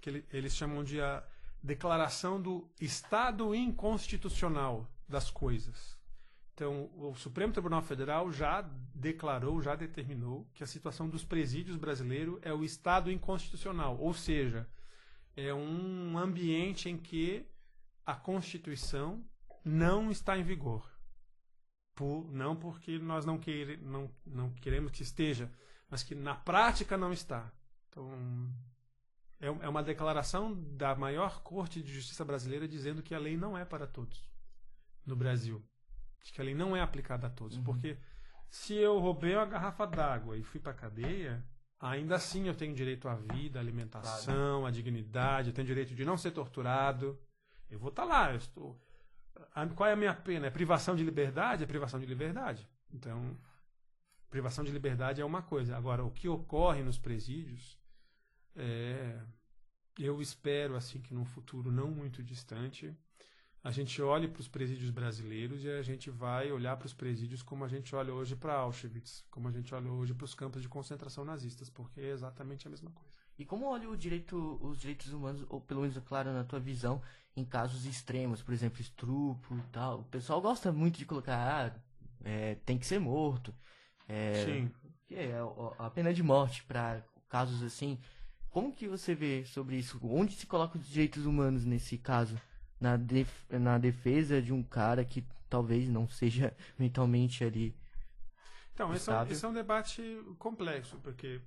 que 0.00 0.10
ele- 0.10 0.24
eles 0.32 0.54
chamam 0.54 0.84
de 0.84 1.00
a 1.00 1.24
declaração 1.62 2.40
do 2.40 2.68
estado 2.80 3.54
inconstitucional 3.54 4.88
das 5.08 5.30
coisas. 5.30 5.96
Então, 6.54 6.90
o 6.94 7.14
Supremo 7.14 7.52
Tribunal 7.52 7.82
Federal 7.82 8.32
já 8.32 8.62
declarou, 8.94 9.60
já 9.60 9.74
determinou 9.74 10.46
que 10.54 10.62
a 10.64 10.66
situação 10.66 11.08
dos 11.08 11.24
presídios 11.24 11.76
brasileiros 11.76 12.38
é 12.40 12.52
o 12.52 12.64
estado 12.64 13.10
inconstitucional, 13.10 13.98
ou 13.98 14.14
seja, 14.14 14.66
é 15.36 15.52
um 15.52 16.16
ambiente 16.16 16.88
em 16.88 16.96
que 16.96 17.46
a 18.06 18.14
Constituição 18.14 19.22
não 19.64 20.10
está 20.10 20.38
em 20.38 20.44
vigor. 20.44 20.95
Por- 21.96 22.30
não 22.30 22.54
porque 22.54 22.98
nós 22.98 23.24
não, 23.24 23.38
queire, 23.38 23.78
não, 23.78 24.08
não 24.24 24.50
queremos 24.50 24.92
que 24.92 25.02
esteja, 25.02 25.50
mas 25.90 26.02
que 26.02 26.14
na 26.14 26.34
prática 26.34 26.96
não 26.96 27.10
está. 27.10 27.50
Então, 27.88 28.12
é, 29.40 29.46
é 29.46 29.68
uma 29.68 29.82
declaração 29.82 30.54
da 30.76 30.94
maior 30.94 31.42
corte 31.42 31.82
de 31.82 31.92
justiça 31.92 32.22
brasileira 32.24 32.68
dizendo 32.68 33.02
que 33.02 33.14
a 33.14 33.18
lei 33.18 33.36
não 33.36 33.56
é 33.56 33.64
para 33.64 33.86
todos 33.86 34.28
no 35.06 35.16
Brasil. 35.16 35.64
De 36.22 36.32
que 36.32 36.40
a 36.40 36.44
lei 36.44 36.54
não 36.54 36.76
é 36.76 36.82
aplicada 36.82 37.28
a 37.28 37.30
todos. 37.30 37.56
Uhum. 37.56 37.64
Porque 37.64 37.96
se 38.50 38.74
eu 38.74 38.98
roubei 38.98 39.34
uma 39.34 39.46
garrafa 39.46 39.86
d'água 39.86 40.36
e 40.36 40.42
fui 40.42 40.60
para 40.60 40.74
cadeia, 40.74 41.42
ainda 41.80 42.16
assim 42.16 42.46
eu 42.46 42.54
tenho 42.54 42.74
direito 42.74 43.08
à 43.08 43.14
vida, 43.14 43.58
à 43.58 43.62
alimentação, 43.62 44.66
à 44.66 44.70
dignidade, 44.70 45.48
eu 45.48 45.54
tenho 45.54 45.66
direito 45.66 45.94
de 45.94 46.04
não 46.04 46.18
ser 46.18 46.32
torturado. 46.32 47.18
Eu 47.70 47.78
vou 47.78 47.88
estar 47.88 48.04
lá, 48.04 48.32
eu 48.32 48.36
estou. 48.36 48.78
A- 49.54 49.66
Qual 49.68 49.88
é 49.88 49.92
a 49.92 49.96
minha 49.96 50.14
pena? 50.14 50.46
É 50.46 50.50
privação 50.50 50.94
de 50.96 51.04
liberdade? 51.04 51.64
É 51.64 51.66
privação 51.66 51.98
de 52.00 52.06
liberdade. 52.06 52.68
Então, 52.92 53.36
privação 54.30 54.64
de 54.64 54.72
liberdade 54.72 55.20
é 55.20 55.24
uma 55.24 55.42
coisa. 55.42 55.76
Agora, 55.76 56.04
o 56.04 56.10
que 56.10 56.28
ocorre 56.28 56.82
nos 56.82 56.98
presídios 56.98 57.78
é, 58.54 59.20
eu 59.98 60.20
espero 60.22 60.76
assim 60.76 61.00
que 61.00 61.14
num 61.14 61.24
futuro 61.24 61.70
não 61.72 61.90
muito 61.90 62.22
distante 62.22 62.94
a 63.64 63.70
gente 63.72 64.00
olhe 64.00 64.28
para 64.28 64.40
os 64.40 64.48
presídios 64.48 64.90
brasileiros 64.90 65.64
e 65.64 65.70
a 65.70 65.82
gente 65.82 66.08
vai 66.10 66.52
olhar 66.52 66.76
para 66.76 66.86
os 66.86 66.94
presídios 66.94 67.42
como 67.42 67.64
a 67.64 67.68
gente 67.68 67.94
olha 67.96 68.14
hoje 68.14 68.36
para 68.36 68.54
Auschwitz, 68.54 69.24
como 69.30 69.48
a 69.48 69.52
gente 69.52 69.74
olha 69.74 69.90
hoje 69.90 70.14
para 70.14 70.24
os 70.24 70.34
campos 70.34 70.62
de 70.62 70.68
concentração 70.68 71.24
nazistas, 71.24 71.68
porque 71.68 72.00
é 72.00 72.10
exatamente 72.10 72.66
a 72.66 72.70
mesma 72.70 72.90
coisa. 72.92 73.15
E 73.38 73.44
como 73.44 73.66
olha 73.66 73.88
o 73.88 73.96
direito, 73.96 74.58
os 74.62 74.78
direitos 74.78 75.12
humanos, 75.12 75.44
ou 75.48 75.60
pelo 75.60 75.82
menos, 75.82 75.98
claro, 75.98 76.32
na 76.32 76.44
tua 76.44 76.58
visão, 76.58 77.02
em 77.36 77.44
casos 77.44 77.84
extremos, 77.84 78.42
por 78.42 78.54
exemplo, 78.54 78.80
estupro 78.80 79.58
e 79.58 79.70
tal? 79.70 80.00
O 80.00 80.04
pessoal 80.04 80.40
gosta 80.40 80.72
muito 80.72 80.98
de 80.98 81.04
colocar, 81.04 81.36
ah, 81.36 81.80
é, 82.24 82.54
tem 82.64 82.78
que 82.78 82.86
ser 82.86 82.98
morto. 82.98 83.54
É, 84.08 84.44
Sim. 84.44 84.70
é 85.10 85.32
a 85.78 85.90
pena 85.90 86.14
de 86.14 86.22
morte 86.22 86.64
para 86.64 87.02
casos 87.28 87.62
assim. 87.62 87.98
como 88.50 88.72
que 88.72 88.88
você 88.88 89.14
vê 89.14 89.44
sobre 89.44 89.76
isso? 89.76 89.98
Onde 90.02 90.34
se 90.34 90.46
coloca 90.46 90.78
os 90.78 90.88
direitos 90.88 91.26
humanos 91.26 91.64
nesse 91.64 91.98
caso? 91.98 92.40
Na, 92.80 92.96
def 92.96 93.30
na 93.50 93.78
defesa 93.78 94.40
de 94.40 94.52
um 94.52 94.62
cara 94.62 95.04
que 95.04 95.24
talvez 95.48 95.88
não 95.88 96.08
seja 96.08 96.54
mentalmente 96.78 97.44
ali. 97.44 97.74
Então, 98.74 98.92
esse 98.94 99.10
é, 99.10 99.26
esse 99.30 99.44
é 99.44 99.48
um 99.48 99.54
debate 99.54 100.02
complexo, 100.38 100.98
porque, 101.02 101.40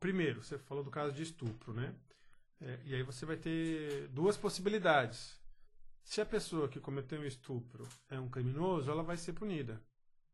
primeiro, 0.00 0.42
você 0.42 0.58
falou 0.58 0.84
do 0.84 0.90
caso 0.90 1.12
de 1.12 1.22
estupro, 1.22 1.72
né? 1.72 1.94
É, 2.60 2.78
e 2.84 2.94
aí 2.94 3.02
você 3.02 3.24
vai 3.24 3.36
ter 3.36 4.08
duas 4.08 4.36
possibilidades. 4.36 5.40
Se 6.02 6.20
a 6.20 6.26
pessoa 6.26 6.68
que 6.68 6.80
cometeu 6.80 7.20
um 7.20 7.24
estupro 7.26 7.86
é 8.08 8.18
um 8.18 8.28
criminoso, 8.28 8.90
ela 8.90 9.02
vai 9.02 9.16
ser 9.16 9.34
punida. 9.34 9.80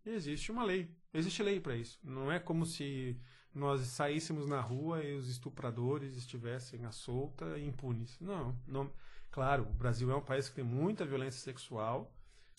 E 0.05 0.11
existe 0.11 0.53
uma 0.53 0.65
lei. 0.65 0.95
Existe 1.12 1.43
lei 1.43 1.61
para 1.61 1.77
isso. 1.77 1.99
Não 2.03 2.31
é 2.31 2.39
como 2.39 2.65
se 2.65 3.19
nós 3.55 3.81
saíssemos 3.82 4.47
na 4.47 4.61
rua 4.61 5.03
e 5.03 5.15
os 5.15 5.28
estupradores 5.28 6.16
estivessem 6.16 6.85
à 6.85 6.93
solta 6.93 7.59
e 7.59 7.66
impunes. 7.66 8.19
Não, 8.20 8.57
não. 8.66 8.93
Claro, 9.31 9.65
o 9.65 9.73
Brasil 9.73 10.11
é 10.11 10.16
um 10.16 10.23
país 10.23 10.49
que 10.49 10.57
tem 10.57 10.65
muita 10.65 11.05
violência 11.05 11.41
sexual, 11.41 12.15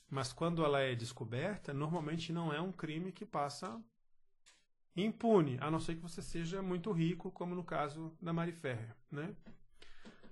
mas 0.09 0.33
quando 0.33 0.63
ela 0.63 0.79
é 0.79 0.93
descoberta, 0.93 1.73
normalmente 1.73 2.33
não 2.33 2.53
é 2.53 2.59
um 2.59 2.71
crime 2.71 3.11
que 3.11 3.25
passa 3.25 3.81
impune, 4.95 5.57
a 5.59 5.69
não 5.69 5.79
ser 5.79 5.95
que 5.95 6.01
você 6.01 6.21
seja 6.21 6.61
muito 6.61 6.91
rico, 6.91 7.31
como 7.31 7.53
no 7.53 7.63
caso 7.63 8.15
da 8.21 8.31
Mari 8.31 8.51
Ferrer, 8.53 8.95
né? 9.11 9.35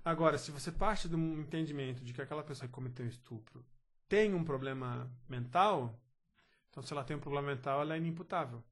Agora, 0.04 0.36
se 0.38 0.50
você 0.50 0.70
parte 0.70 1.08
do 1.08 1.16
entendimento 1.16 2.04
de 2.04 2.12
que 2.12 2.20
aquela 2.20 2.42
pessoa 2.42 2.68
que 2.68 2.74
cometeu 2.74 3.06
estupro 3.06 3.64
tem 4.08 4.34
um 4.34 4.44
problema 4.44 5.10
mental, 5.28 5.98
então 6.70 6.82
se 6.82 6.92
ela 6.92 7.04
tem 7.04 7.16
um 7.16 7.20
problema 7.20 7.48
mental, 7.48 7.80
ela 7.80 7.94
é 7.94 7.98
inimputável. 7.98 8.62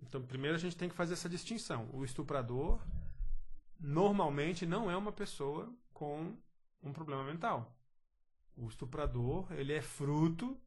Então, 0.00 0.22
primeiro 0.22 0.56
a 0.56 0.60
gente 0.60 0.76
tem 0.76 0.88
que 0.88 0.94
fazer 0.94 1.14
essa 1.14 1.28
distinção. 1.28 1.88
O 1.92 2.04
estuprador 2.04 2.80
normalmente 3.78 4.66
não 4.66 4.90
é 4.90 4.96
uma 4.96 5.12
pessoa 5.12 5.72
com 5.92 6.36
um 6.82 6.92
problema 6.92 7.24
mental. 7.24 7.76
O 8.56 8.68
estuprador, 8.68 9.50
ele 9.52 9.72
é 9.72 9.80
fruto 9.80 10.60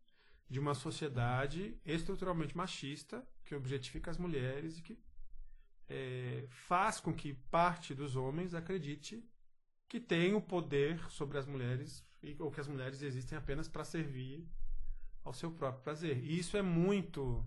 de 0.49 0.59
uma 0.59 0.73
sociedade 0.73 1.79
estruturalmente 1.85 2.55
machista 2.55 3.27
que 3.43 3.55
objetifica 3.55 4.11
as 4.11 4.17
mulheres 4.17 4.77
e 4.77 4.81
que 4.81 4.99
é, 5.87 6.45
faz 6.49 6.99
com 6.99 7.13
que 7.13 7.33
parte 7.33 7.93
dos 7.93 8.15
homens 8.15 8.53
acredite 8.53 9.23
que 9.87 9.99
tem 9.99 10.33
o 10.33 10.41
poder 10.41 10.99
sobre 11.11 11.37
as 11.37 11.45
mulheres 11.45 12.03
ou 12.39 12.49
que 12.51 12.59
as 12.59 12.67
mulheres 12.67 13.01
existem 13.01 13.37
apenas 13.37 13.67
para 13.67 13.83
servir 13.83 14.47
ao 15.23 15.33
seu 15.33 15.51
próprio 15.51 15.83
prazer. 15.83 16.23
E 16.23 16.39
isso 16.39 16.57
é 16.57 16.61
muito 16.61 17.45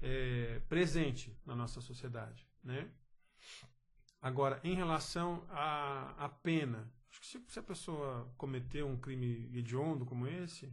é, 0.00 0.60
presente 0.68 1.38
na 1.44 1.54
nossa 1.54 1.80
sociedade. 1.80 2.46
Né? 2.62 2.90
Agora, 4.22 4.60
em 4.64 4.74
relação 4.74 5.46
à, 5.50 6.24
à 6.24 6.28
pena, 6.28 6.90
acho 7.10 7.20
que 7.20 7.26
se, 7.26 7.42
se 7.46 7.58
a 7.58 7.62
pessoa 7.62 8.32
cometeu 8.36 8.86
um 8.86 8.98
crime 8.98 9.50
hediondo 9.54 10.06
como 10.06 10.26
esse, 10.26 10.72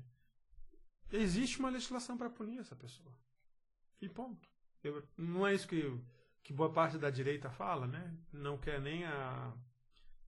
existe 1.12 1.60
uma 1.60 1.70
legislação 1.70 2.18
para 2.18 2.30
punir 2.30 2.60
essa 2.60 2.76
pessoa. 2.76 3.14
E 4.02 4.10
ponto. 4.10 4.48
Eu, 4.84 5.04
não 5.18 5.46
é 5.46 5.54
isso 5.54 5.68
que, 5.68 6.00
que 6.44 6.54
boa 6.54 6.72
parte 6.72 6.98
da 6.98 7.10
direita 7.10 7.50
fala, 7.50 7.88
né? 7.88 8.16
Não 8.32 8.58
quer 8.58 8.80
nem 8.80 9.06
a, 9.06 9.54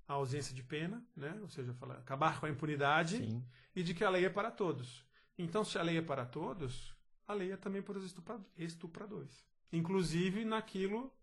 a 0.08 0.14
ausência 0.14 0.54
de 0.56 0.64
pena, 0.64 1.06
né? 1.16 1.38
Ou 1.42 1.48
seja, 1.48 1.74
fala, 1.76 1.96
acabar 1.96 2.40
com 2.40 2.46
a 2.46 2.50
impunidade 2.50 3.18
Sim. 3.18 3.46
e 3.76 3.84
de 3.84 3.94
que 3.94 4.04
a 4.04 4.10
lei 4.10 4.26
é 4.26 4.30
para 4.30 4.52
todos. 4.52 5.06
Então, 5.38 5.64
se 5.64 5.78
a 5.78 5.84
lei 5.84 5.98
é 5.98 6.02
para 6.02 6.26
todos, 6.26 6.96
a 7.28 7.34
lei 7.34 7.52
é 7.52 7.58
também 7.58 7.82
para 7.82 7.98
os 7.98 8.16
estupradores. 8.58 9.46
Inclusive 9.72 10.44
naquilo 10.44 11.14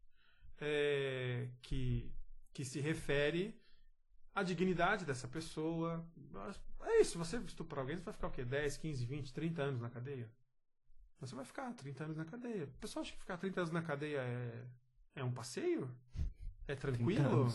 é, 0.58 1.48
que, 1.60 2.10
que 2.54 2.64
se 2.64 2.80
refere 2.80 3.60
à 4.36 4.42
dignidade 4.42 5.06
dessa 5.06 5.26
pessoa. 5.26 6.06
É 6.82 7.00
isso, 7.00 7.18
você 7.18 7.38
estuprar 7.38 7.80
alguém, 7.80 7.96
você 7.96 8.04
vai 8.04 8.12
ficar 8.12 8.26
o 8.28 8.30
quê? 8.30 8.44
10, 8.44 8.76
15, 8.76 9.06
20, 9.06 9.32
30 9.32 9.62
anos 9.62 9.80
na 9.80 9.88
cadeia? 9.88 10.30
Você 11.18 11.34
vai 11.34 11.44
ficar 11.46 11.72
30 11.72 12.04
anos 12.04 12.16
na 12.18 12.26
cadeia. 12.26 12.64
O 12.64 12.78
pessoal 12.78 13.02
acha 13.02 13.12
que 13.12 13.18
ficar 13.18 13.38
30 13.38 13.60
anos 13.60 13.72
na 13.72 13.80
cadeia 13.80 14.18
é, 14.18 14.64
é 15.16 15.24
um 15.24 15.32
passeio? 15.32 15.90
É 16.68 16.74
tranquilo? 16.74 17.50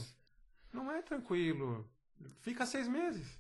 Não 0.74 0.92
é 0.92 1.04
tranquilo. 1.04 1.88
Fica 2.40 2.66
seis 2.66 2.88
meses. 2.88 3.40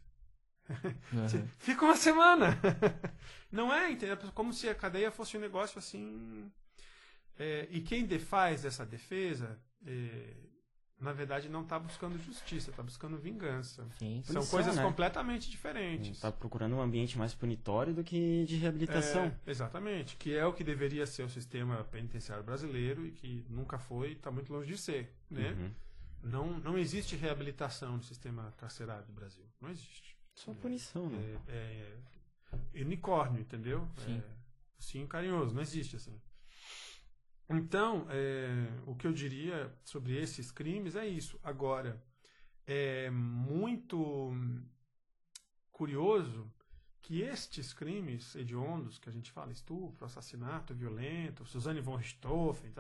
Uhum. 0.70 1.48
Fica 1.58 1.84
uma 1.84 1.96
semana. 1.96 2.60
Não 3.52 3.74
é, 3.74 3.92
entendeu? 3.92 4.18
Como 4.34 4.54
se 4.54 4.70
a 4.70 4.76
cadeia 4.76 5.12
fosse 5.12 5.36
um 5.36 5.42
negócio 5.42 5.80
assim. 5.80 6.52
É, 7.40 7.68
e 7.72 7.82
quem 7.82 8.08
faz 8.20 8.66
essa 8.66 8.86
defesa, 8.86 9.60
é, 9.86 10.36
na 11.02 11.12
verdade, 11.12 11.50
não 11.50 11.64
está 11.64 11.80
buscando 11.80 12.18
justiça, 12.20 12.70
está 12.70 12.84
buscando 12.84 13.18
vingança. 13.18 13.88
Sim, 13.98 14.22
São 14.24 14.46
coisas 14.46 14.76
né? 14.76 14.84
completamente 14.84 15.50
diferentes. 15.50 16.12
Está 16.12 16.32
procurando 16.32 16.76
um 16.76 16.82
ambiente 16.82 17.18
mais 17.18 17.34
punitório 17.34 17.92
do 17.92 18.04
que 18.04 18.46
de 18.46 18.56
reabilitação. 18.58 19.24
É, 19.24 19.52
exatamente, 19.52 20.16
que 20.16 20.36
é 20.36 20.46
o 20.46 20.54
que 20.54 20.64
deveria 20.64 21.08
ser 21.08 21.24
o 21.24 21.30
sistema 21.30 21.84
penitenciário 21.86 22.44
brasileiro 22.44 23.04
e 23.06 23.12
que 23.12 23.44
nunca 23.50 23.80
foi 23.80 24.10
e 24.10 24.14
está 24.14 24.30
muito 24.30 24.54
longe 24.54 24.68
de 24.68 24.78
ser. 24.78 25.12
Né? 25.30 25.52
Uhum. 25.52 25.72
Não, 26.24 26.60
não 26.60 26.78
existe 26.78 27.16
reabilitação 27.16 27.98
no 27.98 28.04
sistema 28.04 28.54
carcerário 28.58 29.06
do 29.06 29.14
Brasil. 29.14 29.44
Não 29.60 29.72
existe. 29.72 30.16
Só 30.36 30.54
punição, 30.54 31.10
né? 31.10 31.40
É, 31.48 31.98
é, 32.54 32.82
unicórnio, 32.82 33.42
entendeu? 33.42 33.88
Sim. 34.06 34.20
É, 34.20 34.24
sim, 34.80 35.08
carinhoso, 35.08 35.54
não 35.54 35.64
existe 35.64 35.96
assim. 35.96 36.16
Então, 37.52 38.08
é, 38.10 38.82
o 38.86 38.96
que 38.96 39.06
eu 39.06 39.14
diria 39.14 39.76
sobre 39.84 40.18
esses 40.18 40.52
crimes 40.52 40.96
é 40.96 41.06
isso. 41.06 41.40
Agora, 41.44 42.02
é 42.66 43.10
muito 43.10 44.34
curioso 45.72 46.52
que 47.02 47.22
estes 47.22 47.74
crimes 47.74 48.36
hediondos, 48.36 49.00
que 49.00 49.10
a 49.10 49.12
gente 49.12 49.32
fala, 49.32 49.52
estupro, 49.52 50.06
assassinato 50.06 50.74
violento, 50.74 51.46
Suzane 51.46 51.82
von 51.82 51.96
Richthofen, 51.96 52.72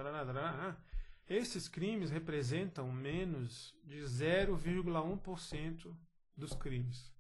esses 1.27 1.67
crimes 1.67 2.09
representam 2.09 2.91
menos 2.91 3.75
de 3.83 4.01
0,1% 4.01 5.95
dos 6.35 6.53
crimes. 6.53 7.11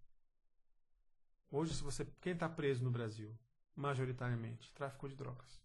Hoje, 1.49 1.73
se 1.73 1.83
você. 1.83 2.05
Quem 2.21 2.33
está 2.33 2.47
preso 2.47 2.83
no 2.83 2.91
Brasil? 2.91 3.37
Majoritariamente. 3.75 4.71
Tráfico 4.73 5.09
de 5.09 5.15
drogas. 5.15 5.60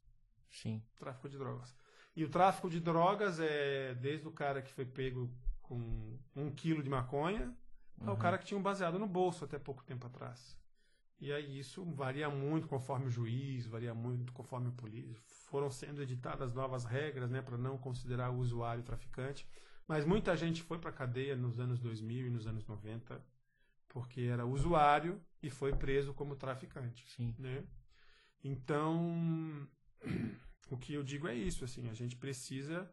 Sim. 0.51 0.83
Tráfico 0.99 1.29
de 1.29 1.39
drogas. 1.39 1.75
E 2.15 2.25
o 2.25 2.29
tráfico 2.29 2.71
de 2.71 2.81
drogas 2.81 3.39
é 3.41 3.95
desde 3.95 4.27
o 4.27 4.33
cara 4.33 4.63
que 4.63 4.73
foi 4.73 4.87
pego 4.87 5.31
com 5.63 6.19
um 6.35 6.51
quilo 6.51 6.83
de 6.83 6.89
maconha 6.89 7.55
uhum. 8.01 8.11
ao 8.11 8.17
cara 8.17 8.39
que 8.39 8.47
tinha 8.47 8.59
um 8.59 8.63
baseado 8.63 8.99
no 8.99 9.07
bolso 9.07 9.45
até 9.45 9.59
pouco 9.59 9.85
tempo 9.85 10.07
atrás. 10.07 10.57
E 11.19 11.33
aí 11.33 11.59
isso 11.59 11.85
varia 11.85 12.29
muito 12.29 12.69
conforme 12.69 13.07
o 13.07 13.11
juiz, 13.11 13.67
varia 13.67 13.95
muito 13.95 14.33
conforme 14.33 14.69
o 14.69 14.73
polícia. 14.73 15.17
Foram 15.27 15.71
sendo 15.71 16.03
editadas 16.03 16.53
novas 16.53 16.85
regras 16.85 17.31
né, 17.31 17.41
para 17.41 17.57
não 17.57 17.79
considerar 17.79 18.31
o 18.31 18.39
usuário 18.39 18.83
traficante. 18.83 19.47
Mas 19.89 20.05
muita 20.05 20.37
gente 20.37 20.63
foi 20.63 20.79
para 20.79 20.91
a 20.91 20.93
cadeia 20.93 21.37
nos 21.37 21.59
anos 21.59 21.79
2000 21.79 22.27
e 22.27 22.31
nos 22.31 22.47
anos 22.47 22.67
90 22.67 23.23
porque 23.89 24.23
era 24.23 24.45
usuário 24.45 25.19
e 25.43 25.49
foi 25.49 25.75
preso 25.75 26.13
como 26.13 26.37
traficante. 26.37 27.09
Sim. 27.09 27.35
Né? 27.39 27.65
Então, 28.45 29.67
o 30.71 30.77
que 30.77 30.95
eu 30.95 31.03
digo 31.03 31.29
é 31.29 31.35
isso, 31.35 31.65
assim, 31.65 31.89
a 31.89 31.95
gente 31.95 32.17
precisa, 32.17 32.91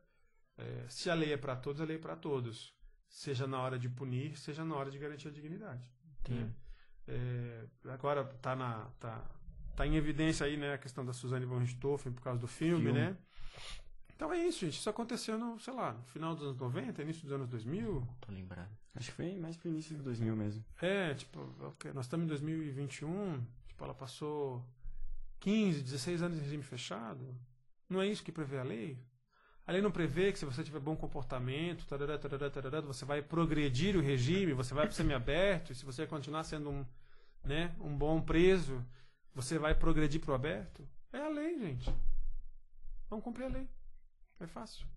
é, 0.57 0.85
se 0.89 1.09
a 1.09 1.13
lei 1.13 1.33
é 1.33 1.37
para 1.37 1.55
todos, 1.55 1.81
a 1.81 1.85
lei 1.85 1.97
é 1.97 1.99
para 1.99 2.15
todos, 2.15 2.73
seja 3.07 3.47
na 3.47 3.59
hora 3.59 3.77
de 3.77 3.89
punir, 3.89 4.37
seja 4.37 4.63
na 4.63 4.75
hora 4.75 4.89
de 4.89 4.97
garantir 4.97 5.27
a 5.27 5.31
dignidade. 5.31 5.89
Né? 6.29 6.53
É, 7.07 7.65
agora 7.89 8.21
está 8.21 8.55
na 8.55 8.85
tá, 8.99 9.29
tá 9.75 9.85
em 9.85 9.95
evidência 9.95 10.45
aí, 10.45 10.55
né, 10.57 10.73
a 10.73 10.77
questão 10.77 11.05
da 11.05 11.13
Suzane 11.13 11.45
von 11.45 11.59
Richthofen 11.59 12.11
por 12.13 12.21
causa 12.21 12.39
do 12.39 12.47
filme, 12.47 12.85
filme. 12.85 12.99
né? 12.99 13.17
Então 14.15 14.31
é 14.31 14.47
isso, 14.47 14.59
gente. 14.59 14.77
Isso 14.77 14.89
aconteceu 14.89 15.37
no, 15.37 15.59
sei 15.59 15.73
lá, 15.73 15.93
no 15.93 16.03
final 16.05 16.33
dos 16.33 16.43
anos 16.45 16.57
90, 16.57 17.01
início 17.01 17.23
dos 17.23 17.31
anos 17.33 17.49
2000. 17.49 18.07
Tô 18.21 18.31
lembrado. 18.31 18.69
Acho 18.95 19.09
que 19.09 19.15
foi 19.15 19.37
mais 19.37 19.57
pro 19.57 19.69
início 19.69 19.97
do 19.97 20.03
2000 20.03 20.35
mesmo. 20.35 20.63
É, 20.81 21.13
tipo, 21.13 21.39
nós 21.93 22.05
estamos 22.05 22.25
em 22.25 22.27
2021, 22.27 23.43
tipo, 23.67 23.83
ela 23.83 23.93
passou 23.93 24.63
15, 25.43 25.83
16 25.83 26.21
anos 26.21 26.37
em 26.37 26.41
regime 26.41 26.63
fechado. 26.63 27.37
Não 27.89 28.01
é 28.01 28.07
isso 28.07 28.23
que 28.23 28.31
prevê 28.31 28.59
a 28.59 28.63
lei? 28.63 28.97
A 29.67 29.73
lei 29.73 29.81
não 29.81 29.91
prevê 29.91 30.31
que 30.31 30.39
se 30.39 30.45
você 30.45 30.63
tiver 30.63 30.79
bom 30.79 30.95
comportamento, 30.95 31.85
tarará, 31.85 32.17
tarará, 32.17 32.49
tarará, 32.49 32.79
você 32.79 33.03
vai 33.03 33.21
progredir 33.21 33.97
o 33.97 34.01
regime, 34.01 34.53
você 34.53 34.73
vai 34.73 34.85
para 34.85 34.93
o 34.93 34.95
semiaberto, 34.95 35.73
e 35.73 35.75
se 35.75 35.83
você 35.83 36.07
continuar 36.07 36.45
sendo 36.45 36.69
um, 36.69 36.85
né, 37.43 37.75
um 37.81 37.93
bom 37.93 38.21
preso, 38.21 38.81
você 39.35 39.59
vai 39.59 39.75
progredir 39.75 40.21
para 40.21 40.31
o 40.31 40.35
aberto? 40.35 40.87
É 41.11 41.19
a 41.19 41.27
lei, 41.27 41.59
gente. 41.59 41.93
Vamos 43.09 43.25
cumprir 43.25 43.43
a 43.43 43.49
lei. 43.49 43.69
É 44.39 44.47
fácil. 44.47 44.87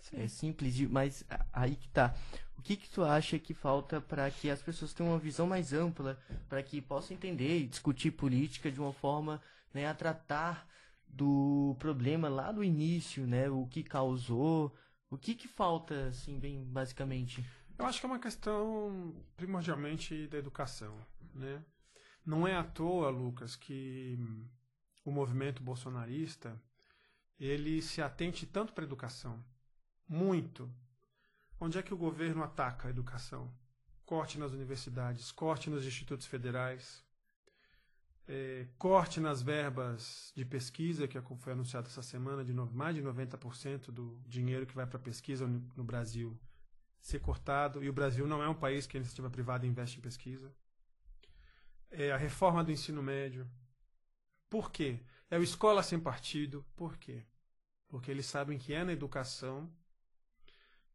Sim. 0.00 0.20
É 0.20 0.28
simples, 0.28 0.80
mas 0.82 1.24
aí 1.52 1.74
que 1.74 1.88
tá. 1.88 2.14
O 2.56 2.62
que 2.62 2.76
que 2.76 2.88
tu 2.88 3.02
acha 3.02 3.36
que 3.36 3.52
falta 3.52 4.00
para 4.00 4.30
que 4.30 4.48
as 4.48 4.62
pessoas 4.62 4.94
tenham 4.94 5.12
uma 5.12 5.18
visão 5.18 5.44
mais 5.44 5.72
ampla, 5.72 6.16
para 6.48 6.62
que 6.62 6.80
possam 6.80 7.16
entender 7.16 7.58
e 7.58 7.66
discutir 7.66 8.12
política 8.12 8.70
de 8.70 8.80
uma 8.80 8.92
forma 8.92 9.42
né, 9.76 9.86
a 9.86 9.94
tratar 9.94 10.66
do 11.06 11.76
problema 11.78 12.28
lá 12.28 12.50
do 12.50 12.64
início, 12.64 13.26
né? 13.26 13.48
O 13.48 13.66
que 13.66 13.82
causou, 13.82 14.74
O 15.10 15.16
que 15.16 15.34
que 15.34 15.46
falta, 15.46 16.08
assim, 16.08 16.38
bem 16.38 16.64
basicamente? 16.64 17.44
Eu 17.78 17.86
acho 17.86 18.00
que 18.00 18.06
é 18.06 18.08
uma 18.08 18.18
questão 18.18 19.14
primordialmente 19.36 20.26
da 20.26 20.38
educação, 20.38 20.98
né? 21.34 21.62
Não 22.24 22.46
é 22.46 22.56
à 22.56 22.64
toa, 22.64 23.08
Lucas, 23.08 23.54
que 23.54 24.18
o 25.04 25.12
movimento 25.12 25.62
bolsonarista 25.62 26.60
ele 27.38 27.80
se 27.82 28.02
atente 28.02 28.46
tanto 28.46 28.72
para 28.72 28.82
a 28.82 28.86
educação, 28.86 29.44
muito. 30.08 30.68
Onde 31.60 31.78
é 31.78 31.82
que 31.82 31.94
o 31.94 31.98
governo 31.98 32.42
ataca 32.42 32.88
a 32.88 32.90
educação? 32.90 33.54
Corte 34.04 34.38
nas 34.38 34.52
universidades, 34.52 35.30
corte 35.30 35.70
nos 35.70 35.86
institutos 35.86 36.26
federais, 36.26 37.05
é, 38.28 38.66
corte 38.78 39.20
nas 39.20 39.40
verbas 39.40 40.32
de 40.34 40.44
pesquisa, 40.44 41.06
que 41.06 41.20
foi 41.38 41.52
anunciado 41.52 41.88
essa 41.88 42.02
semana, 42.02 42.44
de 42.44 42.52
no, 42.52 42.66
mais 42.72 42.94
de 42.94 43.02
90% 43.02 43.90
do 43.90 44.20
dinheiro 44.26 44.66
que 44.66 44.74
vai 44.74 44.86
para 44.86 44.98
pesquisa 44.98 45.46
no, 45.46 45.60
no 45.76 45.84
Brasil 45.84 46.38
ser 47.00 47.20
cortado, 47.20 47.84
e 47.84 47.88
o 47.88 47.92
Brasil 47.92 48.26
não 48.26 48.42
é 48.42 48.48
um 48.48 48.54
país 48.54 48.86
que 48.86 48.96
a 48.96 49.00
iniciativa 49.00 49.30
privada 49.30 49.66
investe 49.66 49.98
em 49.98 50.02
pesquisa. 50.02 50.52
É 51.88 52.10
a 52.10 52.16
reforma 52.16 52.64
do 52.64 52.72
ensino 52.72 53.00
médio. 53.00 53.48
Por 54.50 54.72
quê? 54.72 55.00
É 55.30 55.38
o 55.38 55.42
escola 55.42 55.82
sem 55.82 56.00
partido. 56.00 56.66
Por 56.74 56.96
quê? 56.96 57.24
Porque 57.88 58.10
eles 58.10 58.26
sabem 58.26 58.58
que 58.58 58.74
é 58.74 58.82
na 58.82 58.92
educação 58.92 59.72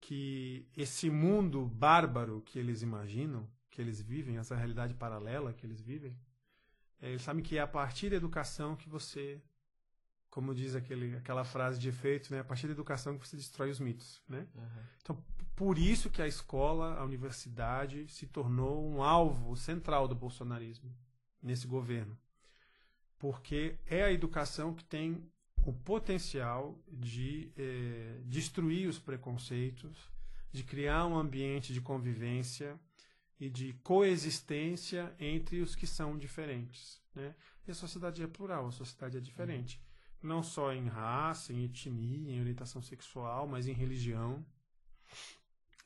que 0.02 0.68
esse 0.76 1.10
mundo 1.10 1.66
bárbaro 1.66 2.42
que 2.42 2.60
eles 2.60 2.82
imaginam, 2.82 3.50
que 3.70 3.80
eles 3.80 4.02
vivem, 4.02 4.38
essa 4.38 4.56
realidade 4.56 4.94
paralela 4.94 5.54
que 5.54 5.66
eles 5.66 5.80
vivem, 5.80 6.14
é, 6.14 6.31
eles 7.10 7.22
sabem 7.22 7.44
que 7.44 7.58
é 7.58 7.62
a 7.62 7.68
partir 7.68 8.10
da 8.10 8.16
educação 8.16 8.76
que 8.76 8.88
você, 8.88 9.42
como 10.30 10.54
diz 10.54 10.76
aquele, 10.76 11.16
aquela 11.18 11.44
frase 11.44 11.80
de 11.80 11.90
efeito, 11.90 12.32
né? 12.32 12.42
a 12.42 12.44
partir 12.44 12.68
da 12.68 12.74
educação 12.74 13.18
que 13.18 13.28
você 13.28 13.36
destrói 13.36 13.72
os 13.72 13.80
mitos. 13.80 14.22
Né? 14.28 14.48
Uhum. 14.56 14.84
Então, 15.02 15.24
por 15.56 15.78
isso 15.78 16.10
que 16.10 16.22
a 16.22 16.28
escola, 16.28 16.96
a 16.96 17.04
universidade, 17.04 18.08
se 18.08 18.28
tornou 18.28 18.88
um 18.88 19.02
alvo 19.02 19.56
central 19.56 20.08
do 20.08 20.16
bolsonarismo 20.16 20.96
nesse 21.42 21.68
governo. 21.68 22.18
Porque 23.18 23.78
é 23.86 24.04
a 24.04 24.12
educação 24.12 24.74
que 24.74 24.84
tem 24.84 25.24
o 25.66 25.74
potencial 25.74 26.80
de 26.88 27.52
eh, 27.56 28.20
destruir 28.26 28.88
os 28.88 28.98
preconceitos, 28.98 30.10
de 30.52 30.64
criar 30.64 31.06
um 31.06 31.16
ambiente 31.16 31.74
de 31.74 31.82
convivência 31.82 32.80
e 33.42 33.50
de 33.50 33.74
coexistência 33.84 35.16
entre 35.20 35.62
os 35.62 35.76
que 35.76 35.88
são 35.88 36.16
diferentes. 36.16 37.02
Né? 37.16 37.34
E 37.68 37.72
a 37.72 37.74
sociedade 37.74 38.22
é 38.22 38.28
plural, 38.28 38.68
a 38.68 38.72
sociedade 38.72 39.18
é 39.18 39.20
diferente. 39.20 39.82
Uhum. 40.22 40.30
Não 40.30 40.44
só 40.44 40.72
em 40.72 40.88
raça, 40.88 41.52
em 41.52 41.66
etnia, 41.66 42.36
em 42.36 42.40
orientação 42.40 42.84
sexual, 42.84 43.48
mas 43.48 43.68
em 43.68 43.74
religião. 43.74 44.46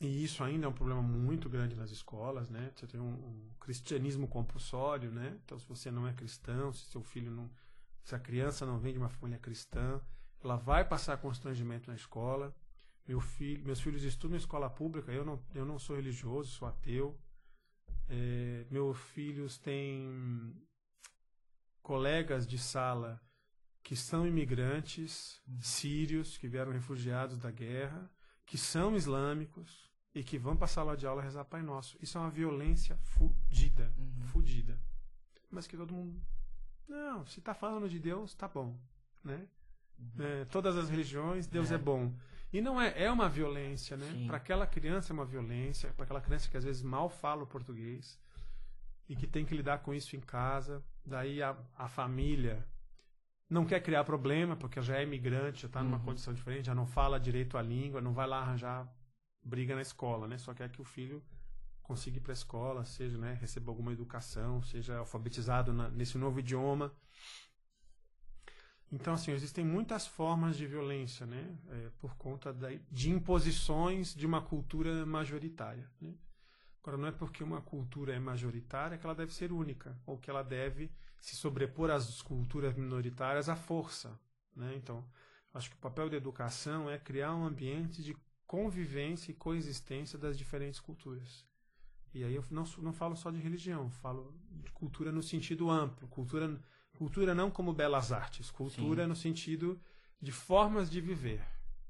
E 0.02 0.22
isso 0.22 0.44
ainda 0.44 0.66
é 0.66 0.70
um 0.70 0.74
problema 0.74 1.02
muito 1.02 1.50
grande 1.50 1.78
nas 1.78 1.92
escolas, 1.92 2.50
né? 2.50 2.74
Você 2.76 2.86
tem 2.86 3.00
um, 3.00 3.14
um, 3.14 3.50
cristianismo 3.58 4.28
compulsório, 4.28 5.10
né? 5.10 5.40
Então, 5.46 5.58
se 5.58 5.66
você 5.66 5.90
não 5.90 6.06
é 6.06 6.12
cristão, 6.12 6.74
se 6.74 6.86
seu 6.88 7.02
filho 7.02 7.32
não, 7.32 7.50
se 8.04 8.14
a 8.14 8.20
criança 8.20 8.66
não 8.66 8.78
vem 8.78 8.92
de 8.92 9.00
uma 9.00 9.08
família 9.08 9.40
cristã, 9.40 10.02
ela 10.44 10.58
vai 10.58 10.84
passar 10.84 11.16
constrangimento 11.20 11.90
na 11.90 11.96
escola. 11.96 12.54
Meu 13.08 13.22
filho, 13.22 13.64
meus 13.66 13.80
filhos 13.80 14.04
estudam 14.04 14.36
em 14.36 14.40
escola 14.40 14.70
pública, 14.70 15.14
eu 15.14 15.24
não, 15.24 15.42
eu 15.54 15.66
não 15.66 15.80
sou 15.80 15.96
religioso, 15.96 16.52
sou 16.52 16.68
ateu. 16.68 17.18
É, 18.08 18.66
meus 18.70 18.98
filhos 18.98 19.58
têm 19.58 20.56
colegas 21.82 22.48
de 22.48 22.58
sala 22.58 23.22
que 23.84 23.96
são 23.96 24.26
imigrantes 24.26 25.42
sírios, 25.60 26.38
que 26.38 26.48
vieram 26.48 26.72
refugiados 26.72 27.38
da 27.38 27.52
guerra, 27.52 28.10
que 28.46 28.58
são 28.58 28.96
islâmicos 28.96 29.92
e 30.14 30.24
que 30.24 30.40
vão 30.40 30.56
para 30.56 30.66
a 30.66 30.68
sala 30.68 30.98
de 30.98 31.06
aula 31.06 31.22
rezar 31.22 31.46
Pai 31.46 31.62
Nosso. 31.62 31.98
Isso 32.02 32.18
é 32.18 32.22
uma 32.22 32.32
violência 32.32 32.98
fudida, 32.98 33.94
uhum. 33.98 34.24
fudida. 34.24 34.80
Mas 35.52 35.68
que 35.68 35.78
todo 35.78 35.94
mundo... 35.94 36.20
Não, 36.88 37.26
se 37.26 37.40
está 37.40 37.54
falando 37.54 37.90
de 37.90 38.00
Deus, 38.00 38.34
tá 38.34 38.48
bom, 38.48 38.80
né? 39.24 39.48
Uhum. 40.00 40.24
É, 40.24 40.46
todas 40.46 40.78
as 40.78 40.90
religiões, 40.90 41.48
Deus 41.48 41.72
é, 41.72 41.76
é 41.76 41.78
bom. 41.78 42.14
E 42.56 42.62
não 42.62 42.80
é, 42.80 43.04
é 43.04 43.12
uma 43.12 43.28
violência, 43.28 43.98
né? 43.98 44.06
Para 44.28 44.38
aquela 44.38 44.66
criança 44.66 45.12
é 45.12 45.14
uma 45.14 45.26
violência, 45.26 45.92
para 45.92 46.06
aquela 46.06 46.22
criança 46.22 46.50
que 46.50 46.56
às 46.56 46.64
vezes 46.64 46.82
mal 46.82 47.10
fala 47.10 47.44
o 47.44 47.46
português 47.46 48.18
e 49.10 49.16
que 49.16 49.28
tem 49.28 49.44
que 49.44 49.54
lidar 49.54 49.80
com 49.80 49.94
isso 49.94 50.16
em 50.16 50.22
casa. 50.22 50.82
Daí 51.06 51.44
a, 51.44 51.54
a 51.78 51.90
família 51.90 52.66
não 53.50 53.66
quer 53.66 53.82
criar 53.82 54.06
problema, 54.06 54.56
porque 54.56 54.82
já 54.82 54.96
é 54.96 55.04
imigrante, 55.04 55.64
já 55.64 55.68
está 55.68 55.84
numa 55.84 55.98
uhum. 55.98 56.06
condição 56.06 56.34
diferente, 56.34 56.68
já 56.68 56.74
não 56.74 56.88
fala 56.88 57.20
direito 57.20 57.58
a 57.58 57.62
língua, 57.62 58.00
não 58.00 58.14
vai 58.14 58.26
lá 58.26 58.40
arranjar 58.40 58.88
briga 59.44 59.76
na 59.76 59.82
escola, 59.82 60.26
né? 60.26 60.38
Só 60.38 60.54
quer 60.54 60.70
que 60.70 60.80
o 60.80 60.86
filho 60.86 61.22
consiga 61.84 62.20
ir 62.20 62.22
para 62.22 62.32
a 62.32 62.40
escola, 62.40 62.86
seja, 62.86 63.18
né, 63.18 63.34
receba 63.34 63.70
alguma 63.70 63.92
educação, 63.92 64.64
seja 64.64 65.00
alfabetizado 65.00 65.74
na, 65.74 65.90
nesse 65.90 66.18
novo 66.18 66.40
idioma. 66.40 66.94
Então, 68.92 69.14
assim, 69.14 69.32
existem 69.32 69.66
muitas 69.66 70.06
formas 70.08 70.56
de 70.56 70.68
violência, 70.68 71.26
né? 71.26 71.58
É, 71.70 71.90
por 72.00 72.16
conta 72.16 72.54
da, 72.54 72.70
de 72.92 73.10
imposições 73.10 74.14
de 74.14 74.26
uma 74.26 74.42
cultura 74.42 75.06
majoritária. 75.06 75.90
Né? 76.00 76.14
Agora, 76.82 76.98
não 76.98 77.08
é 77.08 77.12
porque 77.12 77.44
uma 77.44 77.62
cultura 77.62 78.14
é 78.14 78.20
majoritária 78.20 78.98
que 78.98 79.06
ela 79.06 79.16
deve 79.16 79.34
ser 79.34 79.52
única, 79.52 79.98
ou 80.06 80.18
que 80.18 80.30
ela 80.30 80.44
deve 80.44 80.92
se 81.20 81.36
sobrepor 81.36 81.90
às 81.90 82.22
culturas 82.22 82.76
minoritárias 82.76 83.50
à 83.50 83.56
força. 83.56 84.20
Né? 84.56 84.76
Então, 84.76 85.04
acho 85.54 85.70
que 85.72 85.76
o 85.76 85.80
papel 85.80 86.10
da 86.10 86.18
educação 86.18 86.90
é 86.90 87.00
criar 87.00 87.34
um 87.36 87.46
ambiente 87.46 88.04
de 88.04 88.16
convivência 88.46 89.32
e 89.32 89.36
coexistência 89.36 90.20
das 90.20 90.38
diferentes 90.38 90.80
culturas. 90.80 91.44
E 92.14 92.24
aí 92.24 92.36
eu 92.36 92.46
não, 92.50 92.64
não 92.78 92.94
falo 92.94 93.16
só 93.16 93.30
de 93.32 93.40
religião, 93.40 93.90
falo 93.90 94.34
de 94.64 94.72
cultura 94.72 95.12
no 95.12 95.22
sentido 95.22 95.70
amplo, 95.70 96.08
cultura 96.08 96.62
Cultura 96.98 97.36
não 97.36 97.52
como 97.52 97.74
belas 97.74 98.12
artes, 98.12 98.50
cultura 98.50 99.04
Sim. 99.04 99.10
no 99.10 99.16
sentido 99.16 99.80
de 100.22 100.32
formas 100.32 100.90
de 100.90 101.02
viver. 101.02 101.44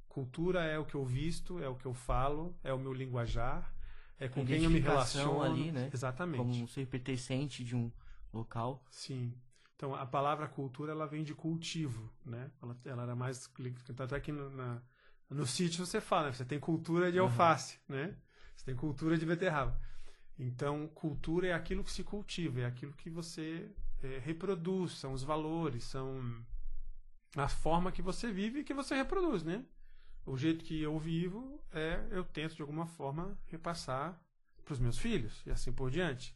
Cultura 0.07 0.63
é 0.63 0.79
o 0.79 0.85
que 0.85 0.95
eu 0.95 1.05
visto, 1.05 1.61
é 1.61 1.67
o 1.67 1.75
que 1.75 1.85
eu 1.85 1.93
falo, 1.93 2.57
é 2.63 2.73
o 2.73 2.79
meu 2.79 2.93
linguajar, 2.93 3.73
é 4.17 4.27
com 4.27 4.45
quem 4.45 4.63
eu 4.63 4.69
me 4.69 4.79
relaciono. 4.79 5.41
ali, 5.41 5.71
né? 5.71 5.89
Exatamente. 5.93 6.37
Como 6.37 6.63
um 6.63 6.67
ser 6.67 6.87
pertencente 6.87 7.63
de 7.63 7.75
um 7.75 7.91
local. 8.33 8.83
Sim. 8.89 9.33
Então 9.75 9.93
a 9.93 10.05
palavra 10.05 10.47
cultura 10.47 10.93
ela 10.93 11.05
vem 11.05 11.23
de 11.23 11.33
cultivo, 11.33 12.11
né? 12.25 12.49
Ela, 12.61 12.77
ela 12.85 13.03
era 13.03 13.15
mais 13.15 13.51
tanto 13.95 14.15
é 14.15 14.19
que 14.19 14.31
no, 14.31 14.49
na, 14.49 14.81
no 15.29 15.45
sítio 15.45 15.85
você 15.85 15.99
fala, 15.99 16.27
né? 16.27 16.33
você 16.33 16.45
tem 16.45 16.59
cultura 16.59 17.11
de 17.11 17.19
alface, 17.19 17.77
uhum. 17.89 17.95
né? 17.95 18.17
Você 18.55 18.65
tem 18.65 18.75
cultura 18.75 19.17
de 19.17 19.25
beterraba. 19.25 19.79
Então 20.39 20.87
cultura 20.87 21.47
é 21.47 21.53
aquilo 21.53 21.83
que 21.83 21.91
se 21.91 22.03
cultiva, 22.03 22.61
é 22.61 22.65
aquilo 22.65 22.93
que 22.93 23.09
você 23.09 23.69
é, 24.03 24.19
reproduz, 24.19 24.93
são 24.93 25.13
os 25.13 25.23
valores, 25.23 25.83
são 25.83 26.43
a 27.35 27.47
forma 27.47 27.91
que 27.91 28.01
você 28.01 28.31
vive 28.31 28.59
e 28.59 28.63
que 28.63 28.73
você 28.73 28.95
reproduz, 28.95 29.43
né? 29.43 29.65
O 30.25 30.37
jeito 30.37 30.65
que 30.65 30.81
eu 30.81 30.97
vivo 30.97 31.61
é 31.71 32.03
eu 32.11 32.23
tento 32.23 32.55
de 32.55 32.61
alguma 32.61 32.87
forma 32.87 33.37
repassar 33.47 34.19
para 34.63 34.73
os 34.73 34.79
meus 34.79 34.97
filhos 34.97 35.43
e 35.45 35.51
assim 35.51 35.71
por 35.71 35.91
diante. 35.91 36.35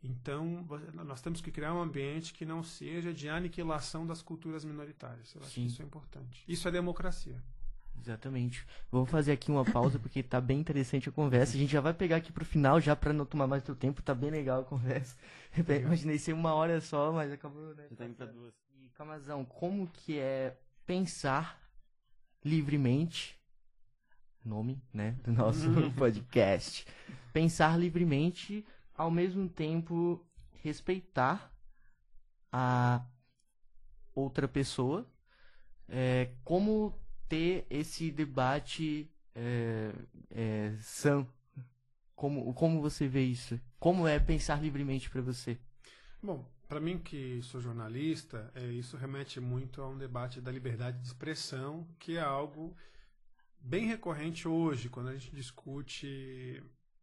Então, 0.00 0.64
nós 0.94 1.20
temos 1.20 1.40
que 1.40 1.50
criar 1.50 1.74
um 1.74 1.82
ambiente 1.82 2.32
que 2.32 2.44
não 2.44 2.62
seja 2.62 3.12
de 3.12 3.28
aniquilação 3.28 4.06
das 4.06 4.22
culturas 4.22 4.64
minoritárias. 4.64 5.34
Eu 5.34 5.42
acho 5.42 5.50
Sim. 5.50 5.62
que 5.62 5.66
isso 5.66 5.82
é 5.82 5.84
importante. 5.84 6.44
Isso 6.46 6.68
é 6.68 6.70
democracia. 6.70 7.42
Exatamente. 8.00 8.66
Vamos 8.90 9.10
fazer 9.10 9.32
aqui 9.32 9.50
uma 9.50 9.64
pausa 9.64 9.98
porque 9.98 10.22
tá 10.22 10.40
bem 10.40 10.60
interessante 10.60 11.08
a 11.08 11.12
conversa. 11.12 11.56
A 11.56 11.60
gente 11.60 11.72
já 11.72 11.80
vai 11.80 11.94
pegar 11.94 12.16
aqui 12.16 12.32
pro 12.32 12.44
final 12.44 12.80
já 12.80 12.94
para 12.94 13.12
não 13.12 13.24
tomar 13.24 13.46
mais 13.46 13.62
teu 13.62 13.74
tempo. 13.74 14.02
Tá 14.02 14.14
bem 14.14 14.30
legal 14.30 14.60
a 14.60 14.64
conversa. 14.64 15.16
Legal. 15.56 15.80
Imaginei 15.80 16.18
ser 16.18 16.32
uma 16.32 16.54
hora 16.54 16.80
só, 16.80 17.12
mas 17.12 17.32
acabou, 17.32 17.74
né? 17.74 17.86
Já 17.90 17.96
tá 17.96 18.04
indo 18.04 18.14
pra 18.14 18.26
duas. 18.26 18.54
E 18.76 18.88
Camazão, 18.90 19.44
como 19.44 19.86
que 19.88 20.18
é 20.18 20.56
pensar 20.86 21.60
livremente 22.44 23.38
nome, 24.48 24.82
né, 24.92 25.12
do 25.22 25.32
nosso 25.32 25.68
podcast. 25.96 26.86
Pensar 27.32 27.78
livremente, 27.78 28.64
ao 28.94 29.10
mesmo 29.10 29.48
tempo 29.48 30.24
respeitar 30.62 31.52
a 32.50 33.04
outra 34.14 34.48
pessoa. 34.48 35.06
É, 35.88 36.32
como 36.44 36.94
ter 37.28 37.66
esse 37.70 38.10
debate 38.10 39.10
é, 39.34 39.92
é. 40.30 40.74
Como, 42.14 42.52
como 42.52 42.80
você 42.80 43.06
vê 43.06 43.24
isso? 43.24 43.60
Como 43.78 44.06
é 44.06 44.18
pensar 44.18 44.60
livremente 44.60 45.08
para 45.08 45.22
você? 45.22 45.56
Bom, 46.20 46.44
para 46.66 46.80
mim 46.80 46.98
que 46.98 47.40
sou 47.42 47.60
jornalista, 47.60 48.50
é, 48.54 48.66
isso 48.66 48.96
remete 48.96 49.38
muito 49.38 49.80
a 49.80 49.88
um 49.88 49.96
debate 49.96 50.40
da 50.40 50.50
liberdade 50.50 50.98
de 50.98 51.06
expressão, 51.06 51.86
que 51.98 52.16
é 52.16 52.20
algo 52.20 52.76
bem 53.60 53.86
recorrente 53.86 54.48
hoje, 54.48 54.88
quando 54.88 55.10
a 55.10 55.14
gente 55.14 55.30
discute 55.30 56.60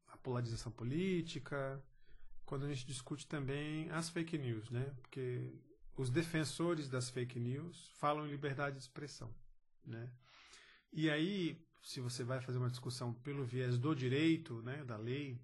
a 0.10 0.18
polarização 0.18 0.72
política, 0.72 1.82
quando 2.46 2.66
a 2.66 2.70
gente 2.70 2.86
discute 2.86 3.26
também 3.26 3.90
as 3.92 4.10
fake 4.10 4.38
news, 4.38 4.70
né? 4.70 4.94
Porque 5.02 5.54
os 5.96 6.10
defensores 6.10 6.90
das 6.90 7.10
fake 7.10 7.40
news 7.40 7.90
falam 7.96 8.28
em 8.28 8.32
liberdade 8.32 8.76
de 8.76 8.82
expressão. 8.82 9.34
Né? 9.86 10.12
E 10.92 11.10
aí, 11.10 11.62
se 11.82 12.00
você 12.00 12.24
vai 12.24 12.42
fazer 12.42 12.58
uma 12.58 12.70
discussão 12.70 13.14
pelo 13.14 13.46
viés 13.46 13.78
do 13.78 13.94
direito, 13.94 14.62
né, 14.62 14.84
da 14.84 14.98
lei, 14.98 15.40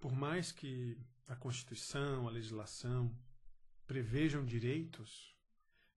por 0.00 0.12
mais 0.12 0.50
que 0.50 0.98
a 1.26 1.36
Constituição, 1.36 2.26
a 2.26 2.30
legislação 2.30 3.14
prevejam 3.86 4.44
direitos, 4.44 5.36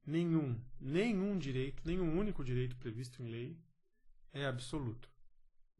nenhum, 0.05 0.61
nenhum 0.79 1.37
direito, 1.37 1.81
nenhum 1.85 2.17
único 2.17 2.43
direito 2.43 2.75
previsto 2.75 3.21
em 3.21 3.29
lei 3.29 3.59
é 4.33 4.45
absoluto. 4.45 5.09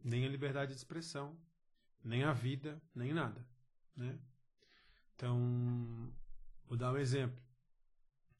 Nem 0.03 0.25
a 0.25 0.29
liberdade 0.29 0.71
de 0.71 0.77
expressão, 0.77 1.37
nem 2.03 2.23
a 2.23 2.33
vida, 2.33 2.81
nem 2.93 3.13
nada. 3.13 3.45
Né? 3.95 4.19
Então, 5.15 6.11
vou 6.65 6.77
dar 6.77 6.91
um 6.91 6.97
exemplo. 6.97 7.41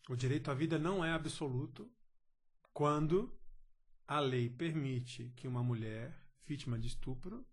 O 0.10 0.16
direito 0.16 0.50
à 0.50 0.54
vida 0.54 0.80
não 0.80 1.06
é 1.06 1.12
absoluto 1.12 1.90
quando 2.74 3.34
a 4.08 4.20
lei 4.20 4.50
permite 4.50 5.32
que 5.36 5.48
uma 5.48 5.64
mulher 5.64 6.14
vítima 6.46 6.78
de 6.78 6.88
estupro 6.88 7.46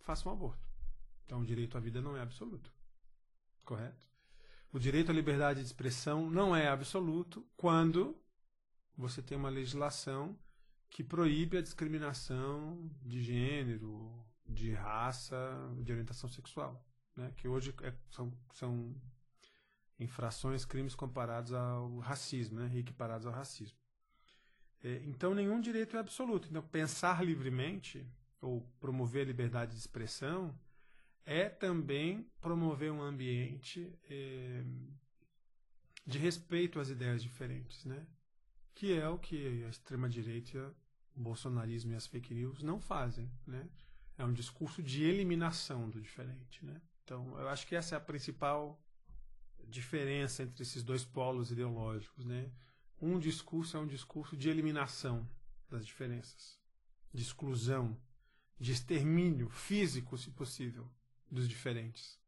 faça 0.00 0.28
um 0.28 0.32
aborto. 0.32 0.68
Então, 1.24 1.40
o 1.40 1.44
direito 1.44 1.76
à 1.76 1.80
vida 1.80 2.00
não 2.00 2.16
é 2.16 2.22
absoluto. 2.22 2.72
Correto? 3.64 4.06
O 4.72 4.78
direito 4.78 5.10
à 5.10 5.14
liberdade 5.14 5.60
de 5.60 5.66
expressão 5.66 6.30
não 6.30 6.54
é 6.54 6.68
absoluto 6.68 7.46
quando 7.56 8.16
você 8.96 9.22
tem 9.22 9.36
uma 9.36 9.48
legislação 9.48 10.38
que 10.90 11.04
proíbe 11.04 11.58
a 11.58 11.62
discriminação 11.62 12.90
de 13.02 13.22
gênero, 13.22 14.24
de 14.46 14.72
raça, 14.72 15.36
de 15.82 15.92
orientação 15.92 16.28
sexual, 16.28 16.82
né? 17.14 17.32
que 17.36 17.46
hoje 17.46 17.74
é, 17.82 17.92
são, 18.10 18.32
são 18.52 18.94
infrações, 19.98 20.64
crimes 20.64 20.94
comparados 20.94 21.52
ao 21.52 21.98
racismo, 21.98 22.60
né? 22.60 22.78
equiparados 22.78 23.26
ao 23.26 23.32
racismo. 23.32 23.76
É, 24.82 25.02
então, 25.04 25.34
nenhum 25.34 25.60
direito 25.60 25.96
é 25.96 26.00
absoluto. 26.00 26.48
Então, 26.48 26.62
pensar 26.62 27.24
livremente 27.24 28.06
ou 28.40 28.60
promover 28.80 29.22
a 29.22 29.26
liberdade 29.26 29.72
de 29.72 29.78
expressão 29.78 30.56
é 31.24 31.48
também 31.48 32.26
promover 32.40 32.90
um 32.90 33.02
ambiente 33.02 33.92
é, 34.08 34.62
de 36.06 36.18
respeito 36.18 36.80
às 36.80 36.88
ideias 36.88 37.22
diferentes, 37.22 37.84
né? 37.84 38.06
Que 38.74 38.98
é 38.98 39.08
o 39.08 39.18
que 39.18 39.64
a 39.64 39.68
extrema-direita, 39.68 40.74
o 41.14 41.20
bolsonarismo 41.20 41.92
e 41.92 41.96
as 41.96 42.06
fake 42.06 42.32
news 42.32 42.62
não 42.62 42.80
fazem, 42.80 43.30
né? 43.46 43.68
É 44.16 44.24
um 44.24 44.32
discurso 44.32 44.82
de 44.82 45.04
eliminação 45.04 45.90
do 45.90 46.00
diferente, 46.00 46.64
né? 46.64 46.80
Então, 47.04 47.38
eu 47.38 47.48
acho 47.48 47.66
que 47.66 47.74
essa 47.74 47.94
é 47.94 47.98
a 47.98 48.00
principal 48.00 48.80
diferença 49.66 50.42
entre 50.42 50.62
esses 50.62 50.82
dois 50.82 51.04
polos 51.04 51.50
ideológicos, 51.50 52.24
né? 52.24 52.50
Um 53.00 53.18
discurso 53.18 53.76
é 53.76 53.80
um 53.80 53.86
discurso 53.86 54.36
de 54.36 54.48
eliminação 54.48 55.28
das 55.70 55.86
diferenças, 55.86 56.58
de 57.12 57.22
exclusão, 57.22 57.96
de 58.58 58.72
extermínio 58.72 59.48
físico, 59.48 60.18
se 60.18 60.30
possível, 60.30 60.90
dos 61.30 61.48
diferentes. 61.48 62.18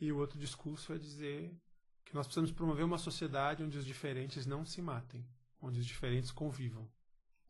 E 0.00 0.10
o 0.10 0.18
outro 0.18 0.38
discurso 0.38 0.92
é 0.92 0.98
dizer 0.98 1.56
que 2.04 2.14
nós 2.14 2.26
precisamos 2.26 2.50
promover 2.50 2.84
uma 2.84 2.98
sociedade 2.98 3.62
onde 3.62 3.78
os 3.78 3.86
diferentes 3.86 4.46
não 4.46 4.64
se 4.64 4.82
matem, 4.82 5.26
onde 5.60 5.78
os 5.78 5.86
diferentes 5.86 6.30
convivam. 6.30 6.90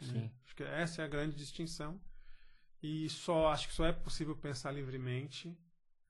Né? 0.00 0.30
Acho 0.44 0.54
que 0.54 0.62
essa 0.62 1.02
é 1.02 1.04
a 1.04 1.08
grande 1.08 1.34
distinção. 1.36 2.00
E 2.82 3.08
só 3.08 3.48
acho 3.48 3.68
que 3.68 3.74
só 3.74 3.86
é 3.86 3.92
possível 3.92 4.36
pensar 4.36 4.70
livremente 4.70 5.56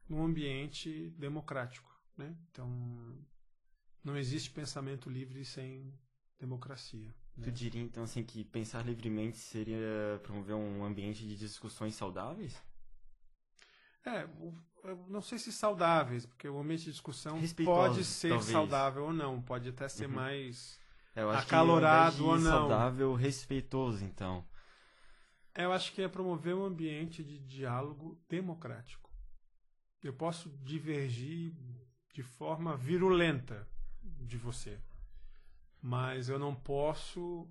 num 0.08 0.24
ambiente 0.24 1.10
democrático. 1.10 1.94
Né? 2.16 2.36
Então, 2.50 2.68
não 4.02 4.16
existe 4.16 4.50
pensamento 4.50 5.08
livre 5.08 5.44
sem 5.44 5.96
democracia. 6.38 7.14
Né? 7.36 7.44
Tu 7.44 7.52
diria 7.52 7.82
então 7.82 8.04
assim 8.04 8.22
que 8.22 8.44
pensar 8.44 8.84
livremente 8.84 9.36
seria 9.36 10.20
promover 10.22 10.54
um 10.54 10.84
ambiente 10.84 11.26
de 11.26 11.36
discussões 11.36 11.94
saudáveis? 11.94 12.62
É, 14.06 14.28
não 15.08 15.22
sei 15.22 15.38
se 15.38 15.50
saudáveis, 15.50 16.26
porque 16.26 16.48
o 16.48 16.60
ambiente 16.60 16.84
de 16.84 16.90
discussão 16.92 17.40
pode 17.64 18.04
ser 18.04 18.28
talvez. 18.28 18.50
saudável 18.50 19.04
ou 19.04 19.12
não, 19.12 19.40
pode 19.40 19.70
até 19.70 19.88
ser 19.88 20.06
uhum. 20.06 20.14
mais 20.14 20.78
é, 21.16 21.22
acalorado 21.22 22.26
ou 22.26 22.38
não. 22.38 22.50
Saudável, 22.50 23.14
respeitoso, 23.14 24.04
então. 24.04 24.46
É, 25.54 25.64
eu 25.64 25.72
acho 25.72 25.92
que 25.92 26.02
é 26.02 26.08
promover 26.08 26.54
um 26.54 26.64
ambiente 26.64 27.24
de 27.24 27.38
diálogo 27.38 28.20
democrático. 28.28 29.10
Eu 30.02 30.12
posso 30.12 30.50
divergir 30.62 31.54
de 32.12 32.22
forma 32.22 32.76
virulenta 32.76 33.66
de 34.02 34.36
você, 34.36 34.78
mas 35.84 36.30
eu 36.30 36.38
não 36.38 36.54
posso, 36.54 37.46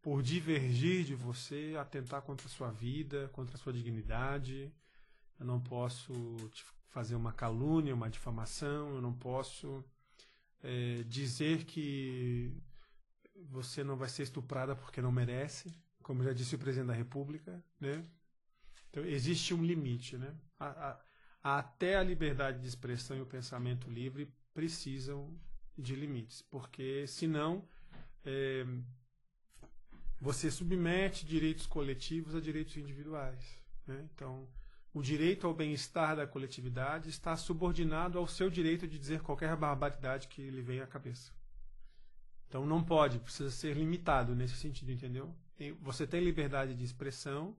por 0.00 0.22
divergir 0.22 1.04
de 1.04 1.16
você, 1.16 1.74
atentar 1.76 2.22
contra 2.22 2.46
a 2.46 2.50
sua 2.50 2.70
vida, 2.70 3.28
contra 3.32 3.56
a 3.56 3.58
sua 3.58 3.72
dignidade 3.72 4.72
eu 5.42 5.46
não 5.46 5.60
posso 5.60 6.12
fazer 6.90 7.16
uma 7.16 7.32
calúnia, 7.32 7.92
uma 7.92 8.08
difamação, 8.08 8.94
eu 8.94 9.02
não 9.02 9.12
posso 9.12 9.84
é, 10.62 11.02
dizer 11.02 11.64
que 11.64 12.56
você 13.48 13.82
não 13.82 13.96
vai 13.96 14.08
ser 14.08 14.22
estuprada 14.22 14.76
porque 14.76 15.02
não 15.02 15.10
merece, 15.10 15.74
como 16.00 16.22
já 16.22 16.32
disse 16.32 16.54
o 16.54 16.58
presidente 16.60 16.86
da 16.86 16.94
República, 16.94 17.60
né? 17.80 18.04
Então 18.88 19.04
existe 19.04 19.52
um 19.52 19.64
limite, 19.64 20.16
né? 20.16 20.32
A, 20.60 21.00
a, 21.42 21.58
até 21.58 21.96
a 21.96 22.04
liberdade 22.04 22.60
de 22.60 22.68
expressão 22.68 23.16
e 23.16 23.20
o 23.20 23.26
pensamento 23.26 23.90
livre 23.90 24.32
precisam 24.54 25.36
de 25.76 25.94
limites, 25.94 26.42
porque 26.42 27.06
senão 27.06 27.66
é, 28.24 28.64
você 30.20 30.50
submete 30.50 31.26
direitos 31.26 31.66
coletivos 31.66 32.34
a 32.34 32.40
direitos 32.40 32.76
individuais. 32.76 33.62
Né? 33.86 34.08
Então 34.14 34.48
o 34.94 35.02
direito 35.02 35.46
ao 35.46 35.54
bem-estar 35.54 36.16
da 36.16 36.26
coletividade 36.26 37.08
está 37.08 37.36
subordinado 37.36 38.18
ao 38.18 38.26
seu 38.26 38.50
direito 38.50 38.86
de 38.86 38.98
dizer 38.98 39.22
qualquer 39.22 39.56
barbaridade 39.56 40.28
que 40.28 40.50
lhe 40.50 40.60
venha 40.60 40.84
à 40.84 40.86
cabeça. 40.86 41.32
Então 42.46 42.66
não 42.66 42.84
pode, 42.84 43.18
precisa 43.18 43.50
ser 43.50 43.74
limitado 43.74 44.34
nesse 44.34 44.56
sentido, 44.56 44.92
entendeu? 44.92 45.34
Você 45.80 46.06
tem 46.06 46.22
liberdade 46.22 46.74
de 46.74 46.84
expressão 46.84 47.56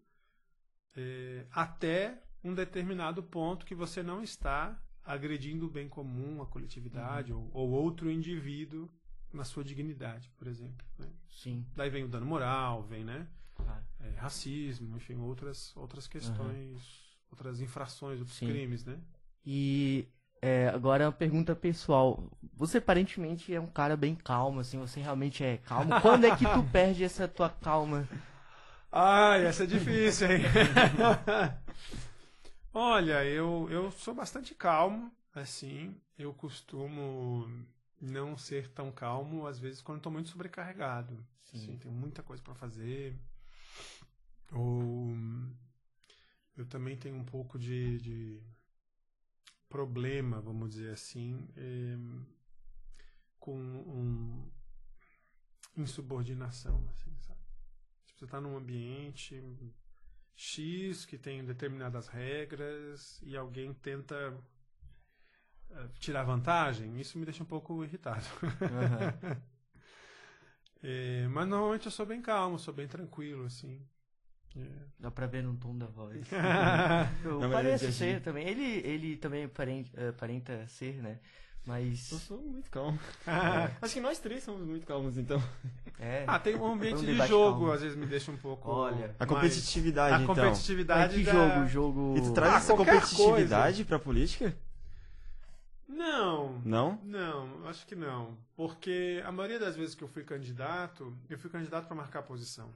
é, 0.96 1.48
até 1.52 2.22
um 2.44 2.54
determinado 2.54 3.24
ponto 3.24 3.66
que 3.66 3.74
você 3.74 4.04
não 4.04 4.22
está 4.22 4.80
agredindo 5.06 5.68
o 5.68 5.70
bem 5.70 5.88
comum, 5.88 6.42
a 6.42 6.46
coletividade 6.46 7.34
uhum. 7.34 7.50
ou, 7.54 7.70
ou, 7.70 7.84
outro 7.84 8.10
indivíduo 8.10 8.90
na 9.32 9.44
sua 9.44 9.64
dignidade, 9.64 10.32
por 10.38 10.48
exemplo. 10.48 10.86
Né? 11.00 11.08
Sim. 11.30 11.66
Daí 11.76 11.90
vem 11.90 12.04
o 12.04 12.08
dano 12.08 12.26
moral, 12.26 12.84
vem, 12.84 13.04
né? 13.04 13.28
Claro. 13.56 13.84
É, 14.00 14.10
racismo, 14.12 14.96
enfim, 14.96 15.18
outras, 15.18 15.76
outras 15.76 16.08
questões. 16.08 16.78
Uhum 16.78 17.04
outras 17.34 17.60
infrações, 17.60 18.20
outros 18.20 18.38
Sim. 18.38 18.48
crimes, 18.48 18.86
né? 18.86 18.98
E 19.46 20.08
é, 20.42 20.70
agora 20.70 21.06
uma 21.06 21.12
pergunta 21.12 21.56
pessoal. 21.56 22.24
Você 22.56 22.78
aparentemente 22.78 23.54
é 23.54 23.60
um 23.60 23.68
cara 23.68 23.98
bem 23.98 24.16
calmo, 24.16 24.60
assim, 24.60 24.78
você 24.78 25.02
realmente 25.02 25.44
é 25.44 25.58
calmo. 25.58 25.90
Quando 26.02 26.26
é 26.26 26.36
que 26.36 26.46
tu 26.46 26.64
perde 26.72 27.04
essa 27.04 27.28
tua 27.28 27.50
calma? 27.50 28.08
Ai, 28.92 29.46
essa 29.46 29.64
é 29.64 29.68
difícil, 29.68 30.32
hein? 30.32 30.44
Olha, 32.74 33.24
eu, 33.24 33.68
eu 33.70 33.92
sou 33.92 34.16
bastante 34.16 34.56
calmo, 34.56 35.12
assim. 35.34 35.96
Eu 36.18 36.34
costumo 36.34 37.48
não 38.02 38.36
ser 38.38 38.68
tão 38.70 38.92
calmo, 38.92 39.46
às 39.46 39.60
vezes, 39.60 39.82
quando 39.82 39.98
estou 39.98 40.12
muito 40.12 40.30
sobrecarregado. 40.30 41.16
Sim. 41.44 41.58
Assim, 41.58 41.78
tenho 41.78 41.94
muita 41.94 42.24
coisa 42.24 42.42
para 42.42 42.56
fazer. 42.56 43.16
Ou 44.52 45.16
eu 46.58 46.66
também 46.66 46.98
tenho 46.98 47.16
um 47.16 47.24
pouco 47.24 47.60
de, 47.60 48.00
de 48.00 48.44
problema, 49.70 50.42
vamos 50.42 50.72
dizer 50.72 50.92
assim, 50.92 51.48
é, 51.56 51.96
com 53.40 53.56
um, 53.58 54.52
insubordinação, 55.76 56.88
assim, 56.90 57.16
sabe? 57.20 57.40
Tipo, 58.06 58.20
você 58.20 58.26
está 58.26 58.40
num 58.40 58.56
ambiente 58.56 59.42
X 60.36 61.06
que 61.06 61.18
tem 61.18 61.44
determinadas 61.44 62.08
regras 62.08 63.22
e 63.24 63.38
alguém 63.38 63.74
tenta 63.74 64.34
uh, 65.70 65.90
tirar 66.00 66.24
vantagem, 66.24 67.00
isso 67.00 67.18
me 67.18 67.26
deixa 67.26 67.44
um 67.44 67.48
pouco 67.48 67.84
irritado. 67.84 68.26
Uhum. 68.42 69.42
é, 70.84 71.28
mas 71.28 71.48
normalmente 71.48 71.86
eu 71.86 71.92
sou 71.92 72.06
bem 72.06 72.22
calmo, 72.22 72.58
sou 72.58 72.74
bem 72.74 72.88
tranquilo, 72.88 73.46
assim. 73.46 73.86
É. 74.56 74.68
Dá 75.00 75.10
pra 75.10 75.26
ver 75.26 75.44
no 75.44 75.58
tom 75.58 75.78
da 75.78 75.88
voz. 75.88 76.28
eu 77.26 77.40
Não, 77.40 77.50
pareço 77.52 77.92
ser 77.92 78.22
também. 78.22 78.48
Ele, 78.48 78.88
ele 78.88 79.18
também 79.18 79.46
aparenta, 79.46 80.10
aparenta 80.10 80.68
ser, 80.68 81.02
né? 81.02 81.20
Mas. 81.66 82.12
Eu 82.12 82.18
sou 82.20 82.38
muito 82.40 82.70
calmo. 82.70 83.00
é. 83.26 83.72
Acho 83.82 83.94
que 83.94 84.02
nós 84.02 84.20
três 84.20 84.44
somos 84.44 84.66
muito 84.66 84.86
calmos, 84.86 85.18
então. 85.18 85.42
É. 86.00 86.26
Ah, 86.28 86.38
tem 86.38 86.56
um 86.56 86.66
ambiente 86.66 87.02
um 87.02 87.06
de 87.06 87.16
jogo, 87.28 87.60
calmo. 87.60 87.72
às 87.72 87.82
vezes 87.82 87.98
me 87.98 88.06
deixa 88.06 88.32
um 88.32 88.38
pouco. 88.38 88.70
Olha. 88.70 89.16
A 89.18 89.26
competitividade, 89.26 90.12
mais... 90.12 90.24
então. 90.24 90.34
A 90.34 90.48
competitividade. 90.48 91.16
que 91.16 91.24
da... 91.24 91.32
jogo, 91.32 91.68
jogo. 91.68 92.18
E 92.18 92.22
tu 92.22 92.34
traz 92.34 92.54
ah, 92.54 92.58
essa 92.58 92.76
competitividade 92.76 93.78
coisa. 93.78 93.86
pra 93.86 94.00
política? 94.00 94.56
Não. 95.88 96.62
Não? 96.66 97.00
Não, 97.04 97.68
acho 97.68 97.86
que 97.86 97.96
não. 97.96 98.38
Porque 98.56 99.22
a 99.26 99.32
maioria 99.32 99.60
das 99.60 99.76
vezes 99.76 99.96
que 99.96 100.04
eu 100.04 100.08
fui 100.08 100.24
candidato, 100.24 101.16
eu 101.30 101.38
fui 101.38 101.50
candidato 101.50 101.88
para 101.88 101.96
marcar 101.96 102.24
posição. 102.24 102.70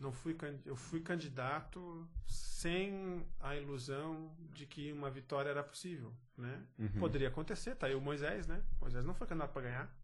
Não 0.00 0.12
fui, 0.12 0.36
eu 0.64 0.74
fui 0.74 1.00
candidato 1.00 2.08
sem 2.26 3.26
a 3.38 3.54
ilusão 3.54 4.34
de 4.52 4.66
que 4.66 4.92
uma 4.92 5.10
vitória 5.10 5.50
era 5.50 5.62
possível, 5.62 6.12
né? 6.36 6.66
Uhum. 6.78 6.88
Poderia 6.98 7.28
acontecer, 7.28 7.76
tá 7.76 7.86
aí 7.86 7.94
o 7.94 8.00
Moisés, 8.00 8.46
né? 8.46 8.64
Moisés 8.80 9.04
não 9.04 9.14
foi 9.14 9.26
candidato 9.26 9.52
para 9.52 9.62
ganhar 9.62 9.96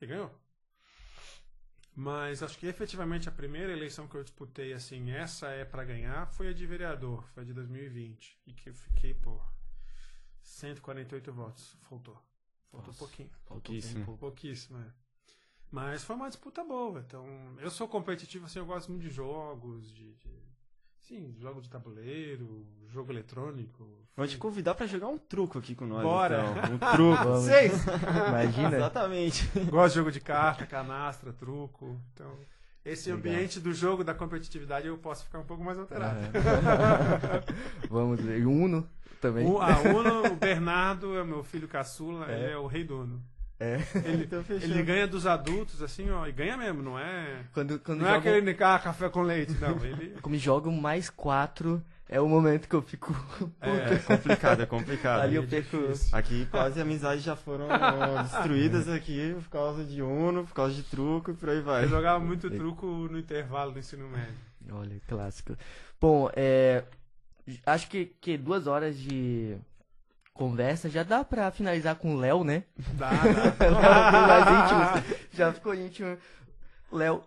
e 0.00 0.06
ganhou. 0.06 0.34
Mas 1.94 2.42
acho 2.42 2.58
que 2.58 2.66
efetivamente 2.66 3.28
a 3.28 3.32
primeira 3.32 3.72
eleição 3.72 4.06
que 4.06 4.16
eu 4.16 4.22
disputei, 4.22 4.74
assim, 4.74 5.10
essa 5.12 5.48
é 5.48 5.64
para 5.64 5.82
ganhar, 5.82 6.26
foi 6.26 6.48
a 6.48 6.52
de 6.52 6.66
vereador, 6.66 7.26
foi 7.28 7.42
a 7.42 7.46
de 7.46 7.54
2020. 7.54 8.38
E 8.46 8.52
que 8.52 8.68
eu 8.68 8.74
fiquei 8.74 9.14
por 9.14 9.42
148 10.42 11.32
votos. 11.32 11.74
Faltou. 11.82 12.22
Faltou 12.70 12.88
Nossa. 12.88 12.98
pouquinho. 12.98 13.30
Pouquíssimo. 13.46 14.18
Pouquíssimo, 14.18 14.78
é. 14.78 15.05
Mas 15.70 16.04
foi 16.04 16.16
uma 16.16 16.28
disputa 16.28 16.64
boa. 16.64 17.02
Então, 17.06 17.26
eu 17.58 17.70
sou 17.70 17.86
competitivo, 17.88 18.46
assim, 18.46 18.58
eu 18.58 18.66
gosto 18.66 18.90
muito 18.90 19.02
de 19.02 19.10
jogos, 19.10 19.92
de. 19.92 20.14
de 20.14 20.36
sim, 21.00 21.34
jogo 21.38 21.60
de 21.60 21.68
tabuleiro, 21.68 22.66
jogo 22.88 23.12
eletrônico. 23.12 23.86
Vou 24.16 24.26
te 24.26 24.38
convidar 24.38 24.74
pra 24.74 24.86
jogar 24.86 25.08
um 25.08 25.18
truco 25.18 25.58
aqui 25.58 25.74
com 25.74 25.84
nós. 25.86 26.02
Bora. 26.02 26.42
então. 26.64 26.74
Um 26.74 26.78
truco. 26.96 27.36
Seis! 27.42 27.72
Imagina. 28.28 28.76
Exatamente. 28.76 29.46
Gosto 29.70 29.92
de 29.92 29.98
jogo 29.98 30.10
de 30.12 30.20
carta, 30.20 30.64
canastra, 30.66 31.32
truco. 31.32 32.00
Então, 32.14 32.32
esse 32.84 33.10
Legal. 33.12 33.18
ambiente 33.34 33.60
do 33.60 33.74
jogo 33.74 34.02
da 34.02 34.14
competitividade 34.14 34.86
eu 34.86 34.96
posso 34.96 35.24
ficar 35.24 35.40
um 35.40 35.44
pouco 35.44 35.62
mais 35.62 35.78
alterado. 35.78 36.18
É. 36.20 37.86
Vamos 37.90 38.20
ver. 38.20 38.40
E 38.40 38.46
Uno 38.46 38.88
também. 39.20 39.46
O, 39.46 39.60
a 39.60 39.78
Uno, 39.80 40.32
o 40.32 40.36
Bernardo 40.36 41.14
é 41.16 41.22
o 41.22 41.26
meu 41.26 41.42
filho 41.44 41.68
caçula, 41.68 42.30
É. 42.30 42.34
ele 42.44 42.52
é 42.52 42.56
o 42.58 42.66
rei 42.66 42.84
do 42.84 43.02
Uno. 43.02 43.22
É. 43.58 43.78
Ele, 44.04 44.24
Então 44.26 44.44
ele 44.50 44.82
ganha 44.82 45.06
dos 45.06 45.26
adultos, 45.26 45.82
assim, 45.82 46.10
ó, 46.10 46.26
e 46.26 46.32
ganha 46.32 46.56
mesmo, 46.56 46.82
não 46.82 46.98
é. 46.98 47.44
Quando, 47.52 47.78
quando 47.78 48.00
Não 48.00 48.08
é 48.08 48.14
jogam, 48.14 48.32
aquele 48.36 48.64
ah, 48.64 48.78
café 48.78 49.08
com 49.08 49.22
leite, 49.22 49.54
não. 49.60 49.76
Ele. 49.84 50.16
como 50.20 50.36
jogam 50.36 50.72
mais 50.72 51.08
quatro, 51.08 51.82
é 52.08 52.20
o 52.20 52.28
momento 52.28 52.68
que 52.68 52.74
eu 52.74 52.82
fico. 52.82 53.14
É 53.60 53.98
complicado, 53.98 54.62
é 54.62 54.66
complicado. 54.66 55.22
Ali 55.22 55.36
eu 55.36 55.42
é 55.42 55.46
perco. 55.46 55.76
Aqui 56.12 56.46
quase 56.46 56.80
amizades 56.80 57.24
já 57.24 57.34
foram 57.34 57.66
destruídas 58.22 58.88
aqui 58.88 59.34
por 59.34 59.50
causa 59.50 59.84
de 59.84 60.02
Uno, 60.02 60.44
por 60.44 60.54
causa 60.54 60.74
de 60.74 60.82
truco 60.82 61.30
e 61.30 61.34
por 61.34 61.48
aí 61.48 61.60
vai. 61.60 61.84
Eu 61.84 61.88
jogava 61.88 62.22
muito 62.22 62.50
truco 62.50 62.86
no 62.86 63.18
intervalo 63.18 63.72
do 63.72 63.78
ensino 63.78 64.08
médio. 64.08 64.34
Olha, 64.70 65.00
clássico. 65.06 65.56
Bom, 66.00 66.30
é. 66.34 66.84
Acho 67.64 67.88
que, 67.88 68.06
que 68.20 68.36
duas 68.36 68.66
horas 68.66 68.98
de 68.98 69.56
conversa 70.36 70.88
já 70.88 71.02
dá 71.02 71.24
pra 71.24 71.50
finalizar 71.50 71.96
com 71.96 72.14
o 72.14 72.18
Léo, 72.18 72.44
né? 72.44 72.64
Dá, 72.94 73.10
Léo 73.10 73.54
dá. 73.80 75.00
íntimo. 75.02 75.26
Já 75.32 75.52
ficou 75.52 75.74
íntimo. 75.74 76.16
Léo, 76.92 77.22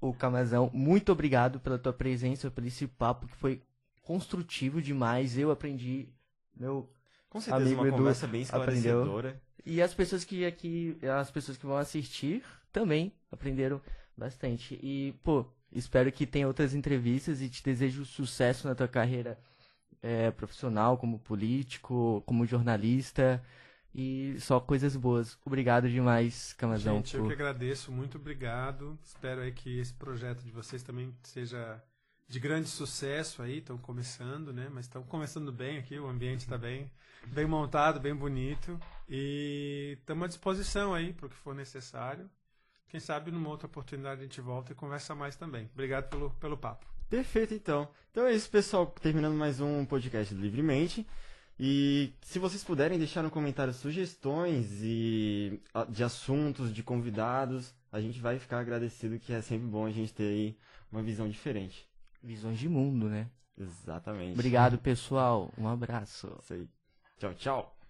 o 0.00 0.12
Camazão, 0.12 0.70
muito 0.72 1.12
obrigado 1.12 1.60
pela 1.60 1.78
tua 1.78 1.92
presença, 1.92 2.50
por 2.50 2.64
esse 2.64 2.86
papo 2.86 3.26
que 3.26 3.36
foi 3.36 3.62
construtivo 4.02 4.80
demais. 4.82 5.36
Eu 5.38 5.50
aprendi. 5.50 6.08
Meu, 6.56 6.90
Com 7.30 7.40
certeza 7.40 7.64
Amigo 7.66 7.82
uma 7.82 7.88
Edu 7.88 7.96
conversa 7.98 8.26
bem 8.26 8.42
aprendeu. 8.50 9.00
esclarecedora. 9.02 9.40
E 9.64 9.82
as 9.82 9.92
pessoas 9.94 10.24
que 10.24 10.46
aqui, 10.46 10.98
as 11.20 11.30
pessoas 11.30 11.58
que 11.58 11.66
vão 11.66 11.76
assistir 11.76 12.42
também 12.72 13.12
aprenderam 13.30 13.80
bastante. 14.16 14.78
E, 14.82 15.14
pô, 15.22 15.44
espero 15.70 16.10
que 16.10 16.26
tenha 16.26 16.46
outras 16.46 16.74
entrevistas 16.74 17.40
e 17.42 17.48
te 17.48 17.62
desejo 17.62 18.04
sucesso 18.04 18.66
na 18.66 18.74
tua 18.74 18.88
carreira 18.88 19.38
é, 20.02 20.30
profissional, 20.30 20.96
como 20.98 21.18
político, 21.18 22.22
como 22.26 22.46
jornalista. 22.46 23.42
E 23.94 24.36
só 24.40 24.60
coisas 24.60 24.94
boas. 24.94 25.38
Obrigado 25.44 25.88
demais, 25.88 26.52
Camazão. 26.52 26.96
Gente, 26.96 27.16
eu 27.16 27.22
por- 27.22 27.28
que 27.28 27.34
agradeço, 27.34 27.90
muito 27.90 28.18
obrigado. 28.18 28.98
Espero 29.02 29.40
aí 29.40 29.50
que 29.50 29.78
esse 29.80 29.92
projeto 29.94 30.42
de 30.42 30.50
vocês 30.50 30.82
também 30.82 31.12
seja 31.22 31.82
de 32.28 32.38
grande 32.38 32.68
sucesso 32.68 33.42
aí, 33.42 33.58
estão 33.58 33.78
começando, 33.78 34.52
né? 34.52 34.68
Mas 34.70 34.84
estão 34.84 35.02
começando 35.02 35.50
bem 35.50 35.78
aqui, 35.78 35.98
o 35.98 36.06
ambiente 36.06 36.40
está 36.40 36.58
bem, 36.58 36.90
bem 37.28 37.46
montado, 37.46 37.98
bem 37.98 38.14
bonito. 38.14 38.78
E 39.08 39.96
estamos 39.98 40.24
à 40.24 40.28
disposição 40.28 40.94
aí 40.94 41.12
para 41.14 41.26
o 41.26 41.30
que 41.30 41.36
for 41.36 41.54
necessário. 41.54 42.28
Quem 42.88 43.00
sabe 43.00 43.30
numa 43.30 43.48
outra 43.48 43.66
oportunidade 43.66 44.20
a 44.20 44.24
gente 44.24 44.40
volta 44.40 44.72
e 44.72 44.74
conversa 44.74 45.14
mais 45.14 45.34
também. 45.36 45.68
Obrigado 45.72 46.08
pelo, 46.10 46.30
pelo 46.32 46.56
papo. 46.56 46.86
Perfeito, 47.08 47.54
então. 47.54 47.88
Então 48.10 48.26
é 48.26 48.34
isso, 48.34 48.50
pessoal. 48.50 48.86
Terminando 48.86 49.34
mais 49.34 49.60
um 49.60 49.84
podcast 49.84 50.34
livremente. 50.34 51.06
E 51.58 52.12
se 52.20 52.38
vocês 52.38 52.62
puderem 52.62 52.98
deixar 52.98 53.22
no 53.22 53.30
comentário 53.30 53.72
sugestões 53.72 54.80
e 54.82 55.60
ah, 55.74 55.84
de 55.84 56.04
assuntos, 56.04 56.72
de 56.72 56.82
convidados, 56.82 57.74
a 57.90 58.00
gente 58.00 58.20
vai 58.20 58.38
ficar 58.38 58.60
agradecido 58.60 59.18
que 59.18 59.32
é 59.32 59.40
sempre 59.40 59.66
bom 59.66 59.86
a 59.86 59.90
gente 59.90 60.12
ter 60.12 60.28
aí 60.28 60.58
uma 60.92 61.02
visão 61.02 61.28
diferente. 61.28 61.88
Visões 62.22 62.58
de 62.58 62.68
mundo, 62.68 63.08
né? 63.08 63.28
Exatamente. 63.56 64.34
Obrigado, 64.34 64.78
pessoal. 64.78 65.52
Um 65.58 65.66
abraço. 65.66 66.36
Isso 66.42 66.54
aí. 66.54 66.68
Tchau, 67.18 67.34
tchau. 67.34 67.77